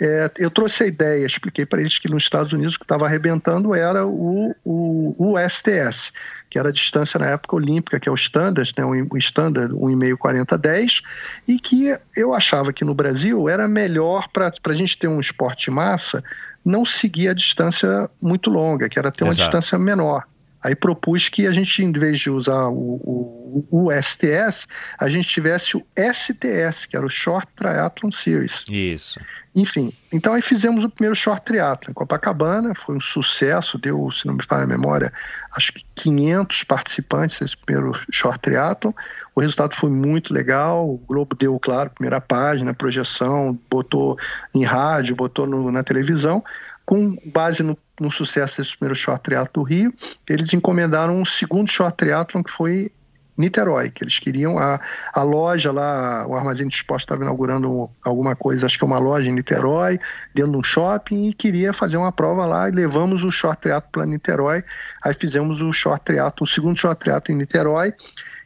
É, 0.00 0.30
eu 0.38 0.50
trouxe 0.50 0.84
a 0.84 0.86
ideia, 0.86 1.26
expliquei 1.26 1.66
para 1.66 1.80
eles 1.80 1.98
que 1.98 2.08
nos 2.08 2.22
Estados 2.22 2.52
Unidos 2.52 2.76
o 2.76 2.78
que 2.78 2.84
estava 2.84 3.06
arrebentando 3.06 3.74
era 3.74 4.06
o, 4.06 4.54
o, 4.64 5.14
o 5.18 5.34
STS, 5.48 6.12
que 6.48 6.58
era 6.58 6.68
a 6.68 6.72
distância 6.72 7.18
na 7.18 7.26
época 7.26 7.56
olímpica, 7.56 7.98
que 7.98 8.08
é 8.08 8.12
o 8.12 8.14
standard, 8.14 8.72
né, 8.78 8.84
o 8.84 9.16
standard 9.18 9.74
1,5 9.74 10.16
40 10.16 10.56
10, 10.56 11.02
e 11.48 11.58
que 11.58 11.96
eu 12.16 12.32
achava 12.32 12.72
que 12.72 12.84
no 12.84 12.94
Brasil 12.94 13.48
era 13.48 13.66
melhor 13.66 14.28
para 14.28 14.52
a 14.64 14.74
gente 14.74 14.96
ter 14.96 15.08
um 15.08 15.18
esporte 15.18 15.64
de 15.64 15.70
massa 15.72 16.22
não 16.64 16.84
seguir 16.84 17.28
a 17.28 17.34
distância 17.34 18.10
muito 18.20 18.50
longa, 18.50 18.88
que 18.88 18.98
era 18.98 19.12
ter 19.12 19.22
uma 19.22 19.30
Exato. 19.30 19.42
distância 19.44 19.78
menor. 19.78 20.24
Aí 20.66 20.74
propus 20.74 21.28
que 21.28 21.46
a 21.46 21.52
gente, 21.52 21.80
em 21.80 21.92
vez 21.92 22.18
de 22.18 22.28
usar 22.28 22.66
o, 22.66 23.00
o, 23.04 23.64
o 23.70 23.88
STS, 23.92 24.66
a 24.98 25.08
gente 25.08 25.28
tivesse 25.28 25.76
o 25.76 25.86
STS, 25.96 26.86
que 26.86 26.96
era 26.96 27.06
o 27.06 27.08
Short 27.08 27.46
Triathlon 27.54 28.10
Series. 28.10 28.64
Isso. 28.68 29.20
Enfim, 29.54 29.92
então 30.12 30.34
aí 30.34 30.42
fizemos 30.42 30.82
o 30.82 30.90
primeiro 30.90 31.14
Short 31.14 31.44
Triathlon 31.44 31.92
em 31.92 31.94
Copacabana, 31.94 32.74
foi 32.74 32.96
um 32.96 33.00
sucesso, 33.00 33.78
deu, 33.78 34.10
se 34.10 34.26
não 34.26 34.34
me 34.34 34.42
falha 34.42 34.64
a 34.64 34.66
memória, 34.66 35.12
acho 35.56 35.72
que 35.72 35.84
500 35.94 36.64
participantes 36.64 37.40
esse 37.40 37.56
primeiro 37.56 37.92
Short 38.10 38.40
Triathlon. 38.40 38.92
O 39.36 39.40
resultado 39.40 39.72
foi 39.72 39.90
muito 39.90 40.34
legal, 40.34 40.84
o 40.84 40.98
Globo 40.98 41.36
deu, 41.36 41.56
claro, 41.60 41.90
primeira 41.90 42.20
página, 42.20 42.74
projeção, 42.74 43.56
botou 43.70 44.18
em 44.52 44.64
rádio, 44.64 45.14
botou 45.14 45.46
no, 45.46 45.70
na 45.70 45.84
televisão. 45.84 46.42
Com 46.84 47.16
base 47.24 47.62
no, 47.62 47.78
no 48.00 48.10
sucesso 48.10 48.58
desse 48.58 48.76
primeiro 48.76 48.94
Short 48.94 49.22
Triathlon 49.22 49.52
do 49.52 49.62
Rio, 49.62 49.94
eles 50.28 50.52
encomendaram 50.52 51.18
um 51.18 51.24
segundo 51.24 51.70
Short 51.70 51.96
Triathlon 51.96 52.42
que 52.42 52.50
foi 52.50 52.90
Niterói, 53.36 53.90
que 53.90 54.02
eles 54.02 54.18
queriam 54.18 54.58
a, 54.58 54.80
a 55.14 55.22
loja 55.22 55.70
lá, 55.70 56.26
o 56.26 56.34
Armazém 56.34 56.66
de 56.66 56.74
Esporte 56.74 57.02
estava 57.02 57.22
inaugurando 57.22 57.90
alguma 58.02 58.34
coisa, 58.34 58.64
acho 58.64 58.78
que 58.78 58.84
é 58.84 58.86
uma 58.86 58.98
loja 58.98 59.28
em 59.28 59.32
Niterói, 59.32 59.98
dentro 60.34 60.52
de 60.52 60.58
um 60.58 60.62
shopping, 60.62 61.28
e 61.28 61.34
queria 61.34 61.72
fazer 61.72 61.98
uma 61.98 62.10
prova 62.10 62.46
lá, 62.46 62.68
e 62.68 62.72
levamos 62.72 63.24
o 63.24 63.30
short 63.30 63.60
triatlo 63.60 63.90
para 63.92 64.06
Niterói, 64.06 64.64
aí 65.04 65.12
fizemos 65.12 65.60
o 65.60 65.70
short 65.70 66.02
triatlo, 66.04 66.44
o 66.44 66.46
segundo 66.46 66.78
short 66.78 66.98
triatlo 66.98 67.34
em 67.34 67.38
Niterói, 67.38 67.92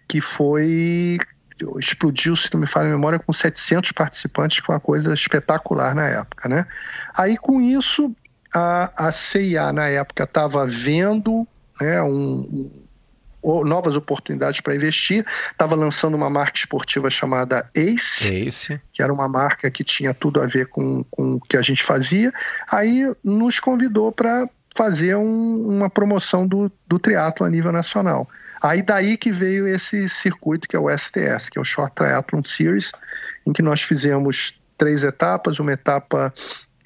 que 0.09 0.21
foi 0.21 1.19
explodiu, 1.79 2.35
se 2.35 2.49
não 2.55 2.61
me 2.61 2.67
falha 2.67 2.89
a 2.89 2.91
memória, 2.91 3.19
com 3.19 3.33
700 3.33 3.93
participantes, 3.93 4.61
que 4.61 4.67
foi 4.67 4.75
uma 4.75 4.81
coisa 4.81 5.13
espetacular 5.13 5.95
na 5.95 6.07
época, 6.07 6.49
né? 6.49 6.65
Aí 7.17 7.37
com 7.37 7.61
isso 7.61 8.15
a, 8.55 9.09
a 9.09 9.13
CIA 9.13 9.73
na 9.73 9.87
época 9.87 10.25
estava 10.25 10.67
vendo 10.67 11.47
né, 11.81 12.03
um, 12.03 12.71
um, 13.43 13.65
novas 13.65 13.97
oportunidades 13.97 14.61
para 14.61 14.75
investir, 14.75 15.25
estava 15.25 15.75
lançando 15.75 16.15
uma 16.15 16.29
marca 16.29 16.59
esportiva 16.59 17.09
chamada 17.09 17.69
Ace, 17.75 18.35
Ace, 18.47 18.81
que 18.93 19.03
era 19.03 19.13
uma 19.13 19.29
marca 19.29 19.71
que 19.71 19.85
tinha 19.85 20.13
tudo 20.13 20.41
a 20.41 20.47
ver 20.47 20.67
com, 20.67 21.05
com 21.11 21.35
o 21.35 21.41
que 21.41 21.57
a 21.57 21.63
gente 21.63 21.83
fazia. 21.83 22.33
Aí 22.71 23.11
nos 23.25 23.59
convidou 23.61 24.13
para 24.13 24.49
fazer 24.77 25.17
um, 25.17 25.69
uma 25.69 25.91
promoção 25.91 26.47
do, 26.47 26.71
do 26.87 26.99
triatlo 26.99 27.45
a 27.45 27.51
nível 27.51 27.73
nacional. 27.73 28.29
Aí 28.63 28.83
daí 28.83 29.17
que 29.17 29.31
veio 29.31 29.67
esse 29.67 30.09
circuito 30.09 30.69
que 30.69 30.77
é 30.77 30.79
o 30.79 30.89
STS, 30.89 31.49
que 31.51 31.59
é 31.59 31.61
o 31.61 31.65
Short 31.65 31.95
Triathlon 31.95 32.43
Series, 32.43 32.93
em 33.47 33.53
que 33.53 33.63
nós 33.63 33.83
fizemos 33.83 34.61
três 34.77 35.05
etapas, 35.05 35.59
uma 35.59 35.73
etapa 35.73 36.33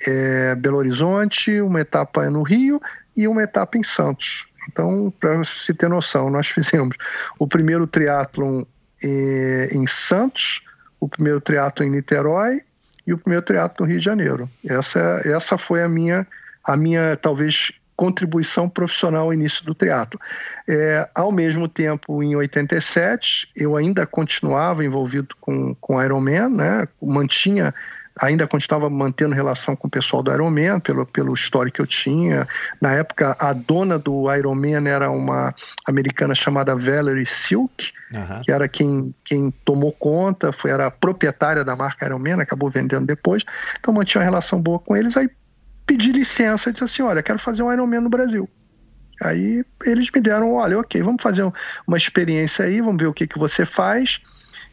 é, 0.07 0.55
Belo 0.55 0.79
Horizonte, 0.79 1.61
uma 1.61 1.81
etapa 1.81 2.29
no 2.31 2.43
Rio 2.43 2.81
e 3.17 3.27
uma 3.29 3.43
etapa 3.43 3.79
em 3.79 3.83
Santos. 3.83 4.47
Então, 4.71 5.13
para 5.21 5.43
se 5.45 5.75
ter 5.75 5.89
noção, 5.89 6.31
nós 6.31 6.49
fizemos 6.53 6.97
o 7.39 7.47
primeiro 7.47 7.87
triatlon 7.87 8.65
é, 9.03 9.69
em 9.73 9.87
Santos, 9.87 10.63
o 11.01 11.09
primeiro 11.09 11.41
triatlon 11.41 11.87
em 11.87 11.91
Niterói 11.91 12.61
e 13.07 13.13
o 13.13 13.19
primeiro 13.19 13.45
triatlon 13.45 13.85
no 13.85 13.91
Rio 13.91 13.99
de 13.99 14.05
Janeiro. 14.05 14.51
Essa, 14.65 15.21
essa 15.25 15.59
foi 15.59 15.83
a 15.83 15.89
minha, 15.89 16.27
a 16.65 16.77
minha 16.77 17.17
talvez 17.17 17.73
contribuição 17.97 18.69
profissional 18.69 19.27
ao 19.27 19.33
início 19.33 19.65
do 19.65 19.75
triatlo. 19.75 20.19
É, 20.69 21.09
ao 21.15 21.31
mesmo 21.31 21.69
tempo, 21.69 22.23
em 22.23 22.35
87, 22.35 23.49
eu 23.55 23.77
ainda 23.77 24.07
continuava 24.07 24.85
envolvido 24.85 25.35
com, 25.41 25.75
com 25.77 26.03
Ironman, 26.03 26.49
né? 26.49 26.89
mantinha 27.01 27.73
ainda 28.21 28.47
continuava 28.47 28.89
mantendo 28.89 29.35
relação 29.35 29.75
com 29.75 29.89
o 29.89 29.91
pessoal 29.91 30.23
do 30.23 30.33
Ironman, 30.33 30.79
pelo, 30.81 31.05
pelo 31.07 31.35
histórico 31.35 31.77
que 31.77 31.83
eu 31.83 31.87
tinha. 31.87 32.47
Na 32.81 32.93
época, 32.93 33.37
a 33.39 33.53
dona 33.53 33.99
do 33.99 34.33
Ironman 34.33 34.89
era 34.89 35.11
uma 35.11 35.53
americana 35.87 36.35
chamada 36.35 36.77
Valerie 36.77 37.27
Silk, 37.27 37.93
uhum. 38.13 38.41
que 38.43 38.53
era 38.53 38.69
quem, 38.69 39.15
quem 39.25 39.51
tomou 39.65 39.93
conta, 39.93 40.53
foi, 40.53 40.71
era 40.71 40.87
a 40.87 40.91
proprietária 40.91 41.65
da 41.65 41.75
marca 41.75 42.07
Ironman, 42.07 42.41
acabou 42.41 42.71
vendendo 42.71 43.07
depois. 43.07 43.43
Então, 43.79 43.93
mantinha 43.93 44.21
uma 44.21 44.25
relação 44.25 44.61
boa 44.61 44.79
com 44.79 44.97
eles. 44.97 45.17
Aí 45.17 45.29
pedi 45.85 46.13
licença 46.13 46.71
e 46.71 46.73
disse 46.73 46.85
assim, 46.85 47.03
olha, 47.03 47.23
quero 47.23 47.39
fazer 47.39 47.63
um 47.63 47.73
Ironman 47.73 48.01
no 48.01 48.09
Brasil. 48.09 48.49
Aí 49.23 49.65
eles 49.85 50.11
me 50.13 50.21
deram, 50.21 50.55
olha, 50.55 50.79
ok, 50.79 51.03
vamos 51.03 51.23
fazer 51.23 51.51
uma 51.87 51.97
experiência 51.97 52.65
aí, 52.65 52.81
vamos 52.81 53.01
ver 53.01 53.07
o 53.07 53.13
que, 53.13 53.27
que 53.27 53.39
você 53.39 53.65
faz 53.65 54.21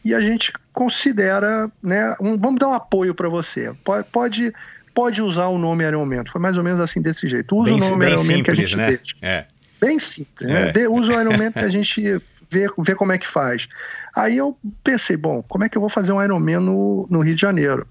e 0.03 0.13
a 0.13 0.19
gente 0.19 0.51
considera, 0.73 1.69
né, 1.81 2.15
um, 2.19 2.37
vamos 2.37 2.59
dar 2.59 2.69
um 2.69 2.73
apoio 2.73 3.13
para 3.13 3.29
você. 3.29 3.73
Pode, 3.83 4.07
pode, 4.11 4.53
pode 4.93 5.21
usar 5.21 5.47
o 5.47 5.57
nome 5.57 5.83
Ironman. 5.83 6.23
Foi 6.27 6.41
mais 6.41 6.57
ou 6.57 6.63
menos 6.63 6.79
assim 6.79 7.01
desse 7.01 7.27
jeito. 7.27 7.55
Usa 7.55 7.71
bem, 7.71 7.83
o 7.83 7.89
nome 7.89 8.05
Ironman 8.07 8.43
que 8.43 8.51
a 8.51 8.55
gente 8.55 8.75
né? 8.75 8.87
deixa. 8.87 9.15
É. 9.21 9.45
Bem 9.79 9.99
simples, 9.99 10.49
né? 10.49 10.69
É. 10.69 10.71
De, 10.71 10.87
usa 10.87 11.11
o 11.13 11.51
que 11.53 11.59
a 11.59 11.69
gente 11.69 12.21
vê, 12.49 12.67
vê 12.77 12.95
como 12.95 13.11
é 13.11 13.17
que 13.17 13.27
faz. 13.27 13.67
Aí 14.15 14.37
eu 14.37 14.57
pensei, 14.83 15.17
bom, 15.17 15.41
como 15.43 15.63
é 15.63 15.69
que 15.69 15.77
eu 15.77 15.81
vou 15.81 15.89
fazer 15.89 16.11
um 16.11 16.21
Ironman 16.21 16.59
no, 16.59 17.07
no 17.09 17.21
Rio 17.21 17.35
de 17.35 17.41
Janeiro? 17.41 17.87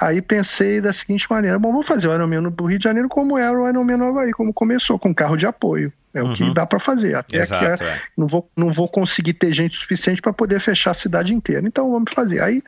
Aí 0.00 0.22
pensei 0.22 0.80
da 0.80 0.92
seguinte 0.92 1.26
maneira: 1.28 1.58
bom, 1.58 1.72
vou 1.72 1.82
fazer 1.82 2.08
o 2.08 2.14
Ironman 2.14 2.40
no 2.40 2.66
Rio 2.66 2.78
de 2.78 2.84
Janeiro 2.84 3.08
como 3.08 3.36
era 3.36 3.58
o 3.58 3.68
Ironman 3.68 3.96
no 3.96 4.08
Havaí, 4.08 4.32
como 4.32 4.52
começou, 4.52 4.98
com 4.98 5.14
carro 5.14 5.36
de 5.36 5.46
apoio. 5.46 5.92
É 6.14 6.22
uhum. 6.22 6.32
o 6.32 6.34
que 6.34 6.52
dá 6.52 6.66
para 6.66 6.80
fazer. 6.80 7.14
Até 7.14 7.38
Exato, 7.38 7.78
que 7.78 7.84
é, 7.84 7.86
é. 7.86 8.00
não, 8.16 8.26
vou, 8.26 8.50
não 8.56 8.72
vou 8.72 8.88
conseguir 8.88 9.34
ter 9.34 9.52
gente 9.52 9.74
suficiente 9.76 10.22
para 10.22 10.32
poder 10.32 10.60
fechar 10.60 10.92
a 10.92 10.94
cidade 10.94 11.34
inteira. 11.34 11.66
Então 11.66 11.90
vamos 11.90 12.12
fazer. 12.12 12.42
Aí 12.42 12.62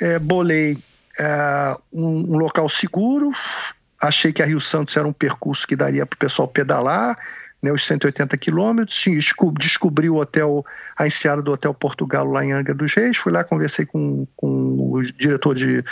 é, 0.00 0.18
bolei 0.18 0.78
é, 1.18 1.76
um, 1.92 2.34
um, 2.34 2.38
local 2.38 2.68
seguro, 2.68 3.30
achei 4.00 4.32
que 4.32 4.42
a 4.42 4.46
Rio 4.46 4.60
Santos 4.60 4.96
era 4.96 5.06
um 5.06 5.12
percurso 5.12 5.66
que 5.66 5.76
daria 5.76 6.06
para 6.06 6.16
o 6.16 6.18
pessoal 6.18 6.48
pedalar. 6.48 7.16
Né, 7.62 7.70
os 7.70 7.84
180 7.84 8.38
quilômetros, 8.38 9.04
descobri 9.58 10.08
o 10.08 10.16
hotel, 10.16 10.64
a 10.98 11.06
enseada 11.06 11.42
do 11.42 11.52
Hotel 11.52 11.74
Portugal 11.74 12.24
lá 12.24 12.42
em 12.42 12.52
Angra 12.52 12.74
dos 12.74 12.94
Reis, 12.94 13.18
fui 13.18 13.30
lá, 13.30 13.44
conversei 13.44 13.84
com, 13.84 14.26
com 14.34 14.94
o 14.94 15.02
diretor 15.02 15.54
de, 15.54 15.84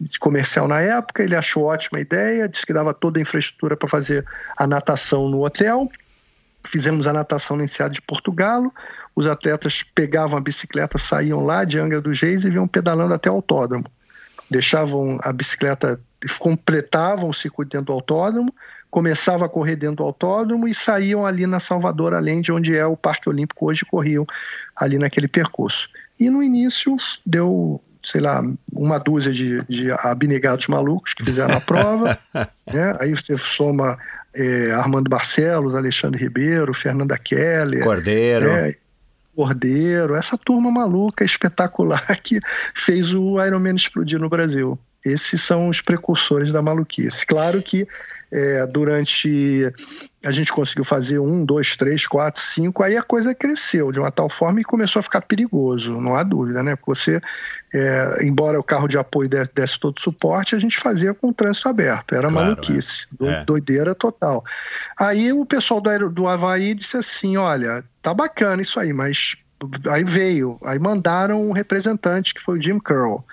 de 0.00 0.18
comercial 0.18 0.66
na 0.66 0.80
época, 0.80 1.22
ele 1.22 1.36
achou 1.36 1.62
ótima 1.62 2.00
ideia, 2.00 2.48
disse 2.48 2.66
que 2.66 2.72
dava 2.72 2.92
toda 2.92 3.20
a 3.20 3.22
infraestrutura 3.22 3.76
para 3.76 3.88
fazer 3.88 4.26
a 4.58 4.66
natação 4.66 5.28
no 5.28 5.44
hotel, 5.44 5.88
fizemos 6.64 7.06
a 7.06 7.12
natação 7.12 7.56
na 7.56 7.64
enseada 7.64 7.92
de 7.92 8.02
Portugal, 8.02 8.72
os 9.14 9.26
atletas 9.26 9.82
pegavam 9.82 10.38
a 10.38 10.40
bicicleta, 10.40 10.98
saíam 10.98 11.44
lá 11.44 11.64
de 11.64 11.78
Angra 11.78 12.00
dos 12.00 12.20
Reis 12.20 12.44
e 12.44 12.50
vinham 12.50 12.68
pedalando 12.68 13.14
até 13.14 13.30
o 13.30 13.34
autódromo, 13.34 13.86
deixavam 14.50 15.18
a 15.22 15.32
bicicleta, 15.32 16.00
completavam 16.38 17.28
o 17.28 17.34
circuito 17.34 17.72
dentro 17.72 17.86
do 17.86 17.92
autódromo, 17.92 18.54
começavam 18.90 19.46
a 19.46 19.48
correr 19.48 19.76
dentro 19.76 19.96
do 19.96 20.04
autódromo 20.04 20.68
e 20.68 20.74
saíam 20.74 21.26
ali 21.26 21.46
na 21.46 21.58
Salvador, 21.58 22.14
além 22.14 22.40
de 22.40 22.52
onde 22.52 22.76
é 22.76 22.86
o 22.86 22.96
Parque 22.96 23.28
Olímpico 23.28 23.66
hoje, 23.66 23.84
corriam 23.84 24.26
ali 24.76 24.98
naquele 24.98 25.26
percurso. 25.26 25.88
E 26.20 26.30
no 26.30 26.42
início 26.42 26.94
deu, 27.24 27.80
sei 28.02 28.20
lá, 28.20 28.42
uma 28.72 28.98
dúzia 28.98 29.32
de, 29.32 29.62
de 29.68 29.90
abnegados 29.92 30.66
malucos 30.66 31.14
que 31.14 31.24
fizeram 31.24 31.56
a 31.56 31.60
prova, 31.60 32.18
né? 32.66 32.96
aí 32.98 33.10
você 33.10 33.38
soma 33.38 33.96
é, 34.34 34.72
Armando 34.72 35.08
Barcelos, 35.08 35.74
Alexandre 35.74 36.20
Ribeiro, 36.20 36.74
Fernanda 36.74 37.16
Keller, 37.16 37.84
Cordeiro. 37.84 38.46
Né? 38.46 38.74
Cordeiro, 39.34 40.14
essa 40.14 40.36
turma 40.36 40.70
maluca, 40.70 41.24
espetacular, 41.24 42.04
que 42.22 42.38
fez 42.74 43.14
o 43.14 43.42
Ironman 43.42 43.76
explodir 43.76 44.18
no 44.18 44.28
Brasil. 44.28 44.78
Esses 45.04 45.42
são 45.42 45.68
os 45.68 45.80
precursores 45.80 46.52
da 46.52 46.62
maluquice. 46.62 47.26
Claro 47.26 47.60
que 47.60 47.86
é, 48.30 48.66
durante. 48.66 49.72
A 50.24 50.30
gente 50.30 50.52
conseguiu 50.52 50.84
fazer 50.84 51.18
um, 51.18 51.44
dois, 51.44 51.74
três, 51.74 52.06
quatro, 52.06 52.40
cinco, 52.40 52.84
aí 52.84 52.96
a 52.96 53.02
coisa 53.02 53.34
cresceu 53.34 53.90
de 53.90 53.98
uma 53.98 54.12
tal 54.12 54.28
forma 54.28 54.60
e 54.60 54.64
começou 54.64 55.00
a 55.00 55.02
ficar 55.02 55.20
perigoso, 55.22 56.00
não 56.00 56.14
há 56.14 56.22
dúvida, 56.22 56.62
né? 56.62 56.76
Porque 56.76 56.94
você, 56.94 57.20
é, 57.74 58.24
embora 58.24 58.58
o 58.60 58.62
carro 58.62 58.86
de 58.86 58.96
apoio 58.96 59.28
desse, 59.28 59.50
desse, 59.52 59.80
todo 59.80 59.98
suporte, 59.98 60.54
a 60.54 60.60
gente 60.60 60.78
fazia 60.78 61.12
com 61.12 61.30
o 61.30 61.34
trânsito 61.34 61.68
aberto, 61.68 62.14
era 62.14 62.28
claro, 62.28 62.50
maluquice, 62.50 63.08
é. 63.20 63.44
doideira 63.44 63.96
total. 63.96 64.44
Aí 64.96 65.32
o 65.32 65.44
pessoal 65.44 65.80
do, 65.80 66.08
do 66.08 66.28
Havaí 66.28 66.72
disse 66.72 66.96
assim: 66.96 67.36
olha, 67.36 67.82
tá 68.00 68.14
bacana 68.14 68.62
isso 68.62 68.78
aí, 68.78 68.92
mas 68.92 69.34
aí 69.90 70.04
veio, 70.04 70.56
aí 70.64 70.78
mandaram 70.78 71.44
um 71.44 71.52
representante 71.52 72.32
que 72.32 72.40
foi 72.40 72.58
o 72.58 72.60
Jim 72.60 72.78
Curl. 72.78 73.24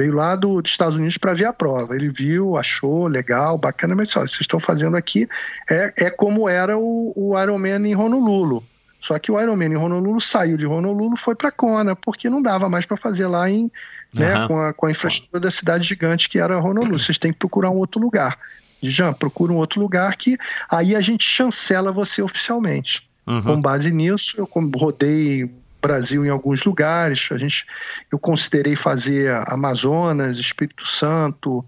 Veio 0.00 0.14
lá 0.14 0.34
do, 0.34 0.62
dos 0.62 0.70
Estados 0.70 0.96
Unidos 0.96 1.18
para 1.18 1.34
ver 1.34 1.44
a 1.44 1.52
prova. 1.52 1.94
Ele 1.94 2.08
viu, 2.08 2.56
achou 2.56 3.06
legal, 3.06 3.58
bacana, 3.58 3.94
mas 3.94 4.16
olha, 4.16 4.26
vocês 4.26 4.40
estão 4.40 4.58
fazendo 4.58 4.96
aqui 4.96 5.28
é, 5.68 5.92
é 6.06 6.10
como 6.10 6.48
era 6.48 6.78
o, 6.78 7.12
o 7.14 7.38
Ironman 7.38 7.86
em 7.86 7.94
Honolulu. 7.94 8.64
Só 8.98 9.18
que 9.18 9.30
o 9.30 9.38
Ironman 9.38 9.72
em 9.72 9.76
Honolulu 9.76 10.18
saiu 10.18 10.56
de 10.56 10.66
Honolulu 10.66 11.18
foi 11.18 11.34
para 11.34 11.50
Kona, 11.50 11.94
porque 11.94 12.30
não 12.30 12.40
dava 12.40 12.66
mais 12.66 12.86
para 12.86 12.96
fazer 12.96 13.26
lá 13.26 13.50
em, 13.50 13.70
né, 14.14 14.38
uhum. 14.38 14.48
com, 14.48 14.60
a, 14.60 14.72
com 14.72 14.86
a 14.86 14.90
infraestrutura 14.90 15.38
da 15.38 15.50
cidade 15.50 15.86
gigante 15.86 16.30
que 16.30 16.38
era 16.38 16.58
Honolulu. 16.58 16.98
Vocês 16.98 17.18
têm 17.18 17.30
que 17.30 17.38
procurar 17.38 17.68
um 17.68 17.76
outro 17.76 18.00
lugar. 18.00 18.38
Já 18.80 19.12
procura 19.12 19.52
um 19.52 19.56
outro 19.56 19.82
lugar 19.82 20.16
que 20.16 20.38
aí 20.70 20.96
a 20.96 21.00
gente 21.02 21.24
chancela 21.24 21.92
você 21.92 22.22
oficialmente. 22.22 23.06
Uhum. 23.26 23.42
Com 23.42 23.60
base 23.60 23.92
nisso, 23.92 24.34
eu 24.38 24.48
rodei 24.78 25.50
Brasil 25.80 26.24
em 26.24 26.28
alguns 26.28 26.64
lugares. 26.64 27.28
A 27.32 27.38
gente, 27.38 27.66
eu 28.10 28.18
considerei 28.18 28.76
fazer 28.76 29.30
Amazonas, 29.46 30.38
Espírito 30.38 30.86
Santo. 30.86 31.64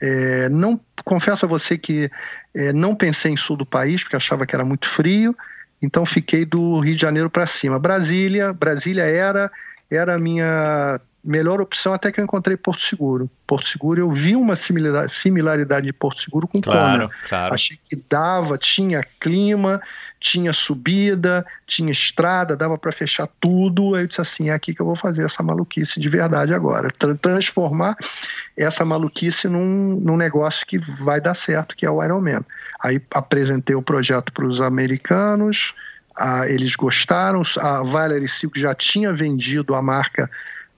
É, 0.00 0.48
não 0.48 0.80
confesso 1.04 1.44
a 1.44 1.48
você 1.48 1.76
que 1.76 2.10
é, 2.54 2.72
não 2.72 2.94
pensei 2.94 3.32
em 3.32 3.36
sul 3.36 3.56
do 3.56 3.66
país 3.66 4.02
porque 4.02 4.16
achava 4.16 4.46
que 4.46 4.54
era 4.54 4.64
muito 4.64 4.88
frio. 4.88 5.34
Então 5.82 6.04
fiquei 6.04 6.44
do 6.44 6.80
Rio 6.80 6.94
de 6.94 7.00
Janeiro 7.00 7.30
para 7.30 7.46
cima. 7.46 7.78
Brasília, 7.78 8.52
Brasília 8.52 9.04
era 9.04 9.50
era 9.90 10.14
a 10.14 10.18
minha 10.18 11.00
melhor 11.22 11.60
opção 11.60 11.92
até 11.92 12.10
que 12.10 12.20
eu 12.20 12.24
encontrei 12.24 12.56
Porto 12.56 12.80
Seguro. 12.80 13.30
Porto 13.46 13.66
Seguro, 13.66 14.00
eu 14.00 14.10
vi 14.10 14.34
uma 14.34 14.54
similaridade 14.56 15.86
de 15.86 15.92
Porto 15.92 16.22
Seguro 16.22 16.48
com 16.48 16.60
claro, 16.60 17.02
Kona. 17.02 17.10
Claro. 17.28 17.54
Achei 17.54 17.76
que 17.88 18.02
dava, 18.08 18.56
tinha 18.56 19.04
clima, 19.20 19.80
tinha 20.18 20.52
subida, 20.52 21.44
tinha 21.66 21.90
estrada, 21.92 22.56
dava 22.56 22.78
para 22.78 22.92
fechar 22.92 23.28
tudo. 23.40 23.94
Aí 23.94 24.04
eu 24.04 24.06
disse 24.06 24.20
assim: 24.20 24.48
é 24.48 24.52
aqui 24.52 24.74
que 24.74 24.80
eu 24.80 24.86
vou 24.86 24.94
fazer 24.94 25.24
essa 25.24 25.42
maluquice 25.42 26.00
de 26.00 26.08
verdade 26.08 26.54
agora. 26.54 26.88
Transformar 27.20 27.96
essa 28.56 28.84
maluquice 28.84 29.48
num, 29.48 29.96
num 30.00 30.16
negócio 30.16 30.66
que 30.66 30.78
vai 30.78 31.20
dar 31.20 31.34
certo, 31.34 31.76
que 31.76 31.84
é 31.84 31.90
o 31.90 32.02
Ironman. 32.02 32.44
Aí 32.82 33.00
apresentei 33.12 33.76
o 33.76 33.82
projeto 33.82 34.32
para 34.32 34.46
os 34.46 34.60
americanos, 34.60 35.74
eles 36.48 36.74
gostaram. 36.76 37.42
A 37.58 37.82
Valerie 37.82 38.28
Silk 38.28 38.58
já 38.58 38.74
tinha 38.74 39.12
vendido 39.12 39.74
a 39.74 39.82
marca 39.82 40.30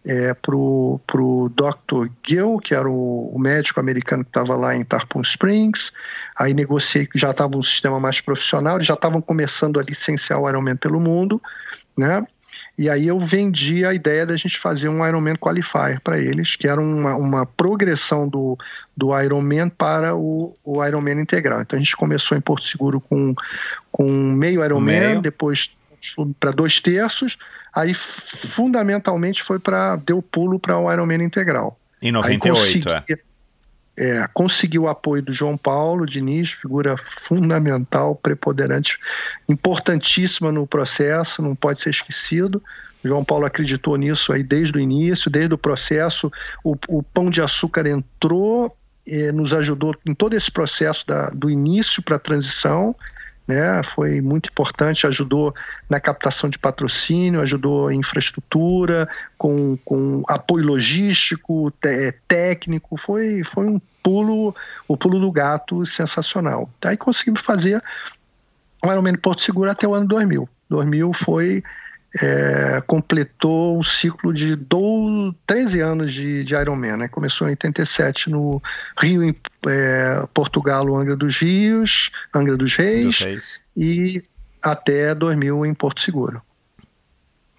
é, 0.05 0.35
para 0.35 0.57
o 0.57 1.51
Dr. 1.55 2.11
Gill, 2.27 2.59
que 2.59 2.75
era 2.75 2.89
o, 2.89 3.31
o 3.35 3.39
médico 3.39 3.79
americano 3.79 4.25
que 4.25 4.31
estava 4.31 4.57
lá 4.57 4.75
em 4.75 4.85
Tarpon 4.85 5.21
Springs. 5.21 5.93
Aí 6.37 6.53
negociei 6.53 7.07
que 7.07 7.19
já 7.19 7.31
estava 7.31 7.57
um 7.57 7.63
sistema 7.63 8.01
mais 8.01 8.21
profissional, 8.21 8.77
eles 8.77 8.87
já 8.87 8.95
estavam 8.95 9.21
começando 9.21 9.79
a 9.79 9.83
licenciar 9.83 10.41
o 10.41 10.49
Ironman 10.49 10.77
pelo 10.77 11.01
mundo, 11.01 11.41
né? 11.97 12.27
E 12.77 12.89
aí 12.89 13.07
eu 13.07 13.21
vendi 13.21 13.85
a 13.85 13.93
ideia 13.93 14.25
da 14.25 14.37
gente 14.37 14.59
fazer 14.59 14.89
um 14.89 15.07
Ironman 15.07 15.37
Qualifier 15.37 16.01
para 16.01 16.19
eles, 16.19 16.57
que 16.57 16.67
era 16.67 16.81
uma, 16.81 17.15
uma 17.15 17.47
progressão 17.47 18.27
do, 18.29 18.57
do 18.97 19.19
Ironman 19.19 19.69
para 19.69 20.15
o, 20.15 20.57
o 20.65 20.85
Ironman 20.85 21.21
integral. 21.21 21.61
Então 21.61 21.77
a 21.77 21.83
gente 21.83 21.97
começou 21.97 22.37
em 22.37 22.41
Porto 22.41 22.65
Seguro 22.65 23.01
com, 23.01 23.35
com 23.91 24.11
meio 24.11 24.65
Ironman, 24.65 25.01
meio. 25.01 25.21
depois 25.21 25.71
para 26.41 26.51
dois 26.51 26.81
terços, 26.81 27.39
aí 27.75 27.95
fundamentalmente 27.95 29.43
foi 29.43 29.59
para 29.59 29.97
deu 29.97 30.21
pulo 30.21 30.59
para 30.59 30.79
o 30.79 30.93
Ironman 30.93 31.23
integral. 31.23 31.79
Em 32.01 32.11
98, 32.11 32.89
consegui, 32.89 33.13
é. 33.13 33.19
É. 33.97 34.27
Consegui 34.33 34.79
o 34.79 34.89
apoio 34.89 35.23
do 35.23 35.33
João 35.33 35.57
Paulo 35.57 36.07
Diniz, 36.07 36.53
figura 36.53 36.97
fundamental, 36.97 38.15
preponderante, 38.15 38.99
importantíssima 39.49 40.51
no 40.51 40.67
processo, 40.67 41.43
não 41.43 41.55
pode 41.55 41.81
ser 41.81 41.91
esquecido. 41.91 42.63
O 43.05 43.09
João 43.09 43.25
Paulo 43.25 43.45
acreditou 43.45 43.97
nisso 43.97 44.33
aí 44.33 44.43
desde 44.43 44.79
o 44.79 44.81
início, 44.81 45.31
desde 45.31 45.55
o 45.55 45.59
processo. 45.59 46.31
O, 46.65 46.77
o 46.89 47.03
Pão 47.03 47.29
de 47.29 47.43
Açúcar 47.43 47.87
entrou, 47.87 48.75
eh, 49.07 49.33
nos 49.33 49.53
ajudou 49.53 49.95
em 50.07 50.15
todo 50.15 50.35
esse 50.35 50.51
processo 50.51 51.07
da, 51.07 51.29
do 51.31 51.51
início 51.51 52.03
para 52.03 52.17
a 52.17 52.21
transição 52.21 52.95
né? 53.47 53.83
Foi 53.83 54.21
muito 54.21 54.51
importante, 54.51 55.07
ajudou 55.07 55.55
na 55.89 56.01
captação 56.01 56.49
de 56.49 56.59
patrocínio, 56.59 57.41
ajudou 57.41 57.91
em 57.91 57.99
infraestrutura, 57.99 59.09
com, 59.37 59.77
com 59.85 60.23
apoio 60.29 60.67
logístico, 60.67 61.73
é, 61.85 62.15
técnico, 62.27 62.97
foi, 62.97 63.43
foi 63.45 63.67
um 63.67 63.81
pulo, 64.03 64.55
o 64.87 64.97
pulo 64.97 65.19
do 65.19 65.31
gato 65.31 65.85
sensacional. 65.85 66.69
Aí 66.85 66.97
conseguimos 66.97 67.41
fazer 67.41 67.83
o 68.85 68.91
Ironman 68.91 69.17
Porto 69.17 69.43
Seguro 69.43 69.71
até 69.71 69.87
o 69.87 69.95
ano 69.95 70.07
2000. 70.07 70.49
2000 70.69 71.13
foi 71.13 71.63
é, 72.21 72.83
completou 72.87 73.79
o 73.79 73.85
ciclo 73.85 74.33
de 74.33 74.57
12, 74.57 75.35
13 75.47 75.81
anos 75.81 76.13
de, 76.13 76.45
de 76.45 76.55
Ironman. 76.55 76.97
Né? 76.97 77.09
Começou 77.09 77.47
em 77.47 77.51
87 77.51 78.31
no 78.31 78.61
Rio, 78.99 79.23
em 79.23 79.35
é, 79.67 80.27
Portugal, 80.35 80.95
Angra 80.95 81.17
dos 81.17 81.39
Rios, 81.39 82.11
Angra 82.35 82.57
dos 82.57 82.75
Reis, 82.75 83.07
dos 83.07 83.21
Reis, 83.21 83.61
e 83.77 84.23
até 84.63 85.15
2000 85.15 85.67
em 85.67 85.75
Porto 85.75 86.01
Seguro. 86.01 86.43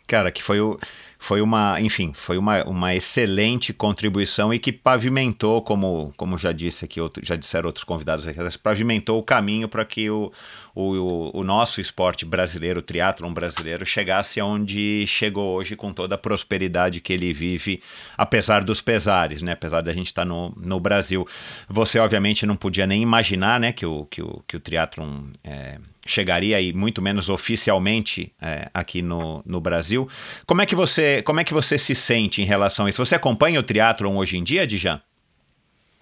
Cara, 0.05 0.31
que 0.31 0.43
foi 0.43 0.59
o 0.59 0.77
foi 1.23 1.39
uma, 1.39 1.79
enfim, 1.79 2.11
foi 2.13 2.37
uma, 2.37 2.65
uma 2.65 2.93
excelente 2.93 3.71
contribuição 3.71 4.53
e 4.53 4.59
que 4.59 4.73
pavimentou, 4.73 5.61
como, 5.61 6.13
como 6.17 6.37
já 6.37 6.51
disse 6.51 6.83
aqui, 6.83 6.99
outro, 6.99 7.25
já 7.25 7.37
disseram 7.37 7.67
outros 7.67 7.85
convidados 7.85 8.27
aqui, 8.27 8.37
pavimentou 8.61 9.17
o 9.17 9.23
caminho 9.23 9.69
para 9.69 9.85
que 9.85 10.09
o, 10.09 10.33
o, 10.75 11.31
o 11.33 11.43
nosso 11.43 11.79
esporte 11.79 12.25
brasileiro, 12.25 12.79
o 12.79 12.83
triatlon 12.83 13.33
brasileiro, 13.33 13.85
chegasse 13.85 14.39
aonde 14.39 15.05
chegou 15.07 15.55
hoje 15.55 15.75
com 15.75 15.93
toda 15.93 16.15
a 16.15 16.17
prosperidade 16.17 16.99
que 16.99 17.13
ele 17.13 17.33
vive, 17.33 17.81
apesar 18.17 18.63
dos 18.63 18.81
pesares, 18.81 19.41
né? 19.41 19.53
Apesar 19.53 19.81
da 19.81 19.93
gente 19.93 20.07
estar 20.07 20.23
tá 20.23 20.25
no, 20.25 20.55
no 20.63 20.79
Brasil. 20.79 21.27
Você, 21.67 21.99
obviamente, 21.99 22.45
não 22.45 22.55
podia 22.55 22.87
nem 22.87 23.01
imaginar, 23.01 23.59
né, 23.59 23.71
que 23.71 23.85
o, 23.85 24.05
que 24.05 24.21
o, 24.21 24.43
que 24.47 24.57
o 24.57 24.59
triatlon... 24.59 25.25
É, 25.43 25.77
chegaria 26.05 26.57
aí 26.57 26.73
muito 26.73 27.01
menos 27.01 27.29
oficialmente 27.29 28.33
é, 28.41 28.69
aqui 28.73 29.01
no, 29.01 29.41
no 29.45 29.61
Brasil. 29.61 30.07
Como 30.45 30.61
é 30.61 30.65
que 30.65 30.75
você 30.75 31.21
como 31.21 31.39
é 31.39 31.45
que 31.45 31.53
você 31.53 31.77
se 31.77 31.95
sente 31.95 32.41
em 32.41 32.45
relação 32.45 32.85
a 32.85 32.89
isso? 32.89 33.03
Você 33.05 33.15
acompanha 33.15 33.57
o 33.57 33.63
triatlon 33.63 34.17
hoje 34.17 34.37
em 34.37 34.43
dia, 34.43 34.67
Dijan? 34.67 34.99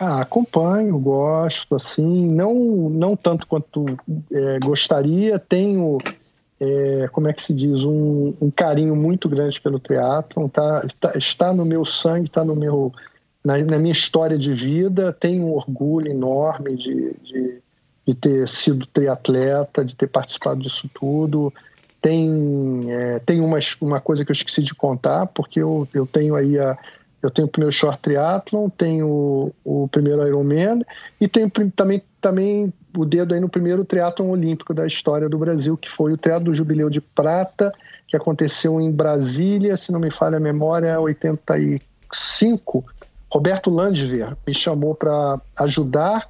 Ah, 0.04 0.22
acompanho, 0.22 0.98
gosto, 0.98 1.76
assim, 1.76 2.28
não 2.28 2.90
não 2.90 3.16
tanto 3.16 3.46
quanto 3.46 3.86
é, 4.34 4.58
gostaria. 4.60 5.38
Tenho, 5.38 6.00
é, 6.60 7.08
como 7.12 7.28
é 7.28 7.34
que 7.34 7.42
se 7.42 7.54
diz, 7.54 7.86
um, 7.86 8.34
um, 8.42 8.50
carinho 8.50 8.96
muito 8.96 9.30
grande 9.30 9.62
pelo 9.62 9.80
triatlon. 9.80 10.48
Tá, 10.48 10.82
está, 10.84 11.12
está 11.16 11.54
no 11.54 11.64
meu 11.64 11.86
sangue, 11.86 12.28
está 12.28 12.44
no 12.44 12.56
meu 12.56 12.92
na, 13.46 13.60
na, 13.60 13.78
minha 13.78 13.92
história 13.92 14.40
de 14.40 14.52
vida. 14.52 15.14
Tenho 15.14 15.46
um 15.46 15.54
orgulho 15.54 16.10
enorme 16.10 16.76
de, 16.76 17.14
de 17.22 17.62
de 18.06 18.16
ter 18.16 18.48
sido 18.48 18.86
triatleta, 18.88 19.86
de 19.86 19.96
ter 19.96 20.08
participado 20.08 20.60
disso 20.60 20.90
tudo. 20.94 21.54
Tem, 22.02 22.86
é, 22.90 23.20
tem 23.20 23.40
uma, 23.40 23.60
uma 23.80 24.02
coisa 24.02 24.26
que 24.26 24.32
eu 24.32 24.34
esqueci 24.34 24.64
de 24.64 24.74
contar, 24.74 25.28
porque 25.28 25.62
eu, 25.62 25.88
eu 25.94 26.06
tenho 26.08 26.36
aí 26.36 26.58
a, 26.58 26.76
eu 27.22 27.30
tenho 27.30 27.48
o 27.48 27.52
primeiro 27.52 27.72
short 27.72 28.00
triathlon, 28.00 28.70
tenho 28.70 29.54
o, 29.64 29.88
primeiro 29.90 30.26
Ironman 30.26 30.82
e 31.20 31.28
tenho 31.28 31.50
também, 31.76 32.04
também 32.20 32.74
o 32.98 33.06
dedo 33.06 33.34
aí 33.34 33.40
no 33.40 33.48
primeiro 33.48 33.86
triatlon 33.86 34.30
olímpico 34.30 34.74
da 34.74 34.88
história 34.88 35.30
do 35.30 35.38
Brasil, 35.38 35.78
que 35.78 35.90
foi 35.90 36.14
o 36.14 36.18
triatlo 36.18 36.46
do 36.46 36.54
Jubileu 36.54 36.90
de 36.90 37.00
Prata, 37.00 37.72
que 38.08 38.18
aconteceu 38.18 38.82
em 38.82 38.92
Brasília, 38.92 39.78
se 39.78 39.92
não 39.92 40.00
me 40.00 40.10
falha 40.10 40.38
a 40.38 40.40
memória, 40.40 41.00
85. 41.00 42.84
Roberto 43.32 43.70
Landver 43.70 44.36
me 44.46 44.54
chamou 44.54 44.96
para 44.96 45.40
ajudar 45.60 46.28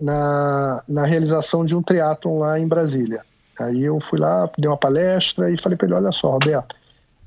na, 0.00 0.82
na 0.86 1.04
realização 1.06 1.64
de 1.64 1.74
um 1.74 1.82
triatlon 1.82 2.38
lá 2.38 2.60
em 2.60 2.68
Brasília. 2.68 3.22
Aí 3.58 3.84
eu 3.84 3.98
fui 4.00 4.18
lá, 4.18 4.48
dei 4.58 4.68
uma 4.68 4.76
palestra 4.76 5.50
e 5.50 5.58
falei 5.58 5.78
para 5.78 5.86
ele, 5.86 5.94
olha 5.94 6.12
só, 6.12 6.28
Roberto, 6.28 6.76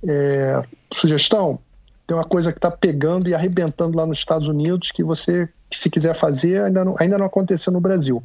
é, 0.07 0.61
sugestão, 0.93 1.59
tem 2.09 2.17
uma 2.17 2.23
coisa 2.23 2.51
que 2.51 2.57
está 2.57 2.71
pegando 2.71 3.29
e 3.29 3.35
arrebentando 3.35 3.95
lá 3.95 4.03
nos 4.03 4.17
Estados 4.17 4.47
Unidos 4.47 4.89
que 4.89 5.03
você, 5.03 5.47
se 5.71 5.91
quiser 5.91 6.15
fazer, 6.15 6.63
ainda 6.63 6.83
não, 6.83 6.95
ainda 6.99 7.19
não 7.19 7.25
aconteceu 7.27 7.71
no 7.71 7.79
Brasil 7.79 8.19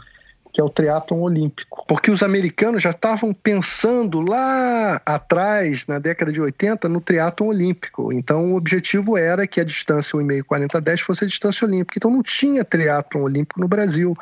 que 0.55 0.61
é 0.61 0.65
o 0.65 0.71
triatlon 0.71 1.21
olímpico. 1.21 1.85
Porque 1.89 2.13
os 2.13 2.23
americanos 2.23 2.81
já 2.81 2.93
estavam 2.93 3.35
pensando 3.35 4.21
lá 4.21 5.01
atrás, 5.05 5.85
na 5.89 5.99
década 5.99 6.31
de 6.31 6.41
80, 6.41 6.89
no 6.89 7.01
triatlon 7.01 7.49
olímpico. 7.49 8.13
Então 8.13 8.53
o 8.53 8.57
objetivo 8.57 9.19
era 9.19 9.49
que 9.49 9.61
a 9.61 9.65
distância 9.65 10.17
1,5 10.17 10.45
40 10.45 10.81
10 10.81 11.01
fosse 11.01 11.25
a 11.25 11.27
distância 11.27 11.67
olímpica. 11.67 11.99
Então 11.99 12.09
não 12.09 12.23
tinha 12.23 12.65
triatlon 12.65 13.25
olímpico 13.25 13.61
no 13.61 13.67
Brasil. 13.67 14.13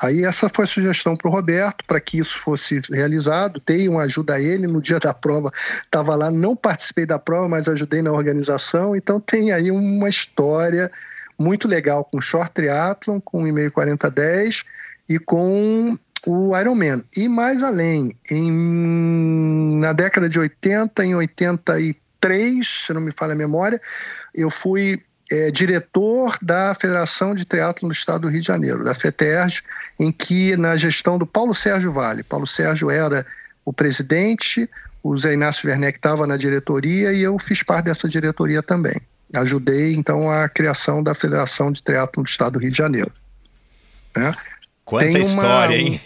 Aí 0.00 0.24
essa 0.24 0.48
foi 0.48 0.64
a 0.64 0.68
sugestão 0.68 1.14
para 1.14 1.28
o 1.28 1.32
Roberto, 1.32 1.84
para 1.86 2.00
que 2.00 2.18
isso 2.18 2.38
fosse 2.38 2.80
realizado. 2.90 3.60
Dei 3.66 3.86
uma 3.86 4.04
ajuda 4.04 4.36
a 4.36 4.40
ele 4.40 4.66
no 4.66 4.80
dia 4.80 4.98
da 4.98 5.12
prova, 5.12 5.50
estava 5.52 6.16
lá, 6.16 6.30
não 6.30 6.56
participei 6.56 7.04
da 7.04 7.18
prova, 7.18 7.46
mas 7.46 7.68
ajudei 7.68 8.00
na 8.00 8.10
organização. 8.10 8.96
Então 8.96 9.20
tem 9.20 9.52
aí 9.52 9.70
uma 9.70 10.08
história 10.08 10.90
muito 11.38 11.68
legal 11.68 12.04
com 12.04 12.22
short 12.22 12.52
triathlon, 12.52 13.20
com 13.20 13.42
1,5 13.44 13.70
40 13.70 14.10
10 14.10 14.64
e 15.08 15.18
com 15.18 15.98
o 16.26 16.56
Ironman. 16.58 17.02
E 17.16 17.28
mais 17.28 17.62
além, 17.62 18.12
em, 18.30 19.78
na 19.78 19.92
década 19.92 20.28
de 20.28 20.38
80, 20.38 21.04
em 21.04 21.14
83, 21.14 22.66
se 22.66 22.92
não 22.92 23.00
me 23.00 23.12
falha 23.12 23.32
a 23.32 23.36
memória, 23.36 23.80
eu 24.34 24.48
fui 24.48 25.02
é, 25.30 25.50
diretor 25.50 26.36
da 26.40 26.74
Federação 26.74 27.34
de 27.34 27.44
Teatro 27.44 27.86
do 27.86 27.92
Estado 27.92 28.22
do 28.22 28.28
Rio 28.28 28.40
de 28.40 28.46
Janeiro, 28.46 28.84
da 28.84 28.94
FETERJ, 28.94 29.62
em 29.98 30.12
que, 30.12 30.56
na 30.56 30.76
gestão 30.76 31.18
do 31.18 31.26
Paulo 31.26 31.54
Sérgio 31.54 31.92
Vale, 31.92 32.22
Paulo 32.22 32.46
Sérgio 32.46 32.90
era 32.90 33.26
o 33.64 33.72
presidente, 33.72 34.68
o 35.02 35.16
Zé 35.16 35.34
Inácio 35.34 35.68
Werneck 35.68 35.98
estava 35.98 36.26
na 36.26 36.36
diretoria 36.36 37.12
e 37.12 37.22
eu 37.22 37.38
fiz 37.38 37.62
parte 37.62 37.86
dessa 37.86 38.08
diretoria 38.08 38.62
também. 38.62 38.96
Ajudei, 39.34 39.94
então, 39.94 40.30
a 40.30 40.48
criação 40.48 41.02
da 41.02 41.14
Federação 41.14 41.72
de 41.72 41.82
Teatro 41.82 42.22
do 42.22 42.28
Estado 42.28 42.54
do 42.54 42.58
Rio 42.58 42.70
de 42.70 42.76
Janeiro. 42.76 43.12
Né? 44.16 44.34
Quanta 44.84 45.06
tem 45.06 45.20
história, 45.20 45.76
uma, 45.76 45.88
hein? 45.88 46.00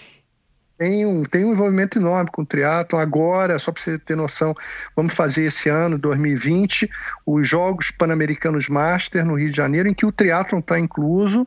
Tem 0.78 1.04
um, 1.04 1.24
tem 1.24 1.44
um 1.44 1.52
envolvimento 1.52 1.98
enorme 1.98 2.30
com 2.30 2.42
o 2.42 2.46
triatlo. 2.46 2.98
Agora, 2.98 3.58
só 3.58 3.72
para 3.72 3.82
você 3.82 3.98
ter 3.98 4.14
noção, 4.14 4.54
vamos 4.94 5.12
fazer 5.12 5.44
esse 5.46 5.68
ano, 5.68 5.98
2020, 5.98 6.88
os 7.26 7.48
Jogos 7.48 7.90
Pan-Americanos 7.90 8.68
Master 8.68 9.24
no 9.24 9.34
Rio 9.34 9.50
de 9.50 9.56
Janeiro, 9.56 9.88
em 9.88 9.94
que 9.94 10.06
o 10.06 10.12
triatlo 10.12 10.60
está 10.60 10.78
incluso. 10.78 11.44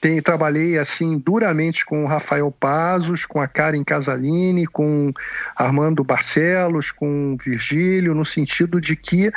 Tem, 0.00 0.20
trabalhei 0.20 0.76
assim 0.76 1.16
duramente 1.18 1.86
com 1.86 2.02
o 2.02 2.06
Rafael 2.06 2.50
Pazos, 2.50 3.24
com 3.24 3.40
a 3.40 3.46
Karen 3.46 3.84
Casalini, 3.84 4.66
com 4.66 5.12
Armando 5.56 6.02
Barcelos, 6.02 6.90
com 6.90 7.36
Virgílio, 7.42 8.12
no 8.12 8.24
sentido 8.24 8.80
de 8.80 8.96
que 8.96 9.30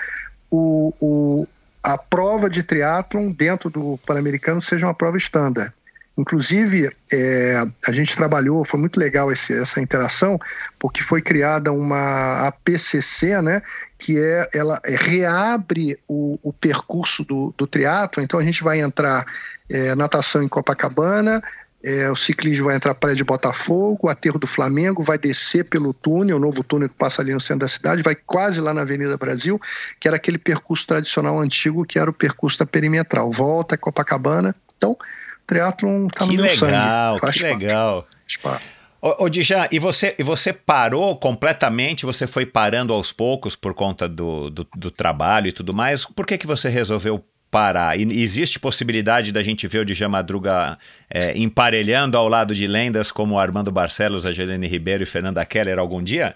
o, 0.50 0.92
o, 1.00 1.48
a 1.84 1.98
prova 1.98 2.50
de 2.50 2.64
triatlon 2.64 3.32
dentro 3.32 3.70
do 3.70 4.00
Pan-Americano 4.06 4.60
seja 4.60 4.88
uma 4.88 4.94
prova 4.96 5.16
estándar. 5.16 5.72
Inclusive, 6.18 6.90
é, 7.14 7.64
a 7.88 7.92
gente 7.92 8.16
trabalhou, 8.16 8.66
foi 8.66 8.80
muito 8.80 9.00
legal 9.00 9.32
esse, 9.32 9.54
essa 9.54 9.80
interação, 9.80 10.40
porque 10.80 11.04
foi 11.04 11.22
criada 11.22 11.72
uma 11.72 12.48
APCC, 12.48 13.40
né, 13.42 13.62
que 14.00 14.20
é, 14.20 14.50
ela 14.54 14.80
reabre 14.84 15.98
o, 16.08 16.40
o 16.42 16.52
percurso 16.52 17.24
do, 17.24 17.54
do 17.56 17.68
triatlo. 17.68 18.24
Então, 18.24 18.40
a 18.40 18.44
gente 18.44 18.64
vai 18.64 18.82
entrar 18.82 19.24
é, 19.70 19.94
natação 19.94 20.42
em 20.42 20.48
Copacabana, 20.48 21.40
é, 21.84 22.10
o 22.10 22.16
ciclismo 22.16 22.66
vai 22.66 22.76
entrar 22.76 22.96
para 22.96 23.14
de 23.14 23.24
Botafogo, 23.24 24.08
o 24.08 24.10
aterro 24.10 24.40
do 24.40 24.48
Flamengo, 24.48 25.04
vai 25.04 25.18
descer 25.18 25.66
pelo 25.66 25.94
túnel, 25.94 26.38
o 26.38 26.40
novo 26.40 26.64
túnel 26.64 26.90
que 26.90 26.96
passa 26.96 27.22
ali 27.22 27.32
no 27.32 27.40
centro 27.40 27.62
da 27.62 27.68
cidade, 27.68 28.02
vai 28.02 28.16
quase 28.16 28.60
lá 28.60 28.74
na 28.74 28.82
Avenida 28.82 29.16
Brasil, 29.18 29.62
que 30.00 30.08
era 30.08 30.18
aquele 30.18 30.40
percurso 30.40 30.88
tradicional 30.88 31.40
antigo, 31.40 31.86
que 31.86 32.00
era 32.00 32.10
o 32.10 32.14
percurso 32.14 32.58
da 32.58 32.66
perimetral. 32.66 33.32
Volta 33.32 33.78
Copacabana. 33.78 34.56
Então, 34.76 34.98
triatlon 35.48 36.08
tá 36.08 36.26
no 36.26 36.32
que 36.32 36.38
meu 36.38 36.46
legal, 36.46 37.18
sangue. 37.18 37.32
Que 37.32 37.44
legal, 37.44 38.08
que 38.28 38.48
legal. 38.48 38.62
Ô, 39.02 39.26
ô 39.26 39.30
Dijan, 39.30 39.68
e 39.72 39.80
você, 39.80 40.16
e 40.20 40.24
você 40.24 40.52
parou 40.52 41.16
completamente? 41.16 42.06
Você 42.06 42.28
foi 42.28 42.46
parando 42.46 42.94
aos 42.94 43.12
poucos 43.12 43.56
por 43.56 43.74
conta 43.74 44.08
do, 44.10 44.50
do, 44.50 44.68
do 44.76 44.92
trabalho 44.92 45.48
e 45.48 45.52
tudo 45.52 45.74
mais? 45.74 46.06
Por 46.06 46.26
que, 46.26 46.38
que 46.38 46.48
você 46.48 46.68
resolveu 46.68 47.24
parar? 47.50 47.98
E 47.98 48.22
existe 48.22 48.60
possibilidade 48.60 49.32
da 49.32 49.42
gente 49.42 49.68
ver 49.68 49.80
o 49.80 49.86
Djan 49.86 50.10
Madruga 50.10 50.78
é, 51.10 51.38
emparelhando 51.38 52.18
ao 52.18 52.28
lado 52.28 52.54
de 52.54 52.68
lendas 52.68 53.12
como 53.12 53.40
Armando 53.40 53.72
Barcelos, 53.72 54.26
a 54.26 54.34
Gelene 54.34 54.68
Ribeiro 54.68 55.04
e 55.04 55.06
Fernanda 55.06 55.46
Keller 55.46 55.80
algum 55.80 56.04
dia? 56.04 56.36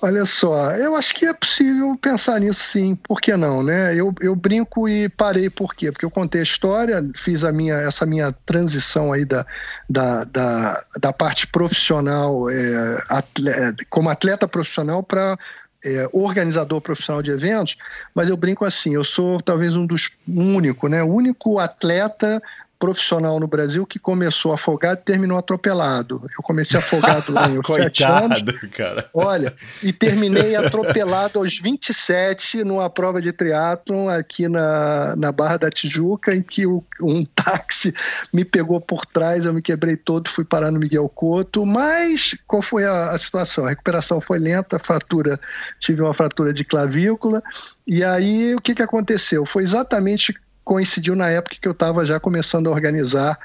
Olha 0.00 0.24
só, 0.24 0.70
eu 0.72 0.94
acho 0.94 1.14
que 1.14 1.26
é 1.26 1.32
possível 1.32 1.92
pensar 2.00 2.40
nisso 2.40 2.60
sim, 2.60 2.94
por 2.94 3.20
que 3.20 3.36
não, 3.36 3.62
né? 3.62 3.94
Eu, 3.94 4.14
eu 4.20 4.36
brinco 4.36 4.88
e 4.88 5.08
parei 5.08 5.50
por 5.50 5.74
quê? 5.74 5.90
Porque 5.90 6.04
eu 6.04 6.10
contei 6.10 6.40
a 6.40 6.44
história, 6.44 7.02
fiz 7.14 7.44
a 7.44 7.52
minha, 7.52 7.74
essa 7.74 8.06
minha 8.06 8.32
transição 8.44 9.12
aí 9.12 9.24
da, 9.24 9.44
da, 9.88 10.24
da, 10.24 10.84
da 11.00 11.12
parte 11.12 11.46
profissional, 11.46 12.48
é, 12.50 13.04
atleta, 13.08 13.84
como 13.90 14.08
atleta 14.08 14.46
profissional 14.46 15.02
para 15.02 15.36
é, 15.84 16.08
organizador 16.12 16.80
profissional 16.80 17.22
de 17.22 17.30
eventos, 17.30 17.76
mas 18.14 18.28
eu 18.28 18.36
brinco 18.36 18.64
assim, 18.64 18.94
eu 18.94 19.04
sou 19.04 19.40
talvez 19.40 19.76
um 19.76 19.86
dos 19.86 20.10
único, 20.26 20.88
né? 20.88 21.02
O 21.02 21.06
único 21.06 21.58
atleta 21.58 22.42
profissional 22.78 23.40
no 23.40 23.46
Brasil 23.46 23.86
que 23.86 23.98
começou 23.98 24.52
afogado 24.52 25.00
e 25.00 25.04
terminou 25.04 25.38
atropelado. 25.38 26.20
Eu 26.36 26.42
comecei 26.42 26.78
afogado 26.78 27.32
lá 27.32 27.48
em 27.48 27.74
sete 27.74 28.04
anos. 28.04 28.42
Cara. 28.72 29.08
Olha, 29.14 29.54
e 29.82 29.92
terminei 29.92 30.56
atropelado 30.56 31.38
aos 31.38 31.58
27 31.58 32.64
numa 32.64 32.88
prova 32.90 33.20
de 33.20 33.32
triatlon 33.32 34.08
aqui 34.08 34.48
na, 34.48 35.14
na 35.16 35.32
Barra 35.32 35.56
da 35.56 35.70
Tijuca, 35.70 36.34
em 36.34 36.42
que 36.42 36.66
o, 36.66 36.84
um 37.00 37.22
táxi 37.24 37.92
me 38.32 38.44
pegou 38.44 38.80
por 38.80 39.06
trás, 39.06 39.44
eu 39.44 39.54
me 39.54 39.62
quebrei 39.62 39.96
todo, 39.96 40.28
fui 40.28 40.44
parar 40.44 40.70
no 40.70 40.78
Miguel 40.78 41.08
Couto, 41.08 41.64
mas 41.64 42.36
qual 42.46 42.62
foi 42.62 42.84
a, 42.84 43.10
a 43.10 43.18
situação? 43.18 43.64
A 43.64 43.70
recuperação 43.70 44.20
foi 44.20 44.38
lenta, 44.38 44.78
fratura, 44.78 45.38
tive 45.78 46.02
uma 46.02 46.12
fratura 46.12 46.52
de 46.52 46.64
clavícula, 46.64 47.42
e 47.86 48.04
aí 48.04 48.54
o 48.54 48.60
que, 48.60 48.74
que 48.74 48.82
aconteceu? 48.82 49.44
Foi 49.46 49.62
exatamente 49.62 50.34
coincidiu 50.66 51.14
na 51.14 51.30
época 51.30 51.56
que 51.62 51.68
eu 51.68 51.72
estava 51.72 52.04
já 52.04 52.18
começando 52.18 52.66
a 52.66 52.72
organizar 52.72 53.38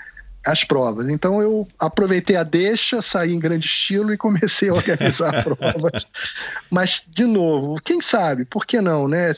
as 0.43 0.64
provas. 0.64 1.07
Então 1.07 1.39
eu 1.39 1.68
aproveitei 1.80 2.35
a 2.35 2.41
deixa, 2.41 2.99
saí 2.99 3.31
em 3.31 3.39
grande 3.39 3.68
estilo 3.68 4.11
e 4.11 4.18
comecei 4.18 4.69
a 4.69 4.73
organizar 4.73 5.31
provas. 5.45 6.07
Mas, 6.68 7.03
de 7.07 7.26
novo, 7.26 7.76
quem 7.84 8.02
sabe, 8.02 8.43
por 8.43 8.65
que 8.65 8.81
não, 8.81 9.07
né? 9.07 9.31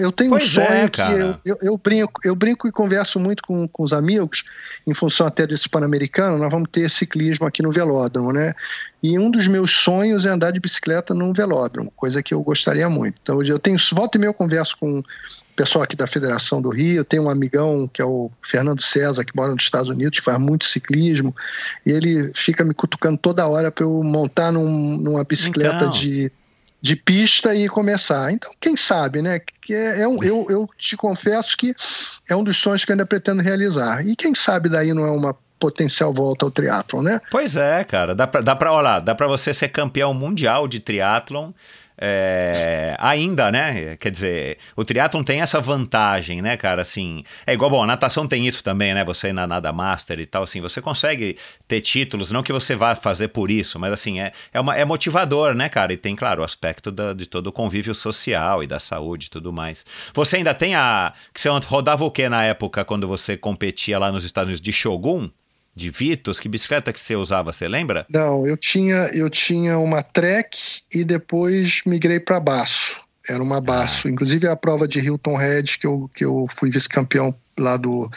Eu 0.00 0.10
tenho 0.10 0.30
pois 0.30 0.42
um 0.42 0.46
sonho 0.48 0.66
é, 0.66 0.88
que 0.88 1.00
eu, 1.00 1.36
eu, 1.44 1.56
eu, 1.62 1.76
brinco, 1.78 2.20
eu 2.24 2.34
brinco 2.34 2.66
e 2.66 2.72
converso 2.72 3.20
muito 3.20 3.44
com, 3.44 3.68
com 3.68 3.84
os 3.84 3.92
amigos, 3.92 4.42
em 4.84 4.92
função 4.92 5.24
até 5.24 5.46
desse 5.46 5.68
Pan-Americano, 5.68 6.36
nós 6.38 6.50
vamos 6.50 6.68
ter 6.72 6.90
ciclismo 6.90 7.46
aqui 7.46 7.62
no 7.62 7.70
velódromo, 7.70 8.32
né? 8.32 8.52
E 9.00 9.18
um 9.18 9.30
dos 9.30 9.46
meus 9.46 9.70
sonhos 9.70 10.24
é 10.24 10.28
andar 10.28 10.50
de 10.50 10.60
bicicleta 10.60 11.14
num 11.14 11.32
velódromo, 11.32 11.92
coisa 11.94 12.20
que 12.22 12.34
eu 12.34 12.42
gostaria 12.42 12.88
muito. 12.88 13.16
Então 13.22 13.40
eu 13.42 13.58
tenho, 13.60 13.76
volta 13.92 14.18
e 14.18 14.20
meia 14.20 14.28
eu 14.28 14.34
converso 14.34 14.76
com 14.76 15.02
pessoal 15.54 15.84
aqui 15.84 15.96
da 15.96 16.06
Federação 16.06 16.60
do 16.60 16.70
Rio, 16.70 17.04
tem 17.04 17.20
um 17.20 17.28
amigão 17.28 17.88
que 17.92 18.00
é 18.00 18.04
o 18.04 18.30
Fernando 18.42 18.82
César, 18.82 19.24
que 19.24 19.34
mora 19.34 19.52
nos 19.52 19.62
Estados 19.62 19.88
Unidos, 19.88 20.18
que 20.18 20.24
faz 20.24 20.38
muito 20.38 20.64
ciclismo, 20.64 21.34
e 21.84 21.90
ele 21.90 22.30
fica 22.34 22.64
me 22.64 22.74
cutucando 22.74 23.18
toda 23.18 23.46
hora 23.46 23.70
para 23.70 23.84
eu 23.84 24.02
montar 24.02 24.52
num, 24.52 24.96
numa 24.96 25.24
bicicleta 25.24 25.76
então. 25.76 25.90
de, 25.90 26.32
de 26.80 26.96
pista 26.96 27.54
e 27.54 27.68
começar. 27.68 28.32
Então, 28.32 28.52
quem 28.60 28.76
sabe, 28.76 29.22
né? 29.22 29.40
Que 29.60 29.74
é, 29.74 30.02
é 30.02 30.08
um, 30.08 30.22
eu, 30.22 30.46
eu 30.48 30.68
te 30.76 30.96
confesso 30.96 31.56
que 31.56 31.74
é 32.28 32.34
um 32.34 32.42
dos 32.42 32.56
sonhos 32.56 32.84
que 32.84 32.90
eu 32.90 32.94
ainda 32.94 33.06
pretendo 33.06 33.42
realizar. 33.42 34.04
E 34.06 34.16
quem 34.16 34.34
sabe 34.34 34.68
daí 34.68 34.92
não 34.92 35.06
é 35.06 35.10
uma 35.10 35.36
potencial 35.62 36.12
volta 36.12 36.44
ao 36.44 36.50
triatlon, 36.50 37.02
né? 37.02 37.20
Pois 37.30 37.56
é, 37.56 37.84
cara. 37.84 38.16
Dá 38.16 38.26
pra, 38.26 38.40
dá 38.40 38.56
pra, 38.56 38.72
olha 38.72 38.82
lá, 38.82 38.98
dá 38.98 39.14
pra 39.14 39.28
você 39.28 39.54
ser 39.54 39.68
campeão 39.68 40.12
mundial 40.12 40.66
de 40.66 40.80
triatlon 40.80 41.52
é, 41.98 42.96
ainda, 42.98 43.50
né? 43.50 43.96
Quer 43.96 44.10
dizer, 44.10 44.58
o 44.76 44.84
triatlon 44.84 45.22
tem 45.22 45.40
essa 45.40 45.60
vantagem, 45.60 46.42
né, 46.42 46.56
cara? 46.56 46.82
Assim, 46.82 47.24
é 47.46 47.52
igual, 47.52 47.70
bom, 47.70 47.82
a 47.82 47.86
natação 47.86 48.26
tem 48.26 48.46
isso 48.46 48.62
também, 48.62 48.94
né? 48.94 49.04
Você 49.04 49.32
na 49.32 49.46
nada 49.46 49.72
master 49.72 50.18
e 50.20 50.26
tal, 50.26 50.42
assim, 50.42 50.60
você 50.60 50.80
consegue 50.80 51.36
ter 51.68 51.80
títulos, 51.80 52.30
não 52.30 52.42
que 52.42 52.52
você 52.52 52.74
vá 52.74 52.94
fazer 52.94 53.28
por 53.28 53.50
isso, 53.50 53.78
mas 53.78 53.92
assim, 53.92 54.20
é, 54.20 54.32
é, 54.52 54.60
uma, 54.60 54.76
é 54.76 54.84
motivador, 54.84 55.54
né, 55.54 55.68
cara? 55.68 55.92
E 55.92 55.96
tem, 55.96 56.16
claro, 56.16 56.42
o 56.42 56.44
aspecto 56.44 56.90
da, 56.90 57.12
de 57.12 57.26
todo 57.26 57.48
o 57.48 57.52
convívio 57.52 57.94
social 57.94 58.62
e 58.62 58.66
da 58.66 58.78
saúde 58.78 59.26
e 59.26 59.30
tudo 59.30 59.52
mais. 59.52 59.84
Você 60.14 60.36
ainda 60.36 60.54
tem 60.54 60.74
a. 60.74 61.12
que 61.32 61.40
você 61.40 61.48
rodava 61.66 62.04
o 62.04 62.10
que 62.10 62.28
na 62.28 62.44
época 62.44 62.84
quando 62.84 63.06
você 63.06 63.36
competia 63.36 63.98
lá 63.98 64.10
nos 64.10 64.24
Estados 64.24 64.48
Unidos 64.48 64.60
de 64.60 64.72
Shogun? 64.72 65.30
De 65.74 65.90
Vitos? 65.90 66.38
Que 66.38 66.48
bicicleta 66.48 66.92
que 66.92 67.00
você 67.00 67.16
usava, 67.16 67.52
você 67.52 67.68
lembra? 67.68 68.06
Não, 68.08 68.46
eu 68.46 68.56
tinha, 68.56 69.10
eu 69.14 69.28
tinha 69.30 69.78
uma 69.78 70.02
Trek 70.02 70.82
e 70.94 71.04
depois 71.04 71.82
migrei 71.86 72.20
para 72.20 72.40
Baço. 72.40 73.00
Era 73.28 73.42
uma 73.42 73.60
Baço. 73.60 74.08
Ah. 74.08 74.10
Inclusive 74.10 74.46
a 74.48 74.56
prova 74.56 74.86
de 74.86 75.00
Hilton 75.00 75.36
Head, 75.36 75.78
que 75.78 75.86
eu, 75.86 76.10
que 76.14 76.24
eu 76.24 76.46
fui 76.50 76.70
vice-campeão 76.70 77.34
lá 77.58 77.76
do, 77.76 78.10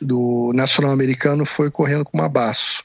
do 0.00 0.52
Nacional 0.54 0.92
Americano, 0.92 1.44
foi 1.44 1.70
correndo 1.70 2.04
com 2.04 2.16
uma 2.16 2.28
Baço. 2.28 2.84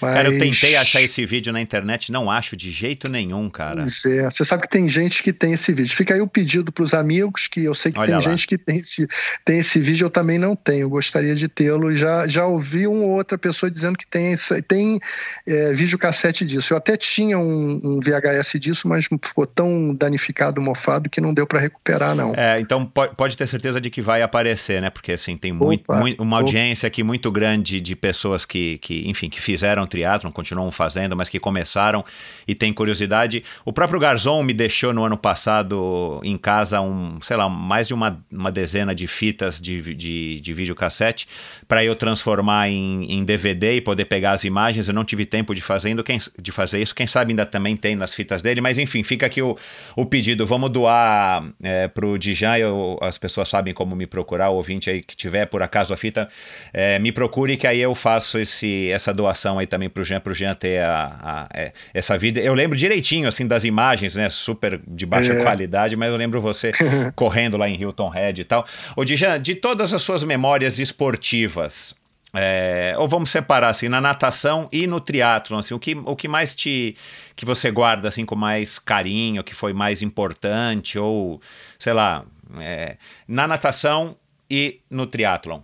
Mas... 0.00 0.14
Cara, 0.14 0.28
eu 0.28 0.38
tentei 0.38 0.76
achar 0.76 1.02
esse 1.02 1.24
vídeo 1.26 1.52
na 1.52 1.60
internet, 1.60 2.12
não 2.12 2.30
acho 2.30 2.56
de 2.56 2.70
jeito 2.70 3.10
nenhum, 3.10 3.48
cara. 3.50 3.82
É, 3.82 4.30
você 4.30 4.44
sabe 4.44 4.62
que 4.62 4.68
tem 4.68 4.88
gente 4.88 5.22
que 5.22 5.32
tem 5.32 5.52
esse 5.52 5.72
vídeo. 5.72 5.94
Fica 5.94 6.14
aí 6.14 6.20
o 6.20 6.28
pedido 6.28 6.70
para 6.70 6.84
os 6.84 6.94
amigos, 6.94 7.48
que 7.48 7.64
eu 7.64 7.74
sei 7.74 7.92
que 7.92 7.98
Olha 7.98 8.06
tem 8.06 8.14
lá. 8.14 8.20
gente 8.20 8.46
que 8.46 8.56
tem 8.56 8.76
esse, 8.76 9.06
tem 9.44 9.58
esse 9.58 9.80
vídeo, 9.80 10.06
eu 10.06 10.10
também 10.10 10.38
não 10.38 10.54
tenho. 10.54 10.82
Eu 10.82 10.90
gostaria 10.90 11.34
de 11.34 11.48
tê-lo. 11.48 11.94
Já, 11.94 12.26
já 12.26 12.46
ouvi 12.46 12.86
uma 12.86 13.04
ou 13.04 13.16
outra 13.16 13.36
pessoa 13.36 13.70
dizendo 13.70 13.96
que 13.98 14.06
tem, 14.06 14.34
tem 14.66 15.00
é, 15.46 15.72
vídeo 15.72 15.98
cassete 15.98 16.46
disso. 16.46 16.72
Eu 16.72 16.78
até 16.78 16.96
tinha 16.96 17.38
um, 17.38 17.80
um, 17.82 18.00
VHS 18.00 18.52
disso, 18.60 18.86
mas 18.86 19.06
ficou 19.06 19.46
tão 19.46 19.94
danificado, 19.94 20.60
mofado, 20.60 21.10
que 21.10 21.20
não 21.20 21.34
deu 21.34 21.46
para 21.46 21.58
recuperar, 21.58 22.14
não. 22.14 22.34
É, 22.34 22.60
então 22.60 22.86
pode 22.86 23.36
ter 23.36 23.46
certeza 23.46 23.80
de 23.80 23.90
que 23.90 24.00
vai 24.00 24.22
aparecer, 24.22 24.80
né? 24.80 24.90
Porque 24.90 25.12
assim, 25.12 25.36
tem 25.36 25.52
muito, 25.52 25.92
muito 25.92 26.22
uma 26.22 26.36
audiência 26.38 26.86
aqui 26.86 27.02
muito 27.02 27.30
grande 27.32 27.80
de 27.80 27.96
pessoas 27.96 28.44
que, 28.44 28.78
que 28.78 29.08
enfim, 29.08 29.28
que 29.28 29.40
fizeram 29.40 29.87
triatlon, 29.88 30.30
continuam 30.30 30.70
fazendo, 30.70 31.16
mas 31.16 31.28
que 31.28 31.40
começaram 31.40 32.04
e 32.46 32.54
têm 32.54 32.72
curiosidade. 32.72 33.42
O 33.64 33.72
próprio 33.72 33.98
Garzon 33.98 34.42
me 34.42 34.52
deixou 34.52 34.92
no 34.92 35.04
ano 35.04 35.16
passado 35.16 36.20
em 36.22 36.38
casa 36.38 36.80
um, 36.80 37.20
sei 37.20 37.36
lá, 37.36 37.48
mais 37.48 37.88
de 37.88 37.94
uma, 37.94 38.24
uma 38.30 38.52
dezena 38.52 38.94
de 38.94 39.06
fitas 39.06 39.60
de, 39.60 39.94
de, 39.94 40.40
de 40.40 40.54
videocassete 40.54 41.26
para 41.66 41.84
eu 41.84 41.96
transformar 41.96 42.68
em, 42.68 43.12
em 43.12 43.24
DVD 43.24 43.76
e 43.76 43.80
poder 43.80 44.04
pegar 44.04 44.32
as 44.32 44.44
imagens. 44.44 44.88
Eu 44.88 44.94
não 44.94 45.04
tive 45.04 45.24
tempo 45.24 45.54
de, 45.54 45.60
fazendo, 45.60 46.04
quem, 46.04 46.18
de 46.40 46.52
fazer 46.52 46.80
isso. 46.80 46.94
Quem 46.94 47.06
sabe 47.06 47.32
ainda 47.32 47.46
também 47.46 47.76
tem 47.76 47.96
nas 47.96 48.14
fitas 48.14 48.42
dele, 48.42 48.60
mas 48.60 48.78
enfim, 48.78 49.02
fica 49.02 49.26
aqui 49.26 49.42
o, 49.42 49.56
o 49.96 50.04
pedido. 50.04 50.46
Vamos 50.46 50.70
doar 50.70 51.44
é, 51.62 51.88
para 51.88 52.06
o 52.06 52.18
Dijan, 52.18 52.56
eu, 52.56 52.98
as 53.00 53.18
pessoas 53.18 53.48
sabem 53.48 53.72
como 53.72 53.94
me 53.94 54.06
procurar, 54.06 54.50
o 54.50 54.56
ouvinte 54.56 54.90
aí 54.90 55.02
que 55.02 55.16
tiver 55.16 55.46
por 55.46 55.62
acaso 55.62 55.94
a 55.94 55.96
fita, 55.96 56.28
é, 56.72 56.98
me 56.98 57.12
procure 57.12 57.56
que 57.56 57.66
aí 57.66 57.80
eu 57.80 57.94
faço 57.94 58.38
esse, 58.38 58.90
essa 58.90 59.14
doação 59.14 59.58
aí 59.58 59.66
também 59.66 59.77
para 59.86 60.00
o 60.00 60.04
Jean, 60.04 60.20
para 60.20 60.30
o 60.30 60.34
Jean 60.34 60.54
ter 60.54 60.82
a, 60.82 61.18
a, 61.22 61.48
é, 61.52 61.72
essa 61.92 62.16
vida. 62.16 62.40
Eu 62.40 62.54
lembro 62.54 62.74
direitinho 62.74 63.28
assim 63.28 63.46
das 63.46 63.64
imagens, 63.64 64.16
né? 64.16 64.30
Super 64.30 64.80
de 64.88 65.04
baixa 65.04 65.34
é. 65.34 65.42
qualidade, 65.42 65.94
mas 65.94 66.08
eu 66.10 66.16
lembro 66.16 66.40
você 66.40 66.70
correndo 67.14 67.58
lá 67.58 67.68
em 67.68 67.78
Hilton 67.78 68.08
Head 68.08 68.40
e 68.40 68.44
tal. 68.44 68.64
Ô 68.96 69.04
Dijan, 69.04 69.38
de 69.38 69.54
todas 69.54 69.92
as 69.92 70.00
suas 70.00 70.24
memórias 70.24 70.78
esportivas, 70.78 71.94
é, 72.32 72.94
ou 72.98 73.08
vamos 73.08 73.30
separar 73.30 73.68
assim, 73.68 73.88
na 73.88 74.00
natação 74.00 74.68
e 74.70 74.86
no 74.86 75.00
triatlon, 75.00 75.58
assim, 75.58 75.74
o 75.74 75.78
que, 75.78 75.94
o 75.94 76.14
que 76.14 76.28
mais 76.28 76.54
te 76.54 76.96
que 77.34 77.44
você 77.44 77.70
guarda 77.70 78.08
assim 78.08 78.24
com 78.24 78.36
mais 78.36 78.78
carinho, 78.78 79.42
que 79.42 79.54
foi 79.54 79.72
mais 79.72 80.02
importante 80.02 80.98
ou 80.98 81.40
sei 81.78 81.92
lá, 81.92 82.24
é, 82.60 82.96
na 83.26 83.46
natação 83.46 84.16
e 84.50 84.80
no 84.90 85.06
triatlon? 85.06 85.60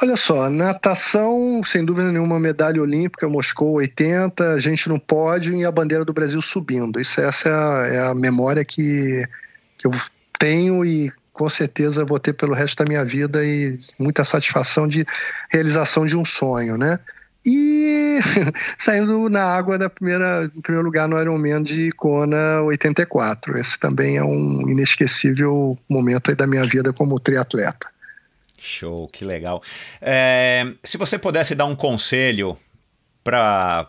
Olha 0.00 0.14
só, 0.14 0.48
natação, 0.48 1.60
sem 1.64 1.84
dúvida 1.84 2.12
nenhuma, 2.12 2.38
medalha 2.38 2.80
olímpica, 2.80 3.28
Moscou 3.28 3.72
80, 3.74 4.52
a 4.52 4.58
gente 4.60 4.88
no 4.88 5.00
pódio 5.00 5.56
e 5.56 5.64
a 5.64 5.72
bandeira 5.72 6.04
do 6.04 6.12
Brasil 6.12 6.40
subindo. 6.40 7.00
Isso, 7.00 7.20
essa 7.20 7.48
é 7.48 7.52
a, 7.52 7.86
é 7.86 7.98
a 8.10 8.14
memória 8.14 8.64
que, 8.64 9.26
que 9.76 9.88
eu 9.88 9.90
tenho 10.38 10.84
e 10.84 11.10
com 11.32 11.48
certeza 11.48 12.04
vou 12.04 12.20
ter 12.20 12.32
pelo 12.32 12.54
resto 12.54 12.84
da 12.84 12.88
minha 12.88 13.04
vida 13.04 13.44
e 13.44 13.76
muita 13.98 14.22
satisfação 14.22 14.86
de 14.86 15.04
realização 15.50 16.06
de 16.06 16.16
um 16.16 16.24
sonho, 16.24 16.78
né? 16.78 17.00
E 17.44 18.20
saindo 18.78 19.28
na 19.28 19.42
água 19.42 19.76
da 19.76 19.90
primeira, 19.90 20.48
em 20.56 20.60
primeiro 20.60 20.86
lugar 20.86 21.08
no 21.08 21.20
Ironman 21.20 21.60
de 21.60 21.90
Kona 21.90 22.62
84. 22.62 23.58
Esse 23.58 23.76
também 23.80 24.16
é 24.16 24.22
um 24.22 24.68
inesquecível 24.68 25.76
momento 25.88 26.32
da 26.36 26.46
minha 26.46 26.62
vida 26.62 26.92
como 26.92 27.18
triatleta. 27.18 27.97
Show, 28.68 29.08
que 29.08 29.24
legal. 29.24 29.62
É, 30.00 30.66
se 30.84 30.96
você 30.96 31.18
pudesse 31.18 31.54
dar 31.54 31.64
um 31.64 31.74
conselho 31.74 32.56
para 33.22 33.86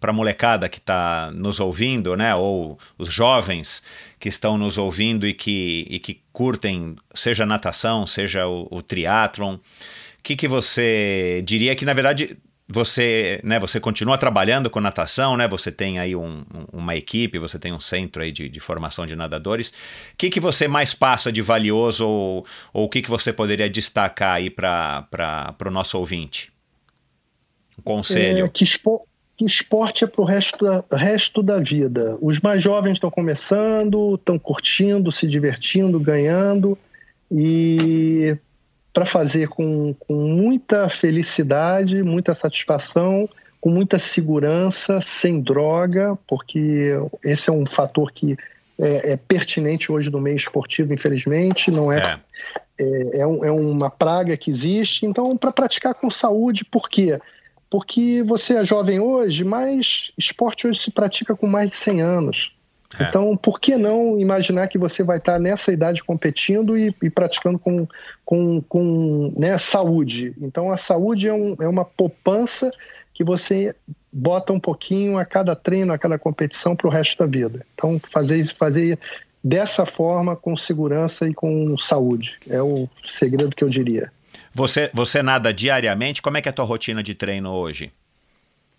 a 0.00 0.12
molecada 0.12 0.68
que 0.68 0.78
está 0.78 1.30
nos 1.32 1.60
ouvindo, 1.60 2.16
né, 2.16 2.34
ou 2.34 2.78
os 2.96 3.12
jovens 3.12 3.82
que 4.18 4.28
estão 4.28 4.56
nos 4.56 4.78
ouvindo 4.78 5.26
e 5.26 5.34
que, 5.34 5.86
e 5.90 5.98
que 5.98 6.22
curtem, 6.32 6.96
seja 7.14 7.44
natação, 7.44 8.06
seja 8.06 8.46
o, 8.46 8.66
o 8.70 8.82
triatlon, 8.82 9.56
o 9.56 9.60
que, 10.22 10.36
que 10.36 10.48
você 10.48 11.42
diria 11.44 11.74
que, 11.74 11.84
na 11.84 11.92
verdade, 11.92 12.36
você, 12.72 13.40
né, 13.42 13.58
você 13.58 13.80
continua 13.80 14.16
trabalhando 14.16 14.70
com 14.70 14.80
natação, 14.80 15.36
né? 15.36 15.48
Você 15.48 15.72
tem 15.72 15.98
aí 15.98 16.14
um, 16.14 16.44
uma 16.72 16.94
equipe, 16.94 17.36
você 17.36 17.58
tem 17.58 17.72
um 17.72 17.80
centro 17.80 18.22
aí 18.22 18.30
de, 18.30 18.48
de 18.48 18.60
formação 18.60 19.04
de 19.06 19.16
nadadores. 19.16 19.70
O 19.70 19.72
que, 20.16 20.30
que 20.30 20.38
você 20.38 20.68
mais 20.68 20.94
passa 20.94 21.32
de 21.32 21.42
valioso 21.42 22.06
ou, 22.06 22.46
ou 22.72 22.84
o 22.84 22.88
que, 22.88 23.02
que 23.02 23.10
você 23.10 23.32
poderia 23.32 23.68
destacar 23.68 24.34
aí 24.34 24.48
para 24.48 25.56
o 25.66 25.70
nosso 25.70 25.98
ouvinte? 25.98 26.52
Um 27.76 27.82
conselho. 27.82 28.44
É, 28.44 28.48
que, 28.48 28.62
espo, 28.62 29.04
que 29.36 29.44
esporte 29.44 30.04
é 30.04 30.06
para 30.06 30.22
o 30.22 30.24
resto 30.24 30.64
resto 30.92 31.42
da 31.42 31.58
vida. 31.58 32.16
Os 32.20 32.38
mais 32.38 32.62
jovens 32.62 32.92
estão 32.92 33.10
começando, 33.10 34.14
estão 34.14 34.38
curtindo, 34.38 35.10
se 35.10 35.26
divertindo, 35.26 35.98
ganhando. 35.98 36.78
E 37.32 38.36
para 38.92 39.06
fazer 39.06 39.48
com, 39.48 39.94
com 39.94 40.14
muita 40.14 40.88
felicidade, 40.88 42.02
muita 42.02 42.34
satisfação, 42.34 43.28
com 43.60 43.70
muita 43.70 43.98
segurança, 43.98 45.00
sem 45.00 45.40
droga, 45.40 46.18
porque 46.26 46.96
esse 47.24 47.50
é 47.50 47.52
um 47.52 47.66
fator 47.66 48.10
que 48.10 48.36
é, 48.80 49.12
é 49.12 49.16
pertinente 49.16 49.92
hoje 49.92 50.10
no 50.10 50.20
meio 50.20 50.36
esportivo, 50.36 50.94
infelizmente, 50.94 51.70
não 51.70 51.92
é, 51.92 52.20
é. 52.78 52.84
é, 52.84 53.20
é, 53.20 53.26
um, 53.26 53.44
é 53.44 53.50
uma 53.50 53.90
praga 53.90 54.36
que 54.36 54.50
existe. 54.50 55.04
Então, 55.04 55.36
para 55.36 55.52
praticar 55.52 55.94
com 55.94 56.10
saúde, 56.10 56.64
por 56.64 56.88
quê? 56.88 57.18
Porque 57.68 58.22
você 58.26 58.54
é 58.54 58.64
jovem 58.64 58.98
hoje, 58.98 59.44
mas 59.44 60.12
esporte 60.18 60.66
hoje 60.66 60.80
se 60.80 60.90
pratica 60.90 61.36
com 61.36 61.46
mais 61.46 61.70
de 61.70 61.76
100 61.76 62.00
anos. 62.00 62.56
É. 62.98 63.04
Então, 63.04 63.36
por 63.36 63.60
que 63.60 63.76
não 63.76 64.18
imaginar 64.18 64.66
que 64.66 64.78
você 64.78 65.02
vai 65.02 65.18
estar 65.18 65.38
nessa 65.38 65.72
idade 65.72 66.02
competindo 66.02 66.76
e, 66.76 66.94
e 67.02 67.08
praticando 67.08 67.58
com, 67.58 67.86
com, 68.24 68.60
com 68.62 69.32
né, 69.36 69.56
saúde? 69.58 70.34
Então, 70.40 70.70
a 70.70 70.76
saúde 70.76 71.28
é, 71.28 71.32
um, 71.32 71.56
é 71.60 71.68
uma 71.68 71.84
poupança 71.84 72.70
que 73.14 73.22
você 73.22 73.74
bota 74.12 74.52
um 74.52 74.58
pouquinho 74.58 75.18
a 75.18 75.24
cada 75.24 75.54
treino, 75.54 75.92
a 75.92 75.98
cada 75.98 76.18
competição 76.18 76.74
para 76.74 76.88
o 76.88 76.90
resto 76.90 77.18
da 77.18 77.26
vida. 77.26 77.64
Então, 77.74 78.00
fazer, 78.02 78.44
fazer 78.54 78.98
dessa 79.42 79.86
forma, 79.86 80.34
com 80.34 80.56
segurança 80.56 81.28
e 81.28 81.34
com 81.34 81.76
saúde, 81.78 82.38
é 82.48 82.60
o 82.60 82.88
segredo 83.04 83.54
que 83.54 83.62
eu 83.62 83.68
diria. 83.68 84.10
Você, 84.52 84.90
você 84.92 85.22
nada 85.22 85.54
diariamente? 85.54 86.20
Como 86.20 86.36
é 86.36 86.42
que 86.42 86.48
é 86.48 86.50
a 86.50 86.52
tua 86.52 86.64
rotina 86.64 87.02
de 87.02 87.14
treino 87.14 87.52
hoje? 87.52 87.92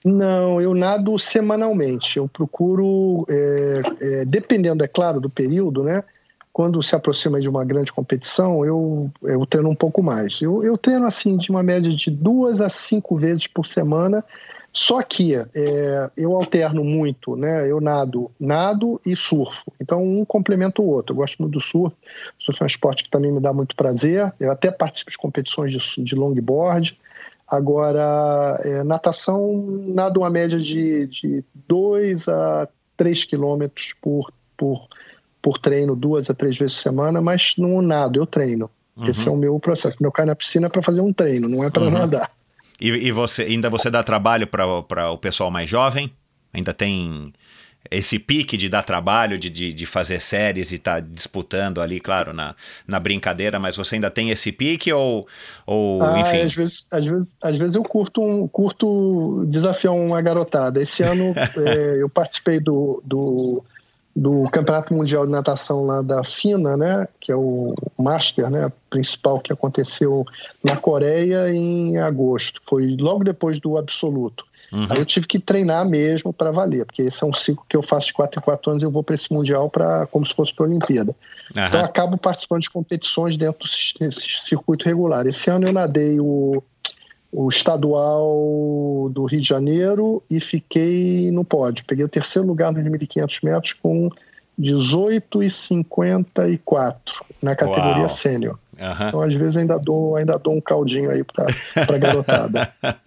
Não, 0.03 0.60
eu 0.60 0.73
nado 0.73 1.18
semanalmente. 1.19 2.18
Eu 2.18 2.28
procuro, 2.28 3.26
é, 3.30 3.82
é, 4.02 4.26
dependendo, 4.26 4.84
é 4.84 4.88
claro, 4.88 5.19
do 5.19 5.30
período, 5.30 5.84
né? 5.84 6.03
Quando 6.52 6.84
se 6.84 6.94
aproxima 6.94 7.40
de 7.40 7.48
uma 7.48 7.64
grande 7.64 7.94
competição, 7.94 8.65
eu, 8.65 9.10
eu 9.23 9.45
treino 9.45 9.69
um 9.69 9.76
pouco 9.76 10.03
mais. 10.03 10.41
Eu, 10.41 10.61
eu 10.64 10.78
treino 10.78 11.06
assim 11.06 11.38
de 11.38 11.49
uma 11.49 11.64
média 11.64 11.90
de 11.90 12.11
duas 12.11 12.60
a 12.60 12.68
cinco 12.68 13.15
vezes 13.15 13.48
por 13.48 13.65
semana. 13.65 14.23
Só 14.73 15.02
que 15.02 15.36
é, 15.36 16.11
eu 16.18 16.36
alterno 16.36 16.84
muito, 16.84 17.38
né? 17.38 17.69
Eu 17.69 17.80
nado, 17.80 18.30
nado 18.40 18.99
e 19.06 19.15
surfo. 19.15 19.72
Então 19.82 20.03
um 20.03 20.26
complementa 20.26 20.82
o 20.82 20.88
outro. 20.88 21.14
Eu 21.14 21.18
gosto 21.18 21.38
muito 21.40 21.53
do 21.53 21.61
surf. 21.61 21.95
Surf 22.38 22.61
é 22.61 22.65
um 22.65 22.68
esporte 22.68 23.03
que 23.03 23.10
também 23.10 23.32
me 23.32 23.40
dá 23.40 23.53
muito 23.53 23.76
prazer. 23.76 24.34
Eu 24.38 24.52
até 24.52 24.72
participo 24.72 25.11
de 25.11 25.18
competições 25.18 25.72
de, 25.72 26.03
de 26.03 26.15
longboard. 26.15 26.98
Agora, 27.52 28.57
é, 28.64 28.82
natação, 28.82 29.84
nado 29.88 30.22
uma 30.22 30.30
média 30.30 30.57
de 30.57 31.44
2 31.68 32.30
a 32.30 32.68
3 32.95 33.26
quilômetros 33.26 33.94
por, 34.02 34.32
por, 34.56 34.88
por 35.41 35.57
treino, 35.57 35.94
duas 35.94 36.30
a 36.30 36.34
três 36.34 36.57
vezes 36.57 36.78
por 36.78 36.84
semana, 36.84 37.19
mas 37.19 37.56
não 37.57 37.82
nado, 37.82 38.18
eu 38.18 38.26
treino. 38.26 38.69
Uhum. 38.95 39.06
Esse 39.06 39.28
é 39.28 39.32
o 39.32 39.36
meu 39.36 39.60
processo. 39.60 39.98
Eu 39.99 40.11
caio 40.11 40.28
na 40.28 40.36
piscina 40.36 40.69
para 40.69 40.82
fazer 40.82 41.02
um 41.02 41.11
treino, 41.11 41.49
não 41.49 41.61
é 41.64 41.69
para 41.69 41.84
uhum. 41.84 41.90
nadar. 41.90 42.32
E, 42.80 42.88
e, 42.88 43.11
você 43.11 43.44
ainda 43.44 43.69
você 43.69 43.90
dá 43.90 44.02
trabalho 44.02 44.48
para 44.48 45.11
o 45.11 45.18
pessoal 45.18 45.52
mais 45.52 45.69
jovem? 45.69 46.11
Ainda 46.53 46.73
tem 46.73 47.34
esse 47.89 48.19
pique 48.19 48.57
de 48.57 48.69
dar 48.69 48.83
trabalho, 48.83 49.37
de, 49.37 49.49
de, 49.49 49.73
de 49.73 49.85
fazer 49.85 50.19
séries 50.21 50.71
e 50.71 50.75
estar 50.75 51.01
tá 51.01 51.07
disputando 51.07 51.81
ali, 51.81 51.99
claro, 51.99 52.33
na, 52.33 52.55
na 52.87 52.99
brincadeira, 52.99 53.59
mas 53.59 53.75
você 53.75 53.95
ainda 53.95 54.11
tem 54.11 54.29
esse 54.29 54.51
pique 54.51 54.91
ou, 54.93 55.27
ou 55.65 56.01
ah, 56.03 56.19
enfim? 56.19 56.41
Às 56.41 56.53
vezes, 56.53 56.87
às, 56.91 57.05
vezes, 57.05 57.35
às 57.41 57.57
vezes 57.57 57.75
eu 57.75 57.83
curto, 57.83 58.21
um, 58.21 58.47
curto 58.47 59.45
desafiar 59.47 59.93
uma 59.93 60.21
garotada. 60.21 60.81
Esse 60.81 61.01
ano 61.03 61.33
é, 61.67 62.01
eu 62.01 62.09
participei 62.09 62.59
do, 62.59 63.01
do, 63.03 63.63
do 64.15 64.43
Campeonato 64.51 64.93
Mundial 64.93 65.25
de 65.25 65.31
Natação 65.31 65.83
lá 65.83 66.01
da 66.01 66.23
FINA, 66.23 66.77
né, 66.77 67.07
que 67.19 67.31
é 67.31 67.35
o 67.35 67.73
Master 67.97 68.49
né, 68.49 68.71
principal 68.89 69.39
que 69.39 69.51
aconteceu 69.51 70.23
na 70.63 70.77
Coreia 70.77 71.51
em 71.51 71.97
agosto. 71.97 72.59
Foi 72.63 72.95
logo 72.99 73.23
depois 73.23 73.59
do 73.59 73.77
Absoluto. 73.77 74.45
Uhum. 74.73 74.88
Aí 74.89 74.99
eu 74.99 75.06
tive 75.06 75.27
que 75.27 75.39
treinar 75.39 75.88
mesmo 75.88 76.31
para 76.31 76.52
valer, 76.52 76.85
porque 76.85 77.02
esse 77.02 77.23
é 77.23 77.27
um 77.27 77.34
ciclo 77.34 77.65
que 77.68 77.76
eu 77.76 77.81
faço 77.81 78.07
de 78.07 78.14
4 78.14 78.39
em 78.39 78.43
4 78.43 78.72
anos 78.72 78.84
e 78.84 78.85
eu 78.85 78.91
vou 78.91 79.03
para 79.03 79.15
esse 79.15 79.31
Mundial 79.31 79.69
pra, 79.69 80.07
como 80.07 80.26
se 80.26 80.34
fosse 80.34 80.53
para 80.53 80.65
a 80.65 80.69
Olimpíada. 80.69 81.15
Uhum. 81.56 81.65
Então 81.65 81.80
eu 81.80 81.85
acabo 81.85 82.18
participando 82.18 82.61
de 82.61 82.69
competições 82.69 83.38
dentro 83.38 83.68
desse 83.99 84.22
circuito 84.45 84.85
regular. 84.85 85.26
Esse 85.26 85.49
ano 85.49 85.68
eu 85.68 85.73
nadei 85.73 86.19
o, 86.19 86.64
o 87.31 87.49
estadual 87.49 89.10
do 89.11 89.26
Rio 89.26 89.41
de 89.41 89.48
Janeiro 89.48 90.23
e 90.30 90.39
fiquei 90.39 91.31
no 91.31 91.43
pódio. 91.45 91.85
Peguei 91.85 92.06
o 92.06 92.10
terceiro 92.10 92.48
lugar 92.48 92.72
nos 92.72 92.84
1.500 92.84 93.39
metros 93.43 93.73
com 93.73 94.10
18,54 94.60 97.23
na 97.41 97.56
categoria 97.56 98.07
sênior. 98.07 98.60
Uhum. 98.82 99.07
Então, 99.07 99.22
às 99.22 99.36
vezes, 99.36 99.57
ainda 99.57 99.78
dou, 99.78 100.15
ainda 100.15 100.40
dou 100.40 100.56
um 100.56 100.61
caldinho 100.61 101.11
aí 101.11 101.23
para 101.23 101.98
garotada. 101.99 102.73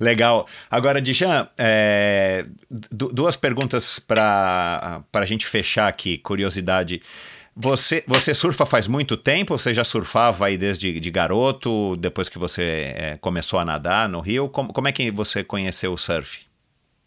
Legal. 0.00 0.48
Agora, 0.68 1.00
Dijan, 1.00 1.48
é, 1.56 2.44
duas 2.70 3.36
perguntas 3.36 4.00
para 4.00 5.04
a 5.12 5.24
gente 5.24 5.46
fechar 5.46 5.86
aqui, 5.86 6.18
curiosidade. 6.18 7.00
Você, 7.54 8.04
você 8.06 8.34
surfa 8.34 8.66
faz 8.66 8.86
muito 8.86 9.16
tempo? 9.16 9.56
Você 9.56 9.72
já 9.72 9.84
surfava 9.84 10.46
aí 10.46 10.58
desde 10.58 11.00
de 11.00 11.10
garoto, 11.10 11.96
depois 11.96 12.28
que 12.28 12.38
você 12.38 12.92
é, 12.94 13.18
começou 13.18 13.58
a 13.58 13.64
nadar 13.64 14.08
no 14.08 14.20
Rio? 14.20 14.48
Como, 14.48 14.72
como 14.72 14.88
é 14.88 14.92
que 14.92 15.10
você 15.10 15.42
conheceu 15.42 15.92
o 15.92 15.96
surf? 15.96 16.40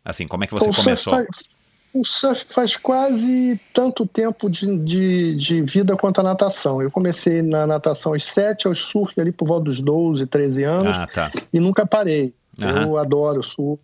Assim, 0.03 0.27
como 0.27 0.45
é 0.45 0.47
que 0.47 0.53
você 0.53 0.69
o 0.69 0.73
começou? 0.73 1.13
Surf 1.13 1.27
faz, 1.27 1.58
o 1.93 2.03
surf 2.05 2.45
faz 2.47 2.75
quase 2.75 3.59
tanto 3.73 4.05
tempo 4.05 4.49
de, 4.49 4.77
de, 4.77 5.35
de, 5.35 5.61
vida 5.61 5.95
quanto 5.95 6.19
a 6.19 6.23
natação. 6.23 6.81
Eu 6.81 6.91
comecei 6.91 7.41
na 7.41 7.65
natação 7.65 8.13
aos 8.13 8.23
7, 8.23 8.67
aos 8.67 8.79
surf 8.79 9.19
ali 9.19 9.31
por 9.31 9.47
volta 9.47 9.65
dos 9.65 9.81
12, 9.81 10.25
13 10.25 10.63
anos 10.63 10.97
ah, 10.97 11.07
tá. 11.07 11.31
e 11.51 11.59
nunca 11.59 11.85
parei. 11.85 12.33
Aham. 12.61 12.83
Eu 12.83 12.97
adoro 12.97 13.41
surf, 13.41 13.81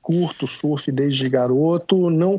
curto 0.00 0.46
surf 0.46 0.90
desde 0.90 1.28
garoto. 1.28 2.08
Não, 2.10 2.38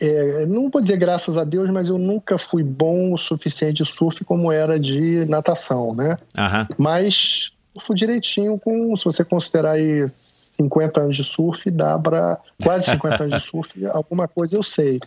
é, 0.00 0.46
não 0.46 0.70
vou 0.70 0.80
dizer 0.80 0.96
graças 0.96 1.36
a 1.36 1.44
Deus, 1.44 1.70
mas 1.70 1.88
eu 1.88 1.98
nunca 1.98 2.38
fui 2.38 2.62
bom 2.62 3.12
o 3.12 3.18
suficiente 3.18 3.82
de 3.82 3.84
surf 3.84 4.24
como 4.24 4.50
era 4.50 4.80
de 4.80 5.24
natação, 5.26 5.94
né? 5.94 6.16
Aham. 6.36 6.66
Mas 6.78 7.55
surfo 7.76 7.94
direitinho 7.94 8.58
com, 8.58 8.96
se 8.96 9.04
você 9.04 9.24
considerar 9.24 9.72
aí 9.72 10.08
50 10.08 11.00
anos 11.00 11.16
de 11.16 11.24
surf, 11.24 11.70
dá 11.70 11.98
para 11.98 12.40
quase 12.62 12.90
50 12.90 13.24
anos 13.24 13.42
de 13.42 13.44
surf, 13.48 13.86
alguma 13.86 14.26
coisa 14.26 14.56
eu 14.56 14.62
sei. 14.62 14.98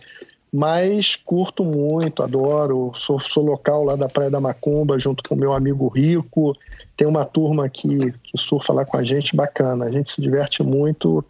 Mas 0.52 1.14
curto 1.14 1.64
muito, 1.64 2.24
adoro. 2.24 2.90
Sou, 2.94 3.20
sou 3.20 3.44
local 3.44 3.84
lá 3.84 3.94
da 3.94 4.08
Praia 4.08 4.30
da 4.30 4.40
Macumba, 4.40 4.98
junto 4.98 5.22
com 5.28 5.36
meu 5.36 5.52
amigo 5.52 5.86
Rico. 5.88 6.52
Tem 6.96 7.06
uma 7.06 7.24
turma 7.24 7.68
que, 7.68 8.12
que 8.22 8.36
surfa 8.36 8.72
lá 8.72 8.84
com 8.84 8.96
a 8.96 9.04
gente, 9.04 9.36
bacana. 9.36 9.84
A 9.84 9.92
gente 9.92 10.10
se 10.10 10.20
diverte 10.20 10.62
muito. 10.64 11.24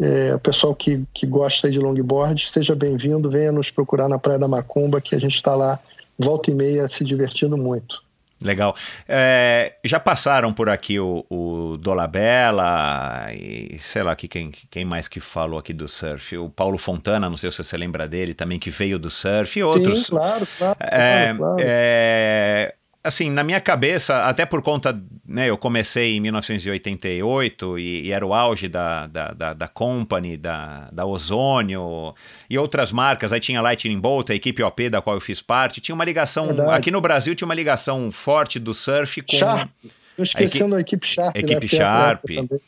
É, 0.00 0.34
o 0.34 0.40
pessoal 0.40 0.74
que, 0.74 1.04
que 1.12 1.26
gosta 1.26 1.70
de 1.70 1.78
longboard, 1.78 2.42
seja 2.48 2.74
bem-vindo, 2.74 3.30
venha 3.30 3.52
nos 3.52 3.70
procurar 3.70 4.08
na 4.08 4.18
Praia 4.18 4.38
da 4.38 4.48
Macumba, 4.48 5.00
que 5.00 5.14
a 5.14 5.20
gente 5.20 5.34
está 5.34 5.54
lá 5.54 5.78
volta 6.18 6.50
e 6.50 6.54
meia 6.54 6.88
se 6.88 7.04
divertindo 7.04 7.56
muito. 7.56 8.03
Legal. 8.44 8.76
É, 9.08 9.72
já 9.82 9.98
passaram 9.98 10.52
por 10.52 10.68
aqui 10.68 11.00
o, 11.00 11.24
o 11.30 11.78
Dolabella 11.78 13.32
e 13.32 13.78
sei 13.78 14.02
lá 14.02 14.14
que 14.14 14.28
quem, 14.28 14.52
quem 14.70 14.84
mais 14.84 15.08
que 15.08 15.18
falou 15.18 15.58
aqui 15.58 15.72
do 15.72 15.88
surf? 15.88 16.36
O 16.36 16.50
Paulo 16.50 16.76
Fontana, 16.76 17.30
não 17.30 17.38
sei 17.38 17.50
se 17.50 17.64
você 17.64 17.76
lembra 17.76 18.06
dele, 18.06 18.34
também 18.34 18.58
que 18.58 18.68
veio 18.68 18.98
do 18.98 19.10
surf 19.10 19.58
e 19.58 19.62
outros. 19.62 20.06
Sim, 20.06 20.10
claro, 20.10 20.46
claro. 20.58 20.76
É, 20.80 21.34
claro, 21.34 21.38
claro. 21.38 21.56
é, 21.60 22.74
assim, 23.04 23.30
na 23.30 23.44
minha 23.44 23.60
cabeça, 23.60 24.24
até 24.24 24.46
por 24.46 24.62
conta, 24.62 24.98
né, 25.28 25.50
eu 25.50 25.58
comecei 25.58 26.16
em 26.16 26.20
1988 26.20 27.78
e, 27.78 28.06
e 28.06 28.10
era 28.10 28.26
o 28.26 28.32
auge 28.32 28.66
da, 28.66 29.06
da, 29.06 29.32
da, 29.32 29.52
da 29.52 29.68
Company, 29.68 30.38
da, 30.38 30.88
da 30.90 31.04
Ozônio 31.04 32.14
e 32.48 32.56
outras 32.56 32.90
marcas, 32.90 33.30
aí 33.32 33.38
tinha 33.38 33.60
Lightning 33.60 34.00
Bolt, 34.00 34.30
a 34.30 34.34
equipe 34.34 34.62
OP 34.62 34.88
da 34.88 35.02
qual 35.02 35.16
eu 35.16 35.20
fiz 35.20 35.42
parte, 35.42 35.82
tinha 35.82 35.94
uma 35.94 36.04
ligação, 36.04 36.46
Verdade. 36.46 36.78
aqui 36.78 36.90
no 36.90 37.00
Brasil 37.00 37.34
tinha 37.34 37.46
uma 37.46 37.54
ligação 37.54 38.10
forte 38.10 38.58
do 38.58 38.72
surf 38.72 39.20
com... 39.20 39.36
Sharp. 39.36 39.70
Eu 40.16 40.22
esquecendo 40.22 40.76
a 40.76 40.80
equipe, 40.80 41.04
Sharp. 41.04 41.36
Equipe 41.36 41.66
né? 41.72 41.82
Sharp. 41.82 42.22
Também. 42.22 42.60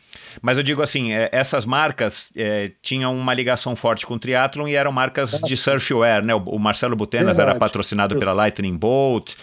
Mas 0.43 0.59
eu 0.59 0.65
digo 0.65 0.83
assim, 0.83 1.13
é, 1.13 1.29
essas 1.33 1.65
marcas 1.65 2.31
é, 2.37 2.73
tinham 2.83 3.17
uma 3.17 3.33
ligação 3.33 3.77
forte 3.77 4.05
com 4.05 4.15
o 4.15 4.19
triatlon 4.19 4.67
e 4.67 4.75
eram 4.75 4.91
marcas 4.91 5.33
Nossa. 5.33 5.47
de 5.47 5.57
surfwear, 5.57 6.25
né? 6.25 6.35
O, 6.35 6.39
o 6.39 6.59
Marcelo 6.59 6.97
Butenas 6.97 7.37
Verdade. 7.37 7.51
era 7.51 7.59
patrocinado 7.59 8.15
Isso. 8.15 8.19
pela 8.21 8.33
Lightning 8.33 8.77
Bolt. 8.77 9.35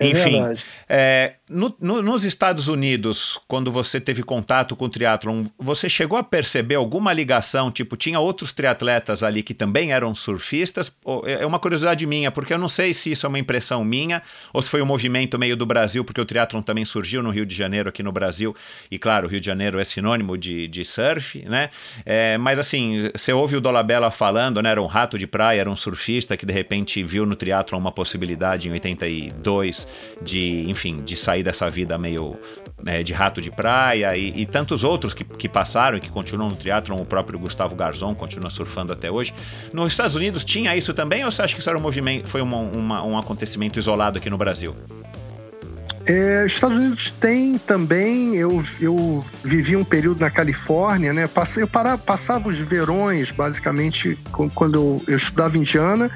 É 0.00 0.06
Enfim, 0.06 0.42
é, 0.88 1.34
no- 1.50 1.74
no- 1.80 2.00
nos 2.02 2.24
Estados 2.24 2.68
Unidos, 2.68 3.38
quando 3.48 3.70
você 3.72 4.00
teve 4.00 4.22
contato 4.22 4.76
com 4.76 4.84
o 4.84 4.88
triatlon, 4.88 5.44
você 5.58 5.88
chegou 5.88 6.16
a 6.16 6.22
perceber 6.22 6.76
alguma 6.76 7.12
ligação? 7.12 7.70
Tipo, 7.70 7.96
tinha 7.96 8.20
outros 8.20 8.52
triatletas 8.52 9.22
ali 9.22 9.42
que 9.42 9.52
também 9.52 9.92
eram 9.92 10.14
surfistas? 10.14 10.92
É 11.24 11.40
é 11.42 11.46
uma 11.46 11.58
curiosidade 11.58 12.06
minha, 12.06 12.30
porque 12.30 12.52
eu 12.54 12.58
não 12.58 12.68
sei 12.68 12.92
se 12.94 13.10
isso 13.10 13.26
é 13.26 13.28
uma 13.28 13.38
impressão 13.38 13.82
minha 13.84 14.22
ou 14.52 14.60
se 14.62 14.68
foi 14.70 14.80
um 14.82 14.86
movimento 14.86 15.38
meio 15.38 15.56
do 15.56 15.66
Brasil, 15.66 16.04
porque 16.04 16.20
o 16.20 16.24
triatlon 16.24 16.62
também 16.62 16.84
surgiu 16.84 17.22
no 17.22 17.30
Rio 17.30 17.44
de 17.46 17.54
Janeiro, 17.54 17.88
aqui 17.88 18.02
no 18.02 18.12
Brasil. 18.12 18.54
E 18.90 18.98
claro, 18.98 19.26
o 19.26 19.30
Rio 19.30 19.40
de 19.40 19.46
Janeiro 19.46 19.80
é 19.80 19.84
sinônimo 19.84 20.36
de, 20.38 20.68
de 20.68 20.84
surf, 20.84 21.42
né? 21.48 21.70
É, 22.06 22.36
mas 22.38 22.58
assim, 22.58 23.10
você 23.14 23.32
ouve 23.32 23.56
o 23.56 23.60
Dolabella 23.60 24.10
falando, 24.10 24.62
né? 24.62 24.70
Era 24.70 24.82
um 24.82 24.86
rato 24.86 25.18
de 25.18 25.26
praia, 25.26 25.60
era 25.60 25.70
um 25.70 25.76
surfista 25.76 26.36
que 26.36 26.44
de 26.46 26.52
repente 26.52 27.02
viu 27.02 27.24
no 27.26 27.34
triatlon 27.34 27.78
uma 27.78 27.90
possibilidade 27.92 28.68
em 28.68 28.72
82 28.72 29.88
de, 30.22 30.64
enfim, 30.68 31.02
de 31.02 31.16
sair 31.16 31.39
dessa 31.42 31.68
vida 31.70 31.96
meio 31.98 32.36
é, 32.86 33.02
de 33.02 33.12
rato 33.12 33.40
de 33.40 33.50
praia 33.50 34.16
e, 34.16 34.40
e 34.42 34.46
tantos 34.46 34.84
outros 34.84 35.12
que, 35.14 35.24
que 35.24 35.48
passaram 35.48 35.98
e 35.98 36.00
que 36.00 36.08
continuam 36.10 36.48
no 36.50 36.56
triatlon, 36.56 36.96
o 37.00 37.04
próprio 37.04 37.38
Gustavo 37.38 37.74
Garzon 37.74 38.14
continua 38.14 38.50
surfando 38.50 38.92
até 38.92 39.10
hoje. 39.10 39.32
Nos 39.72 39.92
Estados 39.92 40.14
Unidos 40.16 40.44
tinha 40.44 40.76
isso 40.76 40.92
também 40.94 41.24
ou 41.24 41.30
você 41.30 41.42
acha 41.42 41.54
que 41.54 41.60
isso 41.60 41.68
era 41.68 41.78
um 41.78 41.82
movimento, 41.82 42.28
foi 42.28 42.40
uma- 42.40 42.58
uma- 42.58 43.02
um 43.04 43.18
acontecimento 43.18 43.78
isolado 43.78 44.18
aqui 44.18 44.30
no 44.30 44.38
Brasil? 44.38 44.74
É, 46.06 46.44
os 46.46 46.52
Estados 46.52 46.78
Unidos 46.78 47.10
tem 47.10 47.58
também. 47.58 48.34
Eu, 48.34 48.62
eu 48.80 49.24
vivi 49.44 49.76
um 49.76 49.84
período 49.84 50.20
na 50.20 50.30
Califórnia, 50.30 51.12
né? 51.12 51.28
Passei, 51.28 51.62
eu 51.62 51.68
para, 51.68 51.98
passava 51.98 52.48
os 52.48 52.58
verões, 52.58 53.30
basicamente, 53.32 54.18
quando 54.54 54.76
eu, 54.76 55.02
eu 55.06 55.16
estudava 55.16 55.58
Indiana, 55.58 56.10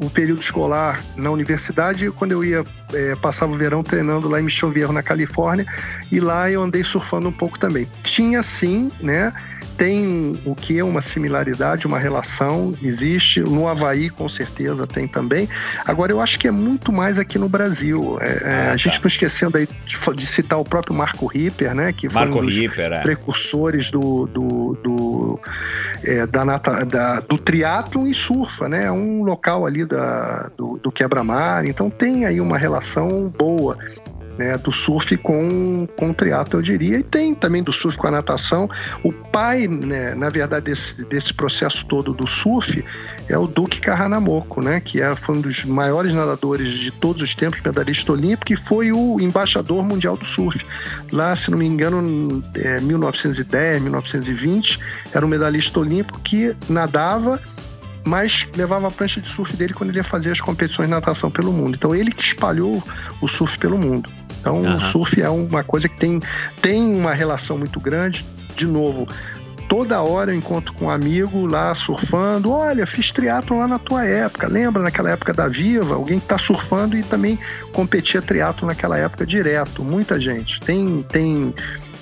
o 0.00 0.10
período 0.10 0.40
escolar 0.40 1.02
na 1.16 1.30
universidade, 1.30 2.10
quando 2.10 2.32
eu 2.32 2.44
ia, 2.44 2.64
é, 2.92 3.14
passava 3.16 3.52
o 3.52 3.56
verão 3.56 3.82
treinando 3.82 4.28
lá 4.28 4.40
em 4.40 4.44
Mission 4.44 4.70
Viejo, 4.70 4.92
na 4.92 5.02
Califórnia, 5.02 5.66
e 6.10 6.20
lá 6.20 6.50
eu 6.50 6.62
andei 6.62 6.84
surfando 6.84 7.28
um 7.28 7.32
pouco 7.32 7.58
também. 7.58 7.88
Tinha 8.02 8.42
sim, 8.42 8.90
né? 9.00 9.32
Tem 9.76 10.38
o 10.44 10.54
que 10.54 10.78
é 10.78 10.84
uma 10.84 11.00
similaridade, 11.00 11.86
uma 11.86 11.98
relação, 11.98 12.74
existe. 12.82 13.40
No 13.40 13.68
Havaí, 13.68 14.08
com 14.08 14.28
certeza, 14.28 14.86
tem 14.86 15.06
também. 15.06 15.48
Agora, 15.84 16.12
eu 16.12 16.20
acho 16.20 16.38
que 16.38 16.48
é 16.48 16.50
muito 16.50 16.92
mais 16.92 17.18
aqui 17.18 17.38
no 17.38 17.48
Brasil. 17.48 18.16
É, 18.20 18.26
é, 18.26 18.68
Ah, 18.68 18.72
a 18.72 18.76
gente 18.76 18.94
tá. 18.94 19.00
não 19.02 19.08
esquecendo 19.08 19.58
aí 19.58 19.68
de, 19.84 20.16
de 20.16 20.26
citar 20.26 20.58
o 20.58 20.64
próprio 20.64 20.94
Marco 20.94 21.26
Ripper, 21.26 21.74
né? 21.74 21.92
Que 21.92 22.08
foi 22.08 22.22
Marco 22.22 22.38
um 22.40 22.44
dos 22.44 22.56
Ripper, 22.56 22.92
é. 22.92 23.00
precursores 23.02 23.90
do, 23.90 24.26
do, 24.26 24.78
do, 24.82 25.40
é, 26.04 26.26
da 26.26 26.44
nata, 26.44 26.84
da, 26.84 27.20
do 27.20 27.38
triatlon 27.38 28.06
e 28.06 28.14
surfa, 28.14 28.68
né? 28.68 28.84
É 28.84 28.92
um 28.92 29.22
local 29.22 29.66
ali 29.66 29.84
da, 29.84 30.50
do, 30.56 30.78
do 30.82 30.90
quebra-mar. 30.90 31.64
Então 31.66 31.90
tem 31.90 32.24
aí 32.24 32.40
uma 32.40 32.56
relação 32.58 33.32
boa. 33.36 33.76
Né, 34.38 34.58
do 34.58 34.70
surf 34.70 35.16
com, 35.16 35.88
com 35.96 36.10
o 36.10 36.14
triatlo, 36.14 36.58
eu 36.58 36.62
diria, 36.62 36.98
e 36.98 37.02
tem 37.02 37.34
também 37.34 37.62
do 37.62 37.72
surf 37.72 37.96
com 37.96 38.06
a 38.06 38.10
natação. 38.10 38.68
O 39.02 39.10
pai, 39.10 39.66
né, 39.66 40.14
na 40.14 40.28
verdade, 40.28 40.66
desse, 40.66 41.06
desse 41.06 41.32
processo 41.32 41.86
todo 41.86 42.12
do 42.12 42.26
surf 42.26 42.84
é 43.30 43.38
o 43.38 43.46
Duque 43.46 43.80
Carranamoko, 43.80 44.62
né, 44.62 44.78
que 44.78 45.00
é, 45.00 45.14
foi 45.16 45.36
um 45.36 45.40
dos 45.40 45.64
maiores 45.64 46.12
nadadores 46.12 46.68
de 46.68 46.90
todos 46.90 47.22
os 47.22 47.34
tempos, 47.34 47.62
medalhista 47.62 48.12
olímpico, 48.12 48.52
e 48.52 48.56
foi 48.56 48.92
o 48.92 49.18
embaixador 49.20 49.82
mundial 49.82 50.18
do 50.18 50.24
surf. 50.24 50.64
Lá, 51.10 51.34
se 51.34 51.50
não 51.50 51.56
me 51.56 51.64
engano, 51.64 52.44
é, 52.56 52.78
1910, 52.80 53.82
1920, 53.82 54.78
era 55.14 55.24
um 55.24 55.28
medalhista 55.28 55.80
olímpico 55.80 56.20
que 56.20 56.54
nadava 56.68 57.40
mas 58.06 58.46
levava 58.56 58.86
a 58.86 58.90
prancha 58.90 59.20
de 59.20 59.26
surf 59.26 59.56
dele 59.56 59.74
quando 59.74 59.90
ele 59.90 59.98
ia 59.98 60.04
fazer 60.04 60.30
as 60.30 60.40
competições 60.40 60.86
de 60.86 60.94
natação 60.94 61.30
pelo 61.30 61.52
mundo. 61.52 61.74
Então 61.74 61.94
ele 61.94 62.12
que 62.12 62.22
espalhou 62.22 62.82
o 63.20 63.26
surf 63.26 63.58
pelo 63.58 63.76
mundo. 63.76 64.08
Então 64.46 64.64
Aham. 64.64 64.76
o 64.76 64.80
surf 64.80 65.20
é 65.20 65.28
uma 65.28 65.64
coisa 65.64 65.88
que 65.88 65.96
tem, 65.96 66.20
tem 66.62 66.94
uma 66.94 67.12
relação 67.12 67.58
muito 67.58 67.80
grande. 67.80 68.24
De 68.54 68.64
novo, 68.64 69.04
toda 69.68 70.00
hora 70.00 70.30
eu 70.32 70.36
encontro 70.36 70.72
com 70.74 70.84
um 70.84 70.90
amigo 70.90 71.46
lá 71.46 71.74
surfando. 71.74 72.52
Olha, 72.52 72.86
fiz 72.86 73.10
triatlo 73.10 73.58
lá 73.58 73.66
na 73.66 73.80
tua 73.80 74.06
época. 74.06 74.46
Lembra 74.46 74.84
naquela 74.84 75.10
época 75.10 75.34
da 75.34 75.48
Viva? 75.48 75.96
Alguém 75.96 76.20
que 76.20 76.26
está 76.26 76.38
surfando 76.38 76.96
e 76.96 77.02
também 77.02 77.36
competia 77.72 78.22
triatlo 78.22 78.68
naquela 78.68 78.96
época 78.96 79.26
direto. 79.26 79.82
Muita 79.82 80.20
gente. 80.20 80.60
Tem, 80.60 81.04
tem 81.10 81.52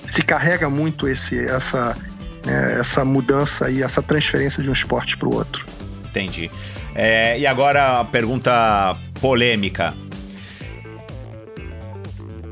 se 0.04 0.20
carrega 0.20 0.68
muito 0.68 1.08
esse, 1.08 1.38
essa, 1.38 1.96
né, 2.44 2.76
essa 2.78 3.06
mudança 3.06 3.70
e 3.70 3.82
essa 3.82 4.02
transferência 4.02 4.62
de 4.62 4.68
um 4.68 4.74
esporte 4.74 5.16
para 5.16 5.30
o 5.30 5.34
outro. 5.34 5.66
Entendi. 6.10 6.50
É, 6.94 7.38
e 7.38 7.46
agora 7.46 8.00
a 8.00 8.04
pergunta 8.04 8.96
polêmica. 9.18 9.94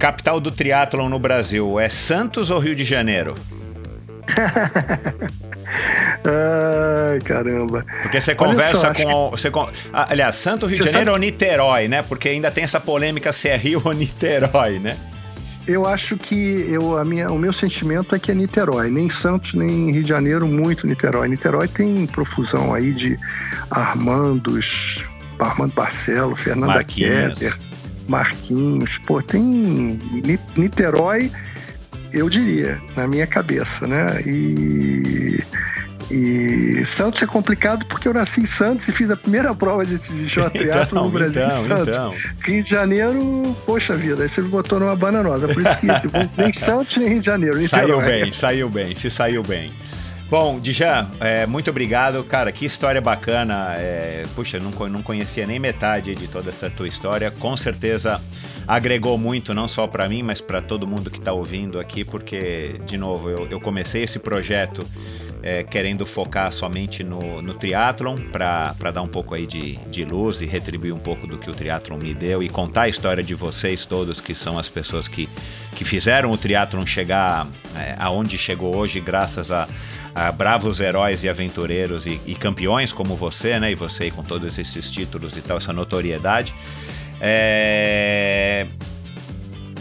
Capital 0.03 0.41
do 0.41 0.51
triatlon 0.51 1.09
no 1.09 1.17
Brasil 1.17 1.79
é 1.79 1.89
Santos 1.89 2.51
ou 2.51 2.59
Rio 2.59 2.75
de 2.75 2.83
Janeiro? 2.83 3.37
Ai, 6.25 7.21
caramba. 7.21 7.87
Porque 8.03 8.21
você 8.21 8.35
conversa 8.35 8.93
só, 8.93 9.05
com. 9.05 9.31
Você, 9.31 9.49
ah, 9.93 10.07
aliás, 10.11 10.35
Santos, 10.35 10.71
Rio 10.71 10.79
de 10.79 10.83
Você 10.83 10.93
Janeiro 10.93 11.13
sabe- 11.13 11.25
ou 11.25 11.31
Niterói, 11.31 11.87
né? 11.87 12.03
Porque 12.03 12.31
ainda 12.31 12.51
tem 12.51 12.65
essa 12.65 12.81
polêmica 12.81 13.31
se 13.31 13.49
é 13.49 13.57
Rio 13.57 13.81
ou 13.87 13.93
Niterói, 13.93 14.81
né? 14.81 14.97
Eu 15.69 15.87
acho 15.87 16.17
que 16.17 16.67
eu, 16.69 16.99
a 16.99 17.05
minha, 17.05 17.31
o 17.31 17.39
meu 17.39 17.53
sentimento 17.53 18.13
é 18.17 18.19
que 18.19 18.33
é 18.33 18.35
Niterói, 18.35 18.91
nem 18.91 19.09
Santos, 19.09 19.55
nem 19.55 19.93
Rio 19.93 20.03
de 20.03 20.09
Janeiro, 20.09 20.49
muito 20.49 20.85
Niterói. 20.85 21.29
Niterói 21.29 21.69
tem 21.69 22.09
profusão 22.09 22.75
aí 22.75 22.93
de 22.93 23.17
Armandos, 23.71 25.15
Armando 25.39 25.73
Barcelo, 25.75 26.35
Fernanda 26.35 26.75
Marquinhos. 26.75 27.39
Keller, 27.39 27.72
Marquinhos. 28.09 28.99
Pô, 28.99 29.21
tem 29.23 29.43
Ni- 29.43 30.39
Niterói, 30.57 31.31
eu 32.13 32.29
diria, 32.29 32.79
na 32.97 33.07
minha 33.07 33.27
cabeça, 33.27 33.87
né? 33.87 34.21
E 34.27 35.41
E 36.11 36.85
Santos 36.85 37.23
é 37.23 37.27
complicado 37.27 37.87
porque 37.87 38.07
eu 38.07 38.13
nasci 38.13 38.43
em 38.43 38.45
Santos 38.45 38.87
e 38.87 38.93
fiz 38.93 39.11
a 39.11 39.17
primeira 39.17 39.55
prova 39.57 39.87
de, 39.87 39.97
de 39.97 40.29
short 40.29 40.59
triatlo 40.59 40.99
Então, 40.99 41.05
no 41.05 41.11
Brasil 41.11 41.43
então, 41.45 41.59
em 41.59 41.69
Santos. 41.69 41.97
então. 41.97 42.13
Rio 42.45 42.63
de 42.63 42.69
Janeiro, 42.69 43.57
poxa 43.65 43.97
vida, 43.97 44.23
aí 44.23 44.29
você 44.29 44.43
me 44.43 44.49
botou 44.49 44.79
numa 44.79 44.95
bananosa. 44.95 45.49
Por 45.49 45.63
isso 45.63 45.79
que 45.79 45.87
nem 46.37 46.53
Santos 46.53 46.97
nem 46.99 47.09
Rio 47.09 47.21
de 47.21 47.27
Janeiro. 47.27 47.57
Saiu 47.69 47.89
Niterói. 47.97 48.21
bem, 48.25 48.33
saiu 48.33 48.69
bem, 48.69 48.95
se 48.97 49.09
saiu 49.09 49.43
bem. 49.43 49.73
Bom, 50.33 50.59
Dijan, 50.59 51.11
é, 51.21 51.45
muito 51.45 51.69
obrigado. 51.69 52.25
Cara, 52.25 52.51
que 52.51 52.65
história 52.65 53.03
bacana. 53.03 53.75
É, 53.77 54.23
puxa, 54.35 54.59
não, 54.59 54.71
não 54.89 55.03
conhecia 55.03 55.47
nem 55.47 55.59
metade 55.59 56.15
de 56.15 56.27
toda 56.27 56.49
essa 56.49 56.71
tua 56.71 56.89
história. 56.89 57.31
Com 57.31 57.55
certeza 57.55 58.19
agregou 58.67 59.19
muito, 59.19 59.53
não 59.53 59.69
só 59.69 59.87
para 59.87 60.09
mim, 60.09 60.23
mas 60.23 60.41
para 60.41 60.63
todo 60.63 60.87
mundo 60.87 61.11
que 61.11 61.19
está 61.19 61.35
ouvindo 61.35 61.79
aqui, 61.79 62.03
porque, 62.03 62.77
de 62.87 62.97
novo, 62.97 63.29
eu, 63.29 63.47
eu 63.51 63.61
comecei 63.61 64.05
esse 64.05 64.19
projeto 64.19 64.87
é, 65.43 65.63
querendo 65.65 66.07
focar 66.07 66.51
somente 66.51 67.05
no, 67.05 67.43
no 67.43 67.53
triatlon, 67.53 68.17
para 68.31 68.91
dar 68.91 69.03
um 69.03 69.09
pouco 69.09 69.35
aí 69.35 69.47
de, 69.47 69.77
de 69.91 70.03
luz 70.03 70.41
e 70.41 70.47
retribuir 70.47 70.95
um 70.95 70.99
pouco 70.99 71.27
do 71.27 71.37
que 71.37 71.51
o 71.51 71.55
triatlon 71.55 71.99
me 71.99 72.15
deu 72.15 72.43
e 72.43 72.49
contar 72.49 72.83
a 72.83 72.89
história 72.89 73.23
de 73.23 73.35
vocês 73.35 73.85
todos, 73.85 74.19
que 74.19 74.35
são 74.35 74.59
as 74.59 74.69
pessoas 74.69 75.09
que, 75.09 75.29
que 75.75 75.85
fizeram 75.85 76.31
o 76.31 76.39
triatlon 76.39 76.87
chegar 76.87 77.47
é, 77.77 77.97
aonde 77.99 78.39
chegou 78.39 78.77
hoje, 78.77 79.01
graças 79.01 79.51
a, 79.51 79.69
a 80.15 80.31
bravos 80.31 80.79
heróis 80.81 81.23
e 81.25 81.29
aventureiros 81.29 82.07
e, 82.07 82.21
e 82.27 82.35
campeões 82.35 82.93
como 82.93 83.17
você, 83.17 83.59
né? 83.59 83.71
E 83.73 83.75
você 83.75 84.11
com 84.11 84.23
todos 84.23 84.59
esses 84.59 84.91
títulos 84.91 85.37
e 85.37 85.41
tal, 85.41 85.57
essa 85.57 85.73
notoriedade. 85.73 86.55
É... 87.21 88.67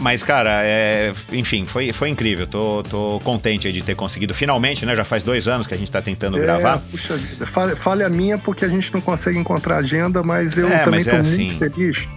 Mas, 0.00 0.22
cara, 0.24 0.62
é, 0.64 1.12
enfim, 1.32 1.64
foi, 1.64 1.92
foi 1.92 2.08
incrível. 2.08 2.44
Tô, 2.46 2.82
tô 2.82 3.20
contente 3.22 3.70
de 3.70 3.82
ter 3.82 3.94
conseguido. 3.94 4.34
Finalmente, 4.34 4.84
né? 4.84 4.96
Já 4.96 5.04
faz 5.04 5.22
dois 5.22 5.46
anos 5.46 5.66
que 5.66 5.74
a 5.74 5.76
gente 5.76 5.92
tá 5.92 6.02
tentando 6.02 6.38
É, 6.38 6.40
gravar. 6.40 6.78
puxa 6.90 7.14
vida. 7.16 7.46
Falha, 7.46 7.76
falha 7.76 8.08
minha 8.08 8.36
porque 8.36 8.64
a 8.64 8.68
gente 8.68 8.92
não 8.92 9.00
consegue 9.00 9.38
encontrar 9.38 9.76
agenda, 9.76 10.20
mas 10.24 10.58
eu 10.58 10.66
É, 10.68 10.78
também 10.80 11.00
mas 11.04 11.06
é 11.06 11.10
estou 11.10 11.20
assim. 11.20 11.36
muito 11.38 11.54
feliz, 11.56 12.08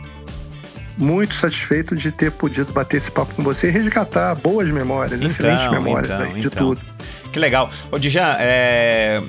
muito 0.97 1.35
satisfeito 1.35 1.95
de 1.95 2.11
ter 2.11 2.31
podido 2.31 2.73
bater 2.73 2.97
esse 2.97 3.11
papo 3.11 3.35
com 3.35 3.43
você 3.43 3.67
e 3.67 3.71
resgatar 3.71 4.33
boas 4.33 4.71
memórias, 4.71 5.19
Então, 5.19 5.29
excelentes 5.29 5.67
memórias 5.67 6.09
então, 6.11 6.25
aí 6.25 6.39
de 6.39 6.47
então. 6.47 6.67
tudo. 6.69 6.81
Que 7.35 7.39
legal. 7.39 7.69
Ô, 7.91 7.99
Dijan, 7.99 8.37
é, 8.39 9.21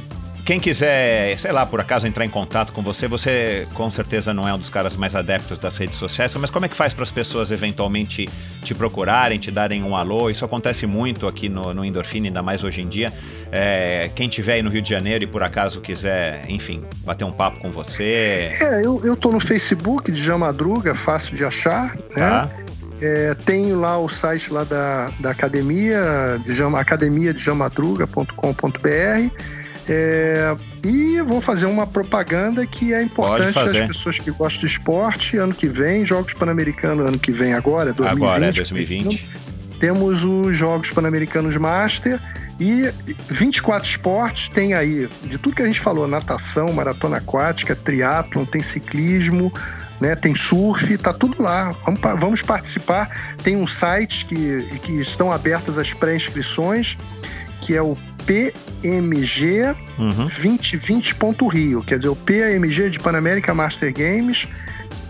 quem 0.45 0.61
quiser, 0.61 1.37
sei 1.41 1.51
lá, 1.51 1.67
por 1.67 1.81
acaso 1.81 2.07
entrar 2.07 2.25
em 2.25 2.29
contato 2.29 2.73
com 2.73 2.81
você, 2.81 3.09
você 3.09 3.67
com 3.75 3.91
certeza 3.91 4.33
não 4.33 4.47
é 4.47 4.55
um 4.55 4.59
dos 4.61 4.71
caras 4.71 4.95
mais 4.95 5.17
adeptos 5.17 5.59
das 5.59 5.77
redes 5.77 5.99
sociais, 5.99 6.33
mas 6.37 6.49
como 6.49 6.67
é 6.67 6.69
que 6.69 6.77
faz 6.77 6.95
para 6.95 7.03
as 7.03 7.11
pessoas 7.11 7.51
eventualmente 7.51 8.29
te 8.63 8.73
procurarem, 8.77 9.41
te 9.41 9.51
darem 9.51 9.83
um 9.83 9.97
alô? 9.97 10.31
Isso 10.31 10.45
acontece 10.45 10.87
muito 10.87 11.27
aqui 11.27 11.49
no, 11.49 11.75
no 11.75 11.85
Endorfina, 11.85 12.29
ainda 12.29 12.45
mais 12.45 12.63
hoje 12.63 12.81
em 12.81 12.89
dia. 12.89 13.13
É, 13.51 14.09
quem 14.15 14.29
tiver 14.29 14.53
aí 14.53 14.63
no 14.63 14.71
Rio 14.71 14.83
de 14.83 14.91
Janeiro 14.91 15.25
e 15.25 15.27
por 15.27 15.43
acaso 15.43 15.81
quiser, 15.81 16.49
enfim, 16.49 16.85
bater 17.05 17.25
um 17.25 17.33
papo 17.33 17.59
com 17.59 17.73
você. 17.73 18.53
É, 18.61 18.87
eu, 18.87 19.01
eu 19.03 19.17
tô 19.17 19.33
no 19.33 19.41
Facebook 19.41 20.13
de 20.13 20.23
Jean 20.23 20.39
Madruga, 20.39 20.95
fácil 20.95 21.37
de 21.37 21.45
achar, 21.45 21.93
Tá? 22.15 22.49
É, 23.01 23.35
tenho 23.45 23.79
lá 23.79 23.99
o 23.99 24.09
site 24.09 24.53
lá 24.53 24.65
da, 24.65 25.11
da 25.21 25.31
academia, 25.31 26.41
de 26.45 26.55
Jean, 26.55 26.71
academia 26.79 27.33
de 27.33 27.41
jamadruga.com.br. 27.41 29.31
É, 29.89 30.57
e 30.83 31.21
vou 31.23 31.41
fazer 31.41 31.67
uma 31.67 31.87
propaganda 31.87 32.67
que 32.67 32.93
é 32.93 33.03
importante 33.03 33.57
às 33.59 33.67
fazer. 33.67 33.87
pessoas 33.87 34.19
que 34.19 34.31
gostam 34.31 34.61
de 34.61 34.67
esporte. 34.67 35.37
Ano 35.37 35.55
que 35.55 35.69
vem, 35.69 36.05
Jogos 36.05 36.35
Pan-Americanos, 36.35 37.07
ano 37.07 37.19
que 37.19 37.31
vem 37.31 37.55
agora, 37.55 37.93
2020. 37.93 38.25
Agora 38.25 38.47
é 38.47 38.53
que 38.53 38.59
2020. 38.59 39.29
Temos 39.79 40.25
os 40.25 40.57
Jogos 40.57 40.91
Pan-Americanos 40.91 41.57
Master 41.57 42.21
e 42.59 42.91
24 43.29 43.89
esportes. 43.89 44.49
Tem 44.49 44.75
aí 44.75 45.09
de 45.23 45.39
tudo 45.39 45.55
que 45.55 45.63
a 45.63 45.67
gente 45.67 45.81
falou: 45.81 46.09
natação, 46.09 46.73
maratona 46.73 47.19
aquática, 47.19 47.77
triatlon, 47.77 48.45
tem 48.45 48.63
ciclismo, 48.63 49.53
né? 50.01 50.15
Tem 50.15 50.35
surf, 50.35 50.97
tá 50.99 51.13
tudo 51.13 51.43
lá. 51.43 51.75
Vamos, 51.85 52.01
vamos 52.21 52.43
participar. 52.43 53.09
Tem 53.43 53.57
um 53.57 53.67
site 53.67 54.27
que, 54.27 54.79
que 54.83 54.93
estão 55.01 55.33
abertas 55.33 55.79
as 55.79 55.93
pré-inscrições, 55.93 56.97
que 57.61 57.75
é 57.75 57.83
o 57.83 57.97
PMG 58.27 59.75
Uhum. 59.99 60.27
2020.rio, 60.27 61.83
quer 61.83 61.97
dizer, 61.97 62.11
o 62.11 62.17
PMG 62.17 62.91
de 62.91 63.01
Pan 63.01 63.17
America 63.17 63.55
Master 63.55 63.91
Games 63.93 64.47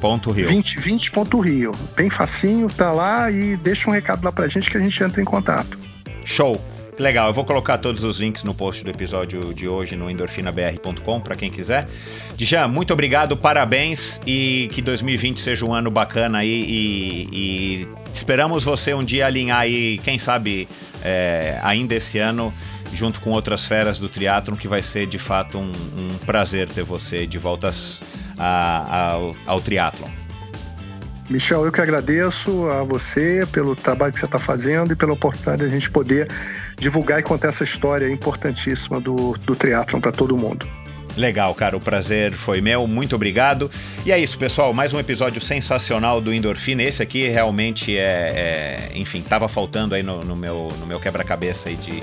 Ponto 0.00 0.30
Rio. 0.30 0.48
2020.rio. 0.48 1.72
Bem 1.96 2.10
facinho, 2.10 2.68
tá 2.68 2.92
lá 2.92 3.30
e 3.30 3.56
deixa 3.56 3.88
um 3.88 3.92
recado 3.92 4.24
lá 4.24 4.30
pra 4.30 4.46
gente 4.46 4.70
que 4.70 4.76
a 4.76 4.80
gente 4.80 5.02
entra 5.02 5.20
em 5.20 5.24
contato. 5.24 5.78
Show. 6.24 6.60
Legal, 6.98 7.26
eu 7.28 7.34
vou 7.34 7.44
colocar 7.44 7.76
todos 7.76 8.02
os 8.04 8.18
links 8.18 8.42
no 8.42 8.54
post 8.54 8.82
do 8.82 8.88
episódio 8.90 9.52
de 9.52 9.68
hoje 9.68 9.94
no 9.94 10.10
endorfinabr.com 10.10 11.20
para 11.20 11.34
quem 11.36 11.50
quiser. 11.50 11.86
Djan, 12.38 12.68
muito 12.68 12.92
obrigado, 12.94 13.36
parabéns 13.36 14.18
e 14.26 14.68
que 14.72 14.80
2020 14.80 15.38
seja 15.38 15.66
um 15.66 15.74
ano 15.74 15.90
bacana 15.90 16.38
aí 16.38 16.48
e, 16.66 17.28
e 17.32 17.88
esperamos 18.14 18.64
você 18.64 18.94
um 18.94 19.04
dia 19.04 19.26
alinhar 19.26 19.60
aí, 19.60 19.98
quem 20.04 20.18
sabe 20.18 20.66
é, 21.04 21.58
ainda 21.62 21.94
esse 21.94 22.18
ano, 22.18 22.50
junto 22.94 23.20
com 23.20 23.30
outras 23.30 23.62
feras 23.66 23.98
do 23.98 24.08
triatlon, 24.08 24.56
que 24.56 24.66
vai 24.66 24.82
ser 24.82 25.06
de 25.06 25.18
fato 25.18 25.58
um, 25.58 25.70
um 25.70 26.16
prazer 26.24 26.66
ter 26.66 26.82
você 26.82 27.26
de 27.26 27.36
voltas 27.36 28.00
a- 28.38 29.10
ao, 29.12 29.36
ao 29.44 29.60
triatlon. 29.60 30.08
Michel, 31.30 31.64
eu 31.64 31.72
que 31.72 31.80
agradeço 31.80 32.68
a 32.70 32.84
você 32.84 33.46
pelo 33.50 33.74
trabalho 33.74 34.12
que 34.12 34.18
você 34.18 34.26
está 34.26 34.38
fazendo 34.38 34.92
e 34.92 34.96
pela 34.96 35.12
oportunidade 35.12 35.58
de 35.58 35.64
a 35.64 35.68
gente 35.68 35.90
poder 35.90 36.28
divulgar 36.78 37.18
e 37.18 37.22
contar 37.22 37.48
essa 37.48 37.64
história 37.64 38.08
importantíssima 38.08 39.00
do, 39.00 39.36
do 39.44 39.56
triatlon 39.56 40.00
para 40.00 40.12
todo 40.12 40.36
mundo. 40.36 40.66
Legal, 41.16 41.54
cara, 41.54 41.76
o 41.76 41.80
prazer 41.80 42.32
foi 42.32 42.60
meu, 42.60 42.86
muito 42.86 43.16
obrigado. 43.16 43.70
E 44.04 44.12
é 44.12 44.18
isso, 44.18 44.38
pessoal, 44.38 44.72
mais 44.74 44.92
um 44.92 45.00
episódio 45.00 45.40
sensacional 45.40 46.20
do 46.20 46.32
Endorfina. 46.32 46.82
Esse 46.82 47.02
aqui 47.02 47.26
realmente 47.26 47.96
é, 47.96 48.90
é- 48.92 48.98
enfim, 48.98 49.22
tava 49.22 49.48
faltando 49.48 49.94
aí 49.94 50.02
no, 50.02 50.22
no 50.22 50.36
meu, 50.36 50.68
no 50.78 50.86
meu 50.86 51.00
quebra-cabeça 51.00 51.70
aí 51.70 51.74
de, 51.76 52.02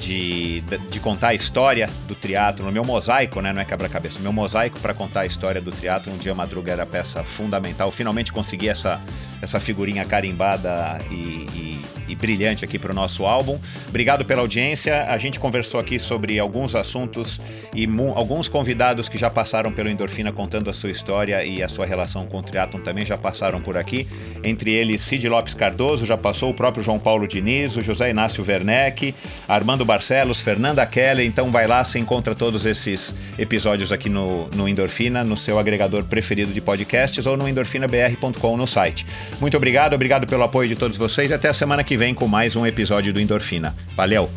de, 0.00 0.60
de 0.90 0.98
contar 1.00 1.28
a 1.28 1.34
história 1.34 1.88
do 2.08 2.14
triatlo, 2.14 2.64
no 2.64 2.72
meu 2.72 2.84
mosaico, 2.84 3.40
né, 3.40 3.52
não 3.52 3.60
é 3.60 3.64
quebra-cabeça, 3.64 4.18
meu 4.18 4.32
mosaico 4.32 4.80
para 4.80 4.94
contar 4.94 5.20
a 5.20 5.26
história 5.26 5.60
do 5.60 5.70
triatlo. 5.70 6.12
Um 6.12 6.16
dia 6.18 6.34
Madruga 6.34 6.72
era 6.72 6.82
a 6.82 6.86
peça 6.86 7.22
fundamental. 7.22 7.90
Finalmente 7.92 8.32
consegui 8.32 8.68
essa, 8.68 9.00
essa 9.42 9.60
figurinha 9.60 10.04
carimbada 10.04 10.98
e, 11.10 11.14
e- 11.14 11.70
e 12.08 12.14
brilhante 12.16 12.64
aqui 12.64 12.76
para 12.76 12.90
o 12.90 12.94
nosso 12.94 13.24
álbum. 13.24 13.56
Obrigado 13.88 14.24
pela 14.24 14.40
audiência. 14.40 15.04
A 15.04 15.16
gente 15.16 15.38
conversou 15.38 15.78
aqui 15.78 15.96
sobre 16.00 16.40
alguns 16.40 16.74
assuntos 16.74 17.40
e 17.72 17.86
alguns 18.16 18.48
convidados 18.48 19.08
que 19.08 19.16
já 19.16 19.30
passaram 19.30 19.70
pelo 19.70 19.88
Endorfina 19.88 20.32
contando 20.32 20.68
a 20.68 20.72
sua 20.72 20.90
história 20.90 21.44
e 21.44 21.62
a 21.62 21.68
sua 21.68 21.86
relação 21.86 22.26
com 22.26 22.38
o 22.38 22.42
triatlon 22.42 22.80
também 22.80 23.06
já 23.06 23.16
passaram 23.16 23.60
por 23.60 23.76
aqui. 23.76 24.08
Entre 24.42 24.72
eles, 24.72 25.02
Cid 25.02 25.28
Lopes 25.28 25.54
Cardoso 25.54 26.04
já 26.04 26.16
passou, 26.16 26.50
o 26.50 26.54
próprio 26.54 26.82
João 26.82 26.98
Paulo 26.98 27.28
Diniz, 27.28 27.76
o 27.76 27.80
José 27.80 28.10
Inácio 28.10 28.44
Werneck, 28.44 29.14
Armando 29.46 29.84
Barcelos, 29.90 30.40
Fernanda 30.40 30.86
Keller. 30.86 31.26
Então 31.26 31.50
vai 31.50 31.66
lá, 31.66 31.82
você 31.82 31.98
encontra 31.98 32.32
todos 32.32 32.64
esses 32.64 33.12
episódios 33.36 33.90
aqui 33.90 34.08
no, 34.08 34.46
no 34.54 34.68
Endorfina, 34.68 35.24
no 35.24 35.36
seu 35.36 35.58
agregador 35.58 36.04
preferido 36.04 36.52
de 36.52 36.60
podcasts 36.60 37.26
ou 37.26 37.36
no 37.36 37.48
endorfinabr.com 37.48 38.56
no 38.56 38.68
site. 38.68 39.04
Muito 39.40 39.56
obrigado, 39.56 39.94
obrigado 39.94 40.28
pelo 40.28 40.44
apoio 40.44 40.68
de 40.68 40.76
todos 40.76 40.96
vocês 40.96 41.32
e 41.32 41.34
até 41.34 41.48
a 41.48 41.52
semana 41.52 41.82
que 41.82 41.96
vem 41.96 42.14
com 42.14 42.28
mais 42.28 42.54
um 42.54 42.64
episódio 42.64 43.12
do 43.12 43.20
Endorfina. 43.20 43.74
Valeu! 43.96 44.30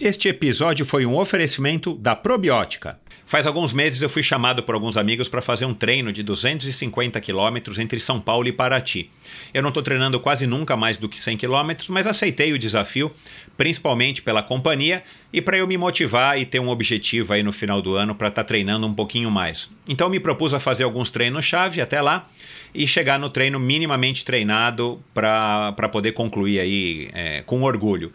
Este 0.00 0.28
episódio 0.28 0.84
foi 0.84 1.06
um 1.06 1.16
oferecimento 1.16 1.94
da 1.94 2.16
Probiótica. 2.16 2.98
Faz 3.34 3.48
alguns 3.48 3.72
meses 3.72 4.00
eu 4.00 4.08
fui 4.08 4.22
chamado 4.22 4.62
por 4.62 4.76
alguns 4.76 4.96
amigos 4.96 5.26
para 5.26 5.42
fazer 5.42 5.64
um 5.64 5.74
treino 5.74 6.12
de 6.12 6.22
250 6.22 7.20
quilômetros 7.20 7.80
entre 7.80 7.98
São 7.98 8.20
Paulo 8.20 8.46
e 8.46 8.52
Paraty. 8.52 9.10
Eu 9.52 9.60
não 9.60 9.70
estou 9.70 9.82
treinando 9.82 10.20
quase 10.20 10.46
nunca 10.46 10.76
mais 10.76 10.98
do 10.98 11.08
que 11.08 11.18
100 11.18 11.38
quilômetros, 11.38 11.88
mas 11.88 12.06
aceitei 12.06 12.52
o 12.52 12.58
desafio, 12.60 13.10
principalmente 13.56 14.22
pela 14.22 14.40
companhia 14.40 15.02
e 15.32 15.42
para 15.42 15.56
eu 15.56 15.66
me 15.66 15.76
motivar 15.76 16.38
e 16.38 16.46
ter 16.46 16.60
um 16.60 16.68
objetivo 16.68 17.32
aí 17.32 17.42
no 17.42 17.50
final 17.50 17.82
do 17.82 17.96
ano 17.96 18.14
para 18.14 18.28
estar 18.28 18.44
treinando 18.44 18.86
um 18.86 18.94
pouquinho 18.94 19.32
mais. 19.32 19.68
Então 19.88 20.08
me 20.08 20.20
propus 20.20 20.54
a 20.54 20.60
fazer 20.60 20.84
alguns 20.84 21.10
treinos-chave 21.10 21.80
até 21.80 22.00
lá 22.00 22.28
e 22.72 22.86
chegar 22.86 23.18
no 23.18 23.28
treino 23.28 23.58
minimamente 23.58 24.24
treinado 24.24 25.02
para 25.12 25.88
poder 25.90 26.12
concluir 26.12 26.60
aí 26.60 27.08
é, 27.12 27.42
com 27.42 27.62
orgulho. 27.62 28.12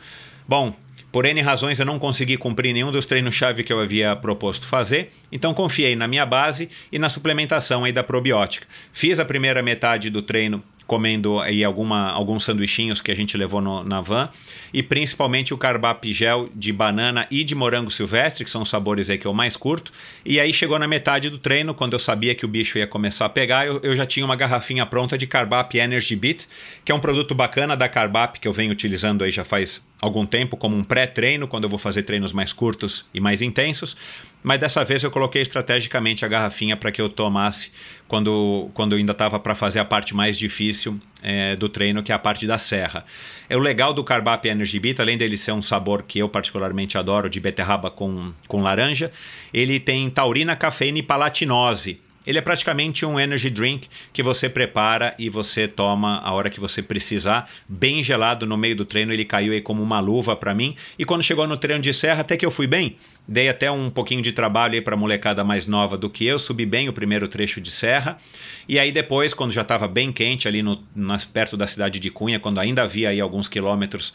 Bom, 0.47 0.73
por 1.11 1.25
N 1.25 1.41
razões 1.41 1.79
eu 1.79 1.85
não 1.85 1.99
consegui 1.99 2.37
cumprir 2.37 2.73
nenhum 2.73 2.91
dos 2.91 3.05
treinos-chave 3.05 3.63
que 3.63 3.73
eu 3.73 3.79
havia 3.79 4.15
proposto 4.15 4.65
fazer, 4.65 5.09
então 5.31 5.53
confiei 5.53 5.95
na 5.95 6.07
minha 6.07 6.25
base 6.25 6.69
e 6.91 6.99
na 6.99 7.09
suplementação 7.09 7.83
aí 7.83 7.91
da 7.91 8.03
probiótica. 8.03 8.67
Fiz 8.93 9.19
a 9.19 9.25
primeira 9.25 9.61
metade 9.61 10.09
do 10.09 10.21
treino 10.21 10.63
comendo 10.89 11.39
aí 11.39 11.63
alguma, 11.63 12.09
alguns 12.09 12.43
sanduichinhos 12.43 12.99
que 12.99 13.11
a 13.11 13.15
gente 13.15 13.37
levou 13.37 13.61
no, 13.61 13.83
na 13.83 14.01
van 14.01 14.27
e 14.73 14.81
principalmente 14.81 15.53
o 15.53 15.57
carbap 15.57 16.11
gel 16.11 16.49
de 16.55 16.73
banana 16.73 17.27
e 17.29 17.43
de 17.43 17.53
morango 17.53 17.91
silvestre, 17.91 18.43
que 18.43 18.49
são 18.49 18.63
os 18.63 18.69
sabores 18.69 19.07
aí 19.07 19.19
que 19.19 19.27
eu 19.27 19.33
mais 19.33 19.55
curto. 19.55 19.91
E 20.25 20.39
aí 20.39 20.51
chegou 20.51 20.79
na 20.79 20.87
metade 20.87 21.29
do 21.29 21.37
treino, 21.37 21.75
quando 21.75 21.93
eu 21.93 21.99
sabia 21.99 22.33
que 22.33 22.43
o 22.43 22.47
bicho 22.47 22.79
ia 22.79 22.87
começar 22.87 23.27
a 23.27 23.29
pegar, 23.29 23.67
eu, 23.67 23.79
eu 23.83 23.95
já 23.95 24.05
tinha 24.05 24.25
uma 24.25 24.35
garrafinha 24.35 24.83
pronta 24.83 25.15
de 25.15 25.27
carbap 25.27 25.77
Energy 25.77 26.15
Beat, 26.15 26.47
que 26.83 26.91
é 26.91 26.95
um 26.95 26.99
produto 26.99 27.35
bacana 27.35 27.77
da 27.77 27.87
carbap 27.87 28.39
que 28.39 28.47
eu 28.47 28.53
venho 28.53 28.71
utilizando 28.71 29.23
aí 29.23 29.29
já 29.29 29.45
faz 29.45 29.79
algum 30.01 30.25
tempo 30.25 30.55
como 30.55 30.75
um 30.75 30.83
pré-treino, 30.83 31.47
quando 31.47 31.65
eu 31.65 31.69
vou 31.69 31.79
fazer 31.79 32.03
treinos 32.03 32.31
mais 32.31 32.53
curtos 32.53 33.05
e 33.13 33.19
mais 33.19 33.41
intensos. 33.41 33.95
Mas 34.41 34.59
dessa 34.59 34.85
vez 34.85 35.03
eu 35.03 35.11
coloquei 35.11 35.41
estrategicamente 35.41 36.23
a 36.23 36.27
garrafinha 36.27 36.77
para 36.77 36.91
que 36.91 37.01
eu 37.01 37.09
tomasse 37.09 37.71
quando, 38.07 38.69
quando 38.73 38.93
eu 38.93 38.97
ainda 38.97 39.11
estava 39.11 39.37
para 39.39 39.53
fazer 39.53 39.79
a 39.79 39.85
parte 39.85 40.15
mais 40.15 40.37
difícil 40.37 40.99
é, 41.21 41.55
do 41.57 41.67
treino, 41.67 42.01
que 42.01 42.11
é 42.11 42.15
a 42.15 42.19
parte 42.19 42.47
da 42.47 42.57
serra. 42.57 43.05
É 43.49 43.57
o 43.57 43.59
legal 43.59 43.93
do 43.93 44.03
Carbap 44.03 44.47
Energy 44.47 44.79
Beat, 44.79 44.99
além 44.99 45.17
dele 45.17 45.37
ser 45.37 45.51
um 45.51 45.61
sabor 45.61 46.03
que 46.03 46.19
eu 46.19 46.29
particularmente 46.29 46.97
adoro, 46.97 47.29
de 47.29 47.39
beterraba 47.39 47.91
com, 47.91 48.31
com 48.47 48.61
laranja, 48.61 49.11
ele 49.53 49.79
tem 49.79 50.09
taurina, 50.09 50.55
cafeína 50.55 50.99
e 50.99 51.03
palatinose 51.03 51.99
ele 52.25 52.37
é 52.37 52.41
praticamente 52.41 53.05
um 53.05 53.19
energy 53.19 53.49
drink 53.49 53.87
que 54.11 54.21
você 54.21 54.49
prepara 54.49 55.15
e 55.17 55.29
você 55.29 55.67
toma 55.67 56.19
a 56.19 56.31
hora 56.33 56.49
que 56.49 56.59
você 56.59 56.81
precisar, 56.81 57.49
bem 57.67 58.03
gelado 58.03 58.45
no 58.45 58.57
meio 58.57 58.75
do 58.75 58.85
treino. 58.85 59.13
Ele 59.13 59.25
caiu 59.25 59.53
aí 59.53 59.61
como 59.61 59.81
uma 59.81 59.99
luva 59.99 60.35
para 60.35 60.53
mim. 60.53 60.75
E 60.97 61.05
quando 61.05 61.23
chegou 61.23 61.47
no 61.47 61.57
treino 61.57 61.81
de 61.81 61.93
serra, 61.93 62.21
até 62.21 62.37
que 62.37 62.45
eu 62.45 62.51
fui 62.51 62.67
bem. 62.67 62.97
Dei 63.27 63.47
até 63.47 63.71
um 63.71 63.89
pouquinho 63.89 64.21
de 64.21 64.31
trabalho 64.31 64.73
aí 64.73 64.81
para 64.81 64.95
molecada 64.95 65.43
mais 65.43 65.67
nova 65.67 65.97
do 65.97 66.09
que 66.09 66.25
eu, 66.25 66.39
subi 66.39 66.65
bem 66.65 66.89
o 66.89 66.93
primeiro 66.93 67.27
trecho 67.27 67.61
de 67.61 67.71
serra. 67.71 68.17
E 68.67 68.77
aí 68.77 68.91
depois, 68.91 69.33
quando 69.33 69.51
já 69.51 69.61
estava 69.61 69.87
bem 69.87 70.11
quente 70.11 70.47
ali 70.47 70.61
no, 70.61 70.83
nas, 70.95 71.23
perto 71.25 71.55
da 71.55 71.67
cidade 71.67 71.99
de 71.99 72.09
Cunha, 72.09 72.39
quando 72.39 72.59
ainda 72.59 72.83
havia 72.83 73.09
aí 73.09 73.21
alguns 73.21 73.47
quilômetros 73.47 74.13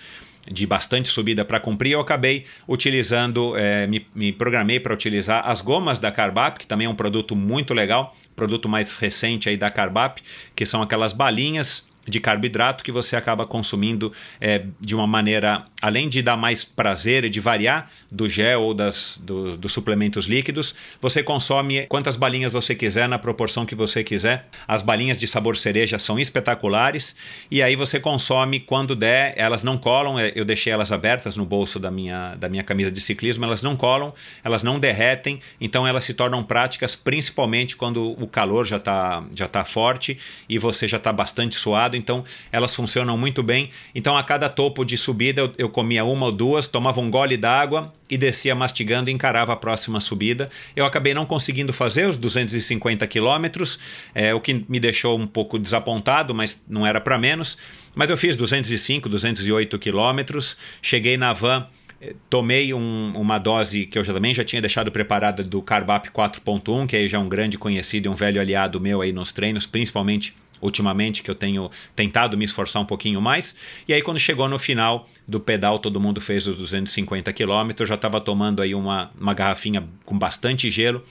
de 0.50 0.66
bastante 0.66 1.08
subida 1.08 1.44
para 1.44 1.58
cumprir, 1.58 1.92
eu 1.92 2.00
acabei 2.00 2.44
utilizando, 2.68 3.56
é, 3.56 3.86
me, 3.86 4.06
me, 4.14 4.32
programei 4.32 4.78
para 4.78 4.92
utilizar 4.92 5.48
as 5.48 5.60
gomas 5.60 5.98
da 5.98 6.10
Carbap, 6.12 6.58
que 6.58 6.66
também 6.66 6.86
é 6.86 6.90
um 6.90 6.94
produto 6.94 7.34
muito 7.34 7.72
legal, 7.72 8.14
produto 8.36 8.68
mais 8.68 8.96
recente 8.98 9.48
aí 9.48 9.56
da 9.56 9.70
Carbap, 9.70 10.22
que 10.54 10.66
são 10.66 10.82
aquelas 10.82 11.12
balinhas 11.12 11.84
de 12.06 12.20
carboidrato 12.20 12.84
que 12.84 12.92
você 12.92 13.16
acaba 13.16 13.46
consumindo 13.46 14.12
é, 14.40 14.66
de 14.80 14.94
uma 14.94 15.06
maneira, 15.06 15.64
além 15.84 16.08
de 16.08 16.22
dar 16.22 16.34
mais 16.34 16.64
prazer 16.64 17.26
e 17.26 17.28
de 17.28 17.40
variar 17.40 17.90
do 18.10 18.26
gel 18.26 18.62
ou 18.62 18.72
das, 18.72 19.20
do, 19.22 19.54
dos 19.54 19.70
suplementos 19.70 20.24
líquidos, 20.24 20.74
você 20.98 21.22
consome 21.22 21.84
quantas 21.88 22.16
balinhas 22.16 22.54
você 22.54 22.74
quiser, 22.74 23.06
na 23.06 23.18
proporção 23.18 23.66
que 23.66 23.74
você 23.74 24.02
quiser. 24.02 24.48
As 24.66 24.80
balinhas 24.80 25.20
de 25.20 25.28
sabor 25.28 25.58
cereja 25.58 25.98
são 25.98 26.18
espetaculares 26.18 27.14
e 27.50 27.62
aí 27.62 27.76
você 27.76 28.00
consome 28.00 28.60
quando 28.60 28.96
der, 28.96 29.34
elas 29.36 29.62
não 29.62 29.76
colam, 29.76 30.18
é, 30.18 30.32
eu 30.34 30.42
deixei 30.42 30.72
elas 30.72 30.90
abertas 30.90 31.36
no 31.36 31.44
bolso 31.44 31.78
da 31.78 31.90
minha, 31.90 32.34
da 32.36 32.48
minha 32.48 32.62
camisa 32.62 32.90
de 32.90 33.02
ciclismo, 33.02 33.44
elas 33.44 33.62
não 33.62 33.76
colam, 33.76 34.14
elas 34.42 34.62
não 34.62 34.80
derretem, 34.80 35.38
então 35.60 35.86
elas 35.86 36.04
se 36.04 36.14
tornam 36.14 36.42
práticas 36.42 36.96
principalmente 36.96 37.76
quando 37.76 38.12
o 38.12 38.26
calor 38.26 38.64
já 38.64 38.78
está 38.78 39.22
já 39.36 39.46
tá 39.46 39.66
forte 39.66 40.16
e 40.48 40.58
você 40.58 40.88
já 40.88 40.96
está 40.96 41.12
bastante 41.12 41.56
suado 41.56 41.94
então 41.94 42.24
elas 42.50 42.74
funcionam 42.74 43.18
muito 43.18 43.42
bem. 43.42 43.68
Então 43.94 44.16
a 44.16 44.22
cada 44.22 44.48
topo 44.48 44.82
de 44.82 44.96
subida 44.96 45.42
eu, 45.42 45.52
eu 45.58 45.73
comia 45.74 46.04
uma 46.04 46.26
ou 46.26 46.32
duas, 46.32 46.68
tomava 46.68 47.00
um 47.00 47.10
gole 47.10 47.36
d'água 47.36 47.92
e 48.08 48.16
descia 48.16 48.54
mastigando 48.54 49.10
e 49.10 49.12
encarava 49.12 49.52
a 49.52 49.56
próxima 49.56 50.00
subida. 50.00 50.48
Eu 50.76 50.86
acabei 50.86 51.12
não 51.12 51.26
conseguindo 51.26 51.72
fazer 51.72 52.08
os 52.08 52.16
250 52.16 53.04
quilômetros, 53.08 53.80
é, 54.14 54.32
o 54.32 54.40
que 54.40 54.64
me 54.68 54.78
deixou 54.78 55.18
um 55.18 55.26
pouco 55.26 55.58
desapontado, 55.58 56.32
mas 56.32 56.62
não 56.68 56.86
era 56.86 57.00
para 57.00 57.18
menos. 57.18 57.58
Mas 57.92 58.08
eu 58.08 58.16
fiz 58.16 58.36
205, 58.36 59.08
208 59.08 59.76
quilômetros, 59.80 60.56
cheguei 60.80 61.16
na 61.16 61.32
van 61.32 61.66
eh, 62.00 62.14
tomei 62.30 62.72
um, 62.72 63.12
uma 63.16 63.38
dose 63.38 63.86
que 63.86 63.98
eu 63.98 64.04
já, 64.04 64.12
também 64.12 64.32
já 64.32 64.44
tinha 64.44 64.62
deixado 64.62 64.92
preparada 64.92 65.42
do 65.42 65.60
Carbap 65.60 66.08
4.1, 66.10 66.86
que 66.86 66.96
aí 66.96 67.08
já 67.08 67.18
é 67.18 67.20
um 67.20 67.28
grande 67.28 67.58
conhecido 67.58 68.06
e 68.06 68.08
um 68.08 68.14
velho 68.14 68.40
aliado 68.40 68.80
meu 68.80 69.00
aí 69.00 69.12
nos 69.12 69.32
treinos, 69.32 69.66
principalmente 69.66 70.34
ultimamente 70.64 71.22
que 71.22 71.30
eu 71.30 71.34
tenho 71.34 71.70
tentado 71.94 72.36
me 72.36 72.44
esforçar 72.44 72.80
um 72.82 72.86
pouquinho 72.86 73.20
mais. 73.20 73.54
E 73.86 73.92
aí 73.92 74.02
quando 74.02 74.18
chegou 74.18 74.48
no 74.48 74.58
final 74.58 75.06
do 75.28 75.38
pedal, 75.38 75.78
todo 75.78 76.00
mundo 76.00 76.20
fez 76.20 76.46
os 76.46 76.56
250 76.56 77.32
quilômetros, 77.32 77.88
já 77.88 77.94
estava 77.94 78.20
tomando 78.20 78.62
aí 78.62 78.74
uma, 78.74 79.10
uma 79.20 79.34
garrafinha 79.34 79.86
com 80.04 80.18
bastante 80.18 80.70
gelo 80.70 81.02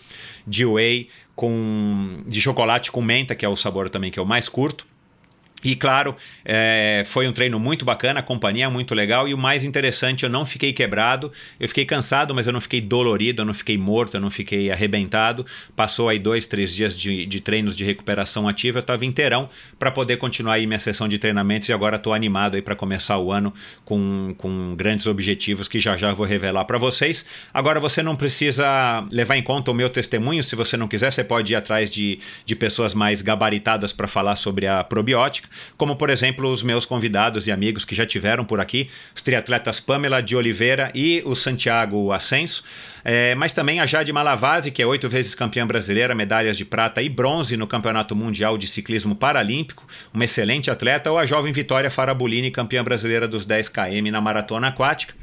de 0.46 0.66
whey 0.66 1.08
com 1.36 2.24
de 2.28 2.42
chocolate 2.42 2.92
com 2.92 3.02
menta, 3.02 3.36
que 3.36 3.46
é 3.46 3.50
o 3.50 3.56
sabor 3.56 3.90
também 3.90 4.12
que 4.12 4.20
eu 4.20 4.26
mais 4.26 4.50
curto. 4.50 4.86
E 5.64 5.76
claro, 5.76 6.16
é, 6.44 7.04
foi 7.06 7.28
um 7.28 7.32
treino 7.32 7.60
muito 7.60 7.86
bacana, 7.86 8.20
a 8.20 8.24
companhia 8.24 8.66
é 8.66 8.68
muito 8.68 8.94
legal. 8.94 9.28
E 9.28 9.34
o 9.34 9.38
mais 9.38 9.64
interessante, 9.64 10.24
eu 10.24 10.30
não 10.30 10.46
fiquei 10.46 10.74
quebrado, 10.74 11.32
eu 11.60 11.68
fiquei 11.68 11.86
cansado, 11.86 12.36
mas 12.36 12.48
eu 12.48 12.54
não 12.54 12.60
fiquei 12.60 12.82
dolorido, 12.82 13.42
eu 13.42 13.46
não 13.46 13.54
fiquei 13.54 13.78
morto, 13.78 14.18
eu 14.18 14.22
não 14.22 14.30
fiquei 14.30 14.72
arrebentado. 14.72 15.46
Passou 15.76 16.10
aí 16.10 16.20
dois, 16.20 16.46
três 16.46 16.74
dias 16.76 16.98
de, 16.98 17.26
de 17.26 17.40
treinos 17.40 17.78
de 17.78 17.86
recuperação 17.86 18.48
ativa, 18.48 18.80
eu 18.80 18.82
estava 18.82 19.06
inteirão 19.06 19.50
para 19.80 19.90
poder 19.90 20.18
continuar 20.18 20.56
aí 20.56 20.68
minha 20.68 20.80
sessão 20.80 21.08
de 21.08 21.18
treinamentos. 21.18 21.70
E 21.70 21.74
agora 21.74 21.96
estou 21.96 22.14
animado 22.14 22.56
aí 22.56 22.62
para 22.62 22.76
começar 22.76 23.18
o 23.18 23.32
ano 23.32 23.54
com, 23.86 24.34
com 24.38 24.76
grandes 24.76 25.08
objetivos 25.08 25.68
que 25.68 25.80
já 25.80 25.96
já 25.96 26.14
vou 26.14 26.26
revelar 26.26 26.66
para 26.66 26.78
vocês. 26.78 27.26
Agora 27.54 27.80
você 27.80 28.04
não 28.04 28.16
precisa 28.16 29.06
levar 29.12 29.38
em 29.38 29.44
conta 29.44 29.72
o 29.72 29.74
meu 29.74 29.90
testemunho, 29.90 30.44
se 30.44 30.56
você 30.56 30.76
não 30.76 30.88
quiser, 30.88 31.12
você 31.12 31.24
pode 31.24 31.54
ir 31.54 31.56
atrás 31.56 31.90
de, 31.90 32.20
de 32.46 32.56
pessoas 32.56 32.94
mais 32.94 33.22
gabaritadas 33.22 33.94
para 33.94 34.08
falar 34.08 34.36
sobre 34.36 34.68
a 34.68 34.84
probiótica 34.84 35.53
como 35.78 35.96
por 35.96 36.10
exemplo 36.10 36.52
os 36.52 36.64
meus 36.64 36.86
convidados 36.86 37.48
e 37.48 37.52
amigos 37.52 37.86
que 37.86 37.96
já 37.96 38.06
tiveram 38.06 38.46
por 38.46 38.60
aqui, 38.60 38.90
os 39.16 39.22
triatletas 39.22 39.80
Pamela 39.80 40.22
de 40.22 40.36
Oliveira 40.36 40.92
e 40.94 41.22
o 41.26 41.36
Santiago 41.36 42.12
Ascenso. 42.12 42.64
É, 43.06 43.36
mas 43.36 43.52
também 43.52 43.82
a 43.82 43.86
Jade 43.86 44.14
Malavase, 44.14 44.72
que 44.72 44.82
é 44.82 44.86
oito 44.86 45.10
vezes 45.10 45.36
campeã 45.36 45.68
brasileira, 45.68 46.16
medalhas 46.16 46.56
de 46.56 46.64
prata 46.64 47.02
e 47.02 47.10
bronze 47.10 47.58
no 47.58 47.68
Campeonato 47.68 48.16
Mundial 48.16 48.58
de 48.58 48.66
Ciclismo 48.66 49.14
Paralímpico, 49.14 49.86
uma 50.14 50.24
excelente 50.24 50.72
atleta, 50.72 51.12
ou 51.12 51.18
a 51.18 51.26
jovem 51.26 51.52
Vitória 51.52 51.92
Farabolini, 51.92 52.50
campeã 52.50 52.82
brasileira 52.82 53.28
dos 53.28 53.46
10 53.46 53.68
km 53.68 54.10
na 54.10 54.22
maratona 54.22 54.70
aquática 54.70 55.14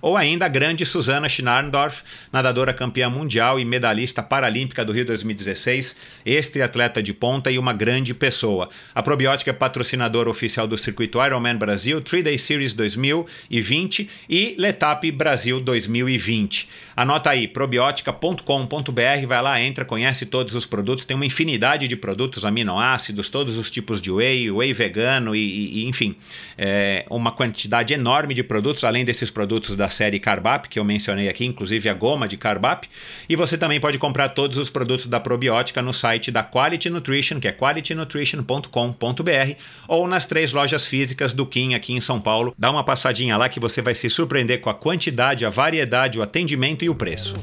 ou 0.00 0.16
ainda 0.16 0.46
a 0.46 0.48
grande 0.48 0.84
Susana 0.86 1.28
Schnarndorf, 1.28 2.02
nadadora 2.32 2.72
campeã 2.72 3.08
mundial 3.10 3.58
e 3.58 3.64
medalhista 3.64 4.22
paralímpica 4.22 4.84
do 4.84 4.92
Rio 4.92 5.04
2016, 5.04 5.96
ex-atleta 6.24 7.02
de 7.02 7.12
ponta 7.12 7.50
e 7.50 7.58
uma 7.58 7.72
grande 7.72 8.14
pessoa. 8.14 8.68
A 8.94 9.02
Probiótica 9.02 9.50
é 9.50 9.54
patrocinadora 9.54 10.30
oficial 10.30 10.66
do 10.66 10.78
circuito 10.78 11.24
Ironman 11.24 11.56
Brasil, 11.56 12.00
3-Day 12.00 12.38
Series 12.38 12.74
2020 12.74 14.08
e 14.28 14.54
Letap 14.58 15.10
Brasil 15.12 15.60
2020. 15.60 16.68
Anota 16.96 17.30
aí, 17.30 17.46
probiótica.com.br, 17.46 19.26
vai 19.26 19.42
lá, 19.42 19.60
entra, 19.60 19.84
conhece 19.84 20.26
todos 20.26 20.54
os 20.54 20.66
produtos, 20.66 21.04
tem 21.04 21.14
uma 21.14 21.26
infinidade 21.26 21.86
de 21.86 21.96
produtos, 21.96 22.44
aminoácidos, 22.44 23.30
todos 23.30 23.56
os 23.56 23.70
tipos 23.70 24.00
de 24.00 24.10
whey, 24.10 24.50
whey 24.50 24.72
vegano 24.72 25.34
e, 25.34 25.82
e 25.82 25.86
enfim, 25.86 26.16
é, 26.56 27.04
uma 27.08 27.30
quantidade 27.30 27.94
enorme 27.94 28.34
de 28.34 28.42
produtos, 28.42 28.84
além 28.84 29.04
desses 29.04 29.30
produtos 29.30 29.76
da 29.76 29.87
série 29.90 30.18
Carbap, 30.18 30.68
que 30.68 30.78
eu 30.78 30.84
mencionei 30.84 31.28
aqui, 31.28 31.44
inclusive 31.44 31.88
a 31.88 31.94
goma 31.94 32.28
de 32.28 32.36
Carbap. 32.36 32.88
E 33.28 33.36
você 33.36 33.56
também 33.56 33.80
pode 33.80 33.98
comprar 33.98 34.30
todos 34.30 34.58
os 34.58 34.70
produtos 34.70 35.06
da 35.06 35.20
probiótica 35.20 35.82
no 35.82 35.92
site 35.92 36.30
da 36.30 36.42
Quality 36.42 36.90
Nutrition, 36.90 37.40
que 37.40 37.48
é 37.48 37.52
qualitynutrition.com.br, 37.52 39.54
ou 39.86 40.06
nas 40.06 40.24
três 40.24 40.52
lojas 40.52 40.86
físicas 40.86 41.32
do 41.32 41.46
Kim 41.46 41.74
aqui 41.74 41.92
em 41.92 42.00
São 42.00 42.20
Paulo. 42.20 42.54
Dá 42.58 42.70
uma 42.70 42.84
passadinha 42.84 43.36
lá 43.36 43.48
que 43.48 43.60
você 43.60 43.82
vai 43.82 43.94
se 43.94 44.10
surpreender 44.10 44.60
com 44.60 44.70
a 44.70 44.74
quantidade, 44.74 45.44
a 45.44 45.50
variedade, 45.50 46.18
o 46.18 46.22
atendimento 46.22 46.84
e 46.84 46.88
o 46.88 46.94
preço. 46.94 47.34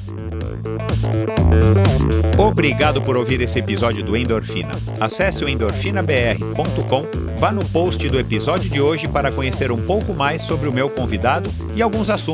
Obrigado 2.38 3.00
por 3.00 3.16
ouvir 3.16 3.40
esse 3.40 3.58
episódio 3.58 4.02
do 4.02 4.16
Endorfina. 4.16 4.72
Acesse 5.00 5.42
o 5.42 5.48
endorfinabr.com, 5.48 7.06
vá 7.38 7.50
no 7.50 7.64
post 7.66 8.06
do 8.08 8.20
episódio 8.20 8.68
de 8.68 8.80
hoje 8.80 9.08
para 9.08 9.32
conhecer 9.32 9.72
um 9.72 9.80
pouco 9.80 10.12
mais 10.12 10.42
sobre 10.42 10.68
o 10.68 10.72
meu 10.72 10.90
convidado 10.90 11.50
e 11.74 11.80
alguns 11.80 12.10